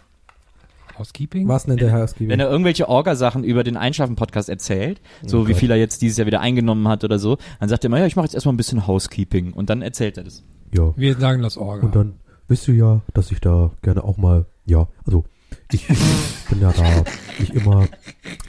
Housekeeping? 0.97 1.47
Was 1.47 1.67
nennt 1.67 1.79
der 1.79 1.93
Housekeeping? 1.93 2.27
Wenn 2.27 2.41
er 2.41 2.49
irgendwelche 2.49 2.89
Orga-Sachen 2.89 3.45
über 3.45 3.63
den 3.63 3.77
Einschaffen-Podcast 3.77 4.49
erzählt, 4.49 4.99
so 5.25 5.47
wie 5.47 5.53
viel 5.53 5.71
er 5.71 5.77
jetzt 5.77 6.01
dieses 6.01 6.17
Jahr 6.17 6.27
wieder 6.27 6.41
eingenommen 6.41 6.89
hat 6.89 7.05
oder 7.05 7.17
so, 7.17 7.37
dann 7.61 7.69
sagt 7.69 7.85
er 7.85 7.87
immer, 7.87 7.99
ja, 7.99 8.05
ich 8.05 8.17
mache 8.17 8.25
jetzt 8.25 8.33
erstmal 8.33 8.53
ein 8.53 8.57
bisschen 8.57 8.85
Housekeeping 8.87 9.53
und 9.53 9.69
dann 9.69 9.81
erzählt 9.81 10.17
er 10.17 10.25
das. 10.25 10.43
Ja. 10.71 10.93
Wir 10.95 11.15
sagen 11.17 11.41
das 11.41 11.57
Orga. 11.57 11.85
Und 11.85 11.95
dann 11.95 12.13
wisst 12.47 12.67
ihr 12.67 12.75
ja, 12.75 13.01
dass 13.13 13.31
ich 13.31 13.39
da 13.39 13.71
gerne 13.81 14.03
auch 14.03 14.17
mal, 14.17 14.45
ja, 14.65 14.87
also 15.05 15.23
ich 15.71 15.87
bin 16.49 16.61
ja 16.61 16.71
da 16.71 17.03
nicht 17.39 17.53
immer, 17.53 17.87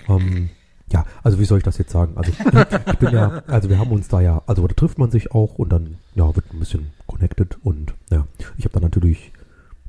ähm, 0.08 0.50
ja, 0.92 1.04
also 1.22 1.38
wie 1.38 1.44
soll 1.44 1.58
ich 1.58 1.64
das 1.64 1.78
jetzt 1.78 1.92
sagen? 1.92 2.14
Also 2.16 2.32
ich 2.32 2.98
bin 2.98 3.12
ja, 3.12 3.42
also 3.46 3.68
wir 3.68 3.78
haben 3.78 3.92
uns 3.92 4.08
da 4.08 4.20
ja, 4.20 4.42
also 4.46 4.66
da 4.66 4.74
trifft 4.74 4.98
man 4.98 5.10
sich 5.10 5.32
auch 5.32 5.54
und 5.58 5.70
dann, 5.70 5.98
ja, 6.14 6.34
wird 6.34 6.52
ein 6.52 6.58
bisschen 6.58 6.90
connected 7.06 7.58
und 7.62 7.94
ja, 8.10 8.26
ich 8.56 8.64
habe 8.64 8.74
da 8.74 8.80
natürlich, 8.80 9.32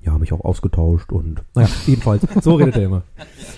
ja, 0.03 0.17
mich 0.17 0.33
auch 0.33 0.41
ausgetauscht 0.41 1.11
und 1.11 1.41
naja, 1.53 1.69
jedenfalls, 1.85 2.23
so 2.41 2.55
redet 2.55 2.75
er 2.75 2.83
immer. 2.83 3.03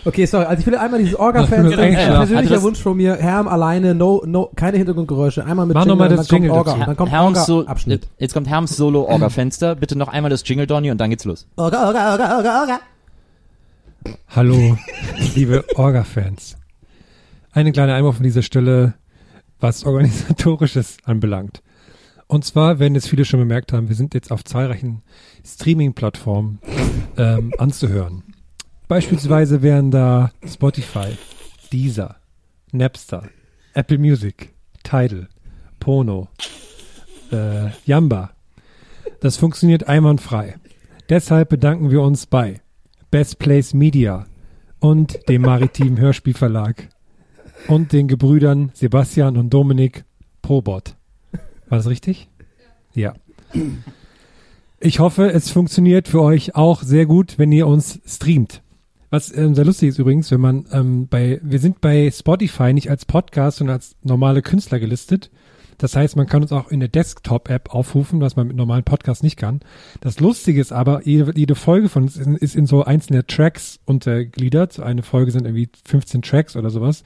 Okay, 0.04 0.26
sorry, 0.26 0.46
also 0.46 0.60
ich 0.60 0.68
will 0.68 0.76
einmal 0.76 1.00
dieses 1.00 1.16
Orga-Fans, 1.16 1.70
Genau, 1.70 2.18
persönlicher 2.18 2.38
Also 2.56 2.64
Wunsch 2.64 2.80
von 2.80 2.98
mir, 2.98 3.16
Herm 3.16 3.48
alleine, 3.48 3.96
no, 3.96 4.24
no, 4.26 4.50
keine 4.56 4.78
Hintergrundgeräusche, 4.78 5.46
einmal 5.46 5.66
mit 5.66 5.76
Mach 5.76 5.86
noch 5.86 5.96
mal 5.96 6.10
und 6.10 6.18
das 6.18 6.28
dann 6.28 6.42
kommt 6.42 6.44
Jingle 6.44 6.58
Orga, 6.58 6.86
dann 6.86 6.98
kommt 6.98 7.12
Herms 7.12 7.46
so, 7.46 7.58
Orga-Abschnitt. 7.60 8.08
jetzt 8.18 8.34
kommt 8.34 8.50
Herms 8.50 8.76
Solo-Orga-Fenster. 8.76 9.76
Bitte 9.76 9.98
noch 9.98 10.10
einmal 10.10 10.30
das 10.30 10.44
Jingle, 10.46 10.68
Donny, 10.68 10.92
und 10.92 10.98
dann 11.00 11.10
geht's 11.10 11.24
los. 11.26 11.48
Orga, 11.56 11.88
Orga, 11.88 12.12
Orga, 12.12 12.38
Orga, 12.38 12.62
Orga. 12.62 12.80
Hallo, 14.36 14.78
liebe 15.36 15.64
Orga-Fans. 15.76 16.58
Eine 17.54 17.72
kleine 17.72 17.94
Einwurf 17.94 18.18
an 18.18 18.24
dieser 18.24 18.42
Stelle, 18.42 18.96
was 19.60 19.86
Organisatorisches 19.86 20.98
anbelangt. 21.06 21.62
Und 22.34 22.44
zwar, 22.44 22.80
wenn 22.80 22.96
es 22.96 23.06
viele 23.06 23.26
schon 23.26 23.40
bemerkt 23.40 23.74
haben, 23.74 23.90
wir 23.90 23.96
sind 23.96 24.16
jetzt 24.16 24.32
auf 24.32 24.44
zahlreichen 24.44 25.04
Streaming-Plattformen 25.46 26.58
ähm, 27.16 27.54
anzuhören. 27.60 28.24
Beispielsweise 28.88 29.62
wären 29.62 29.92
da 29.92 30.32
Spotify, 30.44 31.16
Deezer, 31.72 32.16
Napster, 32.72 33.30
Apple 33.76 34.00
Music, 34.00 34.52
Tidal, 34.82 35.30
Pono, 35.80 36.28
äh, 37.32 37.70
Yamba. 37.86 38.32
Das 39.20 39.38
funktioniert 39.38 39.88
einwandfrei. 39.88 40.56
Deshalb 41.10 41.50
bedanken 41.50 41.92
wir 41.92 42.02
uns 42.02 42.26
bei 42.26 42.62
Best 43.12 43.38
Place 43.38 43.76
Media 43.76 44.26
und 44.80 45.30
dem 45.30 45.44
Maritimen 45.44 46.00
Hörspielverlag 46.00 46.90
und 47.68 47.94
den 47.94 48.08
Gebrüdern 48.08 48.72
Sebastian 48.74 49.38
und 49.38 49.52
Dominik 49.52 50.04
Probot. 50.42 50.96
War 51.74 51.80
das 51.80 51.90
richtig? 51.90 52.28
Ja. 52.94 53.16
Ich 54.80 55.00
hoffe, 55.00 55.34
es 55.34 55.50
funktioniert 55.50 56.08
für 56.08 56.22
euch 56.22 56.54
auch 56.54 56.84
sehr 56.84 57.08
gut, 57.08 57.40
wenn 57.40 57.52
ihr 57.52 57.66
uns 57.66 58.00
streamt. 58.06 58.62
Was 59.10 59.36
ähm, 59.36 59.56
sehr 59.56 59.66
lustig 59.66 59.90
ist 59.90 59.98
übrigens, 59.98 60.30
wenn 60.30 60.40
man 60.40 60.68
ähm, 60.72 61.08
bei, 61.08 61.40
wir 61.42 61.58
sind 61.58 61.82
bei 61.82 62.12
Spotify 62.12 62.74
nicht 62.74 62.92
als 62.92 63.06
Podcast, 63.06 63.58
sondern 63.58 63.78
als 63.78 63.96
normale 64.04 64.44
Künstler 64.44 64.80
gelistet. 64.80 65.32
Das 65.80 65.96
heißt, 65.96 66.16
man 66.16 66.28
kann 66.28 66.44
uns 66.44 66.52
auch 66.52 66.70
in 66.70 66.80
der 66.80 66.90
Desktop-App 66.90 67.74
aufrufen, 67.74 68.22
was 68.22 68.36
man 68.36 68.50
mit 68.50 68.56
normalen 68.56 68.84
Podcasts 68.84 69.24
nicht 69.24 69.38
kann. 69.38 69.62
Das 70.00 70.20
Lustige 70.20 70.62
ist 70.62 70.74
aber, 70.74 71.02
jede, 71.08 71.34
jede 71.36 71.56
Folge 71.56 71.90
von 71.90 72.04
uns 72.04 72.18
ist 72.18 72.28
in, 72.28 72.36
ist 72.36 72.56
in 72.56 72.68
so 72.68 72.84
einzelne 72.84 73.26
Tracks 73.26 73.80
untergliedert. 73.86 74.80
Eine 74.80 75.02
Folge 75.02 75.32
sind 75.32 75.46
irgendwie 75.48 75.70
15 75.86 76.22
Tracks 76.22 76.56
oder 76.56 76.70
sowas. 76.70 77.04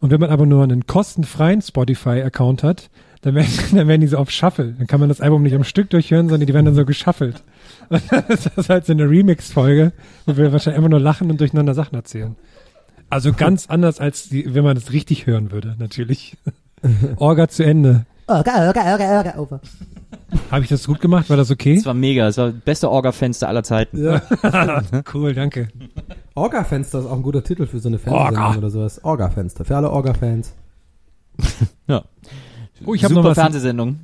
Und 0.00 0.12
wenn 0.12 0.20
man 0.20 0.30
aber 0.30 0.46
nur 0.46 0.62
einen 0.62 0.86
kostenfreien 0.86 1.60
Spotify-Account 1.60 2.62
hat, 2.62 2.88
dann 3.22 3.34
werden, 3.34 3.50
dann 3.74 3.88
werden 3.88 4.00
die 4.00 4.06
so 4.06 4.18
auf 4.18 4.30
Shuffle. 4.30 4.74
Dann 4.76 4.86
kann 4.86 5.00
man 5.00 5.08
das 5.08 5.20
Album 5.20 5.42
nicht 5.42 5.54
am 5.54 5.64
Stück 5.64 5.90
durchhören, 5.90 6.28
sondern 6.28 6.46
die 6.46 6.54
werden 6.54 6.66
dann 6.66 6.74
so 6.74 6.84
geshuffelt. 6.84 7.42
Und 7.88 8.02
dann 8.10 8.24
ist 8.28 8.50
das 8.54 8.68
halt 8.68 8.86
so 8.86 8.92
eine 8.92 9.08
Remix-Folge, 9.08 9.92
wo 10.26 10.36
wir 10.36 10.52
wahrscheinlich 10.52 10.78
immer 10.78 10.90
nur 10.90 11.00
lachen 11.00 11.30
und 11.30 11.40
durcheinander 11.40 11.72
Sachen 11.72 11.94
erzählen. 11.94 12.36
Also 13.08 13.32
ganz 13.32 13.66
anders 13.68 13.98
als 13.98 14.28
die, 14.28 14.54
wenn 14.54 14.62
man 14.62 14.74
das 14.74 14.92
richtig 14.92 15.26
hören 15.26 15.50
würde, 15.50 15.74
natürlich. 15.78 16.36
Orga 17.16 17.48
zu 17.48 17.64
Ende. 17.64 18.04
Orga, 18.26 18.66
Orga, 18.66 18.92
Orga, 18.92 19.16
Orga, 19.16 19.38
over. 19.38 19.60
Habe 20.50 20.64
ich 20.64 20.68
das 20.68 20.86
gut 20.86 21.00
gemacht? 21.00 21.30
War 21.30 21.38
das 21.38 21.50
okay? 21.50 21.76
Das 21.76 21.86
war 21.86 21.94
mega, 21.94 22.26
das 22.26 22.36
war 22.36 22.52
das 22.52 22.60
beste 22.60 22.90
Orga-Fenster 22.90 23.48
aller 23.48 23.62
Zeiten. 23.62 24.04
Ja. 24.04 24.20
cool, 25.14 25.32
danke. 25.32 25.68
Orga-Fenster 26.34 26.98
ist 26.98 27.06
auch 27.06 27.16
ein 27.16 27.22
guter 27.22 27.42
Titel 27.42 27.66
für 27.66 27.78
so 27.78 27.88
eine 27.88 27.98
Fernsehsendung 27.98 28.58
oder 28.58 28.70
sowas. 28.70 29.02
Orga-Fenster. 29.02 29.64
Für 29.64 29.76
alle 29.76 29.90
Orga-Fans. 29.90 30.52
Ja. 31.86 32.04
Oh, 32.84 32.94
ich 32.94 33.04
habe 33.04 33.14
Super 33.14 33.22
noch 33.22 33.30
was. 33.30 33.38
Fernsehsendung. 33.38 33.98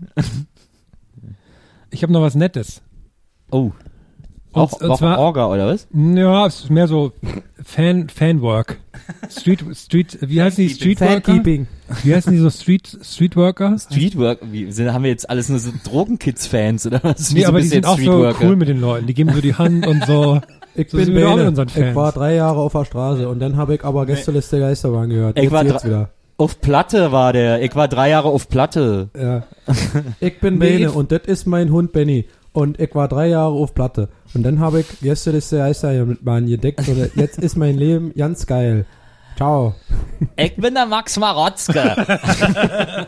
Ich 1.91 2.03
habe 2.03 2.13
noch 2.13 2.23
was 2.23 2.35
Nettes. 2.35 2.83
Oh. 3.51 3.71
Und, 4.53 4.61
Auch, 4.63 4.73
und 4.81 4.91
auch 4.91 4.99
zwar, 4.99 5.19
Orga, 5.19 5.49
oder 5.49 5.67
was? 5.67 5.89
ja, 5.93 6.47
es 6.47 6.61
ist 6.61 6.71
mehr 6.71 6.87
so 6.87 7.13
Fan, 7.65 8.09
Fanwork. 8.09 8.79
Street, 9.29 9.65
Street, 9.77 10.19
wie 10.21 10.41
heißen 10.41 10.63
die 10.65 10.73
Streetworker? 10.73 11.45
Wie 11.45 12.15
heißen 12.15 12.33
die 12.33 12.39
so 12.39 12.51
Street, 12.51 12.99
Streetworker? 13.03 13.77
Streetwork, 13.79 14.39
wie, 14.53 14.71
sind, 14.71 14.93
haben 14.93 15.03
wir 15.03 15.11
jetzt 15.11 15.29
alles 15.29 15.49
nur 15.49 15.59
so 15.59 15.73
Drogenkids-Fans, 15.83 16.87
oder 16.87 17.01
was? 17.03 17.31
Nee, 17.33 17.41
Wieso 17.41 17.49
aber 17.49 17.61
die 17.61 17.67
sind 17.67 17.85
auch 17.87 17.99
so 17.99 18.33
cool 18.41 18.55
mit 18.55 18.69
den 18.69 18.81
Leuten. 18.81 19.09
Die 19.09 19.15
geben 19.15 19.33
so 19.35 19.41
die 19.41 19.55
Hand 19.55 19.87
und 19.87 20.05
so. 20.07 20.41
Ich 20.77 20.91
So 20.91 20.97
bin 20.97 21.15
Bene. 21.15 21.47
unseren 21.47 21.69
Ich 21.69 21.75
Fans. 21.75 21.95
war 21.95 22.11
drei 22.11 22.35
Jahre 22.35 22.59
auf 22.59 22.73
der 22.73 22.85
Straße 22.85 23.29
und 23.29 23.39
dann 23.39 23.57
habe 23.57 23.77
ich 23.77 23.85
aber 23.85 24.07
Gästeliste 24.07 24.59
Geisterbahn 24.59 25.09
gehört. 25.09 25.37
Ich 25.37 25.45
jetzt, 25.45 25.53
war 25.53 25.65
jetzt 25.65 25.85
wieder. 25.85 26.11
Auf 26.37 26.61
Platte 26.61 27.13
war 27.13 27.33
der. 27.33 27.63
Ich 27.63 27.77
war 27.77 27.87
drei 27.89 28.11
Jahre 28.11 28.29
auf 28.29 28.49
Platte. 28.49 29.11
Ja. 29.17 29.45
Ich 30.21 30.41
bin 30.41 30.59
Bene 30.59 30.91
und 30.93 31.13
das 31.13 31.23
ist 31.27 31.47
mein 31.47 31.71
Hund 31.71 31.93
Benny. 31.93 32.29
Und 32.53 32.79
ich 32.81 32.95
war 32.95 33.09
drei 33.09 33.29
Jahre 33.29 33.53
auf 33.53 33.75
Platte. 33.75 34.09
Und 34.35 34.43
dann 34.43 34.61
habe 34.61 34.81
ich 34.81 35.01
Gästeliste 35.01 35.59
Geisterbahn 35.59 36.47
gedeckt 36.47 36.87
und 36.89 37.11
jetzt 37.17 37.39
ist 37.39 37.57
mein 37.57 37.77
Leben 37.77 38.13
ganz 38.15 38.47
geil. 38.47 38.87
Ciao. 39.37 39.75
Ich 40.37 40.55
bin 40.57 40.75
der 40.75 40.87
Max 40.87 41.19
Marotzke. 41.19 41.97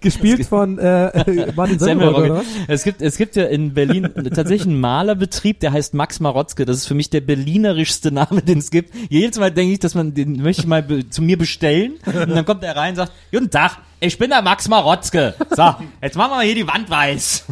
Gespielt 0.00 0.46
von 0.46 0.78
äh, 0.78 1.52
Martin 1.56 1.78
Semmelrogge, 1.78 2.32
oder? 2.32 2.44
Es 2.66 2.84
gibt, 2.84 3.02
es 3.02 3.16
gibt 3.16 3.36
ja 3.36 3.44
in 3.44 3.74
Berlin 3.74 4.08
tatsächlich 4.34 4.66
einen 4.66 4.80
Malerbetrieb, 4.80 5.60
der 5.60 5.72
heißt 5.72 5.94
Max 5.94 6.20
Marotzke. 6.20 6.64
Das 6.64 6.76
ist 6.76 6.86
für 6.86 6.94
mich 6.94 7.10
der 7.10 7.20
berlinerischste 7.20 8.10
Name, 8.12 8.42
den 8.42 8.58
es 8.58 8.70
gibt. 8.70 8.94
Jedes 9.08 9.38
Mal 9.38 9.50
denke 9.50 9.72
ich, 9.72 9.78
dass 9.78 9.94
man 9.94 10.14
den 10.14 10.42
möchte 10.42 10.62
ich 10.62 10.68
mal 10.68 10.84
zu 11.10 11.22
mir 11.22 11.38
bestellen. 11.38 11.94
Und 12.06 12.30
dann 12.30 12.44
kommt 12.44 12.62
er 12.64 12.76
rein 12.76 12.90
und 12.90 12.96
sagt, 12.96 13.12
Guten 13.30 13.50
Tag, 13.50 13.78
ich 14.00 14.16
bin 14.18 14.30
der 14.30 14.42
Max 14.42 14.68
Marotzke. 14.68 15.34
So, 15.50 15.74
jetzt 16.02 16.16
machen 16.16 16.30
wir 16.30 16.36
mal 16.36 16.44
hier 16.44 16.54
die 16.54 16.66
Wand 16.66 16.88
weiß. 16.88 17.44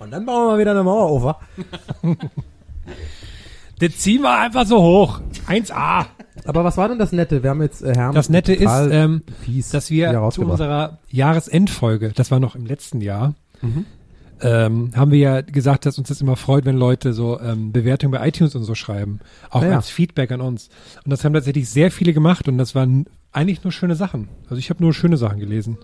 Und 0.00 0.10
dann 0.10 0.24
bauen 0.26 0.44
wir 0.44 0.52
mal 0.52 0.58
wieder 0.58 0.70
eine 0.72 0.82
Mauer 0.82 1.10
auf, 1.10 1.22
wa? 1.22 1.40
Das 3.80 3.98
ziehen 3.98 4.22
wir 4.22 4.38
einfach 4.38 4.66
so 4.66 4.80
hoch. 4.80 5.20
1A. 5.48 6.06
Aber 6.44 6.64
was 6.64 6.76
war 6.76 6.88
denn 6.88 6.98
das 6.98 7.12
Nette? 7.12 7.42
Wir 7.42 7.50
haben 7.50 7.62
jetzt 7.62 7.82
äh, 7.82 7.94
Herrn 7.94 8.14
Das 8.14 8.28
Nette 8.28 8.54
ist, 8.54 8.70
ähm, 8.90 9.22
fies 9.42 9.70
dass 9.70 9.90
wir 9.90 10.28
zu 10.32 10.42
unserer 10.42 10.98
Jahresendfolge, 11.10 12.12
das 12.14 12.30
war 12.30 12.40
noch 12.40 12.54
im 12.54 12.66
letzten 12.66 13.00
Jahr, 13.00 13.34
Mhm. 13.62 13.84
ähm, 14.40 14.90
haben 14.96 15.10
wir 15.10 15.18
ja 15.18 15.40
gesagt, 15.42 15.84
dass 15.84 15.98
uns 15.98 16.08
das 16.08 16.20
immer 16.22 16.36
freut, 16.36 16.64
wenn 16.64 16.76
Leute 16.78 17.12
so 17.12 17.38
ähm, 17.40 17.72
Bewertungen 17.72 18.10
bei 18.12 18.26
iTunes 18.26 18.54
und 18.54 18.64
so 18.64 18.74
schreiben. 18.74 19.20
Auch 19.50 19.60
Ah 19.62 19.66
ja. 19.66 19.76
als 19.76 19.90
Feedback 19.90 20.32
an 20.32 20.40
uns. 20.40 20.70
Und 21.04 21.10
das 21.10 21.24
haben 21.24 21.34
tatsächlich 21.34 21.68
sehr 21.68 21.90
viele 21.90 22.14
gemacht 22.14 22.48
und 22.48 22.56
das 22.56 22.74
waren 22.74 23.04
eigentlich 23.32 23.62
nur 23.64 23.72
schöne 23.72 23.96
Sachen. 23.96 24.28
Also 24.44 24.56
ich 24.56 24.70
habe 24.70 24.82
nur 24.82 24.94
schöne 24.94 25.18
Sachen 25.18 25.38
gelesen. 25.40 25.76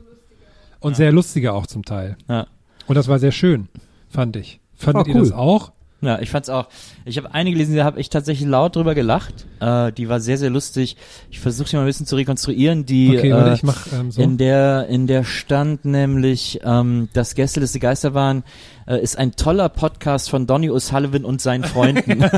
Und 0.80 0.96
sehr 0.96 1.12
lustige 1.12 1.52
auch 1.52 1.66
zum 1.66 1.84
Teil. 1.84 2.16
Ja. 2.28 2.46
Und 2.86 2.94
das 2.94 3.08
war 3.08 3.18
sehr 3.18 3.32
schön, 3.32 3.68
fand 4.08 4.36
ich. 4.36 4.60
Fandet 4.74 5.06
Ah, 5.06 5.08
ihr 5.10 5.14
cool. 5.16 5.20
das 5.22 5.32
auch? 5.32 5.72
Ja, 6.00 6.18
ich 6.20 6.30
fand's 6.30 6.48
auch. 6.48 6.68
Ich 7.08 7.18
habe 7.18 7.32
eine 7.32 7.52
gelesen, 7.52 7.76
da 7.76 7.84
habe 7.84 8.00
ich 8.00 8.10
tatsächlich 8.10 8.48
laut 8.48 8.74
drüber 8.74 8.96
gelacht. 8.96 9.46
Äh, 9.60 9.92
die 9.92 10.08
war 10.08 10.18
sehr, 10.18 10.38
sehr 10.38 10.50
lustig. 10.50 10.96
Ich 11.30 11.38
versuche 11.38 11.68
die 11.68 11.76
mal 11.76 11.82
ein 11.82 11.86
bisschen 11.86 12.04
zu 12.04 12.16
rekonstruieren. 12.16 12.84
Die, 12.84 13.16
Okay, 13.16 13.30
äh, 13.30 13.32
warte, 13.32 13.54
ich 13.54 13.62
mach 13.62 13.86
ähm, 13.92 14.10
so. 14.10 14.20
In 14.20 14.38
der, 14.38 14.88
in 14.88 15.06
der 15.06 15.22
stand 15.22 15.84
nämlich, 15.84 16.60
ähm, 16.64 17.08
das 17.12 17.36
Gästeliste 17.36 17.78
Geisterbahn 17.78 18.42
äh, 18.86 19.00
ist 19.00 19.18
ein 19.18 19.36
toller 19.36 19.68
Podcast 19.68 20.30
von 20.30 20.46
Donny 20.46 20.70
O'Sullivan 20.70 21.22
und 21.22 21.40
seinen 21.40 21.64
Freunden. 21.64 22.20
Dann 22.20 22.30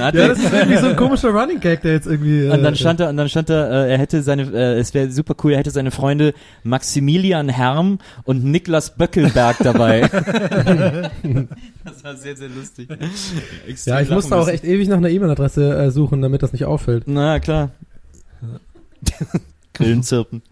hat 0.00 0.14
Ja, 0.14 0.22
er, 0.22 0.28
das 0.28 0.38
ist 0.38 0.52
irgendwie 0.52 0.78
so 0.78 0.86
ein 0.88 0.96
komischer 0.96 1.30
Running 1.30 1.60
Gag, 1.60 1.82
der 1.82 1.92
jetzt 1.92 2.06
irgendwie. 2.06 2.46
Äh, 2.46 2.50
und 2.50 2.62
dann 2.62 2.76
stand 2.76 3.00
er, 3.00 3.08
und 3.10 3.16
dann 3.16 3.28
stand 3.28 3.50
er, 3.50 3.70
äh, 3.70 3.92
er 3.92 3.98
hätte 3.98 4.22
seine, 4.22 4.42
äh, 4.52 4.78
es 4.78 4.94
wäre 4.94 5.10
super 5.10 5.34
cool, 5.42 5.52
er 5.52 5.58
hätte 5.58 5.70
seine 5.70 5.90
Freunde 5.90 6.34
Maximilian 6.62 7.48
Herm 7.48 7.98
und 8.24 8.44
Niklas 8.44 8.96
Böckelberg 8.96 9.56
dabei. 9.60 10.02
das 11.84 12.04
war 12.04 12.16
sehr, 12.16 12.36
sehr 12.36 12.48
lustig. 12.48 12.85
Ja, 13.84 14.00
ich 14.00 14.10
musste 14.10 14.36
auch 14.36 14.48
echt 14.48 14.64
ewig 14.64 14.88
nach 14.88 14.96
einer 14.98 15.10
E-Mail-Adresse 15.10 15.76
äh, 15.78 15.90
suchen, 15.90 16.22
damit 16.22 16.42
das 16.42 16.52
nicht 16.52 16.64
auffällt. 16.64 17.04
Na 17.06 17.38
klar. 17.40 17.70
Grillenzirpen. 19.74 20.42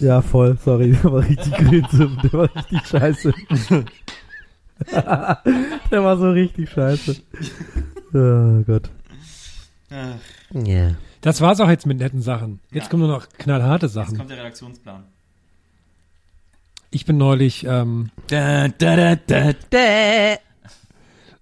Ja, 0.00 0.22
voll, 0.22 0.56
sorry, 0.64 0.92
der 1.02 1.12
war 1.12 1.20
richtig 1.22 1.52
grün, 1.54 1.86
der 2.22 2.32
war 2.32 2.48
richtig 2.54 2.86
scheiße. 2.86 3.32
Der 5.90 6.04
war 6.04 6.18
so 6.18 6.30
richtig 6.32 6.68
scheiße. 6.68 7.16
Oh 8.12 8.62
Gott. 8.66 8.90
Ja. 10.52 10.96
Das 11.22 11.40
war's 11.40 11.60
auch 11.60 11.68
jetzt 11.70 11.86
mit 11.86 11.98
netten 11.98 12.20
Sachen. 12.20 12.60
Jetzt 12.70 12.90
kommen 12.90 13.04
nur 13.06 13.10
noch 13.16 13.26
knallharte 13.38 13.88
Sachen. 13.88 14.18
der 14.28 14.36
Redaktionsplan. 14.36 15.04
Ich 16.90 17.06
bin 17.06 17.16
neulich, 17.16 17.64
ähm, 17.66 18.10
Da, 18.28 18.68
da, 18.68 18.96
da, 18.96 19.16
da, 19.16 19.52
da. 19.70 20.36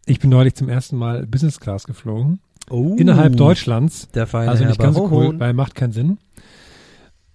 Ich 0.07 0.19
bin 0.21 0.31
neulich 0.31 0.55
zum 0.55 0.69
ersten 0.69 0.97
Mal 0.97 1.27
Business 1.27 1.61
Class 1.61 1.85
geflogen. 1.85 2.41
Oh. 2.71 2.97
Innerhalb 2.97 3.37
Deutschlands. 3.37 4.09
Der 4.15 4.27
feine 4.27 4.51
Also 4.51 4.65
nicht 4.65 4.79
Herr 4.79 4.87
ganz 4.87 4.97
so 4.97 5.11
cool, 5.11 5.39
weil 5.39 5.53
macht 5.53 5.75
keinen 5.75 5.93
Sinn. 5.93 6.19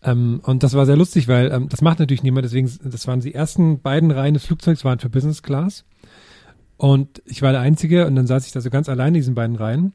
Ähm, 0.01 0.41
und 0.43 0.63
das 0.63 0.73
war 0.73 0.85
sehr 0.85 0.95
lustig, 0.95 1.27
weil 1.27 1.51
ähm, 1.51 1.69
das 1.69 1.81
macht 1.81 1.99
natürlich 1.99 2.23
niemand, 2.23 2.45
deswegen, 2.45 2.71
das 2.83 3.07
waren 3.07 3.19
die 3.19 3.33
ersten 3.33 3.81
beiden 3.81 4.11
Reihen 4.11 4.33
des 4.33 4.45
Flugzeugs 4.45 4.85
waren 4.85 4.99
für 4.99 5.09
Business 5.09 5.43
Class. 5.43 5.83
Und 6.77 7.21
ich 7.25 7.41
war 7.41 7.51
der 7.51 7.61
Einzige 7.61 8.07
und 8.07 8.15
dann 8.15 8.25
saß 8.25 8.45
ich 8.45 8.53
da 8.53 8.61
so 8.61 8.69
ganz 8.69 8.87
allein 8.87 9.09
in 9.09 9.15
diesen 9.15 9.35
beiden 9.35 9.57
Reihen. 9.57 9.93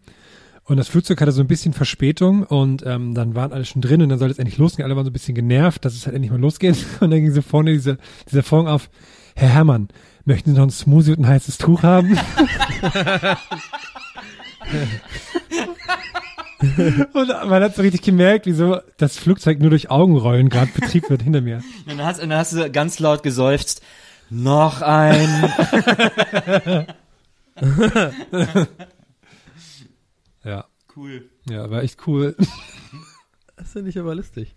Und 0.67 0.79
das 0.79 0.89
Flugzeug 0.89 1.21
hatte 1.21 1.33
so 1.33 1.43
ein 1.43 1.47
bisschen 1.47 1.75
Verspätung 1.75 2.43
und 2.43 2.85
ähm, 2.87 3.15
dann 3.15 3.35
waren 3.35 3.53
alle 3.53 3.65
schon 3.65 3.83
drin 3.83 4.01
und 4.03 4.09
dann 4.09 4.19
sollte 4.19 4.33
es 4.33 4.39
endlich 4.39 4.59
losgehen. 4.59 4.85
Alle 4.85 4.97
waren 4.97 5.05
so 5.05 5.11
ein 5.11 5.15
bisschen 5.15 5.35
genervt, 5.35 5.85
dass 5.85 5.95
es 5.95 6.07
halt 6.07 6.15
endlich 6.15 6.33
mal 6.33 6.41
losgeht. 6.41 6.77
Und 7.01 7.11
dann 7.11 7.21
ging 7.21 7.31
so 7.33 7.43
vorne 7.43 7.73
diese, 7.73 7.99
dieser 8.31 8.43
Vorhang 8.43 8.69
auf, 8.69 8.89
Herr 9.37 9.51
Herrmann, 9.51 9.89
möchten 10.25 10.51
Sie 10.51 10.57
noch 10.57 10.67
ein 10.67 10.71
Smoothie 10.71 11.13
und 11.13 11.21
ein 11.21 11.29
heißes 11.29 11.59
Tuch 11.59 11.83
haben? 11.83 12.19
und 17.13 17.29
man 17.29 17.63
hat 17.63 17.77
so 17.77 17.83
richtig 17.83 18.03
gemerkt, 18.03 18.47
wieso 18.47 18.79
das 18.97 19.19
Flugzeug 19.19 19.61
nur 19.61 19.71
durch 19.71 19.91
Augenrollen 19.91 20.49
gerade 20.49 20.71
betrieben 20.73 21.11
wird 21.11 21.23
hinter 21.23 21.41
mir. 21.41 21.57
Und 21.87 21.99
dann 21.99 22.07
hast, 22.07 22.23
und 22.23 22.31
dann 22.31 22.39
hast 22.39 22.53
du 22.53 22.71
ganz 22.71 22.99
laut 22.99 23.23
geseufzt. 23.23 23.83
Noch 24.31 24.83
ein. 24.83 25.53
Ja, 30.45 30.67
cool. 30.95 31.31
ja, 31.49 31.71
war 31.71 31.83
echt 31.83 32.07
cool. 32.07 32.37
Das 33.57 33.73
finde 33.73 33.89
ich 33.89 33.99
aber 33.99 34.15
lustig. 34.15 34.55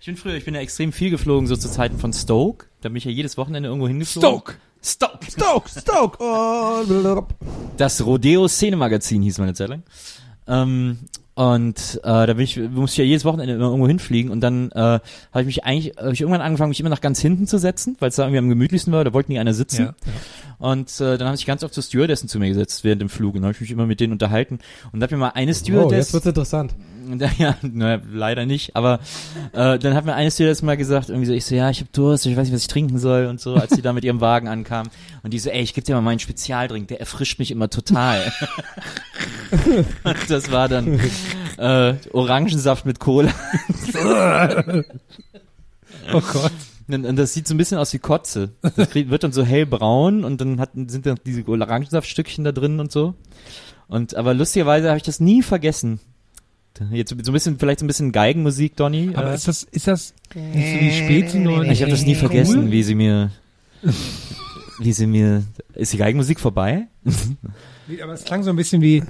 Ich 0.00 0.06
bin 0.06 0.16
früher, 0.16 0.34
ich 0.34 0.46
bin 0.46 0.54
ja 0.54 0.60
extrem 0.60 0.92
viel 0.92 1.10
geflogen, 1.10 1.46
so 1.46 1.56
zu 1.56 1.68
Zeiten 1.70 1.98
von 1.98 2.14
Stoke. 2.14 2.66
Da 2.80 2.88
bin 2.88 2.96
ich 2.96 3.04
ja 3.04 3.10
jedes 3.10 3.36
Wochenende 3.36 3.68
irgendwo 3.68 3.86
hingeflogen. 3.88 4.28
Stoke! 4.30 4.54
Stoke! 4.86 5.18
Stoke, 5.30 5.68
Stoke. 5.68 6.18
Oh. 6.20 7.26
Das 7.76 8.06
Rodeo 8.06 8.48
Szenemagazin 8.48 9.20
hieß 9.20 9.36
meine 9.36 9.52
Zeit 9.52 9.68
lang. 9.68 9.82
Ähm, 10.46 10.98
und 11.34 12.00
äh, 12.02 12.26
da 12.26 12.32
bin 12.32 12.38
ich, 12.40 12.56
musste 12.56 12.94
ich 12.94 12.98
ja 12.98 13.04
jedes 13.04 13.26
Wochenende 13.26 13.52
immer 13.52 13.66
irgendwo 13.66 13.86
hinfliegen 13.86 14.30
und 14.30 14.40
dann 14.40 14.70
äh, 14.70 14.80
habe 14.80 15.00
ich 15.40 15.44
mich 15.44 15.64
eigentlich, 15.64 15.94
habe 15.98 16.14
ich 16.14 16.22
irgendwann 16.22 16.40
angefangen, 16.40 16.70
mich 16.70 16.80
immer 16.80 16.88
nach 16.88 17.02
ganz 17.02 17.20
hinten 17.20 17.46
zu 17.46 17.58
setzen, 17.58 17.96
weil 18.00 18.08
es 18.08 18.16
da 18.16 18.22
irgendwie 18.22 18.38
am 18.38 18.48
gemütlichsten 18.48 18.90
war, 18.94 19.04
da 19.04 19.12
wollte 19.12 19.30
nie 19.30 19.38
einer 19.38 19.52
sitzen. 19.52 19.82
Ja, 19.82 19.94
Und 20.56 20.98
äh, 20.98 21.18
dann 21.18 21.26
habe 21.26 21.36
ich 21.36 21.44
ganz 21.44 21.62
oft 21.62 21.74
so 21.74 21.82
Stewardessen 21.82 22.30
zu 22.30 22.38
mir 22.38 22.48
gesetzt 22.48 22.84
während 22.84 23.02
dem 23.02 23.10
Flug 23.10 23.34
und 23.34 23.42
dann 23.42 23.48
habe 23.48 23.54
ich 23.54 23.60
mich 23.60 23.70
immer 23.70 23.84
mit 23.84 24.00
denen 24.00 24.14
unterhalten 24.14 24.60
und 24.92 25.00
da 25.00 25.04
hat 25.04 25.10
mir 25.10 25.18
mal 25.18 25.32
eine 25.34 25.44
Oh, 25.44 25.48
jetzt 25.48 25.58
Stewardess, 25.58 26.12
wird's 26.14 26.26
interessant. 26.26 26.74
ja, 27.38 27.56
naja, 27.62 28.00
leider 28.10 28.46
nicht, 28.46 28.76
aber 28.76 29.00
äh, 29.52 29.78
dann 29.78 29.94
hat 29.94 30.04
mir 30.04 30.14
eine 30.14 30.30
Stewardess 30.30 30.62
mal 30.62 30.76
gesagt, 30.76 31.08
irgendwie 31.08 31.26
so, 31.26 31.32
ich 31.32 31.44
so, 31.44 31.54
ja, 31.54 31.70
ich 31.70 31.80
habe 31.80 31.90
Durst, 31.92 32.26
ich 32.26 32.36
weiß 32.36 32.44
nicht, 32.44 32.54
was 32.54 32.62
ich 32.62 32.68
trinken 32.68 32.98
soll 32.98 33.26
und 33.26 33.40
so, 33.40 33.54
als 33.54 33.74
sie 33.74 33.82
da 33.82 33.92
mit 33.92 34.04
ihrem 34.04 34.20
Wagen 34.20 34.48
ankam 34.48 34.88
und 35.22 35.32
die 35.32 35.38
so, 35.38 35.50
ey, 35.50 35.62
ich 35.62 35.74
gebe 35.74 35.84
dir 35.84 35.94
mal 35.94 36.02
meinen 36.02 36.18
Spezialdrink, 36.18 36.88
der 36.88 37.00
erfrischt 37.00 37.38
mich 37.38 37.50
immer 37.50 37.70
total. 37.70 38.32
und 40.04 40.16
das 40.30 40.50
war 40.50 40.68
dann 40.68 41.00
äh, 41.58 41.94
Orangensaft 42.12 42.86
mit 42.86 43.00
Cola. 43.00 43.32
Oh 46.12 46.20
Gott. 46.20 46.52
Und, 46.88 47.16
das 47.16 47.34
sieht 47.34 47.48
so 47.48 47.54
ein 47.54 47.58
bisschen 47.58 47.78
aus 47.78 47.92
wie 47.92 47.98
Kotze. 47.98 48.50
Das 48.62 48.94
wird 48.94 49.24
dann 49.24 49.32
so 49.32 49.44
hellbraun 49.44 50.24
und 50.24 50.40
dann 50.40 50.60
hat, 50.60 50.70
sind 50.74 51.04
dann 51.04 51.18
diese 51.26 51.46
Orangensaftstückchen 51.46 52.44
da 52.44 52.52
drin 52.52 52.78
und 52.78 52.92
so. 52.92 53.14
Und 53.88 54.14
aber 54.14 54.34
lustigerweise 54.34 54.88
habe 54.88 54.96
ich 54.96 55.02
das 55.02 55.20
nie 55.20 55.42
vergessen. 55.42 56.00
Jetzt 56.90 57.10
so 57.10 57.14
ein 57.14 57.32
bisschen, 57.32 57.58
vielleicht 57.58 57.80
so 57.80 57.84
ein 57.84 57.88
bisschen 57.88 58.12
Geigenmusik, 58.12 58.76
Donny. 58.76 59.10
Aber 59.14 59.30
äh, 59.32 59.34
ist 59.34 59.48
das, 59.48 59.62
ist 59.64 59.86
das 59.86 60.14
nicht 60.34 60.72
so 60.74 60.80
wie 60.80 60.92
Spezi 60.92 61.38
nur? 61.38 61.64
ich 61.64 61.82
habe 61.82 61.90
das 61.90 62.04
nie 62.04 62.14
vergessen, 62.14 62.64
Cool? 62.64 62.70
wie 62.70 62.82
sie 62.82 62.94
mir, 62.94 63.30
wie 64.80 64.92
sie 64.92 65.06
mir, 65.06 65.44
ist 65.74 65.92
die 65.92 65.98
Geigenmusik 65.98 66.40
vorbei? 66.40 66.86
Aber 68.02 68.12
es 68.12 68.24
klang 68.24 68.42
so 68.42 68.50
ein 68.50 68.56
bisschen 68.56 68.82
wie, 68.82 69.02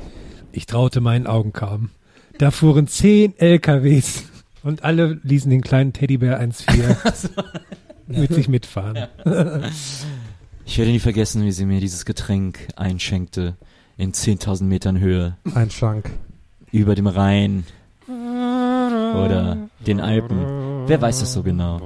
ich 0.53 0.67
traute 0.67 1.01
meinen 1.01 1.27
Augen 1.27 1.53
kaum. 1.53 1.91
Da 2.39 2.51
fuhren 2.51 2.87
zehn 2.87 3.33
LKWs 3.39 4.25
und 4.63 4.85
alle 4.85 5.19
ließen 5.23 5.51
den 5.51 5.63
kleinen 5.63 5.93
Teddybär 5.93 6.41
1,4 6.41 7.31
mit 8.09 8.35
sich 8.35 8.49
mitfahren. 8.49 9.07
Ich 10.67 10.77
werde 10.79 10.91
nie 10.91 10.99
vergessen, 10.99 11.45
wie 11.45 11.53
sie 11.53 11.65
mir 11.65 11.81
dieses 11.81 12.05
Getränk 12.05 12.59
einschenkte 12.77 13.57
in 13.97 14.13
10.000 14.13 14.65
Metern 14.65 14.99
Höhe 15.01 15.37
Ein 15.55 15.71
Schrank. 15.71 16.11
Über 16.77 16.95
dem 16.95 17.07
Rhein 17.07 17.65
oder 18.09 19.57
den 19.87 20.01
Alpen. 20.01 20.39
Wer 20.87 21.01
weiß 21.01 21.21
das 21.21 21.33
so 21.33 21.43
genau? 21.43 21.81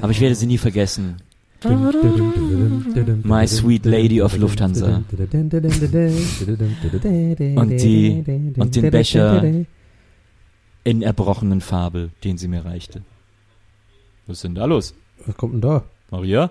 Aber 0.00 0.10
ich 0.12 0.20
werde 0.20 0.34
sie 0.34 0.46
nie 0.46 0.58
vergessen. 0.58 1.16
My 3.24 3.46
sweet 3.48 3.84
lady 3.84 4.22
of 4.22 4.36
Lufthansa. 4.36 5.02
Und 7.56 7.70
die- 7.80 8.24
und 8.56 8.76
den 8.76 8.90
Becher. 8.90 9.42
In 10.84 11.02
erbrochenen 11.02 11.60
Farbe, 11.60 12.10
den 12.24 12.38
sie 12.38 12.48
mir 12.48 12.64
reichte. 12.64 13.02
Was 14.26 14.36
ist 14.38 14.44
denn 14.44 14.54
da 14.54 14.64
los? 14.66 14.94
Was 15.26 15.36
kommt 15.36 15.54
denn 15.54 15.60
da? 15.60 15.82
Maria? 16.10 16.50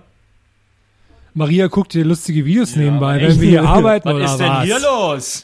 Maria 1.34 1.68
guckt 1.68 1.93
dir 1.93 2.04
lustige 2.04 2.43
Videos 2.45 2.76
nebenbei, 2.76 3.20
echt? 3.20 3.30
wenn 3.36 3.41
wir 3.41 3.50
hier 3.50 3.64
arbeiten 3.70 4.10
Was 4.10 4.16
oder 4.16 4.26
ist 4.26 4.38
denn 4.38 4.50
was? 4.50 4.64
hier 4.66 4.80
los? 4.80 5.43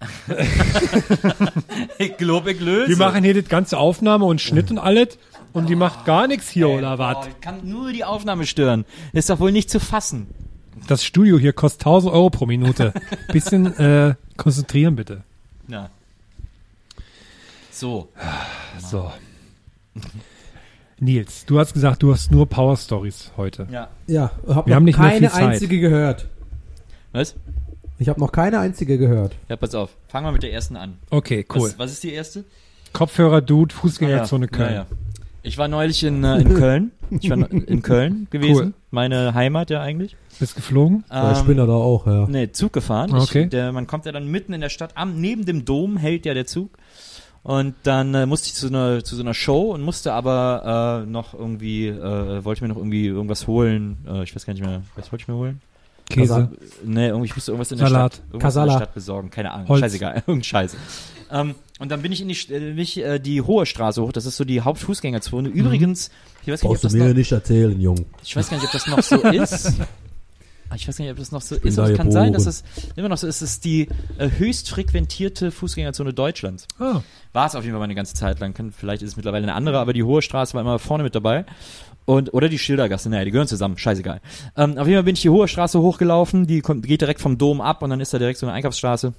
ich 1.98 2.16
glaube, 2.16 2.52
ich 2.52 2.60
löse. 2.60 2.88
Wir 2.88 2.96
machen 2.96 3.24
hier 3.24 3.34
das 3.34 3.48
ganze 3.48 3.78
Aufnahme 3.78 4.24
und 4.26 4.40
Schnitt 4.40 4.70
und 4.70 4.78
alles 4.78 5.18
und 5.52 5.68
die 5.68 5.74
macht 5.76 6.04
gar 6.04 6.26
nichts 6.28 6.48
hier 6.48 6.68
oder 6.68 6.94
Oh, 6.94 6.98
was? 6.98 7.26
ich 7.26 7.40
kann 7.40 7.68
nur 7.68 7.92
die 7.92 8.04
Aufnahme 8.04 8.46
stören. 8.46 8.84
Ist 9.12 9.30
doch 9.30 9.40
wohl 9.40 9.50
nicht 9.52 9.70
zu 9.70 9.80
fassen. 9.80 10.28
Das 10.86 11.04
Studio 11.04 11.38
hier 11.38 11.52
kostet 11.52 11.80
1000 11.82 12.12
Euro 12.12 12.30
pro 12.30 12.46
Minute. 12.46 12.92
Bisschen 13.32 13.76
äh, 13.78 14.14
konzentrieren 14.36 14.94
bitte. 14.96 15.22
Na. 15.66 15.90
So. 17.70 18.08
So. 18.80 19.10
Nils, 21.00 21.44
du 21.46 21.58
hast 21.58 21.74
gesagt, 21.74 22.02
du 22.04 22.12
hast 22.12 22.30
nur 22.30 22.48
Power 22.48 22.76
Stories 22.76 23.32
heute. 23.36 23.66
Ja. 23.72 23.88
Ja, 24.06 24.30
hab 24.46 24.66
Wir 24.68 24.76
haben 24.76 24.84
nicht 24.84 24.98
mehr 24.98 25.08
keine 25.08 25.20
viel 25.20 25.30
Zeit. 25.30 25.48
einzige 25.50 25.80
gehört. 25.80 26.28
Was? 27.12 27.34
Ich 27.98 28.08
habe 28.08 28.20
noch 28.20 28.32
keine 28.32 28.58
einzige 28.60 28.96
gehört. 28.98 29.34
Ja, 29.48 29.56
pass 29.56 29.74
auf. 29.74 29.90
Fangen 30.08 30.26
wir 30.26 30.32
mit 30.32 30.42
der 30.42 30.52
ersten 30.52 30.76
an. 30.76 30.98
Okay, 31.10 31.44
cool. 31.54 31.62
Was, 31.70 31.78
was 31.78 31.92
ist 31.92 32.02
die 32.04 32.12
erste? 32.12 32.44
Kopfhörer, 32.92 33.40
Dude, 33.40 33.74
Fußgängerzone 33.74 34.46
Ah, 34.46 34.48
ja. 34.52 34.56
Köln. 34.56 34.70
Ja, 34.70 34.76
ja. 34.82 34.86
Ich 35.42 35.56
war 35.58 35.68
neulich 35.68 36.02
in, 36.04 36.24
äh, 36.24 36.40
in 36.40 36.54
Köln. 36.54 36.90
Ich 37.20 37.30
war 37.30 37.50
in 37.50 37.82
Köln 37.82 38.26
gewesen. 38.30 38.66
Cool. 38.68 38.74
Meine 38.90 39.34
Heimat 39.34 39.70
ja 39.70 39.80
eigentlich. 39.80 40.16
Bist 40.38 40.56
geflogen? 40.56 41.04
Ja, 41.10 41.32
ich 41.32 41.38
Ähm, 41.40 41.46
bin 41.46 41.56
da 41.56 41.66
auch, 41.66 42.06
ja. 42.06 42.26
Nee, 42.28 42.52
Zug 42.52 42.72
gefahren. 42.72 43.12
Ah, 43.12 43.22
okay. 43.22 43.44
Ich, 43.44 43.50
der, 43.50 43.72
man 43.72 43.86
kommt 43.86 44.04
ja 44.06 44.12
dann 44.12 44.28
mitten 44.28 44.52
in 44.52 44.60
der 44.60 44.68
Stadt, 44.68 44.92
am, 44.94 45.20
neben 45.20 45.44
dem 45.46 45.64
Dom 45.64 45.96
hält 45.96 46.26
ja 46.26 46.34
der 46.34 46.46
Zug. 46.46 46.70
Und 47.42 47.74
dann 47.84 48.14
äh, 48.14 48.26
musste 48.26 48.48
ich 48.48 48.54
zu, 48.54 48.66
einer, 48.66 49.02
zu 49.04 49.16
so 49.16 49.22
einer 49.22 49.32
Show 49.32 49.72
und 49.72 49.82
musste 49.82 50.12
aber 50.12 51.02
äh, 51.06 51.10
noch 51.10 51.34
irgendwie, 51.34 51.86
äh, 51.86 52.44
wollte 52.44 52.62
mir 52.62 52.68
noch 52.68 52.76
irgendwie 52.76 53.06
irgendwas 53.06 53.46
holen. 53.46 53.98
Äh, 54.06 54.24
ich 54.24 54.34
weiß 54.34 54.44
gar 54.44 54.52
nicht 54.52 54.64
mehr, 54.64 54.82
was 54.96 55.10
wollte 55.12 55.22
ich 55.22 55.28
mir 55.28 55.34
holen? 55.34 55.60
Käse. 56.10 56.50
Nee, 56.84 57.08
irgendwie, 57.08 57.26
ich 57.26 57.34
musste 57.34 57.52
irgendwas 57.52 57.72
in 57.72 57.78
Salat. 57.78 57.92
der 57.92 57.98
Stadt, 58.16 58.18
irgendwas 58.18 58.34
in 58.34 58.38
Kasala. 58.40 58.72
der 58.72 58.78
Stadt 58.78 58.94
besorgen, 58.94 59.30
keine 59.30 59.52
Ahnung, 59.52 59.68
Holz. 59.68 59.80
scheißegal, 59.80 60.14
irgendein 60.26 60.44
Scheiß. 60.44 60.76
Ähm, 61.30 61.54
und 61.78 61.90
dann 61.90 62.02
bin 62.02 62.10
ich 62.12 62.20
in 62.22 62.28
die, 62.28 62.34
St- 62.34 62.50
äh, 62.52 62.58
bin 62.60 62.78
ich, 62.78 62.98
äh, 62.98 63.18
die 63.18 63.42
Hohe 63.42 63.66
Straße 63.66 64.02
hoch, 64.02 64.12
das 64.12 64.24
ist 64.26 64.36
so 64.36 64.44
die 64.44 64.60
Hauptfußgängerzone. 64.62 65.48
Übrigens, 65.48 66.10
ich 66.42 66.48
weiß, 66.52 66.60
gar 66.62 66.70
nicht, 66.70 66.76
ob 66.76 66.80
du 66.82 66.86
das 66.86 66.92
mir 66.94 67.08
noch, 67.08 67.14
nicht 67.14 67.32
erzählen, 67.32 67.78
Jung. 67.80 68.06
ich 68.24 68.34
weiß 68.34 68.48
gar 68.48 68.56
nicht, 68.56 68.66
ob 68.66 68.72
das 68.72 68.86
noch 68.86 69.02
so 69.02 69.16
ist. 69.30 69.74
Ah, 70.70 70.74
Ich 70.74 70.86
weiß 70.86 70.98
gar 70.98 71.04
nicht, 71.04 71.12
ob 71.12 71.18
das 71.18 71.32
noch 71.32 71.40
so 71.40 71.58
bin 71.58 71.68
ist, 71.68 71.78
da 71.78 71.82
aber 71.84 71.92
es 71.92 71.96
kann 71.96 72.10
sein, 72.10 72.32
dass 72.34 72.44
es 72.46 72.62
immer 72.96 73.08
noch 73.08 73.16
so 73.16 73.26
ist. 73.26 73.36
Es 73.40 73.52
ist 73.52 73.64
die 73.64 73.88
äh, 74.18 74.28
höchst 74.36 74.68
frequentierte 74.68 75.50
Fußgängerzone 75.50 76.12
Deutschlands. 76.12 76.66
Ah, 76.78 77.00
War 77.32 77.46
es 77.46 77.54
auf 77.54 77.62
jeden 77.64 77.72
Fall 77.72 77.78
mal 77.78 77.84
eine 77.84 77.94
ganze 77.94 78.12
Zeit 78.14 78.38
lang. 78.40 78.52
Kann, 78.52 78.70
vielleicht 78.72 79.00
ist 79.02 79.10
es 79.12 79.16
mittlerweile 79.16 79.44
eine 79.44 79.54
andere, 79.54 79.78
aber 79.78 79.94
die 79.94 80.02
Hohe 80.02 80.20
Straße 80.20 80.52
war 80.54 80.60
immer 80.60 80.78
vorne 80.78 81.04
mit 81.04 81.14
dabei. 81.14 81.46
Und, 82.08 82.32
oder 82.32 82.48
die 82.48 82.58
Schildergasse, 82.58 83.10
naja, 83.10 83.26
die 83.26 83.32
gehören 83.32 83.48
zusammen, 83.48 83.76
scheißegal. 83.76 84.22
Ähm, 84.56 84.78
auf 84.78 84.86
jeden 84.86 84.96
Fall 84.96 85.02
bin 85.02 85.14
ich 85.14 85.20
die 85.20 85.28
Hohe 85.28 85.46
Straße 85.46 85.78
hochgelaufen, 85.78 86.46
die 86.46 86.62
kommt, 86.62 86.86
geht 86.86 87.02
direkt 87.02 87.20
vom 87.20 87.36
Dom 87.36 87.60
ab 87.60 87.82
und 87.82 87.90
dann 87.90 88.00
ist 88.00 88.14
da 88.14 88.18
direkt 88.18 88.38
so 88.38 88.46
eine 88.46 88.54
Einkaufsstraße 88.54 89.12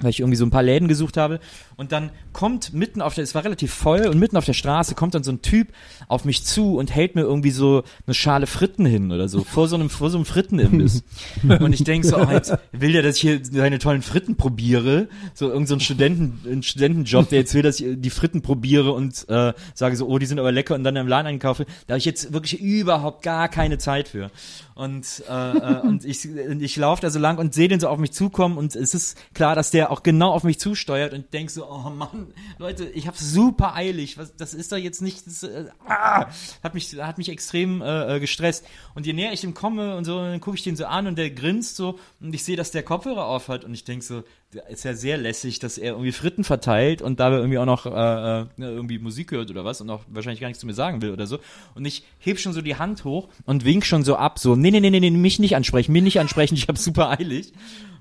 weil 0.00 0.10
ich 0.10 0.20
irgendwie 0.20 0.36
so 0.36 0.44
ein 0.44 0.50
paar 0.50 0.62
Läden 0.62 0.88
gesucht 0.88 1.16
habe. 1.16 1.40
Und 1.76 1.92
dann 1.92 2.10
kommt 2.32 2.72
mitten 2.72 3.00
auf 3.00 3.14
der, 3.14 3.24
es 3.24 3.34
war 3.34 3.44
relativ 3.44 3.72
voll, 3.72 4.06
und 4.06 4.18
mitten 4.18 4.36
auf 4.36 4.44
der 4.44 4.52
Straße 4.52 4.94
kommt 4.94 5.14
dann 5.14 5.24
so 5.24 5.32
ein 5.32 5.42
Typ 5.42 5.68
auf 6.08 6.24
mich 6.24 6.44
zu 6.44 6.76
und 6.76 6.94
hält 6.94 7.14
mir 7.14 7.22
irgendwie 7.22 7.50
so 7.50 7.84
eine 8.06 8.14
Schale 8.14 8.46
Fritten 8.46 8.86
hin 8.86 9.12
oder 9.12 9.28
so, 9.28 9.44
vor 9.44 9.68
so 9.68 9.76
einem, 9.76 9.90
vor 9.90 10.10
so 10.10 10.18
einem 10.18 10.24
Frittenimbiss. 10.24 11.04
und 11.60 11.72
ich 11.72 11.84
denk 11.84 12.04
so, 12.04 12.16
oh, 12.16 12.30
jetzt 12.30 12.54
will 12.72 12.92
der, 12.92 13.02
dass 13.02 13.16
ich 13.16 13.22
hier 13.22 13.40
seine 13.42 13.78
tollen 13.78 14.02
Fritten 14.02 14.36
probiere. 14.36 15.08
So 15.34 15.50
irgend 15.50 15.68
so 15.68 15.74
ein 15.74 15.80
Studenten, 15.80 16.40
ein 16.50 16.62
Studentenjob, 16.62 17.28
der 17.28 17.40
jetzt 17.40 17.54
will, 17.54 17.62
dass 17.62 17.80
ich 17.80 18.00
die 18.00 18.10
Fritten 18.10 18.42
probiere 18.42 18.92
und 18.92 19.28
äh, 19.28 19.52
sage 19.74 19.96
so, 19.96 20.06
oh, 20.06 20.18
die 20.18 20.26
sind 20.26 20.38
aber 20.38 20.52
lecker 20.52 20.74
und 20.74 20.84
dann 20.84 20.96
im 20.96 21.08
Laden 21.08 21.26
einkaufe. 21.26 21.66
Da 21.86 21.94
habe 21.94 21.98
ich 21.98 22.04
jetzt 22.04 22.32
wirklich 22.32 22.60
überhaupt 22.60 23.22
gar 23.22 23.48
keine 23.48 23.78
Zeit 23.78 24.08
für. 24.08 24.30
Und, 24.74 25.22
äh, 25.28 25.52
äh, 25.52 25.80
und 25.82 26.04
ich, 26.04 26.24
ich 26.26 26.76
laufe 26.76 27.00
da 27.00 27.10
so 27.10 27.20
lang 27.20 27.38
und 27.38 27.54
sehe 27.54 27.68
den 27.68 27.78
so 27.78 27.88
auf 27.88 27.98
mich 27.98 28.12
zukommen 28.12 28.58
und 28.58 28.74
es 28.74 28.92
ist 28.92 29.16
klar, 29.32 29.54
dass 29.54 29.70
der 29.70 29.92
auch 29.92 30.02
genau 30.02 30.32
auf 30.32 30.42
mich 30.42 30.58
zusteuert 30.58 31.14
und 31.14 31.32
denk 31.32 31.50
so, 31.50 31.68
oh 31.70 31.90
Mann, 31.90 32.26
Leute, 32.58 32.84
ich 32.86 33.06
hab's 33.06 33.20
super 33.20 33.76
eilig. 33.76 34.18
Was, 34.18 34.34
das 34.34 34.52
ist 34.52 34.72
doch 34.72 34.76
jetzt 34.76 35.00
nicht, 35.00 35.28
das, 35.28 35.44
äh, 35.44 35.66
ah, 35.86 36.26
hat 36.64 36.74
mich, 36.74 36.92
hat 37.00 37.18
mich 37.18 37.28
extrem 37.28 37.82
äh, 37.82 38.16
äh, 38.16 38.20
gestresst. 38.20 38.66
Und 38.96 39.06
je 39.06 39.12
näher 39.12 39.32
ich 39.32 39.44
ihm 39.44 39.54
komme 39.54 39.96
und 39.96 40.04
so, 40.04 40.18
dann 40.18 40.40
gucke 40.40 40.56
ich 40.56 40.64
den 40.64 40.74
so 40.74 40.86
an 40.86 41.06
und 41.06 41.16
der 41.16 41.30
grinst 41.30 41.76
so 41.76 42.00
und 42.20 42.34
ich 42.34 42.42
sehe, 42.42 42.56
dass 42.56 42.72
der 42.72 42.82
Kopfhörer 42.82 43.26
auf 43.26 43.48
hat 43.48 43.64
und 43.64 43.74
ich 43.74 43.84
denk 43.84 44.02
so, 44.02 44.24
ist 44.68 44.84
ja 44.84 44.94
sehr 44.94 45.16
lässig, 45.16 45.58
dass 45.58 45.78
er 45.78 45.92
irgendwie 45.92 46.12
Fritten 46.12 46.44
verteilt 46.44 47.02
und 47.02 47.20
dabei 47.20 47.36
irgendwie 47.36 47.58
auch 47.58 47.66
noch 47.66 47.86
äh, 47.86 47.90
äh, 47.90 48.46
irgendwie 48.58 48.98
Musik 48.98 49.32
hört 49.32 49.50
oder 49.50 49.64
was 49.64 49.80
und 49.80 49.90
auch 49.90 50.02
wahrscheinlich 50.08 50.40
gar 50.40 50.48
nichts 50.48 50.60
zu 50.60 50.66
mir 50.66 50.74
sagen 50.74 51.02
will 51.02 51.10
oder 51.10 51.26
so. 51.26 51.38
Und 51.74 51.84
ich 51.84 52.04
heb 52.18 52.38
schon 52.38 52.52
so 52.52 52.60
die 52.60 52.76
Hand 52.76 53.04
hoch 53.04 53.28
und 53.44 53.64
wink 53.64 53.84
schon 53.84 54.04
so 54.04 54.16
ab, 54.16 54.38
so, 54.38 54.56
nee, 54.56 54.70
nee, 54.70 54.80
nee, 54.80 54.90
nee, 54.90 55.00
nee, 55.00 55.10
mich 55.10 55.38
nicht 55.38 55.56
ansprechen, 55.56 55.92
mich 55.92 56.02
nicht 56.02 56.20
ansprechen, 56.20 56.54
ich 56.54 56.68
hab's 56.68 56.84
super 56.84 57.10
eilig. 57.10 57.52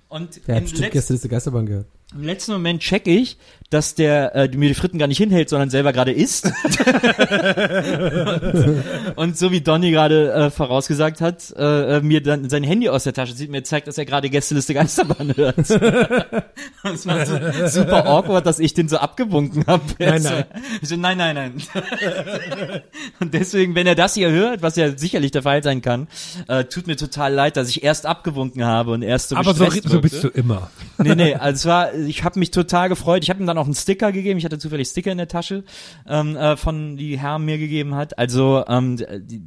Und 0.08 0.36
hat 0.36 0.48
im, 0.48 0.62
bestimmt 0.64 0.82
letz 0.82 0.94
gestern 0.94 1.16
ist 1.16 1.24
der 1.24 1.32
Geisterbahn 1.32 1.66
gehört. 1.66 1.88
Im 2.16 2.24
letzten 2.24 2.54
Moment 2.54 2.82
check 2.82 3.08
ich, 3.08 3.38
dass 3.74 3.96
der 3.96 4.36
äh, 4.36 4.48
mir 4.56 4.70
die 4.70 4.76
Fritten 4.76 5.00
gar 5.00 5.08
nicht 5.08 5.18
hinhält, 5.18 5.50
sondern 5.50 5.72
selber 5.72 5.94
gerade 5.94 6.12
isst. 6.12 6.46
und, 6.46 6.54
und 9.16 9.38
so 9.38 9.52
wie 9.52 9.62
Donny 9.62 9.90
gerade 9.90 10.32
äh, 10.32 10.52
vorausgesagt 10.52 11.22
hat, 11.22 11.52
äh, 11.58 11.98
äh, 11.98 12.02
mir 12.02 12.22
dann 12.22 12.50
sein 12.50 12.64
Handy 12.64 12.90
aus 12.90 13.04
der 13.04 13.14
Tasche 13.14 13.36
zieht, 13.36 13.50
mir 13.50 13.64
zeigt, 13.64 13.88
dass 13.88 13.98
er 13.98 14.06
gerade 14.06 14.30
Gästeliste 14.30 14.76
Geisterbahn 14.76 15.36
hört. 15.36 15.58
das 16.84 17.08
war 17.08 17.26
so 17.26 17.40
super 17.68 18.06
awkward, 18.06 18.46
dass 18.46 18.60
ich 18.60 18.76
den 18.76 18.88
so 18.88 18.98
abgewunken 18.98 19.66
habe. 19.66 19.84
Nein, 20.00 20.22
nein. 20.22 20.46
So, 20.82 20.98
nein, 20.98 21.18
nein, 21.18 21.36
nein. 21.36 21.54
und 23.20 23.34
deswegen, 23.34 23.74
wenn 23.74 23.88
er 23.88 23.96
das 23.96 24.14
hier 24.16 24.30
hört, 24.32 24.62
was 24.62 24.76
ja 24.76 24.96
sicherlich 24.98 25.32
der 25.32 25.44
Fall 25.44 25.64
sein 25.64 25.82
kann, 25.82 26.08
äh, 26.48 26.66
tut 26.66 26.88
mir 26.88 26.96
total 26.96 27.34
leid, 27.34 27.58
dass 27.58 27.70
ich 27.70 27.84
erst 27.84 28.06
abgewunken 28.06 28.66
habe 28.66 28.92
und 28.92 29.02
erst 29.02 29.30
so 29.30 29.36
Aber 29.36 29.54
so, 29.54 29.70
so 29.70 30.02
bist 30.02 30.24
du 30.24 30.28
immer. 30.28 30.70
Nee, 30.98 31.16
nee, 31.16 31.36
also 31.36 31.56
es 31.56 31.66
war, 31.66 31.94
ich 32.08 32.24
habe 32.24 32.40
mich 32.40 32.52
total 32.52 32.90
gefreut. 32.90 33.24
Ich 33.24 33.30
habe 33.30 33.42
ihm 33.42 33.48
dann 33.48 33.58
auch 33.58 33.66
einen 33.66 33.74
Sticker 33.76 34.12
gegeben. 34.12 34.38
Ich 34.40 34.46
hatte 34.46 34.58
zufällig 34.60 34.88
Sticker 34.88 35.12
in 35.12 35.18
der 35.18 35.28
Tasche, 35.28 35.64
ähm, 36.08 36.36
äh, 36.36 36.58
von 36.58 36.98
die 36.98 37.18
Herr 37.20 37.40
mir 37.40 37.58
gegeben 37.58 37.96
hat. 37.96 38.18
Also 38.18 38.64
ähm, 38.68 38.98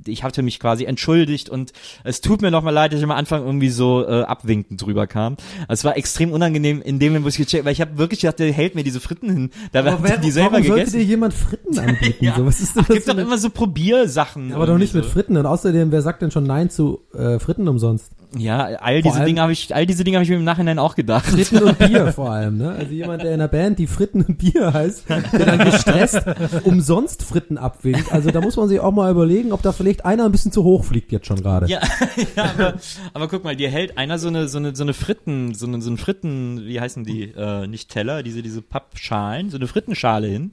ich 0.07 0.23
hatte 0.25 0.43
mich 0.43 0.61
quasi 0.61 0.85
entschuldigt 0.85 1.49
und 1.49 1.73
es 2.05 2.21
tut 2.21 2.43
mir 2.43 2.51
nochmal 2.51 2.75
leid, 2.75 2.93
dass 2.93 2.99
ich 2.99 3.05
am 3.05 3.11
Anfang 3.11 3.45
irgendwie 3.45 3.71
so 3.71 4.07
äh, 4.07 4.23
abwinkend 4.23 4.81
drüber 4.83 5.07
kam. 5.07 5.37
Es 5.69 5.85
war 5.85 5.97
extrem 5.97 6.33
unangenehm 6.33 6.83
in 6.83 6.99
dem 6.99 7.13
Moment, 7.13 7.25
wo 7.25 7.29
ich 7.29 7.37
gecheckt, 7.37 7.65
weil 7.65 7.73
ich 7.73 7.81
habe 7.81 7.99
wirklich 7.99 8.21
gedacht, 8.21 8.39
der 8.39 8.53
hält 8.53 8.75
mir 8.75 8.85
diese 8.85 9.01
Fritten 9.01 9.31
hin. 9.31 9.51
Da 9.73 9.81
Aber 9.81 9.87
werden 9.91 10.01
wer, 10.03 10.17
die 10.19 10.31
selber 10.31 10.53
warum 10.53 10.67
sollte 10.67 10.81
gegessen. 10.85 10.99
dir 11.01 11.05
jemand 11.05 11.35
Fritten 11.35 11.79
anbieten? 11.79 12.25
Ja. 12.25 12.35
so, 12.37 12.47
was 12.47 12.61
ist 12.61 12.75
denn 12.77 12.83
Ach, 12.85 12.89
das 12.89 12.97
gibt 12.97 13.09
doch 13.09 13.17
immer 13.19 13.39
so 13.39 13.51
Probiersachen. 13.51 14.53
aber 14.53 14.67
doch 14.67 14.79
nicht 14.79 14.95
mit 14.95 15.05
irgendwie 15.05 15.13
Fritten. 15.13 15.37
Und 15.37 15.47
außerdem, 15.47 15.93
wer 15.93 16.03
sagt 16.03 16.23
denn 16.23 16.31
schon 16.31 16.45
Nein 16.45 16.71
zu 16.71 17.01
äh, 17.15 17.39
Fritten 17.39 17.69
umsonst? 17.69 18.11
so. 18.33 18.39
Ja, 18.39 18.65
all 18.65 18.95
Vor 18.97 19.03
diese 19.03 19.15
allem- 19.19 19.27
Dinge 19.27 19.41
habe 19.41 19.53
ich, 19.53 19.75
all 19.75 19.87
diese 19.87 20.03
Dinge 20.05 20.17
habe 20.17 20.25
ich 20.25 20.31
mir 20.31 20.37
im 20.37 20.45
Nachhinein 20.45 20.79
auch 20.79 20.95
gedacht. 20.97 21.27
Fritten 21.27 21.63
und 21.63 21.79
Bier 21.79 22.13
vor 22.15 22.31
allem, 22.33 22.46
ne? 22.51 22.71
Also 22.71 22.93
jemand, 22.93 23.23
der 23.23 23.31
in 23.31 23.41
einer 23.41 23.49
Band, 23.49 23.79
die 23.79 23.87
Fritten 23.87 24.23
und 24.23 24.39
Bier 24.39 24.73
heißt, 24.73 25.09
der 25.09 25.47
dann 25.47 25.59
gestresst 25.59 26.23
umsonst 26.65 27.23
Fritten 27.23 27.59
abwinkt. 27.59 28.13
Also 28.13 28.31
da 28.31 28.41
muss 28.41 28.57
man 28.57 28.69
sich 28.69 28.81
auch 28.81 28.93
mal 28.93 29.11
überlegen, 29.11 29.53
ob 29.53 29.63
da 29.63 29.73
vielleicht 29.73 30.05
einer 30.05 30.25
ein 30.25 30.33
bisschen 30.33 30.53
zu 30.53 30.65
hoch 30.65 30.85
fliegt 30.85 31.13
jetzt 31.13 31.27
schon 31.27 31.43
gerade. 31.43 31.67
Ja, 31.67 31.81
ja 32.37 32.45
aber, 32.45 32.75
aber 33.13 33.29
guck 33.29 33.45
mal, 33.45 33.57
dir 33.57 33.71
hält 33.71 33.99
einer 33.99 34.19
so 34.19 34.29
eine, 34.29 34.49
so 34.49 34.59
eine, 34.59 34.75
so 34.75 34.83
eine 34.83 34.95
Fritten, 34.95 35.55
so 35.55 35.67
eine, 35.67 35.81
so 35.81 35.91
ein 35.91 35.99
Fritten, 35.99 36.67
wie 36.67 36.81
heißen 36.81 37.05
die, 37.05 37.33
äh, 37.37 37.67
nicht 37.67 37.91
Teller, 37.91 38.23
diese, 38.23 38.43
diese 38.43 38.63
Pappschalen, 38.63 39.51
so 39.51 39.57
eine 39.57 39.67
Frittenschale 39.67 40.27
hin. 40.27 40.53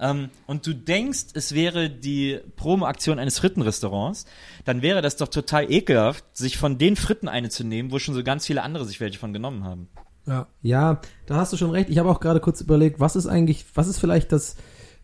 Ähm, 0.00 0.30
und 0.46 0.66
du 0.66 0.74
denkst, 0.74 1.26
es 1.34 1.54
wäre 1.54 1.90
die 1.90 2.40
Promoaktion 2.56 3.18
eines 3.18 3.38
Frittenrestaurants, 3.38 4.24
dann 4.64 4.82
wäre 4.82 5.02
das 5.02 5.16
doch 5.16 5.28
total 5.28 5.70
ekelhaft, 5.70 6.24
sich 6.32 6.56
von 6.56 6.78
den 6.78 6.96
Fritten 6.96 7.28
eine 7.28 7.50
zu 7.50 7.64
nehmen, 7.64 7.92
wo 7.92 7.98
schon 7.98 8.14
so 8.14 8.24
ganz 8.24 8.46
viele 8.46 8.62
andere 8.62 8.86
sich 8.86 9.00
welche 9.00 9.18
von 9.18 9.32
genommen 9.32 9.64
haben. 9.64 9.88
Ja. 10.30 10.46
Ja, 10.62 11.00
da 11.26 11.36
hast 11.36 11.52
du 11.52 11.56
schon 11.58 11.70
recht. 11.70 11.90
Ich 11.90 11.98
habe 11.98 12.08
auch 12.08 12.20
gerade 12.20 12.40
kurz 12.40 12.60
überlegt, 12.62 13.00
was 13.00 13.16
ist 13.16 13.26
eigentlich, 13.26 13.66
was 13.74 13.88
ist 13.88 13.98
vielleicht 13.98 14.32
das, 14.32 14.56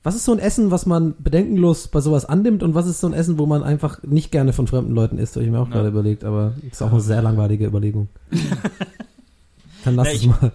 was 0.02 0.14
ist 0.14 0.24
so 0.24 0.32
ein 0.32 0.38
Essen, 0.38 0.70
was 0.70 0.86
man 0.86 1.14
bedenkenlos 1.18 1.88
bei 1.88 2.00
sowas 2.00 2.24
annimmt 2.24 2.62
und 2.62 2.74
was 2.74 2.86
ist 2.86 3.00
so 3.00 3.08
ein 3.08 3.12
Essen, 3.12 3.38
wo 3.38 3.44
man 3.46 3.62
einfach 3.64 4.02
nicht 4.04 4.30
gerne 4.30 4.52
von 4.52 4.66
fremden 4.68 4.92
Leuten 4.94 5.18
isst? 5.18 5.34
Habe 5.34 5.44
ich 5.44 5.50
mir 5.50 5.58
auch 5.58 5.68
gerade 5.68 5.88
überlegt, 5.88 6.22
aber 6.24 6.54
ist 6.70 6.80
auch 6.82 6.92
eine 6.92 7.00
sehr 7.00 7.20
langweilige 7.22 7.66
Überlegung. 7.66 8.08
Dann 9.84 9.96
lass 9.96 10.08
Ja, 10.08 10.14
es 10.14 10.20
ich- 10.22 10.28
mal. 10.28 10.52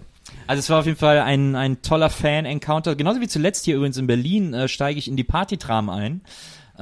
Also 0.48 0.60
es 0.60 0.70
war 0.70 0.80
auf 0.80 0.86
jeden 0.86 0.98
Fall 0.98 1.20
ein, 1.20 1.56
ein 1.56 1.82
toller 1.82 2.10
Fan-Encounter. 2.10 2.96
Genauso 2.96 3.22
wie 3.22 3.28
zuletzt 3.28 3.64
hier 3.66 3.76
übrigens 3.78 3.98
in 3.98 4.08
Berlin 4.08 4.54
äh, 4.54 4.68
steige 4.68 5.00
ich 5.00 5.08
in 5.08 5.16
die 5.16 5.24
Partytram 5.24 5.90
ein. 5.90 6.22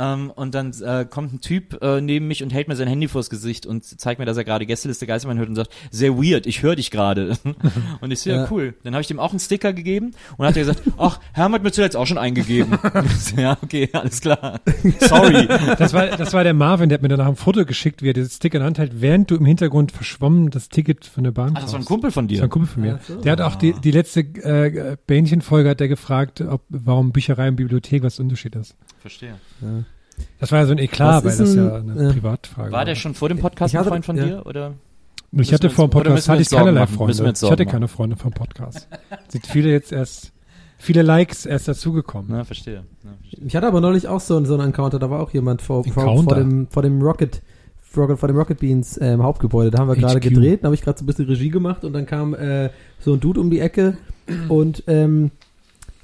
Ähm, 0.02 0.32
und 0.34 0.56
dann 0.56 0.72
äh, 0.82 1.04
kommt 1.04 1.34
ein 1.34 1.42
Typ 1.42 1.82
äh, 1.82 2.00
neben 2.00 2.28
mich 2.30 2.42
und 2.42 2.54
hält 2.54 2.70
mir 2.70 2.78
sein 2.78 2.88
Handy 2.88 3.10
vors 3.10 3.30
Gesicht 3.30 3.66
und 3.66 3.84
zeigt 3.84 4.18
mir, 4.18 4.26
dass 4.26 4.38
er 4.38 4.46
gerade 4.46 4.66
Gästeliste 4.66 5.06
Geistermann 5.06 5.38
hört 5.38 5.50
und 5.50 5.56
sagt, 5.56 5.72
sehr 5.92 6.16
weird, 6.16 6.48
ich 6.48 6.64
höre 6.64 6.78
dich 6.78 6.90
gerade. 6.90 7.38
und 8.02 8.12
ich 8.12 8.22
so, 8.22 8.30
ja, 8.30 8.38
Ja. 8.44 8.48
cool. 8.50 8.76
Dann 8.84 8.94
habe 8.94 9.02
ich 9.02 9.08
dem 9.08 9.20
auch 9.20 9.32
einen 9.32 9.40
Sticker 9.40 9.74
gegeben 9.74 10.12
und 10.38 10.46
hat 10.48 10.56
er 10.56 10.64
gesagt, 10.64 10.84
ach, 10.98 11.20
Herm 11.34 11.54
hat 11.54 11.64
mir 11.64 11.72
zuletzt 11.74 11.98
auch 11.98 12.08
schon 12.08 12.18
eingegeben. 12.18 12.78
So, 13.18 13.36
ja, 13.42 13.58
okay, 13.62 13.90
alles 13.92 14.22
klar. 14.22 14.62
Sorry. 15.02 15.48
Das 15.78 15.92
war, 15.94 16.08
das 16.16 16.32
war 16.32 16.44
der 16.46 16.54
Marvin, 16.54 16.88
der 16.88 16.96
hat 16.98 17.02
mir 17.02 17.10
danach 17.10 17.28
ein 17.28 17.36
Foto 17.36 17.66
geschickt, 17.66 18.02
wie 18.02 18.10
er 18.12 18.14
dieses 18.14 18.40
Ticket 18.40 18.56
in 18.56 18.60
der 18.62 18.66
Hand 18.68 18.78
hält, 18.80 19.02
während 19.02 19.30
du 19.30 19.36
im 19.36 19.46
Hintergrund 19.46 19.92
verschwommen 19.92 20.50
das 20.50 20.70
Ticket 20.70 21.04
von 21.06 21.26
der 21.26 21.32
Bahn 21.32 21.54
Ach, 21.58 21.62
das 21.64 21.74
war 21.74 21.80
ein. 21.80 21.86
Kumpel 21.86 22.12
von 22.12 22.28
Das 22.28 22.36
dir. 22.36 22.40
war 22.40 22.48
ein 22.48 22.50
Kumpel 22.52 22.70
von 22.70 22.82
mir. 22.84 23.00
So. 23.06 23.20
Der 23.22 23.34
hat 23.34 23.42
auch 23.42 23.56
die, 23.56 23.74
die 23.74 23.92
letzte 23.92 24.22
äh, 24.22 24.96
Bähnchenfolge 25.08 25.70
hat 25.70 25.82
der 25.82 25.90
gefragt, 25.90 26.40
ob, 26.40 26.62
warum 26.70 27.12
Bücherei 27.12 27.50
und 27.50 27.58
Bibliothek 27.58 28.04
was 28.04 28.20
Unterschied 28.20 28.56
ist. 28.56 28.76
Verstehe. 29.02 29.36
Das 30.40 30.52
war 30.52 30.60
ja 30.60 30.66
so 30.66 30.72
ein 30.72 30.78
Eklat, 30.78 31.24
Was 31.24 31.24
weil 31.26 31.32
ist 31.32 31.40
das 31.40 31.58
ein- 31.58 31.66
ja 31.66 31.76
eine 31.94 32.10
äh, 32.10 32.14
Privatfrage 32.14 32.72
War 32.72 32.86
der 32.86 32.96
schon 32.96 33.14
vor 33.14 33.30
dem 33.30 33.40
Podcast 33.40 33.74
Ich 33.74 33.78
ein 33.78 33.82
hatte- 33.82 33.90
Freund 33.90 34.06
von 34.06 34.18
ja. 34.18 34.26
dir? 34.26 34.46
Oder? 34.46 34.74
Ich 35.32 35.54
hatte 35.54 35.70
vor 35.70 35.88
dem 35.88 35.92
Podcast 35.92 36.28
hatte 36.30 36.42
ich 36.42 36.50
keinerlei 36.50 36.82
machen? 36.82 36.96
Freunde. 36.96 37.34
Ich 37.42 37.52
hatte 37.52 37.66
keine 37.66 37.88
Freunde 37.88 38.16
vom 38.16 38.32
Podcast. 38.32 38.88
Sind 39.28 39.46
viele 39.46 39.70
jetzt 39.70 39.92
erst, 39.92 40.32
viele 40.80 41.04
Likes 41.04 41.46
erst 41.46 41.68
dazugekommen. 41.68 42.28
Na, 42.32 42.44
verstehe. 42.44 42.84
Na, 43.04 43.12
verstehe. 43.22 43.46
Ich 43.46 43.56
hatte 43.56 43.68
aber 43.68 43.80
neulich 43.80 44.08
auch 44.08 44.22
so, 44.22 44.44
so 44.46 44.56
einen 44.56 44.68
Encounter, 44.70 44.98
da 44.98 45.10
war 45.12 45.22
auch 45.22 45.32
jemand 45.32 45.62
vor, 45.62 45.84
vor, 45.84 46.24
vor 46.24 46.36
dem, 46.36 46.68
vor 46.72 46.82
dem 46.82 47.00
Rocket, 47.02 47.42
vor, 47.80 48.18
vor 48.18 48.28
dem 48.28 48.38
Rocket 48.38 48.60
Beans 48.60 48.98
ähm, 49.00 49.22
Hauptgebäude. 49.22 49.70
Da 49.70 49.78
haben 49.80 49.88
wir 49.88 49.96
gerade 49.98 50.20
gedreht, 50.20 50.64
da 50.64 50.66
habe 50.66 50.76
ich 50.76 50.82
gerade 50.82 50.98
so 50.98 51.04
ein 51.04 51.08
bisschen 51.08 51.26
Regie 51.26 51.50
gemacht 51.50 51.84
und 51.84 51.94
dann 51.94 52.08
kam 52.08 52.34
äh, 52.34 52.72
so 53.00 53.14
ein 53.14 53.20
Dude 53.20 53.40
um 53.40 53.52
die 53.52 53.60
Ecke 53.60 53.98
und 54.48 54.84
ähm, 54.88 55.30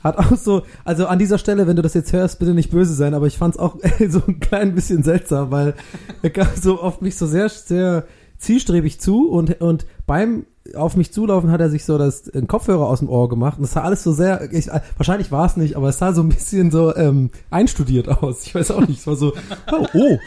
hat 0.05 0.19
auch 0.19 0.37
so, 0.37 0.61
also 0.83 1.07
an 1.07 1.17
dieser 1.17 1.39
Stelle, 1.39 1.65
wenn 1.65 1.75
du 1.75 1.81
das 1.81 1.95
jetzt 1.95 2.13
hörst, 2.13 2.37
bitte 2.37 2.53
nicht 2.53 2.69
böse 2.69 2.93
sein, 2.93 3.15
aber 3.15 3.25
ich 3.25 3.39
fand's 3.39 3.57
auch 3.57 3.77
äh, 3.81 4.07
so 4.09 4.21
ein 4.27 4.39
klein 4.39 4.75
bisschen 4.75 5.01
seltsam, 5.01 5.49
weil 5.49 5.73
er 6.21 6.29
kam 6.29 6.47
so 6.55 6.79
auf 6.79 7.01
mich 7.01 7.17
so 7.17 7.25
sehr, 7.25 7.49
sehr 7.49 8.05
zielstrebig 8.37 9.01
zu 9.01 9.27
und, 9.27 9.61
und 9.61 9.87
beim 10.05 10.45
auf 10.73 10.95
mich 10.95 11.13
zulaufen 11.13 11.51
hat 11.51 11.61
er 11.61 11.69
sich 11.69 11.85
so 11.85 11.97
das 11.97 12.33
einen 12.33 12.47
Kopfhörer 12.47 12.87
aus 12.87 12.99
dem 12.99 13.09
Ohr 13.09 13.29
gemacht 13.29 13.59
und 13.59 13.65
es 13.65 13.73
sah 13.73 13.81
alles 13.81 14.03
so 14.03 14.11
sehr, 14.11 14.51
ich, 14.51 14.67
wahrscheinlich 14.97 15.31
war 15.31 15.45
es 15.45 15.57
nicht, 15.57 15.75
aber 15.75 15.89
es 15.89 15.99
sah 15.99 16.13
so 16.13 16.21
ein 16.21 16.29
bisschen 16.29 16.71
so 16.71 16.95
ähm, 16.95 17.29
einstudiert 17.51 18.09
aus. 18.09 18.45
Ich 18.45 18.55
weiß 18.55 18.71
auch 18.71 18.81
nicht, 18.81 18.99
es 18.99 19.07
war 19.07 19.15
so, 19.15 19.33
oh, 19.71 19.85
oh, 19.93 20.17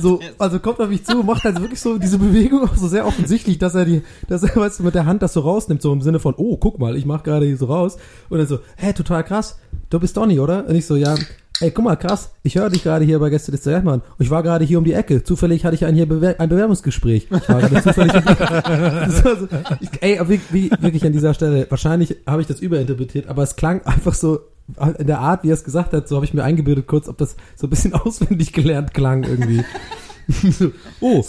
so, 0.00 0.20
also 0.38 0.58
kommt 0.58 0.80
auf 0.80 0.88
mich 0.88 1.04
zu, 1.04 1.22
macht 1.22 1.46
also 1.46 1.60
wirklich 1.60 1.80
so 1.80 1.98
diese 1.98 2.18
Bewegung 2.18 2.64
auch 2.64 2.76
so 2.76 2.88
sehr 2.88 3.06
offensichtlich, 3.06 3.58
dass 3.58 3.74
er 3.74 3.84
die, 3.84 4.02
dass 4.28 4.42
er 4.42 4.56
weißt 4.56 4.80
mit 4.80 4.94
der 4.94 5.06
Hand 5.06 5.22
das 5.22 5.32
so 5.32 5.40
rausnimmt, 5.40 5.80
so 5.80 5.92
im 5.92 6.02
Sinne 6.02 6.18
von, 6.18 6.34
oh, 6.36 6.56
guck 6.56 6.78
mal, 6.78 6.96
ich 6.96 7.06
mach 7.06 7.22
gerade 7.22 7.46
hier 7.46 7.56
so 7.56 7.66
raus 7.66 7.96
und 8.28 8.38
dann 8.38 8.48
so, 8.48 8.58
hä, 8.76 8.92
total 8.92 9.22
krass, 9.22 9.58
du 9.90 10.00
bist 10.00 10.16
Donny, 10.16 10.40
oder? 10.40 10.66
Und 10.66 10.74
ich 10.74 10.86
so, 10.86 10.96
ja, 10.96 11.14
ey, 11.64 11.70
guck 11.70 11.84
mal, 11.84 11.96
krass, 11.96 12.30
ich 12.42 12.56
höre 12.56 12.68
dich 12.68 12.82
gerade 12.82 13.04
hier 13.04 13.18
bei 13.18 13.30
Gäste 13.30 13.50
des 13.50 13.64
Mann 13.64 14.00
und 14.00 14.02
ich 14.18 14.30
war 14.30 14.42
gerade 14.42 14.64
hier 14.64 14.78
um 14.78 14.84
die 14.84 14.92
Ecke. 14.92 15.24
Zufällig 15.24 15.64
hatte 15.64 15.74
ich 15.74 15.84
ein, 15.84 15.94
hier 15.94 16.06
Bewer 16.06 16.38
ein 16.38 16.48
Bewerbungsgespräch. 16.48 17.28
Ich 17.30 17.48
war 17.48 17.82
zufällig 17.82 18.12
so, 19.08 19.48
ich, 19.80 19.88
ey, 20.00 20.20
wie, 20.28 20.40
wie, 20.50 20.70
wirklich 20.78 21.04
an 21.06 21.12
dieser 21.12 21.32
Stelle, 21.32 21.66
wahrscheinlich 21.70 22.16
habe 22.26 22.42
ich 22.42 22.46
das 22.46 22.60
überinterpretiert, 22.60 23.28
aber 23.28 23.42
es 23.42 23.56
klang 23.56 23.82
einfach 23.86 24.12
so, 24.14 24.40
in 24.98 25.06
der 25.06 25.20
Art, 25.20 25.42
wie 25.44 25.50
er 25.50 25.54
es 25.54 25.64
gesagt 25.64 25.92
hat, 25.92 26.08
so 26.08 26.16
habe 26.16 26.24
ich 26.24 26.34
mir 26.34 26.44
eingebildet 26.44 26.86
kurz, 26.86 27.08
ob 27.08 27.18
das 27.18 27.36
so 27.56 27.66
ein 27.66 27.70
bisschen 27.70 27.94
auswendig 27.94 28.52
gelernt 28.52 28.92
klang 28.92 29.24
irgendwie. 29.24 29.64
oh, 31.00 31.24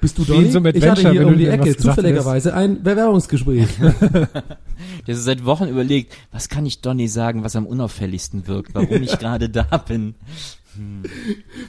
bist 0.00 0.18
du 0.18 0.24
Donny? 0.24 0.50
so 0.50 0.64
ich 0.64 0.88
hatte 0.88 1.10
hier 1.10 1.20
wenn 1.20 1.28
um 1.28 1.38
die 1.38 1.46
Ecke 1.46 1.76
zufälligerweise 1.76 2.54
ein 2.54 2.82
Bewerbungsgespräch. 2.82 3.68
Der 5.06 5.14
so 5.14 5.22
seit 5.22 5.44
Wochen 5.44 5.68
überlegt, 5.68 6.14
was 6.32 6.48
kann 6.48 6.64
ich 6.66 6.80
Donny 6.80 7.08
sagen, 7.08 7.44
was 7.44 7.56
am 7.56 7.66
unauffälligsten 7.66 8.46
wirkt, 8.46 8.74
warum 8.74 9.02
ich 9.02 9.18
gerade 9.18 9.48
da 9.48 9.64
bin. 9.76 10.14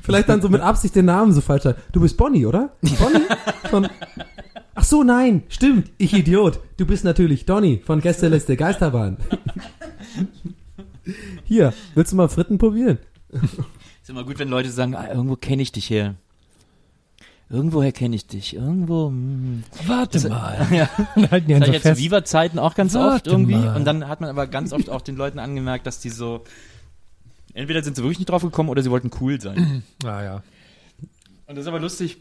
Vielleicht 0.04 0.30
dann 0.30 0.42
so 0.42 0.50
mit 0.50 0.62
Absicht 0.62 0.96
den 0.96 1.06
Namen 1.06 1.34
so 1.34 1.42
falsch. 1.42 1.64
Du 1.92 2.02
bist 2.02 2.18
Bonnie, 2.18 2.46
oder? 2.46 2.74
Bonnie? 2.82 3.26
Von, 3.70 3.88
ach 4.76 4.84
so, 4.84 5.04
nein, 5.04 5.44
stimmt. 5.50 5.92
Ich 5.98 6.14
Idiot. 6.14 6.60
Du 6.78 6.86
bist 6.86 7.04
natürlich 7.04 7.46
Donny 7.46 7.82
von 7.84 8.02
Gästeliste 8.02 8.56
Geisterbahn. 8.56 9.18
Hier, 11.44 11.74
willst 11.96 12.12
du 12.12 12.16
mal 12.16 12.30
Fritten 12.30 12.58
probieren? 12.58 13.00
Ist 13.32 14.10
immer 14.10 14.24
gut, 14.24 14.40
wenn 14.40 14.50
Leute 14.50 14.70
sagen, 14.70 14.96
ah, 14.96 15.08
irgendwo 15.10 15.36
kenne 15.36 15.62
ich 15.62 15.72
dich 15.72 15.90
her. 15.90 16.16
Irgendwoher 17.50 17.92
kenne 17.92 18.16
ich 18.16 18.28
dich. 18.28 18.56
Irgendwo. 18.56 19.08
Hm. 19.08 19.64
Warte 19.88 20.30
mal. 20.30 20.68
Ja. 20.72 20.90
Halten 21.32 21.60
Das 21.60 21.68
so 21.68 21.74
ich 21.74 21.84
ja 21.84 21.96
zu. 21.96 21.98
Viva-Zeiten 22.00 22.60
auch 22.60 22.76
ganz 22.76 22.94
Warte 22.94 23.16
oft 23.16 23.28
irgendwie. 23.28 23.56
mal. 23.56 23.76
Und 23.76 23.86
dann 23.86 24.08
hat 24.08 24.22
man 24.22 24.30
aber 24.30 24.46
ganz 24.48 24.72
oft 24.72 24.90
auch 24.90 25.02
den 25.02 25.16
Leuten 25.16 25.40
angemerkt, 25.40 25.88
dass 25.88 26.00
die 26.00 26.10
so. 26.10 26.44
Entweder 27.54 27.84
sind 27.84 27.96
sie 27.96 28.04
wirklich 28.04 28.20
nicht 28.20 28.30
drauf 28.30 28.44
gekommen 28.44 28.70
oder 28.70 28.84
sie 28.84 28.92
wollten 28.92 29.10
cool 29.20 29.42
sein. 29.42 29.84
Ah, 30.06 30.24
ja. 30.24 30.44
Und 31.48 31.56
das 31.56 31.64
ist 31.64 31.68
aber 31.68 31.80
lustig. 31.80 32.18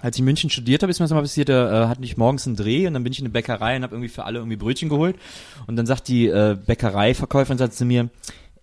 als 0.00 0.14
ich 0.16 0.20
in 0.20 0.24
München 0.26 0.50
studiert 0.50 0.82
habe, 0.82 0.90
ist 0.92 1.00
mir 1.00 1.04
das 1.04 1.12
mal 1.12 1.20
passiert, 1.22 1.48
da 1.48 1.84
äh, 1.84 1.88
hatte 1.88 2.04
ich 2.04 2.16
morgens 2.16 2.46
einen 2.46 2.54
Dreh 2.54 2.86
und 2.86 2.94
dann 2.94 3.02
bin 3.02 3.12
ich 3.12 3.18
in 3.18 3.24
eine 3.24 3.32
Bäckerei 3.32 3.76
und 3.76 3.82
habe 3.82 3.96
irgendwie 3.96 4.08
für 4.08 4.22
alle 4.24 4.38
irgendwie 4.38 4.56
Brötchen 4.56 4.88
geholt. 4.88 5.16
Und 5.66 5.74
dann 5.74 5.86
sagt 5.86 6.06
die 6.06 6.28
äh, 6.28 6.56
Bäckereiverkäuferin 6.64 7.58
sagt 7.58 7.74
zu 7.74 7.84
mir, 7.84 8.08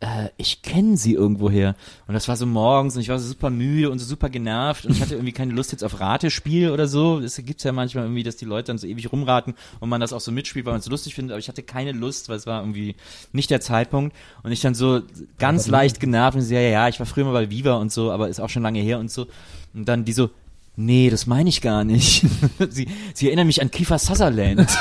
äh, 0.04 0.30
ich 0.36 0.62
kenne 0.62 0.98
sie 0.98 1.14
irgendwoher. 1.14 1.76
Und 2.08 2.14
das 2.14 2.28
war 2.28 2.36
so 2.36 2.46
morgens 2.46 2.96
und 2.96 3.02
ich 3.02 3.10
war 3.10 3.20
so 3.20 3.28
super 3.28 3.50
müde 3.50 3.90
und 3.90 4.00
so 4.00 4.06
super 4.06 4.30
genervt 4.30 4.86
und 4.86 4.92
ich 4.92 5.02
hatte 5.02 5.16
irgendwie 5.16 5.32
keine 5.32 5.54
Lust 5.54 5.72
jetzt 5.72 5.84
auf 5.84 6.00
Ratespiel 6.00 6.72
oder 6.72 6.88
so. 6.88 7.20
Es 7.20 7.38
gibt's 7.38 7.64
ja 7.64 7.72
manchmal 7.72 8.04
irgendwie, 8.04 8.24
dass 8.24 8.36
die 8.36 8.46
Leute 8.46 8.68
dann 8.68 8.78
so 8.78 8.86
ewig 8.86 9.12
rumraten 9.12 9.54
und 9.80 9.88
man 9.88 10.02
das 10.02 10.12
auch 10.12 10.20
so 10.20 10.32
mitspielt, 10.32 10.66
weil 10.66 10.74
man 10.74 10.80
es 10.80 10.86
so 10.86 10.92
lustig 10.92 11.16
findet, 11.16 11.32
aber 11.32 11.40
ich 11.40 11.48
hatte 11.48 11.64
keine 11.64 11.94
Lust, 11.94 12.28
weil 12.28 12.36
es 12.36 12.46
war 12.46 12.62
irgendwie 12.62 12.96
nicht 13.32 13.50
der 13.50 13.62
Zeitpunkt. 13.62 14.14
Und 14.44 14.52
ich 14.52 14.60
dann 14.60 14.76
so 14.76 15.02
ganz 15.40 15.68
leicht 15.68 16.02
genervt 16.02 16.36
und 16.36 16.42
sie, 16.44 16.56
ja, 16.56 16.62
ja, 16.62 16.70
ja, 16.70 16.90
ich 16.90 17.00
war 17.00 17.06
früher 17.06 17.24
mal 17.24 17.32
bei 17.32 17.50
Viva 17.50 17.76
und 17.76 17.92
so, 17.92 18.12
aber 18.12 18.28
ist 18.28 18.42
auch 18.42 18.50
schon 18.50 18.64
lange 18.64 18.82
her 18.82 19.00
und 19.00 19.10
so. 19.10 19.28
Und 19.74 19.88
dann 19.88 20.04
die 20.04 20.14
so, 20.14 20.30
Nee, 20.76 21.12
das 21.12 21.28
meine 21.28 21.50
ich 21.50 21.62
gar 21.62 21.84
nicht. 21.84 22.26
Sie, 22.72 22.88
sie 23.14 23.28
erinnern 23.28 23.46
mich 23.46 23.62
an 23.62 23.70
Kiefer 23.70 24.00
Sutherland. 24.00 24.76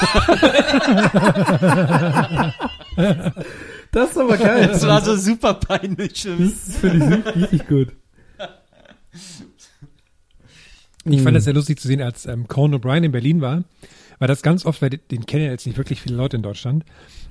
Das 3.93 4.10
ist 4.10 4.19
aber 4.19 4.36
geil. 4.39 4.66
Das 4.69 4.86
war 4.86 5.02
so 5.02 5.16
super 5.16 5.55
peinlich 5.55 6.23
für. 6.23 6.36
Das 6.36 6.77
finde 6.78 7.23
ich 7.27 7.36
richtig 7.43 7.69
gut. 7.69 7.89
Ich 11.05 11.20
fand 11.23 11.36
das 11.36 11.44
sehr 11.44 11.55
lustig 11.55 11.78
zu 11.81 11.89
sehen, 11.89 12.01
als 12.01 12.27
ähm, 12.27 12.47
Conan 12.48 12.81
O'Brien 12.81 13.05
in 13.05 13.12
Berlin 13.12 13.40
war, 13.40 13.64
weil 14.19 14.28
das 14.28 14.43
ganz 14.43 14.64
oft, 14.64 14.81
weil 14.82 14.90
den- 14.90 15.27
kennen 15.27 15.44
ja 15.44 15.51
jetzt 15.51 15.66
nicht 15.66 15.77
wirklich 15.77 16.01
viele 16.01 16.14
Leute 16.16 16.36
in 16.36 16.43
Deutschland, 16.43 16.85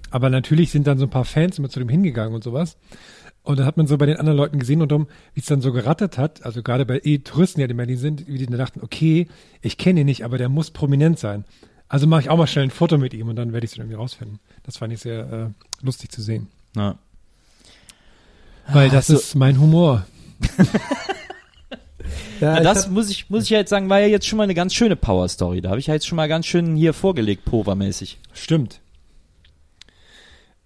aber 0.10 0.30
natürlich 0.30 0.72
sind 0.72 0.88
dann 0.88 0.98
so 0.98 1.06
ein 1.06 1.10
paar 1.10 1.24
Fans 1.26 1.58
immer 1.58 1.70
zu 1.70 1.80
dem 1.80 1.88
hingegangen 1.88 2.36
und 2.36 2.44
sowas. 2.44 2.78
Und 3.44 3.58
dann 3.60 3.66
hat 3.66 3.78
man 3.78 3.88
so 3.88 3.98
bei 3.98 4.06
den 4.06 4.18
anderen 4.18 4.38
Leuten 4.38 4.60
gesehen 4.60 4.82
und 4.82 4.92
um, 4.92 5.08
wie 5.34 5.40
es 5.40 5.46
dann 5.48 5.62
so 5.62 5.72
gerattert 5.72 6.18
hat, 6.18 6.46
also 6.46 6.62
gerade 6.62 6.86
bei 6.86 7.00
eh 7.04 7.20
Touristen, 7.20 7.60
die 7.60 7.64
halt 7.64 7.72
in 7.72 7.78
Berlin 7.78 7.98
sind, 7.98 8.28
wie 8.28 8.38
die 8.38 8.46
dann 8.46 8.58
dachten, 8.60 8.82
okay, 8.84 9.28
ich 9.62 9.78
kenne 9.78 10.02
ihn 10.02 10.06
nicht, 10.06 10.26
aber 10.26 10.38
der 10.38 10.50
muss 10.50 10.70
prominent 10.70 11.18
sein. 11.18 11.46
Also 11.94 12.08
mache 12.08 12.22
ich 12.22 12.30
auch 12.30 12.38
mal 12.38 12.48
schnell 12.48 12.64
ein 12.64 12.72
Foto 12.72 12.98
mit 12.98 13.14
ihm 13.14 13.28
und 13.28 13.36
dann 13.36 13.52
werde 13.52 13.66
ich 13.66 13.74
es 13.74 13.78
irgendwie 13.78 13.96
rausfinden. 13.98 14.40
Das 14.64 14.78
fand 14.78 14.94
ich 14.94 15.02
sehr 15.02 15.52
äh, 15.52 15.86
lustig 15.86 16.10
zu 16.10 16.22
sehen. 16.22 16.48
Ja. 16.74 16.96
Weil 18.72 18.90
das 18.90 19.08
so- 19.08 19.16
ist 19.16 19.36
mein 19.36 19.60
Humor. 19.60 20.06
Ja, 22.40 22.56
Na, 22.56 22.62
das 22.62 22.86
hab- 22.86 22.92
muss 22.92 23.12
ich, 23.12 23.30
muss 23.30 23.44
ich 23.44 23.52
ja 23.52 23.60
jetzt 23.60 23.70
sagen, 23.70 23.88
war 23.88 24.00
ja 24.00 24.08
jetzt 24.08 24.26
schon 24.26 24.38
mal 24.38 24.44
eine 24.46 24.56
ganz 24.56 24.74
schöne 24.74 24.96
Power 24.96 25.28
Story. 25.30 25.62
Da 25.62 25.70
habe 25.70 25.80
ich 25.80 25.86
ja 25.88 25.94
jetzt 25.94 26.08
schon 26.08 26.16
mal 26.16 26.28
ganz 26.28 26.48
schön 26.48 26.76
hier 26.76 26.92
vorgelegt, 26.94 27.46
Power-mäßig. 27.46 28.18
Stimmt. 28.34 28.80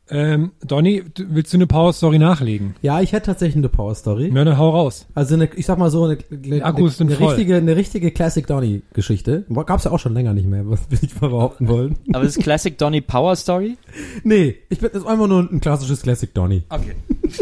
Ähm, 0.07 0.52
Donny, 0.64 1.03
willst 1.18 1.52
du 1.52 1.57
eine 1.57 1.65
Power-Story 1.65 2.19
nachlegen? 2.19 2.76
ja, 2.84 3.02
ich 3.02 3.11
hätte 3.11 3.26
tatsächlich 3.27 3.56
eine 3.57 3.69
Power 3.69 3.95
Story. 3.95 4.32
Ja, 4.34 4.44
dann 4.44 4.57
hau 4.57 4.69
raus. 4.69 5.07
Also 5.15 5.34
eine, 5.34 5.49
ich 5.56 5.65
sag 5.65 5.80
mal 5.80 5.90
so, 5.90 6.03
eine, 6.03 6.18
eine, 6.32 6.64
Akkus 6.64 6.98
sind 6.98 7.07
eine 7.07 7.15
voll. 7.18 7.30
richtige, 7.30 7.56
eine 7.56 7.76
richtige 7.76 8.11
Classic 8.11 8.45
Donny 8.45 8.84
Geschichte. 8.94 9.45
Gab's 9.65 9.86
ja 9.86 9.91
auch 9.91 9.98
schon 9.99 10.14
länger 10.14 10.34
nicht 10.34 10.48
mehr, 10.48 10.69
was 10.69 10.82
will 10.91 10.99
ich 11.02 11.19
mal 11.19 11.30
behaupten 11.32 11.68
wollen. 11.68 11.95
Aber 12.14 12.23
das 12.23 12.38
ist 12.38 12.44
Classic 12.44 12.77
Donny 12.77 13.02
Power 13.02 13.36
Story? 13.36 13.77
nee, 14.23 14.56
ich 14.69 14.80
bin, 14.80 14.90
das 14.94 15.02
ist 15.02 15.07
einfach 15.07 15.27
nur 15.27 15.40
ein 15.52 15.60
klassisches 15.60 16.03
Classic 16.03 16.32
Donny. 16.34 16.64
Okay. 16.69 16.94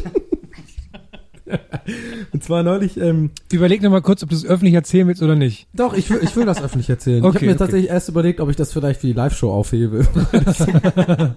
Und 2.32 2.42
zwar 2.44 2.64
neulich, 2.64 2.98
ähm, 2.98 3.32
Überleg 3.52 3.82
noch 3.82 3.92
mal 3.92 4.02
kurz, 4.02 4.24
ob 4.24 4.30
du 4.30 4.36
es 4.36 4.46
öffentlich 4.46 4.74
erzählen 4.74 5.06
willst 5.08 5.22
oder 5.22 5.36
nicht. 5.36 5.68
doch, 5.74 5.94
ich 5.94 6.10
will, 6.10 6.20
ich 6.24 6.34
will 6.38 6.46
das 6.46 6.64
öffentlich 6.64 6.90
erzählen. 6.90 7.18
ich 7.20 7.24
Okay, 7.26 7.36
habe 7.36 7.46
mir 7.46 7.52
okay. 7.52 7.60
tatsächlich 7.60 7.90
erst 7.92 8.08
überlegt, 8.10 8.40
ob 8.40 8.50
ich 8.50 8.56
das 8.56 8.72
vielleicht 8.72 9.02
für 9.02 9.08
die 9.08 9.14
Live-Show 9.14 9.52
aufhebe. 9.52 10.08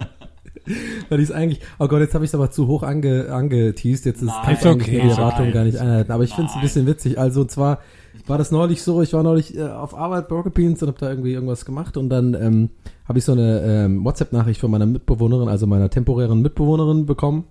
Weil 1.09 1.21
ich 1.21 1.31
es 1.31 1.33
eigentlich, 1.33 1.61
oh 1.79 1.89
Gott, 1.89 2.01
jetzt 2.01 2.15
habe 2.15 2.25
ich 2.25 2.31
es 2.31 2.35
aber 2.35 2.51
zu 2.51 2.67
hoch 2.67 2.83
ange, 2.83 3.33
angeteased, 3.33 4.05
jetzt 4.05 4.23
ist 4.23 4.29
ist 4.29 4.35
eigentlich 4.35 4.67
okay. 4.67 5.01
die 5.03 5.11
Erwartung 5.11 5.53
gar 5.53 5.65
nicht 5.65 5.79
einhalten. 5.79 6.13
Aber 6.13 6.25
ich 6.25 6.35
finde 6.35 6.51
es 6.51 6.57
ein 6.57 6.63
bisschen 6.63 6.87
witzig. 6.87 7.19
Also 7.19 7.45
zwar 7.45 7.81
war 8.27 8.39
das 8.39 8.51
neulich 8.51 8.83
so, 8.83 9.03
ich 9.03 9.13
war 9.13 9.23
neulich 9.23 9.57
äh, 9.57 9.63
auf 9.63 9.97
Arbeit 9.97 10.29
Burger 10.29 10.51
Beans 10.51 10.83
und 10.83 10.89
habe 10.89 10.99
da 10.99 11.09
irgendwie 11.09 11.33
irgendwas 11.33 11.65
gemacht 11.65 11.97
und 11.97 12.09
dann 12.09 12.35
ähm, 12.35 12.71
habe 13.07 13.19
ich 13.19 13.25
so 13.25 13.33
eine 13.33 13.61
ähm, 13.61 14.05
WhatsApp-Nachricht 14.05 14.61
von 14.61 14.71
meiner 14.71 14.87
Mitbewohnerin, 14.87 15.49
also 15.49 15.67
meiner 15.67 15.91
temporären 15.91 16.43
Mitbewohnerin 16.43 17.07
bekommen, 17.07 17.45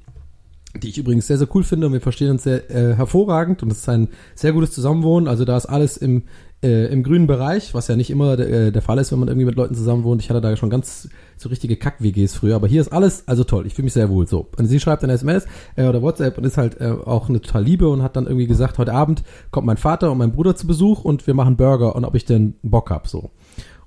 die 0.82 0.90
ich 0.90 0.98
übrigens 0.98 1.28
sehr, 1.28 1.38
sehr 1.38 1.48
cool 1.56 1.64
finde 1.64 1.88
und 1.88 1.94
wir 1.94 2.02
verstehen 2.02 2.32
uns 2.32 2.44
sehr 2.44 2.70
äh, 2.70 2.96
hervorragend 2.96 3.64
und 3.64 3.72
es 3.72 3.80
ist 3.80 3.90
ein 3.90 4.10
sehr 4.34 4.52
gutes 4.52 4.72
Zusammenwohnen. 4.72 5.30
Also 5.30 5.46
da 5.46 5.56
ist 5.56 5.68
alles 5.68 5.98
im, 5.98 6.24
äh, 6.66 6.88
im 6.88 7.04
grünen 7.04 7.28
Bereich, 7.28 7.76
was 7.76 7.88
ja 7.88 7.96
nicht 7.96 8.10
immer 8.10 8.40
äh, 8.40 8.72
der 8.72 8.82
Fall 8.82 8.98
ist, 8.98 9.12
wenn 9.12 9.20
man 9.20 9.28
irgendwie 9.28 9.46
mit 9.46 9.56
Leuten 9.56 9.76
zusammenwohnt. 9.76 10.22
Ich 10.22 10.30
hatte 10.30 10.42
da 10.42 10.56
schon 10.58 10.72
ganz 10.72 11.08
so 11.38 11.50
richtige 11.50 11.76
Kack-WGs 11.76 12.34
früher, 12.34 12.56
aber 12.56 12.68
hier 12.68 12.82
ist 12.82 12.92
alles, 12.92 13.28
also 13.28 13.44
toll, 13.44 13.68
ich 13.68 13.76
fühle 13.76 13.86
mich 13.86 13.94
sehr 13.94 14.10
wohl. 14.10 14.28
So. 14.28 14.48
Und 14.58 14.66
sie 14.66 14.80
schreibt 14.80 15.04
eine 15.04 15.14
SMS 15.14 15.46
äh, 15.76 15.88
oder 15.88 16.02
WhatsApp 16.02 16.38
und 16.38 16.44
ist 16.44 16.58
halt 16.58 16.82
äh, 16.82 16.90
auch 16.90 17.30
eine 17.30 17.40
total 17.40 17.64
Liebe 17.64 17.88
und 17.88 18.02
hat 18.02 18.16
dann 18.16 18.26
irgendwie 18.26 18.48
gesagt, 18.48 18.80
heute 18.80 18.94
Abend 18.94 19.24
kommt 19.52 19.68
mein 19.68 19.78
Vater 19.78 20.12
und 20.12 20.18
mein 20.18 20.32
Bruder 20.32 20.56
zu 20.56 20.66
Besuch 20.66 21.04
und 21.04 21.28
wir 21.28 21.36
machen 21.36 21.56
Burger 21.56 21.96
und 21.96 22.04
ob 22.04 22.16
ich 22.16 22.26
denn 22.26 22.56
Bock 22.64 22.90
hab 22.90 23.08
so. 23.08 23.30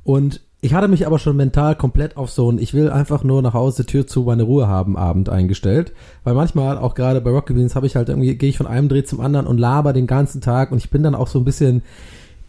Und 0.05 0.43
ich 0.61 0.75
hatte 0.75 0.89
mich 0.89 1.07
aber 1.07 1.19
schon 1.19 1.37
mental 1.37 1.77
komplett 1.77 2.17
auf 2.17 2.31
so 2.31 2.51
ein, 2.51 2.59
ich 2.59 2.75
will 2.75 2.91
einfach 2.91 3.23
nur 3.25 3.43
nach 3.43 3.55
Hause, 3.55 3.87
Tür 3.87 4.07
zu, 4.07 4.23
meine 4.23 4.43
Ruhe 4.43 4.67
haben 4.67 4.97
Abend 4.97 5.29
eingestellt. 5.29 5.93
Weil 6.25 6.35
manchmal, 6.35 6.79
auch 6.79 6.95
gerade 6.95 7.21
bei 7.21 7.31
Rocket 7.31 7.57
Beans, 7.57 7.77
habe 7.77 7.87
ich 7.87 7.95
halt 7.95 8.09
irgendwie, 8.09 8.37
gehe 8.37 8.49
ich 8.49 8.57
von 8.57 8.67
einem 8.67 8.89
Dreh 8.89 9.05
zum 9.05 9.21
anderen 9.21 9.47
und 9.47 9.59
laber 9.59 9.93
den 9.93 10.07
ganzen 10.07 10.41
Tag 10.41 10.73
und 10.73 10.79
ich 10.79 10.91
bin 10.91 11.03
dann 11.03 11.15
auch 11.15 11.29
so 11.29 11.39
ein 11.39 11.45
bisschen, 11.45 11.83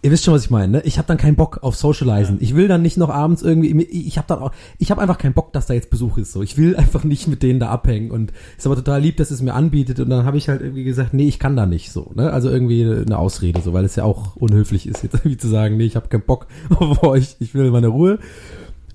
ihr 0.01 0.11
wisst 0.11 0.23
schon, 0.23 0.33
was 0.33 0.45
ich 0.45 0.49
meine, 0.49 0.71
ne? 0.71 0.81
Ich 0.85 0.97
habe 0.97 1.07
dann 1.07 1.17
keinen 1.17 1.35
Bock 1.35 1.59
auf 1.61 1.75
Socializen. 1.75 2.37
Ich 2.39 2.55
will 2.55 2.67
dann 2.67 2.81
nicht 2.81 2.97
noch 2.97 3.09
abends 3.09 3.41
irgendwie, 3.41 3.83
ich 3.83 4.17
habe 4.17 4.27
dann 4.27 4.39
auch, 4.39 4.51
ich 4.77 4.91
habe 4.91 5.01
einfach 5.01 5.17
keinen 5.17 5.33
Bock, 5.33 5.51
dass 5.53 5.65
da 5.65 5.73
jetzt 5.73 5.89
Besuch 5.89 6.17
ist. 6.17 6.31
So, 6.31 6.41
ich 6.41 6.57
will 6.57 6.75
einfach 6.75 7.03
nicht 7.03 7.27
mit 7.27 7.43
denen 7.43 7.59
da 7.59 7.69
abhängen 7.69 8.11
und 8.11 8.31
ist 8.57 8.65
aber 8.65 8.75
total 8.75 9.01
lieb, 9.01 9.17
dass 9.17 9.31
es 9.31 9.41
mir 9.41 9.53
anbietet 9.53 9.99
und 9.99 10.09
dann 10.09 10.25
habe 10.25 10.37
ich 10.37 10.47
halt 10.47 10.61
irgendwie 10.61 10.83
gesagt, 10.83 11.13
nee, 11.13 11.27
ich 11.27 11.39
kann 11.39 11.55
da 11.55 11.65
nicht 11.65 11.91
so, 11.91 12.11
ne? 12.15 12.31
Also 12.31 12.49
irgendwie 12.49 12.83
eine 12.83 13.17
Ausrede, 13.17 13.61
so, 13.61 13.73
weil 13.73 13.85
es 13.85 13.95
ja 13.95 14.03
auch 14.05 14.35
unhöflich 14.35 14.87
ist 14.87 15.03
jetzt 15.03 15.13
irgendwie 15.15 15.37
zu 15.37 15.47
sagen, 15.47 15.77
nee, 15.77 15.85
ich 15.85 15.95
habe 15.95 16.07
keinen 16.07 16.25
Bock 16.25 16.47
auf 16.69 17.03
euch, 17.03 17.35
ich 17.39 17.53
will 17.53 17.71
meine 17.71 17.87
Ruhe. 17.87 18.19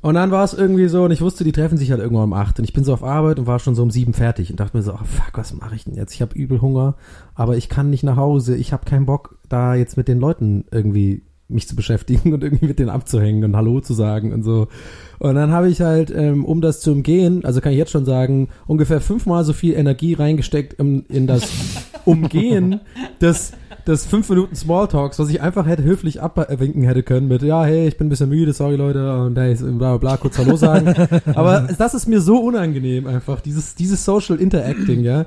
Und 0.04 0.16
dann 0.16 0.30
war 0.30 0.44
es 0.44 0.52
irgendwie 0.52 0.88
so, 0.88 1.04
und 1.04 1.12
ich 1.12 1.22
wusste, 1.22 1.44
die 1.44 1.52
treffen 1.52 1.78
sich 1.78 1.90
halt 1.90 2.02
irgendwann 2.02 2.24
um 2.24 2.34
acht. 2.34 2.58
Und 2.58 2.66
ich 2.66 2.74
bin 2.74 2.84
so 2.84 2.92
auf 2.92 3.02
Arbeit 3.02 3.38
und 3.38 3.46
war 3.46 3.58
schon 3.58 3.74
so 3.74 3.82
um 3.82 3.90
sieben 3.90 4.12
fertig 4.12 4.50
und 4.50 4.60
dachte 4.60 4.76
mir 4.76 4.82
so, 4.82 4.92
oh 4.92 5.02
fuck, 5.02 5.30
was 5.32 5.54
mache 5.54 5.76
ich 5.76 5.84
denn 5.84 5.94
jetzt? 5.94 6.12
Ich 6.12 6.20
habe 6.20 6.36
übel 6.36 6.60
Hunger, 6.60 6.96
aber 7.34 7.56
ich 7.56 7.70
kann 7.70 7.88
nicht 7.88 8.02
nach 8.02 8.16
Hause. 8.16 8.54
Ich 8.54 8.74
habe 8.74 8.84
keinen 8.84 9.06
Bock, 9.06 9.38
da 9.48 9.74
jetzt 9.74 9.96
mit 9.96 10.06
den 10.06 10.20
Leuten 10.20 10.66
irgendwie 10.70 11.22
mich 11.48 11.66
zu 11.66 11.74
beschäftigen 11.74 12.32
und 12.34 12.44
irgendwie 12.44 12.66
mit 12.66 12.78
denen 12.80 12.90
abzuhängen 12.90 13.44
und 13.44 13.56
Hallo 13.56 13.80
zu 13.80 13.94
sagen 13.94 14.34
und 14.34 14.42
so. 14.42 14.68
Und 15.20 15.36
dann 15.36 15.52
habe 15.52 15.70
ich 15.70 15.80
halt, 15.80 16.12
ähm, 16.14 16.44
um 16.44 16.60
das 16.60 16.80
zu 16.80 16.92
umgehen, 16.92 17.42
also 17.46 17.62
kann 17.62 17.72
ich 17.72 17.78
jetzt 17.78 17.92
schon 17.92 18.04
sagen, 18.04 18.50
ungefähr 18.66 19.00
fünfmal 19.00 19.42
so 19.42 19.54
viel 19.54 19.72
Energie 19.72 20.12
reingesteckt 20.12 20.74
in, 20.74 21.06
in 21.06 21.26
das 21.26 21.50
Umgehen 22.04 22.80
des, 23.22 23.52
des 23.86 24.06
fünf 24.06 24.28
Minuten 24.28 24.54
Smalltalks, 24.54 25.18
was 25.18 25.28
ich 25.28 25.40
einfach 25.40 25.66
hätte 25.66 25.82
höflich 25.82 26.22
abwinken 26.22 26.82
hätte 26.82 27.02
können 27.02 27.28
mit, 27.28 27.42
ja, 27.42 27.64
hey, 27.64 27.86
ich 27.86 27.98
bin 27.98 28.06
ein 28.06 28.10
bisschen 28.10 28.30
müde, 28.30 28.52
sorry 28.52 28.76
Leute, 28.76 29.16
und 29.18 29.36
hey, 29.38 29.54
bla 29.54 29.72
bla 29.72 29.96
bla, 29.98 30.16
kurz 30.16 30.38
Hallo 30.38 30.56
sagen. 30.56 30.94
Aber 31.34 31.68
das 31.76 31.94
ist 31.94 32.06
mir 32.06 32.20
so 32.20 32.38
unangenehm 32.38 33.06
einfach, 33.06 33.40
dieses, 33.40 33.74
dieses 33.74 34.04
Social 34.04 34.36
Interacting, 34.36 35.00
ja, 35.00 35.26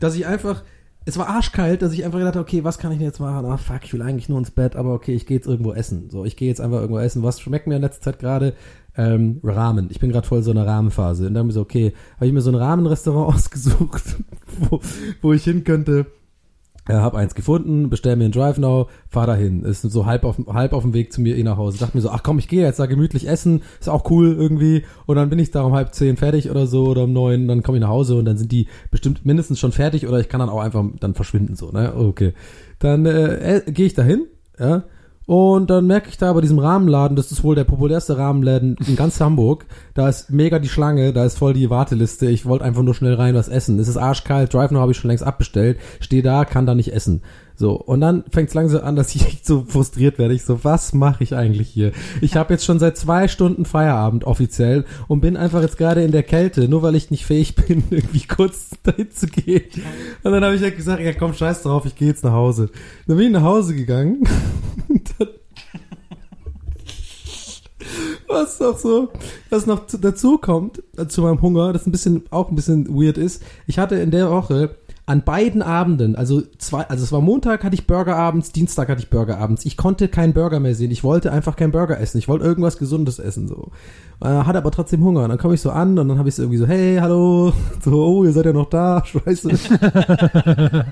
dass 0.00 0.16
ich 0.16 0.26
einfach, 0.26 0.62
es 1.04 1.18
war 1.18 1.28
arschkalt, 1.28 1.82
dass 1.82 1.92
ich 1.92 2.04
einfach 2.04 2.18
gedacht 2.18 2.34
habe, 2.34 2.44
okay, 2.44 2.64
was 2.64 2.78
kann 2.78 2.92
ich 2.92 2.98
denn 2.98 3.06
jetzt 3.06 3.20
machen? 3.20 3.46
Ah, 3.46 3.56
fuck, 3.56 3.84
ich 3.84 3.92
will 3.92 4.02
eigentlich 4.02 4.28
nur 4.28 4.38
ins 4.38 4.50
Bett, 4.50 4.76
aber 4.76 4.94
okay, 4.94 5.14
ich 5.14 5.26
gehe 5.26 5.36
jetzt 5.36 5.46
irgendwo 5.46 5.72
essen. 5.72 6.10
So, 6.10 6.24
ich 6.24 6.36
gehe 6.36 6.48
jetzt 6.48 6.60
einfach 6.60 6.80
irgendwo 6.80 7.00
essen. 7.00 7.22
Was 7.22 7.40
schmeckt 7.40 7.66
mir 7.66 7.76
in 7.76 7.82
letzter 7.82 8.02
Zeit 8.02 8.18
gerade? 8.18 8.54
Ähm, 8.96 9.40
Ramen. 9.42 9.88
Ich 9.90 10.00
bin 10.00 10.12
gerade 10.12 10.26
voll 10.26 10.38
in 10.38 10.44
so 10.44 10.50
einer 10.50 10.66
Rahmenphase. 10.66 11.26
Und 11.26 11.34
dann 11.34 11.40
habe 11.40 11.48
ich 11.48 11.54
so, 11.54 11.62
okay, 11.62 11.92
habe 12.16 12.26
ich 12.26 12.32
mir 12.32 12.42
so 12.42 12.50
ein 12.50 12.56
Rahmenrestaurant 12.56 13.34
ausgesucht, 13.34 14.16
wo, 14.58 14.80
wo 15.22 15.32
ich 15.32 15.44
hin 15.44 15.64
könnte. 15.64 16.06
Ja, 16.88 17.00
hab 17.00 17.14
eins 17.14 17.36
gefunden, 17.36 17.90
bestell 17.90 18.16
mir 18.16 18.24
einen 18.24 18.32
Drive 18.32 18.58
Now, 18.58 18.88
fahr 19.08 19.28
dahin. 19.28 19.62
Ist 19.62 19.82
so 19.82 20.04
halb 20.04 20.24
auf, 20.24 20.36
halb 20.48 20.72
auf 20.72 20.82
dem 20.82 20.94
Weg 20.94 21.12
zu 21.12 21.20
mir 21.20 21.36
eh 21.36 21.44
nach 21.44 21.56
Hause. 21.56 21.78
Dachte 21.78 21.96
mir 21.96 22.00
so, 22.00 22.10
ach 22.10 22.24
komm, 22.24 22.40
ich 22.40 22.48
gehe 22.48 22.62
jetzt 22.62 22.80
da 22.80 22.86
gemütlich 22.86 23.28
essen, 23.28 23.62
ist 23.78 23.88
auch 23.88 24.10
cool 24.10 24.34
irgendwie. 24.36 24.84
Und 25.06 25.14
dann 25.14 25.30
bin 25.30 25.38
ich 25.38 25.52
da 25.52 25.62
um 25.62 25.74
halb 25.74 25.94
zehn 25.94 26.16
fertig 26.16 26.50
oder 26.50 26.66
so 26.66 26.86
oder 26.86 27.04
um 27.04 27.12
neun, 27.12 27.46
dann 27.46 27.62
komme 27.62 27.78
ich 27.78 27.82
nach 27.82 27.88
Hause 27.88 28.16
und 28.16 28.24
dann 28.24 28.36
sind 28.36 28.50
die 28.50 28.66
bestimmt 28.90 29.24
mindestens 29.24 29.60
schon 29.60 29.70
fertig 29.70 30.08
oder 30.08 30.18
ich 30.18 30.28
kann 30.28 30.40
dann 30.40 30.48
auch 30.48 30.60
einfach 30.60 30.84
dann 30.98 31.14
verschwinden 31.14 31.54
so, 31.54 31.70
ne? 31.70 31.94
Okay. 31.94 32.32
Dann 32.80 33.06
äh, 33.06 33.58
äh, 33.58 33.70
gehe 33.70 33.86
ich 33.86 33.94
dahin, 33.94 34.26
ja. 34.58 34.82
Und 35.26 35.70
dann 35.70 35.86
merke 35.86 36.08
ich 36.08 36.18
da 36.18 36.32
bei 36.32 36.40
diesem 36.40 36.58
Rahmenladen, 36.58 37.16
das 37.16 37.30
ist 37.30 37.44
wohl 37.44 37.54
der 37.54 37.64
populärste 37.64 38.18
Rahmenladen 38.18 38.76
in 38.86 38.96
ganz 38.96 39.20
Hamburg. 39.20 39.66
Da 39.94 40.08
ist 40.08 40.30
mega 40.30 40.58
die 40.58 40.68
Schlange, 40.68 41.12
da 41.12 41.24
ist 41.24 41.38
voll 41.38 41.54
die 41.54 41.70
Warteliste. 41.70 42.26
Ich 42.26 42.44
wollte 42.44 42.64
einfach 42.64 42.82
nur 42.82 42.94
schnell 42.94 43.14
rein 43.14 43.34
was 43.34 43.48
essen. 43.48 43.78
Es 43.78 43.88
ist 43.88 43.96
arschkalt, 43.96 44.52
Drive 44.52 44.72
Now 44.72 44.80
habe 44.80 44.92
ich 44.92 44.98
schon 44.98 45.08
längst 45.08 45.24
abbestellt. 45.24 45.78
Stehe 46.00 46.22
da, 46.22 46.44
kann 46.44 46.66
da 46.66 46.74
nicht 46.74 46.92
essen. 46.92 47.22
So, 47.62 47.74
und 47.74 48.00
dann 48.00 48.24
fängt 48.32 48.48
es 48.48 48.54
langsam 48.54 48.82
an, 48.82 48.96
dass 48.96 49.14
ich 49.14 49.24
echt 49.26 49.46
so 49.46 49.64
frustriert 49.64 50.18
werde. 50.18 50.34
Ich 50.34 50.42
so, 50.42 50.64
was 50.64 50.92
mache 50.94 51.22
ich 51.22 51.36
eigentlich 51.36 51.68
hier? 51.68 51.92
Ich 52.20 52.34
habe 52.34 52.54
jetzt 52.54 52.64
schon 52.64 52.80
seit 52.80 52.96
zwei 52.96 53.28
Stunden 53.28 53.66
Feierabend 53.66 54.24
offiziell 54.24 54.84
und 55.06 55.20
bin 55.20 55.36
einfach 55.36 55.62
jetzt 55.62 55.78
gerade 55.78 56.02
in 56.02 56.10
der 56.10 56.24
Kälte, 56.24 56.68
nur 56.68 56.82
weil 56.82 56.96
ich 56.96 57.12
nicht 57.12 57.24
fähig 57.24 57.54
bin, 57.68 57.84
irgendwie 57.90 58.26
kurz 58.26 58.70
dahin 58.82 59.12
zu 59.12 59.28
gehen. 59.28 59.62
Und 60.24 60.32
dann 60.32 60.42
habe 60.42 60.56
ich 60.56 60.62
halt 60.62 60.76
gesagt, 60.76 61.00
ja 61.04 61.12
komm, 61.12 61.34
scheiß 61.34 61.62
drauf, 61.62 61.86
ich 61.86 61.94
gehe 61.94 62.08
jetzt 62.08 62.24
nach 62.24 62.32
Hause. 62.32 62.68
Dann 63.06 63.16
bin 63.16 63.26
ich 63.26 63.32
nach 63.32 63.44
Hause 63.44 63.76
gegangen. 63.76 64.24
Was 68.26 68.58
noch 68.60 68.78
so, 68.78 69.10
was 69.50 69.66
noch 69.66 69.86
zu, 69.86 69.98
dazu 69.98 70.38
kommt, 70.38 70.82
äh, 70.96 71.06
zu 71.06 71.20
meinem 71.20 71.42
Hunger, 71.42 71.74
das 71.74 71.86
ein 71.86 71.92
bisschen, 71.92 72.22
auch 72.30 72.48
ein 72.48 72.56
bisschen 72.56 72.88
weird 72.88 73.18
ist. 73.18 73.42
Ich 73.66 73.78
hatte 73.78 73.96
in 73.96 74.10
der 74.10 74.30
Woche 74.30 74.76
an 75.04 75.24
beiden 75.24 75.62
Abenden, 75.62 76.14
also 76.14 76.42
zwei, 76.58 76.82
also 76.82 77.02
es 77.02 77.10
war 77.10 77.20
Montag 77.20 77.64
hatte 77.64 77.74
ich 77.74 77.86
Burger 77.88 78.14
abends, 78.14 78.52
Dienstag 78.52 78.88
hatte 78.88 79.02
ich 79.02 79.10
Burger 79.10 79.38
abends. 79.38 79.64
Ich 79.64 79.76
konnte 79.76 80.06
keinen 80.08 80.32
Burger 80.32 80.60
mehr 80.60 80.76
sehen. 80.76 80.92
Ich 80.92 81.02
wollte 81.02 81.32
einfach 81.32 81.56
keinen 81.56 81.72
Burger 81.72 81.98
essen. 81.98 82.18
Ich 82.18 82.28
wollte 82.28 82.44
irgendwas 82.44 82.78
Gesundes 82.78 83.18
essen 83.18 83.48
so. 83.48 83.72
Äh, 84.22 84.44
hatte 84.44 84.58
aber 84.58 84.70
trotzdem 84.70 85.02
Hunger. 85.04 85.24
Und 85.24 85.30
dann 85.30 85.38
komme 85.38 85.54
ich 85.54 85.60
so 85.60 85.70
an 85.70 85.98
und 85.98 86.08
dann 86.08 86.18
habe 86.18 86.28
ich 86.28 86.34
so 86.34 86.42
irgendwie 86.42 86.58
so, 86.58 86.66
hey, 86.66 86.98
hallo, 87.00 87.52
so, 87.84 87.92
oh, 87.92 88.24
ihr 88.24 88.32
seid 88.32 88.46
ja 88.46 88.52
noch 88.52 88.70
da, 88.70 89.02
scheiße. 89.04 89.50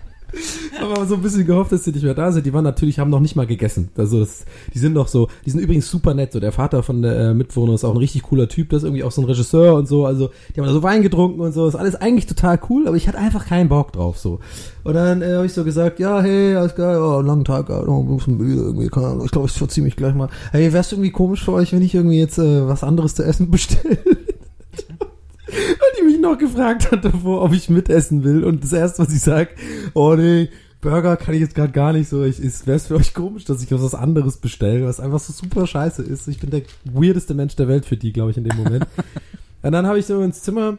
aber 0.81 1.07
so 1.07 1.15
ein 1.15 1.23
bisschen 1.23 1.47
gehofft, 1.47 1.73
dass 1.73 1.83
die 1.83 1.93
nicht 1.93 2.03
mehr 2.03 2.15
da 2.15 2.33
sind. 2.33 2.47
Die 2.47 2.53
waren 2.53 2.65
natürlich, 2.65 2.99
haben 2.99 3.11
noch 3.11 3.21
nicht 3.21 3.37
mal 3.37 3.47
gegessen. 3.47 3.91
Also 3.97 4.21
das, 4.21 4.45
die 4.73 4.79
sind 4.79 4.93
noch 4.93 5.09
so, 5.09 5.29
die 5.45 5.51
sind 5.51 5.61
übrigens 5.61 5.91
super 5.91 6.15
nett. 6.15 6.33
So 6.33 6.41
der 6.41 6.53
Vater 6.53 6.83
von 6.83 7.03
der 7.03 7.19
äh, 7.19 7.35
Mitbewohner 7.35 7.75
ist 7.75 7.85
auch 7.85 7.93
ein 7.93 7.97
richtig 7.97 8.23
cooler 8.23 8.49
Typ. 8.49 8.71
Das 8.71 8.79
ist 8.79 8.85
irgendwie 8.85 9.05
auch 9.05 9.13
so 9.13 9.23
ein 9.23 9.27
Regisseur 9.27 9.75
und 9.75 9.89
so. 9.89 10.07
Also 10.07 10.31
die 10.55 10.61
haben 10.61 10.67
da 10.67 10.73
so 10.73 10.83
Wein 10.83 11.03
getrunken 11.03 11.41
und 11.41 11.53
so. 11.53 11.67
ist 11.67 11.75
alles 11.75 11.97
eigentlich 11.97 12.27
total 12.27 12.59
cool, 12.69 12.87
aber 12.87 12.97
ich 12.97 13.09
hatte 13.09 13.19
einfach 13.19 13.47
keinen 13.47 13.69
Bock 13.69 13.93
drauf 13.93 14.19
so. 14.19 14.41
Und 14.85 14.95
dann 14.95 15.23
äh, 15.23 15.35
habe 15.35 15.47
ich 15.47 15.53
so 15.53 15.65
gesagt, 15.65 15.99
ja, 15.99 16.21
hey, 16.21 16.57
alles 16.57 16.75
geil, 16.75 16.99
oh, 16.99 17.21
langen 17.21 17.45
Tag, 17.45 17.69
oh, 17.71 18.01
ein 18.01 18.17
bisschen 18.17 18.39
müde 18.39 18.63
irgendwie. 18.63 18.87
Ich 18.87 18.91
glaube, 18.91 19.47
ich 19.47 19.53
verziehe 19.53 19.85
mich 19.85 19.97
gleich 19.97 20.15
mal. 20.15 20.29
Hey, 20.53 20.73
wär's 20.73 20.93
irgendwie 20.93 21.11
komisch 21.11 21.45
für 21.45 21.53
euch, 21.53 21.73
wenn 21.73 21.83
ich 21.83 21.95
irgendwie 21.95 22.19
jetzt 22.19 22.39
äh, 22.39 22.67
was 22.67 22.83
anderes 22.83 23.15
zu 23.21 23.27
essen 23.27 23.51
bestelle? 23.51 23.99
Weil 25.47 25.93
die 25.99 26.05
mich 26.05 26.21
noch 26.21 26.39
gefragt 26.39 26.91
hat 26.91 27.05
davor, 27.05 27.43
ob 27.43 27.53
ich 27.53 27.69
mitessen 27.69 28.23
will. 28.25 28.45
Und 28.45 28.63
das 28.63 28.73
erste, 28.73 29.03
was 29.03 29.13
ich 29.13 29.21
sag, 29.21 29.51
oh 29.95 30.15
nee, 30.15 30.49
Burger 30.81 31.17
kann 31.17 31.35
ich 31.35 31.41
jetzt 31.41 31.55
gerade 31.55 31.73
gar 31.73 31.93
nicht 31.93 32.09
so. 32.09 32.25
Ich, 32.25 32.41
wär's 32.67 32.87
für 32.87 32.97
euch 32.97 33.13
komisch, 33.13 33.45
dass 33.45 33.63
ich 33.63 33.71
was 33.73 33.95
anderes 33.95 34.39
bestelle, 34.39 34.87
was 34.87 35.01
einfach 35.01 35.19
so 35.19 35.33
super 35.33 35.67
scheiße 35.67 36.03
ist. 36.03 36.29
Ich 36.29 36.39
bin 36.39 36.51
der 36.51 36.63
weirdeste 36.85 37.35
Mensch 37.35 37.57
der 37.57 37.69
Welt 37.69 37.85
für 37.85 37.97
die, 37.97 38.13
glaube 38.13 38.31
ich, 38.31 38.37
in 38.37 38.45
dem 38.45 38.57
Moment. 38.57 38.87
und 39.63 39.73
dann 39.73 39.87
habe 39.87 39.99
ich 39.99 40.07
so 40.07 40.23
ins 40.23 40.43
Zimmer 40.43 40.79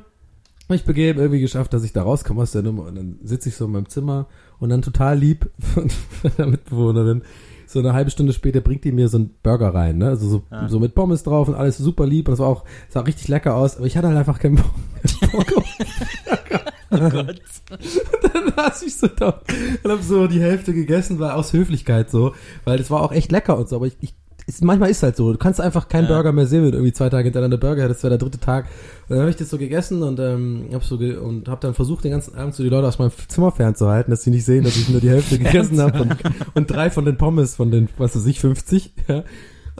mich 0.69 0.85
begeben, 0.85 1.19
irgendwie 1.19 1.41
geschafft, 1.41 1.73
dass 1.73 1.83
ich 1.83 1.91
da 1.91 2.03
rauskomme 2.03 2.41
aus 2.41 2.53
der 2.53 2.63
Nummer. 2.63 2.83
Und 2.83 2.95
dann 2.95 3.19
sitze 3.23 3.49
ich 3.49 3.55
so 3.55 3.65
in 3.65 3.73
meinem 3.73 3.89
Zimmer 3.89 4.27
und 4.59 4.69
dann 4.69 4.81
total 4.81 5.19
lieb 5.19 5.49
von, 5.73 5.89
von 5.89 6.31
der 6.37 6.47
Mitbewohnerin 6.47 7.23
so 7.71 7.79
eine 7.79 7.93
halbe 7.93 8.11
Stunde 8.11 8.33
später 8.33 8.61
bringt 8.61 8.83
die 8.83 8.91
mir 8.91 9.07
so 9.07 9.17
einen 9.17 9.31
Burger 9.43 9.73
rein, 9.73 9.97
ne? 9.97 10.07
Also 10.09 10.27
so, 10.27 10.43
Ah. 10.49 10.67
so 10.69 10.79
mit 10.79 10.93
Pommes 10.95 11.23
drauf 11.23 11.47
und 11.47 11.55
alles 11.55 11.77
super 11.77 12.05
lieb 12.05 12.27
und 12.27 12.33
es 12.35 12.39
war 12.39 12.47
auch, 12.47 12.63
sah 12.89 13.01
richtig 13.01 13.27
lecker 13.27 13.55
aus, 13.55 13.77
aber 13.77 13.85
ich 13.85 13.97
hatte 13.97 14.07
halt 14.07 14.17
einfach 14.17 14.39
keinen 14.39 14.55
Bock. 14.55 14.71
Oh 16.93 16.97
Gott. 17.09 17.41
dann 18.33 18.53
saß 18.55 18.83
ich 18.83 18.95
so 18.97 19.07
da 19.07 19.39
und 19.83 19.91
hab 19.91 20.01
so 20.03 20.27
die 20.27 20.41
Hälfte 20.41 20.73
gegessen, 20.73 21.19
war 21.19 21.35
aus 21.35 21.53
Höflichkeit 21.53 22.11
so, 22.11 22.33
weil 22.65 22.77
das 22.77 22.91
war 22.91 23.01
auch 23.01 23.13
echt 23.13 23.31
lecker 23.31 23.57
und 23.57 23.69
so, 23.69 23.77
aber 23.77 23.87
ich, 23.87 23.95
ich 24.01 24.13
ist, 24.53 24.63
manchmal 24.63 24.89
ist 24.89 25.01
halt 25.01 25.15
so, 25.15 25.31
du 25.31 25.37
kannst 25.37 25.61
einfach 25.61 25.87
keinen 25.87 26.03
Ja. 26.07 26.15
Burger 26.15 26.31
mehr 26.31 26.45
sehen, 26.45 26.63
wenn 26.63 26.71
du 26.71 26.77
irgendwie 26.77 26.93
zwei 26.93 27.09
Tage 27.09 27.23
hintereinander 27.25 27.57
Burger 27.57 27.83
hattest, 27.83 27.99
das 27.99 28.03
wäre 28.03 28.17
der 28.17 28.27
dritte 28.27 28.39
Tag. 28.39 28.65
Und 29.07 29.11
dann 29.11 29.19
habe 29.19 29.29
ich 29.29 29.35
das 29.37 29.49
so 29.49 29.57
gegessen 29.57 30.03
und 30.03 30.19
ähm, 30.19 30.65
hab 30.73 30.83
so 30.83 30.97
ge 30.97 31.17
und 31.17 31.47
habe 31.47 31.61
dann 31.61 31.73
versucht, 31.73 32.03
den 32.03 32.11
ganzen 32.11 32.35
Abend 32.35 32.53
so 32.53 32.63
die 32.63 32.69
Leute 32.69 32.87
aus 32.87 32.99
meinem 32.99 33.11
Zimmer 33.27 33.51
fernzuhalten, 33.51 34.11
dass 34.11 34.23
sie 34.23 34.31
nicht 34.31 34.45
sehen, 34.45 34.63
dass 34.63 34.75
ich 34.75 34.89
nur 34.89 35.01
die 35.01 35.09
Hälfte 35.09 35.37
gegessen 35.39 35.79
habe 35.79 36.01
und, 36.01 36.15
und 36.53 36.71
drei 36.71 36.89
von 36.89 37.05
den 37.05 37.17
Pommes 37.17 37.55
von 37.55 37.71
den, 37.71 37.89
was 37.97 38.15
weiß 38.15 38.25
ich, 38.25 38.39
50. 38.39 38.93
Ja. 39.07 39.17
Und 39.17 39.25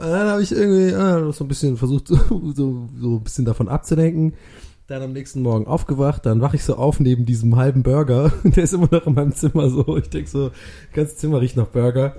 dann 0.08 0.28
habe 0.28 0.42
ich 0.42 0.52
irgendwie 0.52 0.94
ah, 0.94 1.30
so 1.32 1.44
ein 1.44 1.48
bisschen 1.48 1.76
versucht, 1.76 2.08
so, 2.08 2.16
so, 2.54 2.88
so 2.98 3.16
ein 3.16 3.22
bisschen 3.22 3.44
davon 3.44 3.68
abzudenken. 3.68 4.34
Dann 4.88 5.02
am 5.02 5.12
nächsten 5.12 5.42
Morgen 5.42 5.66
aufgewacht, 5.66 6.26
dann 6.26 6.40
wach 6.40 6.54
ich 6.54 6.64
so 6.64 6.76
auf 6.76 6.98
neben 6.98 7.24
diesem 7.24 7.56
halben 7.56 7.82
Burger. 7.82 8.32
Der 8.44 8.64
ist 8.64 8.74
immer 8.74 8.88
noch 8.90 9.06
in 9.06 9.14
meinem 9.14 9.34
Zimmer 9.34 9.70
so. 9.70 9.96
Ich 9.96 10.10
denk 10.10 10.28
so, 10.28 10.48
das 10.48 10.56
ganze 10.92 11.16
Zimmer 11.16 11.40
riecht 11.40 11.56
nach 11.56 11.68
Burger. 11.68 12.16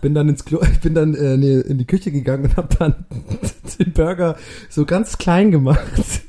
Bin 0.00 0.14
dann 0.14 0.28
ins 0.28 0.44
Klo, 0.44 0.60
ich 0.72 0.80
bin 0.80 0.94
dann 0.94 1.14
äh, 1.14 1.36
nee, 1.36 1.60
in 1.60 1.78
die 1.78 1.86
Küche 1.86 2.10
gegangen 2.10 2.44
und 2.44 2.56
habe 2.56 2.74
dann 2.78 3.04
den 3.78 3.92
Burger 3.92 4.36
so 4.68 4.84
ganz 4.84 5.18
klein 5.18 5.50
gemacht. 5.50 5.80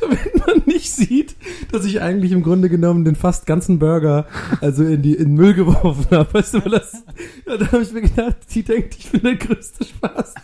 Damit 0.00 0.46
man 0.46 0.62
nicht 0.66 0.90
sieht, 0.92 1.36
dass 1.70 1.84
ich 1.84 2.00
eigentlich 2.00 2.32
im 2.32 2.42
Grunde 2.42 2.68
genommen 2.68 3.04
den 3.04 3.14
fast 3.14 3.46
ganzen 3.46 3.78
Burger 3.78 4.26
also 4.60 4.84
in 4.84 5.02
die 5.02 5.14
in 5.14 5.34
Müll 5.34 5.54
geworfen 5.54 6.06
habe. 6.10 6.32
Weißt 6.32 6.54
du, 6.54 6.64
weil 6.64 6.72
das 6.72 7.04
ja, 7.46 7.56
da 7.56 7.66
habe 7.72 7.82
ich 7.82 7.92
mir 7.92 8.02
gedacht, 8.02 8.36
die 8.54 8.62
denkt, 8.62 8.96
ich 8.98 9.10
bin 9.10 9.22
der 9.22 9.36
größte 9.36 9.84
Spaß. 9.84 10.34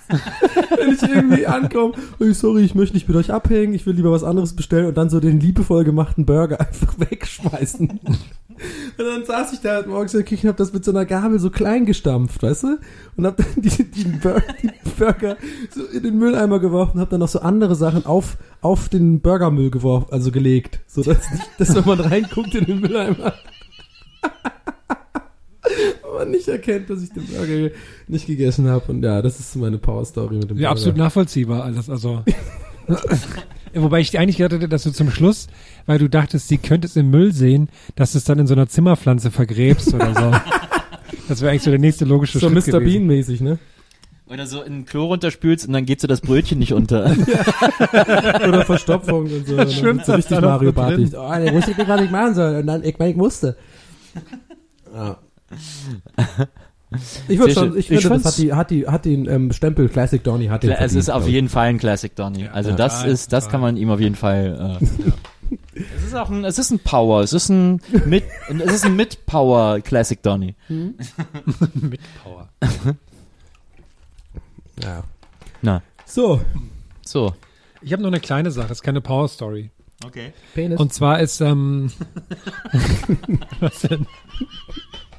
Wenn 0.76 0.93
ich 0.93 1.02
irgendwie 1.02 1.47
ankomme, 1.47 1.94
oh, 2.18 2.32
sorry, 2.32 2.62
ich 2.62 2.74
möchte 2.74 2.94
nicht 2.94 3.09
mit 3.09 3.16
euch 3.16 3.32
abhängen, 3.32 3.74
ich 3.74 3.86
will 3.86 3.94
lieber 3.94 4.10
was 4.10 4.24
anderes 4.24 4.55
bestellen 4.55 4.86
und 4.86 4.97
dann 4.97 5.09
so 5.09 5.20
den 5.20 5.40
liebevoll 5.40 5.84
gemachten 5.84 6.26
Burger 6.26 6.60
einfach 6.60 6.98
wegschmeißen. 6.98 8.01
Und 8.98 9.04
dann 9.04 9.24
saß 9.24 9.52
ich 9.52 9.60
da 9.60 9.74
halt 9.74 9.86
morgens 9.86 10.14
in 10.14 10.20
der 10.20 10.26
Küche 10.26 10.46
und 10.46 10.50
hab 10.50 10.56
das 10.56 10.72
mit 10.72 10.84
so 10.84 10.90
einer 10.90 11.04
Gabel 11.04 11.38
so 11.38 11.50
klein 11.50 11.86
gestampft, 11.86 12.42
weißt 12.42 12.64
du? 12.64 12.78
Und 13.16 13.26
hab 13.26 13.36
dann 13.36 13.46
die, 13.56 13.84
die, 13.84 14.04
Bur 14.04 14.42
die 14.62 14.70
Burger 14.98 15.36
so 15.74 15.84
in 15.84 16.02
den 16.02 16.18
Mülleimer 16.18 16.58
geworfen, 16.58 17.00
hab 17.00 17.10
dann 17.10 17.20
noch 17.20 17.28
so 17.28 17.40
andere 17.40 17.74
Sachen 17.74 18.06
auf, 18.06 18.36
auf 18.60 18.88
den 18.88 19.20
Burgermüll 19.20 19.70
geworfen, 19.70 20.08
also 20.10 20.30
gelegt. 20.30 20.80
So 20.86 21.02
dass 21.02 21.30
nicht, 21.30 21.48
dass 21.58 21.74
wenn 21.74 21.84
man 21.84 22.00
reinguckt 22.00 22.54
in 22.54 22.64
den 22.64 22.80
Mülleimer, 22.80 23.34
man 26.16 26.30
nicht 26.30 26.48
erkennt, 26.48 26.90
dass 26.90 27.02
ich 27.02 27.12
den 27.12 27.26
Burger 27.26 27.74
nicht 28.08 28.26
gegessen 28.26 28.68
habe. 28.68 28.90
Und 28.90 29.02
ja, 29.02 29.22
das 29.22 29.38
ist 29.38 29.52
so 29.52 29.58
meine 29.58 29.78
Power-Story 29.78 30.36
mit 30.36 30.50
dem 30.50 30.56
Ja, 30.56 30.68
Burger. 30.68 30.70
absolut 30.70 30.96
nachvollziehbar 30.96 31.64
alles. 31.64 31.90
Also. 31.90 32.22
Wobei 33.76 34.00
ich 34.00 34.18
eigentlich 34.18 34.38
gedacht 34.38 34.52
hätte, 34.52 34.68
dass 34.68 34.84
du 34.84 34.90
zum 34.90 35.10
Schluss, 35.10 35.48
weil 35.86 35.98
du 35.98 36.08
dachtest, 36.08 36.48
sie 36.48 36.58
könnte 36.58 36.86
es 36.86 36.96
im 36.96 37.10
Müll 37.10 37.32
sehen, 37.32 37.68
dass 37.94 38.12
du 38.12 38.18
es 38.18 38.24
dann 38.24 38.38
in 38.38 38.46
so 38.46 38.54
einer 38.54 38.68
Zimmerpflanze 38.68 39.30
vergräbst 39.30 39.94
oder 39.94 40.14
so. 40.14 40.32
Das 41.28 41.40
wäre 41.40 41.50
eigentlich 41.50 41.62
so 41.62 41.70
der 41.70 41.80
nächste 41.80 42.04
logische 42.04 42.38
So 42.38 42.48
Schritt 42.48 42.68
Mr. 42.68 42.78
gewesen. 42.78 43.06
Bean-mäßig, 43.08 43.40
ne? 43.40 43.58
Oder 44.28 44.46
so 44.46 44.62
in 44.62 44.72
den 44.72 44.84
Klo 44.86 45.06
runterspülst 45.06 45.66
und 45.66 45.72
dann 45.72 45.84
geht 45.84 46.00
so 46.00 46.06
das 46.08 46.20
Brötchen 46.20 46.58
nicht 46.58 46.72
unter. 46.72 47.04
Oder 48.48 48.64
Verstopfung 48.64 49.24
und 49.30 49.46
so. 49.46 49.56
Dann 49.56 49.70
schwimmt 49.70 50.04
so 50.04 50.12
das 50.12 50.18
richtig 50.18 50.40
Mario 50.40 50.70
so. 50.70 50.74
Bartig. 50.74 51.14
Oh, 51.16 51.34
nee, 51.38 51.52
wusste 51.52 51.70
ich 51.72 51.78
nicht, 51.78 51.88
was 51.88 52.00
ich 52.00 52.10
machen 52.10 52.34
soll. 52.34 52.56
Und 52.56 52.66
dann, 52.66 52.82
ich 52.84 52.98
meine, 52.98 53.10
ich 53.12 53.16
musste. 53.16 53.56
Ja. 54.92 55.18
Ich 57.28 57.38
würde 57.38 57.52
schon, 57.52 57.76
ich 57.76 57.90
Ich 57.90 58.02
finde, 58.02 58.20
das 58.20 58.24
hat 58.24 58.38
die, 58.38 58.52
hat 58.52 58.70
die, 58.70 58.86
hat 58.86 59.04
den 59.04 59.28
ähm, 59.28 59.52
Stempel 59.52 59.88
Classic 59.88 60.22
Donny, 60.22 60.46
hat 60.46 60.62
den 60.62 60.70
es 60.70 60.94
ist 60.94 61.10
auf 61.10 61.26
jeden 61.26 61.48
Fall 61.48 61.66
ein 61.68 61.78
Classic 61.78 62.14
Donny. 62.14 62.46
Also 62.46 62.70
Ja, 62.70 62.76
das 62.76 62.98
total, 62.98 63.10
ist, 63.10 63.32
das 63.32 63.48
kann 63.48 63.60
man 63.60 63.76
ihm 63.76 63.90
auf 63.90 64.00
jeden 64.00 64.14
Fall. 64.14 64.78
Äh, 64.80 64.86
Es 65.96 66.06
ist 66.08 66.14
auch 66.14 66.28
ein, 66.28 66.44
es 66.44 66.58
ist 66.58 66.72
ein 66.72 66.80
Power. 66.80 67.20
Es 67.20 67.32
ist 67.32 67.50
ein 67.50 67.80
mit, 68.04 68.24
es 68.48 68.72
ist 68.72 68.84
ein 68.84 68.96
mit 68.96 69.26
Power 69.26 69.80
Classic 69.80 70.20
Donny. 70.20 70.56
Mit 70.68 72.00
Power. 72.24 72.48
Ja. 74.82 75.04
Na, 75.62 75.82
So, 76.04 76.40
so. 77.04 77.32
Ich 77.80 77.92
habe 77.92 78.02
noch 78.02 78.08
eine 78.08 78.20
kleine 78.20 78.50
Sache, 78.50 78.72
ist 78.72 78.82
keine 78.82 79.00
Power 79.00 79.28
Story. 79.28 79.70
Okay. 80.04 80.32
Penis. 80.54 80.80
Und 80.80 80.92
zwar 80.92 81.20
ist, 81.20 81.40
ähm, 81.40 81.90
was 83.60 83.80
denn? 83.80 84.06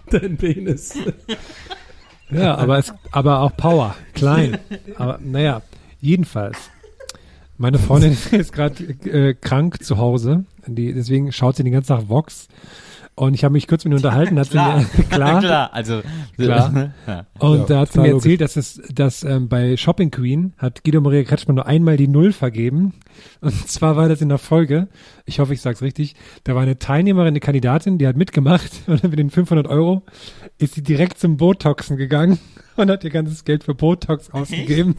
dein 0.11 0.37
Penis. 0.37 0.93
Ja, 2.29 2.55
aber 2.55 2.77
es, 2.77 2.93
aber 3.11 3.39
auch 3.39 3.55
Power, 3.55 3.95
klein. 4.13 4.57
Aber 4.97 5.17
naja, 5.23 5.61
jedenfalls. 6.01 6.57
Meine 7.57 7.79
Freundin 7.79 8.17
ist 8.31 8.51
gerade 8.51 8.83
äh, 9.05 9.33
krank 9.33 9.81
zu 9.81 9.97
Hause, 9.97 10.43
die, 10.65 10.91
deswegen 10.91 11.31
schaut 11.31 11.55
sie 11.55 11.63
den 11.63 11.71
ganzen 11.71 11.95
Tag 11.95 12.09
Vox. 12.09 12.49
Und 13.19 13.33
ich 13.33 13.43
habe 13.43 13.53
mich 13.53 13.67
kurz 13.67 13.83
mit 13.83 13.93
ihr 13.93 13.95
unterhalten, 13.95 14.37
hat 14.37 14.51
sie 14.51 14.57
mir, 14.57 14.85
klar, 15.09 15.39
Klar, 15.41 15.73
also 15.73 16.01
Klar. 16.37 16.93
Ja. 17.07 17.25
Und 17.39 17.61
Ja, 17.61 17.65
da 17.65 17.79
hat 17.79 17.91
sie 17.91 17.99
mir 17.99 18.13
erzählt, 18.13 18.41
dass 18.41 18.55
es, 18.57 18.79
dass 18.93 19.23
ähm, 19.23 19.49
bei 19.49 19.75
Shopping 19.75 20.11
Queen 20.11 20.53
hat 20.59 20.83
Guido 20.83 21.01
Maria 21.01 21.23
Kretschmann 21.23 21.55
nur 21.55 21.65
einmal 21.65 21.97
die 21.97 22.07
Null 22.07 22.31
vergeben. 22.31 22.93
Und 23.41 23.67
zwar 23.67 23.95
war 23.95 24.07
das 24.07 24.21
in 24.21 24.29
der 24.29 24.37
Folge, 24.37 24.87
ich 25.25 25.39
hoffe, 25.39 25.53
ich 25.53 25.61
sag's 25.61 25.81
richtig, 25.81 26.13
da 26.43 26.53
war 26.53 26.61
eine 26.61 26.77
Teilnehmerin, 26.77 27.29
eine 27.29 27.39
Kandidatin, 27.39 27.97
die 27.97 28.05
hat 28.05 28.17
mitgemacht 28.17 28.69
und 28.85 29.01
mit 29.01 29.17
den 29.17 29.31
500 29.31 29.67
Euro 29.67 30.03
ist 30.59 30.75
sie 30.75 30.83
direkt 30.83 31.17
zum 31.17 31.37
Botoxen 31.37 31.97
gegangen 31.97 32.37
und 32.75 32.91
hat 32.91 33.03
ihr 33.03 33.09
ganzes 33.09 33.45
Geld 33.45 33.63
für 33.63 33.73
Botox 33.73 34.29
ausgegeben. 34.29 34.95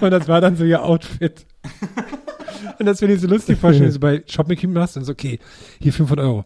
und 0.00 0.10
das 0.10 0.26
war 0.26 0.40
dann 0.40 0.56
so 0.56 0.64
ihr 0.64 0.82
Outfit. 0.82 1.46
Und 2.80 2.86
das 2.86 2.98
finde 2.98 3.14
ich 3.14 3.20
so 3.20 3.28
lustig 3.28 3.58
vorstellen, 3.58 3.92
so 3.92 4.00
bei 4.00 4.24
Shopping 4.26 4.58
Queen 4.58 4.72
machst 4.72 4.96
und 4.96 5.04
so, 5.04 5.12
okay, 5.12 5.38
hier 5.80 5.92
500 5.92 6.26
Euro. 6.26 6.44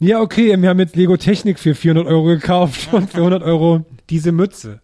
Ja, 0.00 0.20
okay, 0.20 0.60
wir 0.60 0.68
haben 0.68 0.78
jetzt 0.78 0.94
Lego 0.96 1.16
Technik 1.16 1.58
für 1.58 1.74
400 1.74 2.06
Euro 2.06 2.24
gekauft 2.24 2.92
und 2.92 3.10
für 3.10 3.18
100 3.18 3.42
Euro 3.42 3.84
diese 4.10 4.32
Mütze. 4.32 4.80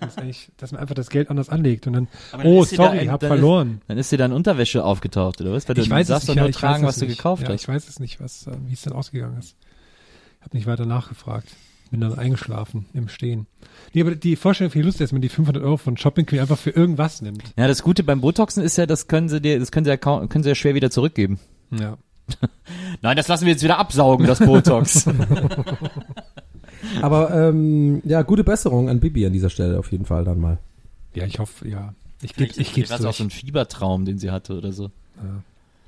Das 0.00 0.12
ist 0.12 0.18
eigentlich, 0.18 0.48
dass 0.56 0.72
man 0.72 0.80
einfach 0.80 0.94
das 0.94 1.10
Geld 1.10 1.28
anders 1.28 1.50
anlegt 1.50 1.86
und 1.86 1.92
dann, 1.92 2.08
dann 2.32 2.46
oh, 2.46 2.62
ist 2.62 2.74
sorry, 2.74 2.96
da- 2.96 3.02
ich 3.02 3.08
hab 3.10 3.20
dann 3.20 3.28
verloren. 3.28 3.82
Dann 3.86 3.98
ist 3.98 4.10
dir 4.10 4.16
dann 4.16 4.32
Unterwäsche 4.32 4.82
aufgetaucht, 4.82 5.42
oder 5.42 5.52
was? 5.52 5.68
Weil 5.68 5.74
du 5.74 5.82
ich 5.82 5.90
weiß 5.90 6.06
darfst 6.06 6.28
doch 6.28 6.34
nicht, 6.34 6.40
nur 6.40 6.46
ja, 6.46 6.50
ich 6.50 6.56
tragen, 6.56 6.84
was 6.84 6.96
du 6.98 7.04
nicht. 7.04 7.18
gekauft 7.18 7.42
ja, 7.42 7.50
hast. 7.50 7.60
Ich 7.60 7.68
weiß 7.68 7.88
es 7.88 8.00
nicht, 8.00 8.20
was, 8.20 8.46
äh, 8.46 8.52
wie 8.66 8.72
es 8.72 8.80
denn 8.82 8.94
ausgegangen 8.94 9.38
ist. 9.38 9.56
Ich 10.38 10.44
habe 10.46 10.56
nicht 10.56 10.66
weiter 10.66 10.86
nachgefragt. 10.86 11.48
Bin 11.90 12.00
dann 12.00 12.18
eingeschlafen 12.18 12.86
im 12.94 13.08
Stehen. 13.08 13.46
Nee, 13.92 14.00
aber 14.00 14.14
die 14.14 14.36
Vorstellung 14.36 14.70
finde 14.70 14.84
ich 14.84 14.86
lustig, 14.86 15.04
dass 15.04 15.12
man 15.12 15.20
die 15.20 15.28
500 15.28 15.62
Euro 15.62 15.76
von 15.76 15.98
Shopping 15.98 16.24
Queen 16.24 16.40
einfach 16.40 16.58
für 16.58 16.70
irgendwas 16.70 17.20
nimmt. 17.20 17.42
Ja, 17.58 17.68
das 17.68 17.82
Gute 17.82 18.02
beim 18.02 18.22
Botoxen 18.22 18.64
ist 18.64 18.78
ja, 18.78 18.86
das 18.86 19.06
können 19.06 19.28
sie 19.28 19.40
dir, 19.40 19.58
das 19.58 19.70
können 19.70 19.84
sie 19.84 19.90
ja, 19.90 19.98
kaum, 19.98 20.28
können 20.30 20.42
sie 20.42 20.48
ja 20.48 20.54
schwer 20.54 20.74
wieder 20.74 20.90
zurückgeben. 20.90 21.38
Ja. 21.70 21.98
Nein, 23.02 23.16
das 23.16 23.28
lassen 23.28 23.44
wir 23.44 23.52
jetzt 23.52 23.62
wieder 23.62 23.78
absaugen, 23.78 24.26
das 24.26 24.38
Botox. 24.38 25.06
Aber 27.02 27.30
ähm, 27.34 28.02
ja, 28.04 28.22
gute 28.22 28.44
Besserung 28.44 28.88
an 28.88 29.00
Bibi 29.00 29.26
an 29.26 29.32
dieser 29.32 29.50
Stelle 29.50 29.78
auf 29.78 29.90
jeden 29.92 30.04
Fall 30.04 30.24
dann 30.24 30.40
mal. 30.40 30.58
Ja, 31.14 31.24
ich 31.26 31.38
hoffe, 31.38 31.68
ja. 31.68 31.94
Ich 32.22 32.34
gebe 32.34 32.52
ich 32.56 32.90
war 32.90 32.98
es 32.98 33.04
auch 33.04 33.14
so 33.14 33.24
ein 33.24 33.30
Fiebertraum, 33.30 34.04
den 34.04 34.18
sie 34.18 34.30
hatte 34.30 34.56
oder 34.56 34.72
so. 34.72 34.90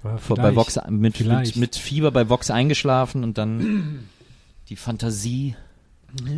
Ja, 0.04 0.18
vor, 0.18 0.36
bei. 0.36 0.54
Vox 0.54 0.78
mit, 0.88 1.20
mit, 1.20 1.56
mit 1.56 1.76
Fieber 1.76 2.10
bei 2.10 2.28
Vox 2.28 2.50
eingeschlafen 2.50 3.24
und 3.24 3.38
dann 3.38 4.06
die 4.68 4.76
Fantasie. 4.76 5.56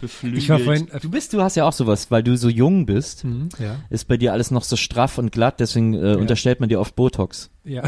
Beflügelt. 0.00 0.42
Ich 0.42 0.48
war 0.48 0.58
vorhin- 0.60 0.88
du 1.02 1.10
bist, 1.10 1.32
du 1.32 1.42
hast 1.42 1.56
ja 1.56 1.64
auch 1.64 1.72
sowas, 1.72 2.10
weil 2.10 2.22
du 2.22 2.36
so 2.36 2.48
jung 2.48 2.86
bist, 2.86 3.24
Mhm, 3.24 3.48
ja. 3.58 3.76
ist 3.90 4.06
bei 4.06 4.16
dir 4.16 4.32
alles 4.32 4.50
noch 4.50 4.62
so 4.62 4.76
straff 4.76 5.18
und 5.18 5.32
glatt, 5.32 5.58
deswegen 5.60 5.94
äh, 5.94 6.14
unterstellt 6.16 6.60
man 6.60 6.68
dir 6.68 6.80
oft 6.80 6.94
Botox. 6.96 7.50
Ja. 7.64 7.82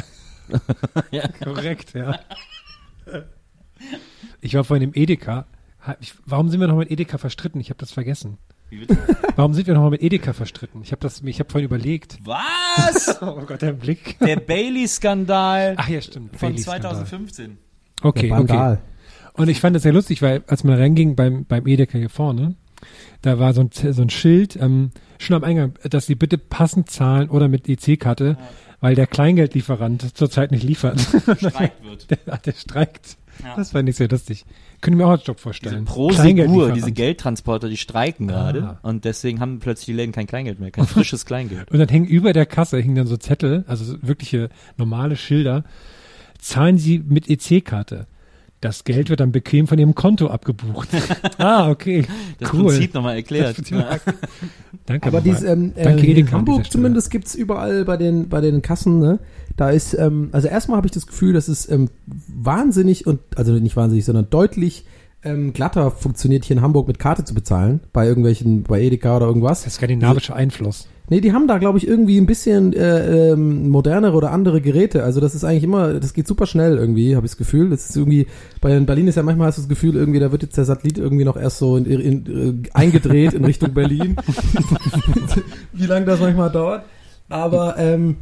Ja. 1.12 1.28
Korrekt, 1.44 1.94
ja. 1.94 2.18
Ich 4.40 4.54
war 4.54 4.64
vorhin 4.64 4.88
im 4.90 4.94
Edeka. 5.00 5.46
Ich, 6.00 6.14
warum 6.26 6.48
sind 6.50 6.60
wir 6.60 6.66
noch 6.66 6.76
mit 6.76 6.90
Edeka 6.90 7.18
verstritten? 7.18 7.60
Ich 7.60 7.70
habe 7.70 7.78
das 7.78 7.92
vergessen. 7.92 8.36
Warum 9.36 9.54
sind 9.54 9.66
wir 9.66 9.74
noch 9.74 9.82
mal 9.82 9.90
mit 9.90 10.02
Edeka 10.02 10.32
verstritten? 10.32 10.82
Ich 10.82 10.92
habe 10.92 11.00
das, 11.00 11.22
ich 11.22 11.38
habe 11.40 11.50
vorhin 11.50 11.66
überlegt. 11.66 12.18
Was? 12.24 13.18
Oh 13.22 13.42
Gott, 13.46 13.62
der 13.62 13.72
Blick. 13.72 14.18
Der 14.20 14.36
Bailey-Skandal 14.36 15.74
Ach 15.76 15.88
ja, 15.88 16.00
stimmt. 16.00 16.36
von 16.36 16.50
Bailey-Skandal. 16.50 16.92
2015. 16.92 17.58
Okay, 18.02 18.28
Der 18.28 18.36
Bandal. 18.36 18.72
okay. 18.74 18.82
Und 19.40 19.48
ich 19.48 19.60
fand 19.60 19.74
das 19.76 19.82
sehr 19.82 19.92
lustig, 19.92 20.22
weil 20.22 20.42
als 20.46 20.64
man 20.64 20.78
reinging 20.78 21.16
beim, 21.16 21.44
beim 21.44 21.66
Edeka 21.66 21.98
hier 21.98 22.10
vorne, 22.10 22.54
da 23.22 23.38
war 23.38 23.52
so 23.52 23.62
ein, 23.62 23.70
so 23.92 24.02
ein 24.02 24.10
Schild, 24.10 24.56
ähm, 24.56 24.90
schon 25.18 25.36
am 25.36 25.44
Eingang, 25.44 25.74
dass 25.88 26.06
sie 26.06 26.14
bitte 26.14 26.38
passend 26.38 26.90
zahlen 26.90 27.28
oder 27.28 27.48
mit 27.48 27.68
EC-Karte, 27.68 28.36
weil 28.80 28.94
der 28.94 29.06
Kleingeldlieferant 29.06 30.16
zurzeit 30.16 30.50
nicht 30.50 30.62
liefert. 30.62 31.00
Streikt 31.00 31.84
wird. 31.84 32.10
Der, 32.10 32.36
der 32.38 32.52
streikt. 32.52 33.16
Das 33.56 33.70
fand 33.70 33.88
ich 33.88 33.96
sehr 33.96 34.08
lustig. 34.08 34.44
Können 34.82 34.98
wir 34.98 35.04
mir 35.06 35.08
auch 35.08 35.16
als 35.18 35.26
Job 35.26 35.40
vorstellen. 35.40 35.84
Pro 35.86 36.08
Segur, 36.10 36.22
Kleingeldlieferant. 36.22 36.76
diese 36.76 36.92
Geldtransporter, 36.92 37.68
die 37.68 37.76
streiken 37.78 38.28
gerade 38.28 38.62
Ah. 38.62 38.78
und 38.82 39.04
deswegen 39.06 39.40
haben 39.40 39.58
plötzlich 39.60 39.86
die 39.86 39.92
Läden 39.94 40.12
kein 40.12 40.26
Kleingeld 40.26 40.60
mehr, 40.60 40.70
kein 40.70 40.86
frisches 40.86 41.24
Kleingeld. 41.26 41.70
Und 41.70 41.78
dann 41.78 41.88
hängen 41.88 42.06
über 42.06 42.32
der 42.34 42.44
Kasse 42.46 42.78
hängen 42.80 42.94
dann 42.96 43.06
so 43.06 43.16
Zettel, 43.16 43.64
also 43.66 43.84
so 43.84 43.96
wirkliche 44.02 44.48
normale 44.76 45.16
Schilder. 45.16 45.64
Zahlen 46.38 46.76
Sie 46.78 46.98
mit 46.98 47.28
EC-Karte. 47.30 48.06
Das 48.60 48.84
Geld 48.84 49.08
wird 49.08 49.20
dann 49.20 49.32
bequem 49.32 49.66
von 49.66 49.78
Ihrem 49.78 49.94
Konto 49.94 50.26
abgebucht. 50.26 50.88
ah, 51.38 51.70
okay. 51.70 52.04
Das 52.38 52.52
cool. 52.52 52.66
Prinzip 52.66 52.92
nochmal 52.92 53.16
erklärt. 53.16 53.56
Das 53.58 53.64
Prinzip- 53.66 53.78
Danke. 54.86 55.08
Aber 55.08 55.20
dies, 55.20 55.42
ähm, 55.42 55.72
äh, 55.76 55.84
Danke, 55.84 56.04
in 56.04 56.10
Edeka 56.10 56.32
an 56.32 56.38
Hamburg 56.40 56.70
zumindest 56.70 57.10
gibt's 57.10 57.34
überall 57.34 57.84
bei 57.84 57.96
den, 57.96 58.28
bei 58.28 58.40
den 58.40 58.60
Kassen, 58.60 58.98
ne? 58.98 59.18
Da 59.56 59.70
ist, 59.70 59.94
ähm, 59.94 60.28
also 60.32 60.48
erstmal 60.48 60.76
habe 60.76 60.86
ich 60.86 60.92
das 60.92 61.06
Gefühl, 61.06 61.32
dass 61.32 61.48
es 61.48 61.68
ähm, 61.70 61.88
wahnsinnig 62.06 63.06
und, 63.06 63.20
also 63.36 63.52
nicht 63.52 63.76
wahnsinnig, 63.76 64.04
sondern 64.04 64.28
deutlich 64.30 64.84
ähm, 65.22 65.52
glatter 65.52 65.90
funktioniert 65.90 66.44
hier 66.44 66.56
in 66.56 66.62
Hamburg 66.62 66.88
mit 66.88 66.98
Karte 66.98 67.24
zu 67.24 67.34
bezahlen, 67.34 67.80
bei 67.92 68.06
irgendwelchen, 68.06 68.62
bei 68.62 68.80
Edeka 68.80 69.16
oder 69.16 69.26
irgendwas. 69.26 69.62
Der 69.62 69.70
skandinavische 69.70 70.34
Einfluss. 70.34 70.88
Nee, 71.10 71.20
die 71.20 71.32
haben 71.32 71.48
da, 71.48 71.58
glaube 71.58 71.76
ich, 71.76 71.88
irgendwie 71.88 72.18
ein 72.18 72.26
bisschen 72.26 72.72
äh, 72.72 73.32
ähm, 73.32 73.68
modernere 73.68 74.16
oder 74.16 74.30
andere 74.30 74.60
Geräte. 74.60 75.02
Also 75.02 75.20
das 75.20 75.34
ist 75.34 75.42
eigentlich 75.42 75.64
immer, 75.64 75.94
das 75.94 76.14
geht 76.14 76.28
super 76.28 76.46
schnell 76.46 76.78
irgendwie, 76.78 77.16
habe 77.16 77.26
ich 77.26 77.32
das 77.32 77.36
Gefühl. 77.36 77.68
Das 77.68 77.90
ist 77.90 77.96
irgendwie, 77.96 78.28
bei 78.60 78.76
in 78.76 78.86
Berlin 78.86 79.08
ist 79.08 79.16
ja 79.16 79.24
manchmal 79.24 79.48
hast 79.48 79.58
du 79.58 79.62
das 79.62 79.68
Gefühl, 79.68 79.96
irgendwie, 79.96 80.20
da 80.20 80.30
wird 80.30 80.44
jetzt 80.44 80.56
der 80.56 80.64
Satellit 80.64 80.98
irgendwie 80.98 81.24
noch 81.24 81.36
erst 81.36 81.58
so 81.58 81.76
in, 81.76 81.84
in, 81.84 82.62
äh, 82.64 82.68
eingedreht 82.74 83.32
in 83.32 83.44
Richtung 83.44 83.74
Berlin. 83.74 84.16
Wie 85.72 85.86
lange 85.86 86.06
das 86.06 86.20
manchmal 86.20 86.50
dauert. 86.50 86.84
Aber 87.28 87.76
ähm, 87.76 88.16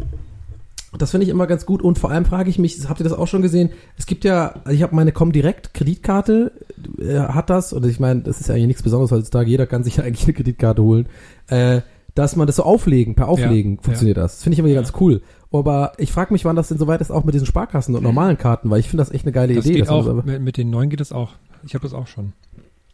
das 0.96 1.10
finde 1.10 1.24
ich 1.24 1.30
immer 1.30 1.46
ganz 1.46 1.66
gut 1.66 1.82
und 1.82 1.98
vor 1.98 2.10
allem 2.10 2.24
frage 2.24 2.48
ich 2.48 2.58
mich, 2.58 2.88
habt 2.88 3.00
ihr 3.00 3.04
das 3.04 3.12
auch 3.12 3.28
schon 3.28 3.42
gesehen? 3.42 3.68
Es 3.98 4.06
gibt 4.06 4.24
ja, 4.24 4.54
also 4.64 4.74
ich 4.74 4.82
habe 4.82 4.96
meine 4.96 5.12
Comdirect 5.12 5.74
Kreditkarte, 5.74 6.52
äh, 6.98 7.18
hat 7.18 7.50
das, 7.50 7.74
und 7.74 7.84
ich 7.84 8.00
meine, 8.00 8.22
das 8.22 8.40
ist 8.40 8.48
ja 8.48 8.54
eigentlich 8.54 8.68
nichts 8.68 8.82
Besonderes 8.82 9.12
heutzutage, 9.12 9.50
jeder 9.50 9.66
kann 9.66 9.84
sich 9.84 9.96
ja 9.96 10.04
eigentlich 10.04 10.24
eine 10.24 10.32
Kreditkarte 10.32 10.82
holen, 10.82 11.06
äh, 11.48 11.82
dass 12.18 12.34
man 12.36 12.46
das 12.48 12.56
so 12.56 12.64
auflegen, 12.64 13.14
per 13.14 13.28
Auflegen 13.28 13.76
Ja, 13.76 13.82
funktioniert 13.82 14.16
das. 14.16 14.34
Das 14.36 14.42
finde 14.42 14.54
ich 14.54 14.58
immer 14.58 14.68
ganz 14.74 14.92
cool. 15.00 15.22
Aber 15.52 15.92
ich 15.98 16.10
frage 16.12 16.32
mich, 16.32 16.44
wann 16.44 16.56
das 16.56 16.68
denn 16.68 16.76
soweit 16.78 17.00
ist, 17.00 17.10
auch 17.10 17.24
mit 17.24 17.34
diesen 17.34 17.46
Sparkassen 17.46 17.94
und 17.94 18.02
normalen 18.02 18.36
Karten, 18.36 18.68
weil 18.70 18.80
ich 18.80 18.88
finde 18.88 19.02
das 19.02 19.12
echt 19.12 19.24
eine 19.24 19.32
geile 19.32 19.54
Das 19.54 19.64
Idee. 19.64 19.78
geht 19.80 19.88
auch, 19.88 20.24
mit, 20.24 20.42
mit 20.42 20.56
den 20.56 20.68
neuen 20.68 20.90
geht 20.90 21.00
das 21.00 21.12
auch. 21.12 21.30
Ich 21.64 21.74
habe 21.74 21.82
das 21.82 21.94
auch 21.94 22.06
schon. 22.06 22.32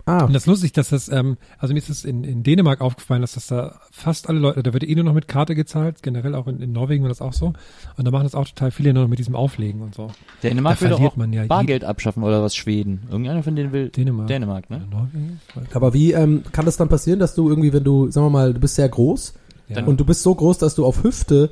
Ah, 0.06 0.24
Und 0.24 0.32
das 0.32 0.42
ist 0.42 0.46
lustig, 0.46 0.72
dass 0.72 0.88
das, 0.90 1.08
ähm, 1.08 1.36
also 1.58 1.74
mir 1.74 1.78
ist 1.78 1.88
es 1.90 2.04
in, 2.04 2.24
in 2.24 2.42
Dänemark 2.42 2.80
aufgefallen, 2.80 3.20
dass 3.20 3.34
das 3.34 3.46
da 3.46 3.80
fast 3.90 4.28
alle 4.28 4.38
Leute, 4.38 4.62
da 4.62 4.72
wird 4.72 4.84
eh 4.84 4.94
nur 4.94 5.04
noch 5.04 5.14
mit 5.14 5.28
Karte 5.28 5.54
gezahlt, 5.54 6.02
generell 6.02 6.34
auch 6.34 6.46
in, 6.46 6.60
in 6.60 6.72
Norwegen 6.72 7.02
war 7.04 7.08
das 7.08 7.20
auch 7.20 7.32
so. 7.32 7.52
Und 7.96 8.04
da 8.04 8.10
machen 8.10 8.24
das 8.24 8.34
auch 8.34 8.46
total 8.46 8.70
viele 8.70 8.92
nur 8.92 9.04
noch 9.04 9.10
mit 9.10 9.18
diesem 9.18 9.34
Auflegen 9.36 9.80
und 9.82 9.94
so. 9.94 10.10
Dänemark 10.42 10.78
Da 10.78 10.80
will 10.82 10.90
doch 10.90 11.00
auch 11.00 11.16
man 11.16 11.32
ja 11.32 11.44
Bargeld 11.46 11.84
abschaffen 11.84 12.22
oder 12.22 12.42
was 12.42 12.54
Schweden. 12.54 13.02
Irgendeiner 13.10 13.42
von 13.42 13.56
denen 13.56 13.72
will 13.72 13.88
Dänemark. 13.88 14.28
Dänemark, 14.28 14.70
ne? 14.70 14.82
Norwegen? 14.90 15.40
aber 15.72 15.94
wie 15.94 16.12
ähm, 16.12 16.42
kann 16.52 16.64
das 16.64 16.76
dann 16.76 16.88
passieren, 16.88 17.18
dass 17.18 17.34
du 17.34 17.48
irgendwie, 17.48 17.72
wenn 17.72 17.84
du, 17.84 18.10
sagen 18.10 18.26
wir 18.26 18.30
mal, 18.30 18.54
du 18.54 18.60
bist 18.60 18.74
sehr 18.74 18.88
groß 18.88 19.34
Ja. 19.68 19.84
und 19.84 19.98
du 19.98 20.04
bist 20.04 20.22
so 20.22 20.34
groß, 20.34 20.58
dass 20.58 20.74
du 20.74 20.84
auf 20.84 21.02
Hüfte 21.04 21.50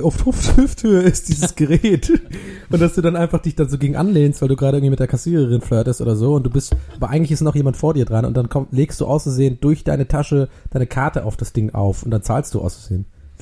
auf 0.00 0.24
Hüft, 0.24 0.56
Hüfthöhe 0.56 1.02
ist 1.02 1.28
dieses 1.28 1.54
Gerät. 1.54 2.10
Und 2.70 2.80
dass 2.80 2.94
du 2.94 3.02
dann 3.02 3.16
einfach 3.16 3.40
dich 3.40 3.56
dann 3.56 3.68
so 3.68 3.78
gegen 3.78 3.96
anlehnst, 3.96 4.40
weil 4.40 4.48
du 4.48 4.56
gerade 4.56 4.78
irgendwie 4.78 4.90
mit 4.90 5.00
der 5.00 5.06
Kassiererin 5.06 5.60
flirtest 5.60 6.00
oder 6.00 6.16
so 6.16 6.34
und 6.34 6.44
du 6.44 6.50
bist, 6.50 6.74
aber 6.96 7.10
eigentlich 7.10 7.32
ist 7.32 7.42
noch 7.42 7.54
jemand 7.54 7.76
vor 7.76 7.94
dir 7.94 8.04
dran 8.04 8.24
und 8.24 8.36
dann 8.36 8.48
kommt, 8.48 8.72
legst 8.72 9.00
du 9.00 9.06
aus 9.06 9.24
Versehen 9.24 9.58
durch 9.60 9.84
deine 9.84 10.08
Tasche 10.08 10.48
deine 10.70 10.86
Karte 10.86 11.24
auf 11.24 11.36
das 11.36 11.52
Ding 11.52 11.74
auf 11.74 12.02
und 12.02 12.10
dann 12.10 12.22
zahlst 12.22 12.54
du 12.54 12.60
aus 12.60 12.90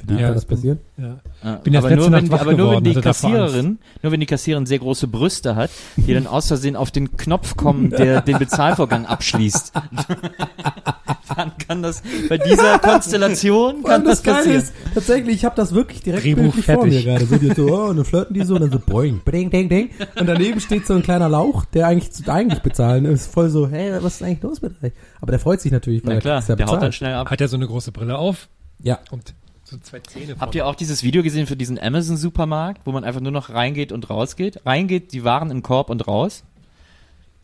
Für 0.01 0.07
die 0.07 0.15
Ja, 0.15 0.21
kann 0.27 0.35
das 0.35 0.45
passieren? 0.45 0.79
Ja. 0.97 1.17
Ja, 1.45 1.57
Bin 1.57 1.77
aber, 1.77 1.95
nur, 1.97 2.11
wenn, 2.13 2.33
aber 2.33 2.53
nur 2.55 2.73
wenn 2.77 2.85
die 2.85 2.95
davor 2.95 3.03
Kassiererin, 3.13 3.79
nur 4.03 4.13
wenn 4.13 4.21
die 4.21 4.27
Kassiererin 4.27 4.67
sehr 4.67 4.79
große 4.79 5.07
Brüste 5.09 5.57
hat, 5.57 5.71
die 5.97 6.15
dann 6.15 6.27
aus 6.27 6.49
Versehen 6.49 6.77
auf 6.77 6.91
den 6.91 7.17
Knopf 7.17 7.57
kommen, 7.57 7.91
der 7.91 8.21
den 8.23 8.39
Bezahlvorgang 8.39 9.07
abschließt. 9.07 9.73
dann 11.37 11.53
kann 11.59 11.83
das 11.83 12.03
bei 12.29 12.39
dieser 12.39 12.79
Konstellation 12.79 13.83
kann 13.85 14.05
das, 14.05 14.23
das 14.23 14.35
passieren. 14.35 14.59
ist, 14.59 14.73
tatsächlich, 14.95 15.37
ich 15.37 15.45
habe 15.45 15.55
das 15.57 15.73
wirklich 15.75 16.03
direkt 16.03 16.25
Drehbuch 16.25 16.43
bildlich 16.55 16.67
vor 16.67 16.85
mir 16.87 16.93
fertig. 16.93 17.05
gerade. 17.07 17.27
So, 17.27 17.37
die 17.37 17.55
so, 17.55 17.67
oh, 17.73 17.89
und 17.91 17.97
dann 17.97 18.05
flirten 18.05 18.35
die 18.35 18.43
so 18.43 18.55
und 18.55 18.63
dann 18.63 18.73
so, 18.73 18.79
boing, 18.79 19.21
ding, 19.31 19.51
ding, 19.51 19.69
ding. 19.69 19.91
Und 20.19 20.27
daneben 20.27 20.61
steht 20.61 20.87
so 20.87 20.95
ein 20.95 21.03
kleiner 21.03 21.29
Lauch, 21.29 21.65
der 21.67 21.87
eigentlich 21.87 22.13
zu 22.13 22.31
eigentlich 22.31 22.61
bezahlen 22.63 23.05
ist. 23.05 23.33
Voll 23.33 23.49
so, 23.51 23.69
hey, 23.69 23.93
was 24.01 24.17
ist 24.17 24.23
eigentlich 24.23 24.43
los 24.43 24.61
mit 24.63 24.83
euch? 24.83 24.93
Aber 25.21 25.31
der 25.31 25.41
freut 25.41 25.61
sich 25.61 25.73
natürlich, 25.73 26.03
weil 26.05 26.11
Na 26.11 26.15
er 26.17 26.21
klar, 26.21 26.45
ja 26.47 26.57
der 26.57 26.67
haut 26.67 26.83
dann 26.83 26.93
schnell 26.93 27.15
ab. 27.15 27.31
Hat 27.31 27.41
er 27.41 27.49
so 27.49 27.57
eine 27.57 27.67
große 27.67 27.93
Brille 27.93 28.19
auf 28.19 28.49
Ja. 28.83 28.99
und 29.11 29.35
so 29.71 29.79
zwei 29.79 30.01
Zähne 30.01 30.37
Habt 30.39 30.55
ihr 30.55 30.67
auch 30.67 30.75
dieses 30.75 31.03
Video 31.03 31.23
gesehen 31.23 31.47
für 31.47 31.57
diesen 31.57 31.79
Amazon-Supermarkt, 31.79 32.83
wo 32.85 32.93
man 32.93 33.05
einfach 33.05 33.21
nur 33.21 33.33
noch 33.33 33.51
reingeht 33.51 33.93
und 33.93 34.11
rausgeht? 34.11 34.67
Reingeht, 34.67 35.13
die 35.13 35.25
Waren 35.25 35.51
im 35.51 35.63
Korb 35.63 35.91
und 35.91 36.07
raus. 36.07 36.43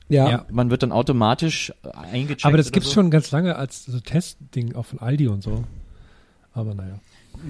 Ja. 0.09 0.28
Ja. 0.28 0.47
Man 0.51 0.70
wird 0.70 0.82
dann 0.82 0.93
automatisch 0.93 1.73
äh, 1.82 1.89
eingecheckt. 2.12 2.44
Aber 2.44 2.57
das 2.57 2.73
gibt's 2.73 2.90
so. 2.90 2.94
schon 2.94 3.11
ganz 3.11 3.31
lange 3.31 3.57
als 3.57 3.86
so 3.86 4.01
Testding 4.01 4.74
auch 4.74 4.86
von 4.86 5.01
Aldi 5.01 5.28
und 5.28 5.43
so. 5.43 5.65
Aber 6.53 6.74
naja. 6.74 6.98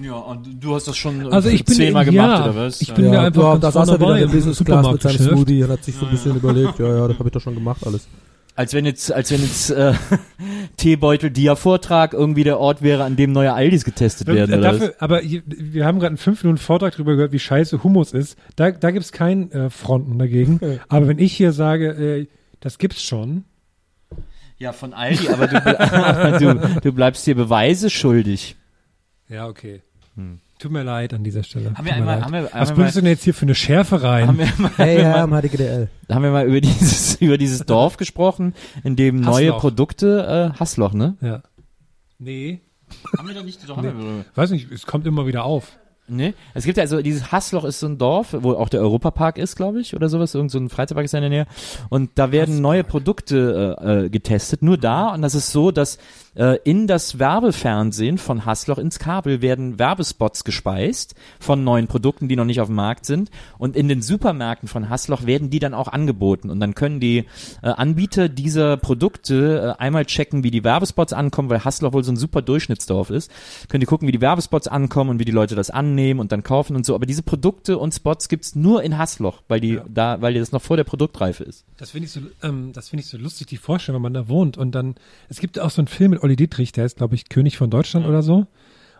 Ja, 0.01 0.15
und 0.15 0.61
du 0.61 0.75
hast 0.75 0.87
das 0.87 0.97
schon 0.97 1.31
Also 1.31 1.49
ich 1.49 1.63
bin 1.63 1.75
zehnmal 1.75 2.05
ja, 2.05 2.11
gemacht, 2.11 2.43
oder 2.43 2.55
was? 2.55 2.81
ich 2.81 2.93
bin 2.93 3.05
ja, 3.05 3.11
mir 3.11 3.19
einfach 3.21 3.41
ja, 3.41 3.57
da 3.57 3.71
saß 3.71 3.89
er 3.89 3.99
wieder 3.99 4.19
im 4.19 4.31
Business 4.31 4.63
Class 4.63 4.91
mit 4.91 5.01
seinem. 5.01 5.17
Smoothie 5.17 5.63
und 5.63 5.69
hat 5.71 5.83
sich 5.83 5.95
so 5.95 6.05
ein 6.05 6.11
bisschen 6.11 6.35
überlegt, 6.35 6.79
ja, 6.79 6.87
ja, 6.87 7.07
das 7.07 7.17
habe 7.17 7.29
ich 7.29 7.33
doch 7.33 7.41
schon 7.41 7.55
gemacht 7.55 7.85
alles. 7.85 8.07
Als 8.57 8.73
wenn 8.73 8.87
jetzt, 8.87 9.11
als 9.11 9.29
wenn 9.29 9.39
jetzt 9.39 9.69
äh, 9.69 9.93
Teebeutel 10.77 11.29
Dia-Vortrag 11.29 12.13
irgendwie 12.13 12.43
der 12.43 12.59
Ort 12.59 12.81
wäre, 12.81 13.03
an 13.03 13.15
dem 13.15 13.31
neue 13.31 13.53
Aldis 13.53 13.85
getestet 13.85 14.25
werden. 14.25 14.51
Oder 14.51 14.71
Dafür, 14.71 14.95
aber 14.97 15.19
hier, 15.19 15.43
wir 15.45 15.85
haben 15.85 15.99
gerade 15.99 16.07
einen 16.07 16.17
fünf 16.17 16.43
Minuten 16.43 16.59
Vortrag 16.59 16.93
darüber 16.93 17.13
gehört, 17.13 17.31
wie 17.33 17.39
scheiße 17.39 17.83
Hummus 17.83 18.13
ist. 18.13 18.35
Da, 18.55 18.71
da 18.71 18.89
gibt's 18.89 19.11
keinen 19.11 19.51
äh, 19.51 19.69
Fronten 19.69 20.17
dagegen. 20.17 20.59
aber 20.87 21.07
wenn 21.07 21.19
ich 21.19 21.33
hier 21.33 21.51
sage, 21.51 21.89
äh, 21.91 22.27
das 22.59 22.79
gibt's 22.79 23.03
schon? 23.03 23.45
Ja, 24.57 24.73
von 24.73 24.95
Aldi, 24.95 25.29
aber 25.29 25.47
du, 25.47 26.39
du, 26.39 26.79
du 26.81 26.93
bleibst 26.93 27.27
dir 27.27 27.35
Beweise 27.35 27.91
schuldig. 27.91 28.55
ja 29.29 29.45
okay. 29.45 29.83
Tut 30.59 30.71
mir 30.71 30.81
leid 30.83 31.13
an 31.13 31.23
dieser 31.23 31.43
Stelle. 31.43 31.73
Haben 31.75 31.85
wir 31.85 31.93
einmal- 31.93 32.21
haben 32.23 32.33
wir- 32.33 32.39
haben 32.51 32.59
Was 32.61 32.69
wir 32.69 32.75
bringst 32.75 32.95
mal- 32.95 33.01
du 33.01 33.05
denn 33.05 33.11
jetzt 33.11 33.23
hier 33.23 33.33
für 33.35 33.43
eine 33.43 33.53
Schärfe 33.55 34.01
rein? 34.01 34.27
Haben 34.27 34.39
wir 34.39 34.47
mal, 34.57 34.71
Hey, 34.77 35.01
ja, 35.01 35.23
am 35.23 35.31
HDGDL. 35.31 35.87
haben 36.11 36.23
wir 36.23 36.31
mal 36.31 36.47
über 36.47 36.59
dieses, 36.61 37.15
über 37.21 37.37
dieses 37.37 37.59
Dorf 37.65 37.97
gesprochen, 37.97 38.55
in 38.83 38.95
dem 38.95 39.21
neue 39.21 39.47
Hassloch. 39.49 39.59
Produkte, 39.61 40.51
äh, 40.55 40.59
Hassloch, 40.59 40.93
ne? 40.93 41.15
ja. 41.21 41.43
Nee. 42.19 42.61
Haben 43.17 43.27
wir 43.27 43.35
da 43.35 43.43
nicht, 43.43 43.67
doch, 43.69 43.81
Nee. 43.81 43.91
Weiß 44.33 44.49
nicht, 44.51 44.71
es 44.71 44.85
kommt 44.85 45.05
immer 45.05 45.27
wieder 45.27 45.43
auf. 45.43 45.77
Nee, 46.09 46.33
es 46.53 46.63
gibt 46.63 46.77
ja 46.77 46.83
also 46.83 47.01
dieses 47.01 47.33
Hassloch 47.33 47.65
ist 47.65 47.81
so 47.81 47.85
ein 47.87 47.97
Dorf, 47.97 48.29
wo 48.39 48.53
auch 48.53 48.69
der 48.69 48.79
Europapark 48.79 49.37
ist, 49.37 49.57
glaube 49.57 49.81
ich, 49.81 49.93
oder 49.93 50.07
sowas, 50.07 50.33
irgend 50.33 50.51
so 50.51 50.57
ein 50.57 50.69
Freizeitpark 50.69 51.03
ist 51.03 51.13
da 51.13 51.17
in 51.17 51.23
der 51.23 51.29
Nähe. 51.29 51.47
Und 51.89 52.11
da 52.15 52.31
werden 52.31 52.61
neue 52.61 52.85
Produkte 52.85 53.77
äh, 53.81 54.05
äh, 54.05 54.09
getestet, 54.09 54.61
nur 54.61 54.77
da. 54.77 55.13
Und 55.13 55.21
das 55.21 55.35
ist 55.35 55.51
so, 55.51 55.69
dass 55.71 55.97
äh, 56.37 56.59
in 56.63 56.87
das 56.87 57.19
Werbefernsehen 57.19 58.17
von 58.17 58.45
Hassloch 58.45 58.77
ins 58.77 58.99
Kabel 58.99 59.41
werden 59.41 59.79
Werbespots 59.79 60.43
gespeist 60.43 61.15
von 61.39 61.63
neuen 61.63 61.87
Produkten, 61.87 62.27
die 62.27 62.35
noch 62.35 62.45
nicht 62.45 62.61
auf 62.61 62.67
dem 62.67 62.75
Markt 62.75 63.05
sind. 63.05 63.29
Und 63.57 63.75
in 63.75 63.87
den 63.87 64.01
Supermärkten 64.01 64.69
von 64.69 64.89
Hassloch 64.89 65.25
werden 65.25 65.49
die 65.49 65.59
dann 65.59 65.73
auch 65.73 65.87
angeboten. 65.87 66.49
Und 66.49 66.59
dann 66.59 66.75
können 66.75 66.99
die 66.99 67.25
äh, 67.61 67.69
Anbieter 67.69 68.29
dieser 68.29 68.77
Produkte 68.77 69.75
äh, 69.77 69.81
einmal 69.81 70.05
checken, 70.05 70.43
wie 70.43 70.51
die 70.51 70.63
Werbespots 70.63 71.13
ankommen, 71.13 71.49
weil 71.49 71.65
Hassloch 71.65 71.93
wohl 71.93 72.03
so 72.03 72.11
ein 72.11 72.17
super 72.17 72.41
Durchschnittsdorf 72.41 73.09
ist. 73.09 73.31
Können 73.67 73.81
die 73.81 73.87
gucken, 73.87 74.07
wie 74.07 74.11
die 74.11 74.21
Werbespots 74.21 74.67
ankommen 74.67 75.11
und 75.11 75.19
wie 75.19 75.25
die 75.25 75.31
Leute 75.31 75.55
das 75.55 75.69
annehmen 75.69 76.19
und 76.19 76.31
dann 76.31 76.43
kaufen 76.43 76.75
und 76.75 76.85
so. 76.85 76.95
Aber 76.95 77.05
diese 77.05 77.23
Produkte 77.23 77.77
und 77.77 77.93
Spots 77.93 78.29
gibt's 78.29 78.55
nur 78.55 78.83
in 78.83 78.97
Hassloch, 78.97 79.41
weil 79.47 79.59
die 79.59 79.79
da, 79.87 80.21
weil 80.21 80.33
die 80.33 80.39
das 80.39 80.51
noch 80.51 80.61
vor 80.61 80.77
der 80.77 80.83
Produktreife 80.83 81.43
ist. 81.43 81.65
Das 81.77 81.91
finde 81.91 82.05
ich 82.05 82.11
so, 82.11 82.21
ähm, 82.43 82.71
das 82.73 82.89
finde 82.89 83.01
ich 83.01 83.09
so 83.09 83.17
lustig, 83.17 83.47
die 83.47 83.57
Vorstellung, 83.57 84.03
wenn 84.03 84.13
man 84.13 84.13
da 84.13 84.29
wohnt 84.29 84.57
und 84.57 84.73
dann, 84.73 84.95
es 85.29 85.39
gibt 85.39 85.59
auch 85.59 85.69
so 85.69 85.81
einen 85.81 85.87
Film 85.87 86.11
mit 86.11 86.21
Olli 86.27 86.35
Dietrich, 86.35 86.73
der 86.73 86.85
ist, 86.85 86.97
glaube 86.97 87.15
ich, 87.15 87.29
König 87.29 87.55
von 87.57 87.69
Deutschland 87.69 88.05
oder 88.05 88.21
so, 88.21 88.47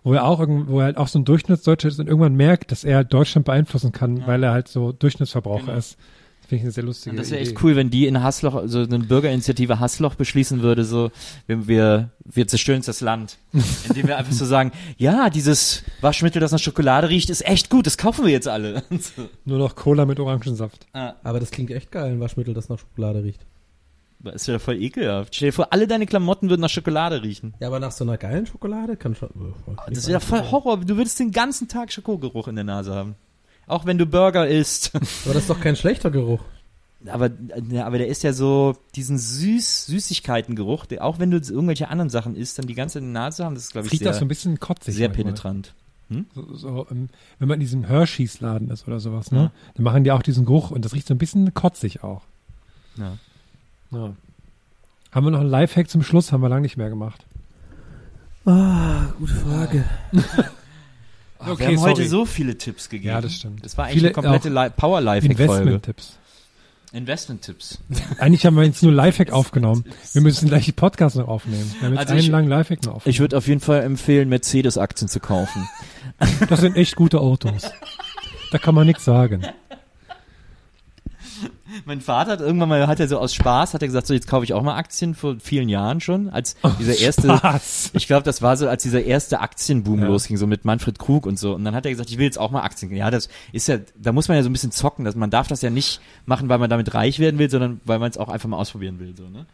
wo 0.03 0.13
er 0.13 0.23
auch 0.23 0.39
wo 0.47 0.79
er 0.79 0.85
halt 0.85 0.97
auch 0.97 1.09
so 1.09 1.19
ein 1.19 1.25
Durchschnittsdeutscher 1.25 1.89
ist 1.89 1.99
und 1.99 2.07
irgendwann 2.07 2.35
merkt, 2.35 2.71
dass 2.71 2.85
er 2.85 3.03
Deutschland 3.03 3.45
beeinflussen 3.45 3.91
kann, 3.91 4.25
weil 4.25 4.41
er 4.43 4.51
halt 4.51 4.69
so 4.69 4.93
Durchschnittsverbraucher 4.93 5.65
Genau. 5.65 5.77
ist. 5.77 5.97
Das 6.39 6.47
finde 6.47 6.55
ich 6.55 6.61
eine 6.61 6.71
sehr 6.71 6.83
lustige 6.85 7.09
Und 7.09 7.17
das 7.17 7.29
wäre 7.29 7.41
echt 7.41 7.61
cool, 7.61 7.75
wenn 7.75 7.89
die 7.89 8.07
in 8.07 8.23
Hassloch, 8.23 8.63
so 8.67 8.79
eine 8.79 8.99
Bürgerinitiative 8.99 9.81
Hassloch 9.81 10.15
beschließen 10.15 10.61
würde, 10.61 10.85
so, 10.85 11.11
wir, 11.47 11.67
wir, 11.67 12.11
wir 12.23 12.47
zerstören 12.47 12.81
das 12.85 13.01
Land. 13.01 13.37
Indem 13.89 14.07
wir 14.07 14.17
einfach 14.17 14.31
so 14.31 14.45
sagen, 14.45 14.71
ja, 14.95 15.29
dieses 15.29 15.83
Waschmittel, 15.99 16.39
das 16.39 16.53
nach 16.53 16.59
Schokolade 16.59 17.09
riecht, 17.09 17.29
ist 17.29 17.45
echt 17.45 17.69
gut, 17.69 17.85
das 17.85 17.97
kaufen 17.97 18.23
wir 18.23 18.31
jetzt 18.31 18.47
alle. 18.47 18.83
Nur 19.43 19.57
noch 19.57 19.75
Cola 19.75 20.05
mit 20.05 20.21
Orangensaft. 20.21 20.87
Aber 20.93 21.41
das 21.41 21.51
klingt 21.51 21.71
echt 21.71 21.91
geil, 21.91 22.13
ein 22.13 22.21
Waschmittel, 22.21 22.53
das 22.53 22.69
nach 22.69 22.79
Schokolade 22.79 23.21
riecht. 23.25 23.45
Das 24.19 24.35
ist 24.35 24.47
ja 24.47 24.59
voll 24.59 24.81
ekelhaft. 24.81 25.35
Stell 25.35 25.49
dir 25.49 25.53
vor, 25.53 25.71
alle 25.71 25.87
deine 25.87 26.05
Klamotten 26.05 26.49
würden 26.49 26.61
nach 26.61 26.69
Schokolade 26.69 27.21
riechen. 27.21 27.53
Ja, 27.59 27.67
aber 27.67 27.79
nach 27.79 27.91
so 27.91 28.03
einer 28.03 28.17
geilen 28.17 28.45
Schokolade 28.45 28.97
kann 28.97 29.15
schon. 29.15 29.29
Das 29.89 30.07
wäre 30.07 30.19
voll 30.19 30.41
Horror. 30.51 30.79
Du 30.79 30.97
würdest 30.97 31.19
den 31.19 31.31
ganzen 31.31 31.67
Tag 31.67 31.91
Schokogeruch 31.91 32.47
in 32.47 32.55
der 32.55 32.63
Nase 32.63 32.93
haben. 32.95 33.15
Auch 33.67 33.85
wenn 33.85 33.97
du 33.97 34.05
Burger 34.05 34.47
isst. 34.47 34.91
Aber 34.95 35.33
das 35.33 35.43
ist 35.43 35.49
doch 35.49 35.59
kein 35.59 35.75
schlechter 35.75 36.09
Geruch. 36.09 36.41
Aber, 37.05 37.29
ja, 37.69 37.85
aber 37.85 37.99
der 37.99 38.07
ist 38.07 38.23
ja 38.23 38.33
so, 38.33 38.75
diesen 38.95 39.19
süß, 39.19 39.85
Süßigkeitengeruch, 39.85 40.87
der, 40.87 41.05
auch 41.05 41.19
wenn 41.19 41.29
du 41.29 41.37
irgendwelche 41.37 41.89
anderen 41.89 42.09
Sachen 42.09 42.35
isst, 42.35 42.57
dann 42.57 42.65
die 42.65 42.73
ganze 42.73 43.01
Nase 43.01 43.45
haben, 43.45 43.53
das 43.53 43.65
ist, 43.65 43.71
glaube 43.71 43.85
ich, 43.85 43.93
Riecht 43.93 44.03
sehr, 44.03 44.11
auch 44.11 44.15
so 44.15 44.25
ein 44.25 44.27
bisschen 44.27 44.59
kotzig. 44.59 44.95
sehr 44.95 45.07
manchmal. 45.09 45.25
penetrant. 45.25 45.73
So, 46.33 46.55
so, 46.55 46.87
ähm, 46.89 47.09
wenn 47.37 47.47
man 47.47 47.55
in 47.55 47.59
diesem 47.59 47.83
Hershey's-Laden 47.83 48.71
ist 48.71 48.87
oder 48.87 48.99
sowas, 48.99 49.31
ne? 49.31 49.51
Dann 49.75 49.83
machen 49.83 50.03
die 50.03 50.11
auch 50.11 50.21
diesen 50.23 50.45
Geruch 50.45 50.71
und 50.71 50.85
das 50.85 50.93
riecht 50.93 51.07
so 51.07 51.13
ein 51.13 51.17
bisschen 51.17 51.53
kotzig 51.53 52.03
auch. 52.03 52.23
Ja. 52.97 53.17
Ja. 53.91 54.13
Haben 55.11 55.25
wir 55.25 55.31
noch 55.31 55.39
einen 55.41 55.49
Lifehack 55.49 55.89
zum 55.89 56.03
Schluss? 56.03 56.31
Haben 56.31 56.41
wir 56.41 56.49
lange 56.49 56.61
nicht 56.61 56.77
mehr 56.77 56.89
gemacht. 56.89 57.25
Ah, 58.45 59.07
gute 59.17 59.33
Frage. 59.33 59.83
wir 60.11 61.67
haben 61.67 61.79
heute 61.81 62.07
so 62.07 62.25
viele 62.25 62.57
Tipps 62.57 62.89
gegeben. 62.89 63.09
Ja, 63.09 63.21
das 63.21 63.33
stimmt. 63.35 63.63
Das 63.65 63.77
war 63.77 63.85
eigentlich 63.85 63.95
Viele 63.95 64.07
eine 64.07 64.13
komplette 64.13 64.49
auch 64.49 64.63
Li- 64.65 64.69
Power-Life-Folge. 64.75 65.43
Investment-Tipps. 65.43 66.17
Investment-Tipps. 66.93 67.79
Eigentlich 68.19 68.45
haben 68.45 68.55
wir 68.55 68.63
jetzt 68.63 68.81
nur 68.81 68.93
Lifehack 68.93 69.31
aufgenommen. 69.31 69.83
Wir 70.13 70.21
müssen 70.21 70.47
gleich 70.47 70.65
die 70.65 70.71
Podcast 70.71 71.17
noch 71.17 71.27
aufnehmen. 71.27 71.69
Wir 71.79 71.87
haben 71.87 71.93
jetzt 71.93 71.99
Also 72.01 72.11
einen 72.13 72.21
ich- 72.21 72.27
langen 72.29 72.47
Lifehack 72.47 72.83
noch 72.85 72.95
aufgenommen. 72.95 73.11
Ich 73.13 73.19
würde 73.19 73.37
auf 73.37 73.47
jeden 73.47 73.59
Fall 73.59 73.83
empfehlen, 73.83 74.29
Mercedes-Aktien 74.29 75.09
zu 75.09 75.19
kaufen. 75.19 75.67
Das 76.47 76.61
sind 76.61 76.77
echt 76.77 76.95
gute 76.95 77.19
Autos. 77.19 77.69
Da 78.51 78.57
kann 78.57 78.73
man 78.75 78.87
nichts 78.87 79.03
sagen. 79.05 79.41
Mein 81.85 82.01
Vater 82.01 82.31
hat 82.33 82.39
irgendwann 82.41 82.69
mal, 82.69 82.87
hat 82.87 82.99
er 82.99 83.07
so 83.07 83.19
aus 83.19 83.33
Spaß, 83.33 83.73
hat 83.73 83.81
er 83.81 83.87
gesagt, 83.87 84.07
so 84.07 84.13
jetzt 84.13 84.27
kaufe 84.27 84.43
ich 84.43 84.53
auch 84.53 84.61
mal 84.63 84.75
Aktien 84.75 85.15
vor 85.15 85.35
vielen 85.39 85.69
Jahren 85.69 85.99
schon, 86.01 86.29
als 86.29 86.55
dieser 86.79 86.97
erste, 86.97 87.35
Spaß. 87.37 87.91
ich 87.93 88.07
glaube, 88.07 88.23
das 88.23 88.41
war 88.41 88.55
so, 88.57 88.67
als 88.69 88.83
dieser 88.83 89.03
erste 89.03 89.39
Aktienboom 89.41 90.01
Ja. 90.01 90.07
losging, 90.07 90.37
so 90.37 90.47
mit 90.47 90.65
Manfred 90.65 90.99
Krug 90.99 91.25
und 91.25 91.37
so. 91.37 91.53
Und 91.55 91.65
dann 91.65 91.75
hat 91.75 91.85
er 91.85 91.91
gesagt, 91.91 92.09
ich 92.09 92.17
will 92.17 92.25
jetzt 92.25 92.39
auch 92.39 92.51
mal 92.51 92.61
Aktien. 92.61 92.93
Ja, 92.95 93.11
das 93.11 93.29
ist 93.51 93.67
ja, 93.67 93.77
da 93.97 94.11
muss 94.11 94.27
man 94.27 94.37
ja 94.37 94.43
so 94.43 94.49
ein 94.49 94.53
bisschen 94.53 94.71
zocken, 94.71 95.05
dass 95.05 95.15
man 95.15 95.29
darf 95.29 95.47
das 95.47 95.61
ja 95.61 95.69
nicht 95.69 95.99
machen, 96.25 96.49
weil 96.49 96.57
man 96.59 96.69
damit 96.69 96.93
reich 96.93 97.19
werden 97.19 97.37
will, 97.39 97.49
sondern 97.49 97.81
weil 97.85 97.99
man 97.99 98.09
es 98.11 98.17
auch 98.17 98.29
einfach 98.29 98.47
mal 98.49 98.57
ausprobieren 98.57 98.99
will, 98.99 99.13
so, 99.17 99.23
ne? 99.29 99.45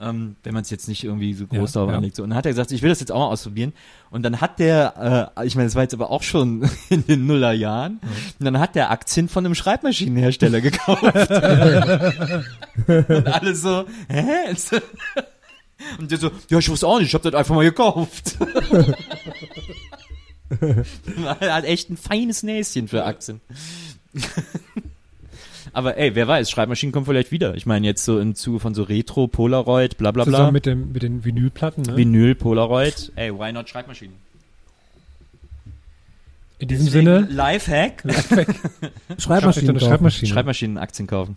Ähm, 0.00 0.34
wenn 0.42 0.54
man 0.54 0.62
es 0.62 0.70
jetzt 0.70 0.88
nicht 0.88 1.04
irgendwie 1.04 1.34
so 1.34 1.46
groß 1.46 1.72
Ja, 1.72 1.80
darauf 1.80 1.90
ja. 1.90 1.96
anlegt. 1.98 2.16
So. 2.16 2.24
Und 2.24 2.30
dann 2.30 2.36
hat 2.36 2.46
er 2.46 2.50
gesagt, 2.50 2.72
ich 2.72 2.82
will 2.82 2.88
das 2.88 2.98
jetzt 2.98 3.12
auch 3.12 3.20
mal 3.20 3.26
ausprobieren. 3.28 3.72
Und 4.10 4.24
dann 4.24 4.40
hat 4.40 4.58
der, 4.58 5.30
äh, 5.36 5.46
ich 5.46 5.54
meine, 5.54 5.68
das 5.68 5.76
war 5.76 5.82
jetzt 5.82 5.94
aber 5.94 6.10
auch 6.10 6.24
schon 6.24 6.68
in 6.90 7.06
den 7.06 7.26
Nullerjahren, 7.26 8.00
und 8.38 8.44
dann 8.44 8.58
hat 8.58 8.74
der 8.74 8.90
Aktien 8.90 9.28
von 9.28 9.46
einem 9.46 9.54
Schreibmaschinenhersteller 9.54 10.60
gekauft. 10.60 11.02
Und 12.86 13.28
alle 13.28 13.54
so, 13.54 13.84
hä? 14.08 14.24
Und 15.98 16.10
der 16.10 16.18
so, 16.18 16.30
ja, 16.50 16.58
ich 16.58 16.68
wusste 16.68 16.88
auch 16.88 16.98
nicht, 16.98 17.08
ich 17.08 17.14
hab 17.14 17.22
das 17.22 17.34
einfach 17.34 17.54
mal 17.54 17.64
gekauft. 17.64 18.36
er 21.40 21.54
hat 21.54 21.64
echt 21.64 21.90
ein 21.90 21.96
feines 21.96 22.42
Näschen 22.42 22.88
für 22.88 23.04
Aktien. 23.04 23.40
Aber 25.74 25.98
ey, 25.98 26.14
wer 26.14 26.28
weiß, 26.28 26.50
Schreibmaschinen 26.50 26.92
kommen 26.92 27.04
vielleicht 27.04 27.32
wieder. 27.32 27.56
Ich 27.56 27.66
meine 27.66 27.84
jetzt 27.86 28.04
so 28.04 28.20
im 28.20 28.36
Zuge 28.36 28.60
von 28.60 28.74
so 28.74 28.84
Retro, 28.84 29.26
Polaroid, 29.26 29.98
bla 29.98 30.12
bla 30.12 30.24
bla. 30.24 30.32
Zusammen 30.32 30.52
mit, 30.52 30.66
dem, 30.66 30.92
mit 30.92 31.02
den 31.02 31.24
Vinylplatten. 31.24 31.82
Ne? 31.82 31.96
Vinyl, 31.96 32.36
Polaroid. 32.36 33.12
Ey, 33.16 33.36
why 33.36 33.52
not 33.52 33.68
Schreibmaschinen? 33.68 34.14
In 36.60 36.68
diesem 36.68 36.86
Deswegen 36.86 37.06
Sinne, 37.06 37.28
Lifehack. 37.28 38.02
Schreibmaschinen. 39.18 39.18
Schreibmaschine. 39.18 39.72
kaufen. 39.72 39.80
Schreibmaschine. 39.80 40.32
Schreibmaschinen 40.32 40.78
Aktien 40.78 41.08
kaufen. 41.08 41.36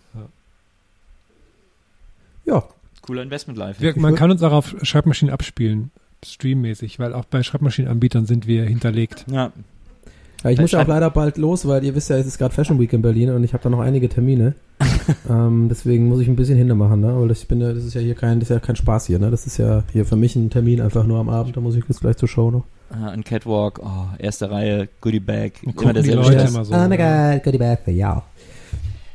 Ja. 2.46 2.62
Cooler 3.02 3.22
Investment 3.22 3.58
Life. 3.58 3.82
Wir, 3.82 3.98
man 3.98 4.14
kann 4.14 4.30
uns 4.30 4.42
auch 4.44 4.52
auf 4.52 4.76
Schreibmaschinen 4.82 5.34
abspielen, 5.34 5.90
streammäßig, 6.24 7.00
weil 7.00 7.12
auch 7.12 7.24
bei 7.24 7.42
Schreibmaschinenanbietern 7.42 8.26
sind 8.26 8.46
wir 8.46 8.64
hinterlegt. 8.64 9.24
Ja. 9.28 9.52
Ja, 10.44 10.50
ich 10.50 10.60
muss 10.60 10.70
ja 10.70 10.82
auch 10.82 10.86
leider 10.86 11.10
bald 11.10 11.36
los, 11.36 11.66
weil 11.66 11.84
ihr 11.84 11.94
wisst 11.94 12.10
ja, 12.10 12.16
es 12.16 12.26
ist 12.26 12.38
gerade 12.38 12.54
Fashion 12.54 12.78
Week 12.78 12.92
in 12.92 13.02
Berlin 13.02 13.30
und 13.30 13.42
ich 13.42 13.52
habe 13.52 13.62
da 13.62 13.70
noch 13.70 13.80
einige 13.80 14.08
Termine. 14.08 14.54
ähm, 15.28 15.66
deswegen 15.68 16.08
muss 16.08 16.20
ich 16.20 16.28
ein 16.28 16.36
bisschen 16.36 16.56
hinter 16.56 16.76
machen, 16.76 17.00
ne? 17.00 17.18
Weil 17.18 17.28
das, 17.28 17.40
ich 17.40 17.48
bin 17.48 17.60
ja, 17.60 17.72
das 17.72 17.84
ist 17.84 17.94
ja 17.94 18.00
hier 18.00 18.14
kein, 18.14 18.38
das 18.38 18.48
ist 18.50 18.54
ja 18.54 18.60
kein 18.60 18.76
Spaß 18.76 19.06
hier, 19.06 19.18
ne? 19.18 19.30
Das 19.30 19.46
ist 19.46 19.56
ja 19.58 19.82
hier 19.92 20.04
für 20.04 20.16
mich 20.16 20.36
ein 20.36 20.50
Termin 20.50 20.80
einfach 20.80 21.04
nur 21.04 21.18
am 21.18 21.28
Abend. 21.28 21.56
Da 21.56 21.60
muss 21.60 21.74
ich 21.74 21.84
jetzt 21.88 22.00
gleich 22.00 22.16
zur 22.16 22.28
Show 22.28 22.50
noch. 22.50 22.64
Ah, 22.90 23.10
Ein 23.10 23.22
Catwalk, 23.22 23.80
oh, 23.82 24.06
erste 24.18 24.50
Reihe, 24.50 24.88
Goodie 25.00 25.20
Bag. 25.20 25.54
Und 25.64 25.80
Immer 25.82 25.92
derselbe 25.92 26.22
Leute 26.22 26.32
Stress. 26.38 26.50
immer 26.50 26.64
so. 26.64 26.74
oh 26.74 26.78
my 26.78 26.88
ne? 26.88 26.96
god, 26.96 27.44
goodie 27.44 27.58
bag 27.58 27.80
for 27.84 27.92
y'all. 27.92 28.22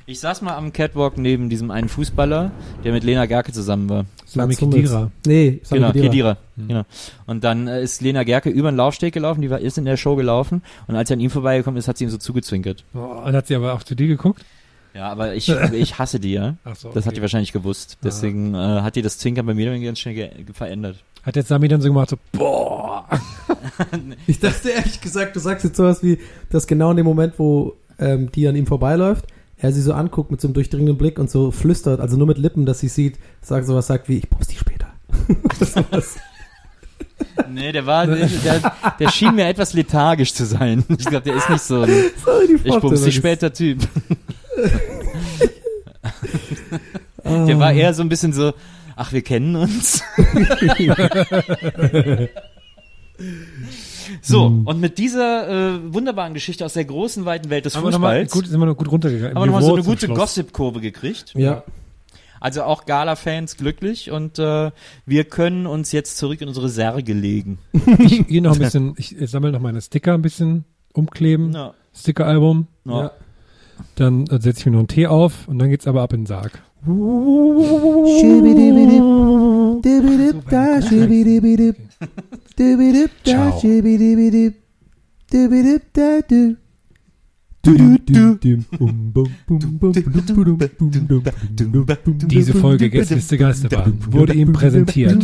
Ich 0.06 0.20
saß 0.20 0.42
mal 0.42 0.56
am 0.56 0.74
Catwalk 0.74 1.18
neben 1.18 1.50
diesem 1.50 1.72
einen 1.72 1.88
Fußballer, 1.88 2.52
der 2.84 2.92
mit 2.92 3.06
Lena 3.06 3.26
Gerke 3.26 3.54
zusammen 3.54 3.88
war. 3.88 4.06
Sami. 4.26 4.54
Khedira. 4.56 5.12
Nee, 5.26 5.62
Sami 5.64 5.80
genau, 5.80 5.94
Khedira. 5.94 6.10
Kedira. 6.10 6.38
Genau. 6.58 6.84
Und 7.26 7.46
dann 7.46 7.68
äh, 7.68 7.82
ist 7.82 8.02
Lena 8.02 8.24
Gerke 8.24 8.50
über 8.50 8.70
den 8.70 8.76
Laufsteg 8.76 9.14
gelaufen, 9.14 9.42
die 9.42 9.50
war, 9.50 9.60
ist 9.60 9.78
in 9.78 9.86
der 9.86 9.96
Show 9.96 10.18
gelaufen 10.18 10.62
und 10.88 10.98
als 10.98 11.10
er 11.10 11.14
an 11.16 11.22
ihm 11.22 11.30
vorbeigekommen 11.30 11.78
ist, 11.78 11.88
hat 11.88 11.98
sie 11.98 12.04
ihm 12.04 12.10
so 12.10 12.18
zugezwinkert. 12.18 12.84
Oh, 12.94 13.00
und 13.00 13.34
hat 13.34 13.48
sie 13.48 13.56
aber 13.56 13.74
auch 13.74 13.84
zu 13.84 13.96
dir 13.96 14.08
geguckt? 14.08 14.44
Ja, 14.94 15.10
aber 15.10 15.36
ich, 15.36 15.50
ich 15.50 15.98
hasse 15.98 16.20
die, 16.20 16.34
ja. 16.34 16.56
Ach 16.66 16.76
so, 16.76 16.90
Das 16.90 17.06
hat 17.06 17.14
okay. 17.14 17.16
die 17.16 17.22
wahrscheinlich 17.22 17.54
gewusst. 17.54 17.98
Deswegen 18.04 18.54
äh, 18.56 18.58
hat 18.58 18.98
die 18.98 19.02
das 19.02 19.18
Zwinkern 19.18 19.46
bei 19.46 19.54
mir 19.54 19.72
dann 19.72 19.82
ganz 19.82 20.00
schnell 20.00 20.16
ge 20.16 20.30
verändert. 20.52 20.98
Hat 21.24 21.38
jetzt 21.38 21.48
Sami 21.48 21.70
dann 21.70 21.82
so 21.82 21.88
gemacht, 21.88 22.10
so, 22.10 22.18
boah. 22.34 23.08
Ich 24.28 24.40
dachte 24.40 24.70
ehrlich 24.70 25.00
gesagt, 25.00 25.36
du 25.36 25.40
sagst 25.40 25.64
jetzt 25.64 25.78
sowas 25.78 26.04
wie, 26.04 26.20
dass 26.50 26.68
genau 26.68 26.92
in 26.92 26.98
dem 26.98 27.06
Moment, 27.06 27.36
wo 27.38 27.78
ähm, 28.00 28.30
die 28.34 28.48
an 28.48 28.56
ihm 28.56 28.68
vorbeiläuft, 28.68 29.26
er 29.64 29.72
sie 29.72 29.82
so 29.82 29.94
anguckt 29.94 30.30
mit 30.30 30.42
so 30.42 30.48
einem 30.48 30.54
durchdringenden 30.56 30.98
Blick 30.98 31.18
und 31.18 31.32
so 31.32 31.50
flüstert, 31.50 32.02
also 32.02 32.18
nur 32.18 32.28
mit 32.28 32.38
Lippen, 32.38 32.66
dass 32.66 32.80
sie 32.80 32.90
sieht, 32.90 33.18
sagt 33.42 33.66
sowas 33.66 33.88
sagt 33.88 34.10
wie, 34.10 34.18
ich 34.18 34.30
bumse 34.30 34.52
die 34.52 34.58
später. 34.58 34.88
Nee, 37.50 37.72
der 37.72 37.86
war, 37.86 38.06
der, 38.06 38.28
der, 38.28 38.74
der 39.00 39.10
schien 39.10 39.36
mir 39.36 39.48
etwas 39.48 39.74
lethargisch 39.74 40.34
zu 40.34 40.46
sein. 40.46 40.84
Ich 40.90 41.06
glaube, 41.06 41.24
der 41.24 41.36
ist 41.36 41.50
nicht 41.50 41.64
so 41.64 41.82
ein 41.82 41.90
Sorry, 42.26 42.48
die 42.48 42.54
Ich 42.56 42.62
Vorstellung 42.64 43.04
dich 43.04 43.16
später 43.16 43.54
Typ. 43.54 43.80
Der 47.24 47.60
war 47.60 47.72
eher 47.72 47.94
so 47.94 48.02
ein 48.04 48.10
bisschen 48.10 48.34
so, 48.34 48.54
ach, 48.96 49.14
wir 49.14 49.22
kennen 49.22 49.56
uns. 49.56 50.04
So, 54.22 54.46
und 54.46 54.80
mit 54.80 54.98
dieser 54.98 55.76
äh, 55.76 55.94
wunderbaren 55.94 56.34
Geschichte 56.34 56.66
aus 56.66 56.74
der 56.74 56.86
großen, 56.86 57.26
weiten 57.26 57.50
Welt 57.50 57.66
des 57.66 57.76
Haben 57.76 57.92
Fußballs 57.92 58.32
gut, 58.32 58.48
sind 58.48 58.60
wir 58.60 58.66
noch 58.66 58.78
gut 58.78 58.92
runtergegangen. 58.92 59.36
haben 59.36 59.42
wir 59.42 59.46
nochmal 59.48 59.64
so 59.64 59.76
eine 59.76 59.84
gute. 59.84 60.08
Gossip-Kurve 60.08 60.82
gekriegt. 60.82 61.34
Ja. 61.36 61.64
Also 62.40 62.64
auch 62.64 62.86
Gala-Fans 62.86 63.56
glücklich 63.56 64.12
und 64.12 64.38
äh, 64.38 64.72
wir 65.06 65.24
können 65.24 65.66
uns 65.66 65.94
jetzt 65.94 66.18
zurück 66.18 66.42
in 66.42 66.50
unsere 66.50 66.68
Särge 66.68 67.14
legen. 67.14 67.58
Ich 68.00 68.28
gehe 68.28 68.42
noch 68.42 68.54
ein 68.54 68.60
bisschen, 68.60 68.96
ich, 68.98 69.16
sammle 69.22 69.52
noch 69.52 69.62
meine 69.62 69.82
Sticker 69.82 70.14
ein 70.14 70.22
bisschen 70.22 70.66
umkleben. 70.94 71.54
Ja. 71.54 71.74
Stickeralbum. 71.96 72.68
Ja. 72.86 73.12
Dann 73.96 74.28
äh, 74.28 74.42
setze 74.42 74.60
ich 74.60 74.66
mir 74.66 74.74
noch 74.74 74.80
einen 74.80 74.88
Tee 74.90 75.08
auf 75.08 75.48
und 75.48 75.58
dann 75.60 75.70
geht's 75.70 75.88
aber 75.88 76.02
ab 76.02 76.12
in 76.12 76.22
den 76.22 76.26
Sarg. 76.26 76.62
Ciao. 83.24 83.60
Diese 92.26 92.54
Folge 92.56 92.90
Gästeliste 92.90 93.38
Geisterbahn 93.38 93.98
wurde 94.10 94.34
ihm 94.34 94.52
präsentiert 94.52 95.24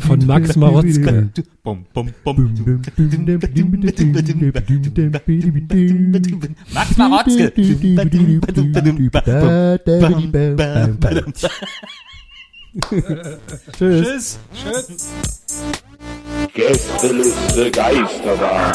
von 0.00 0.26
Max 0.26 0.56
Marotzke. 0.56 1.30
Max 6.74 6.96
Marotzke. 6.96 7.52
Tschüss. 13.78 14.38
Tschüss. 14.52 15.08
Gästeliste 16.54 17.70
Geisterbahn. 17.70 18.74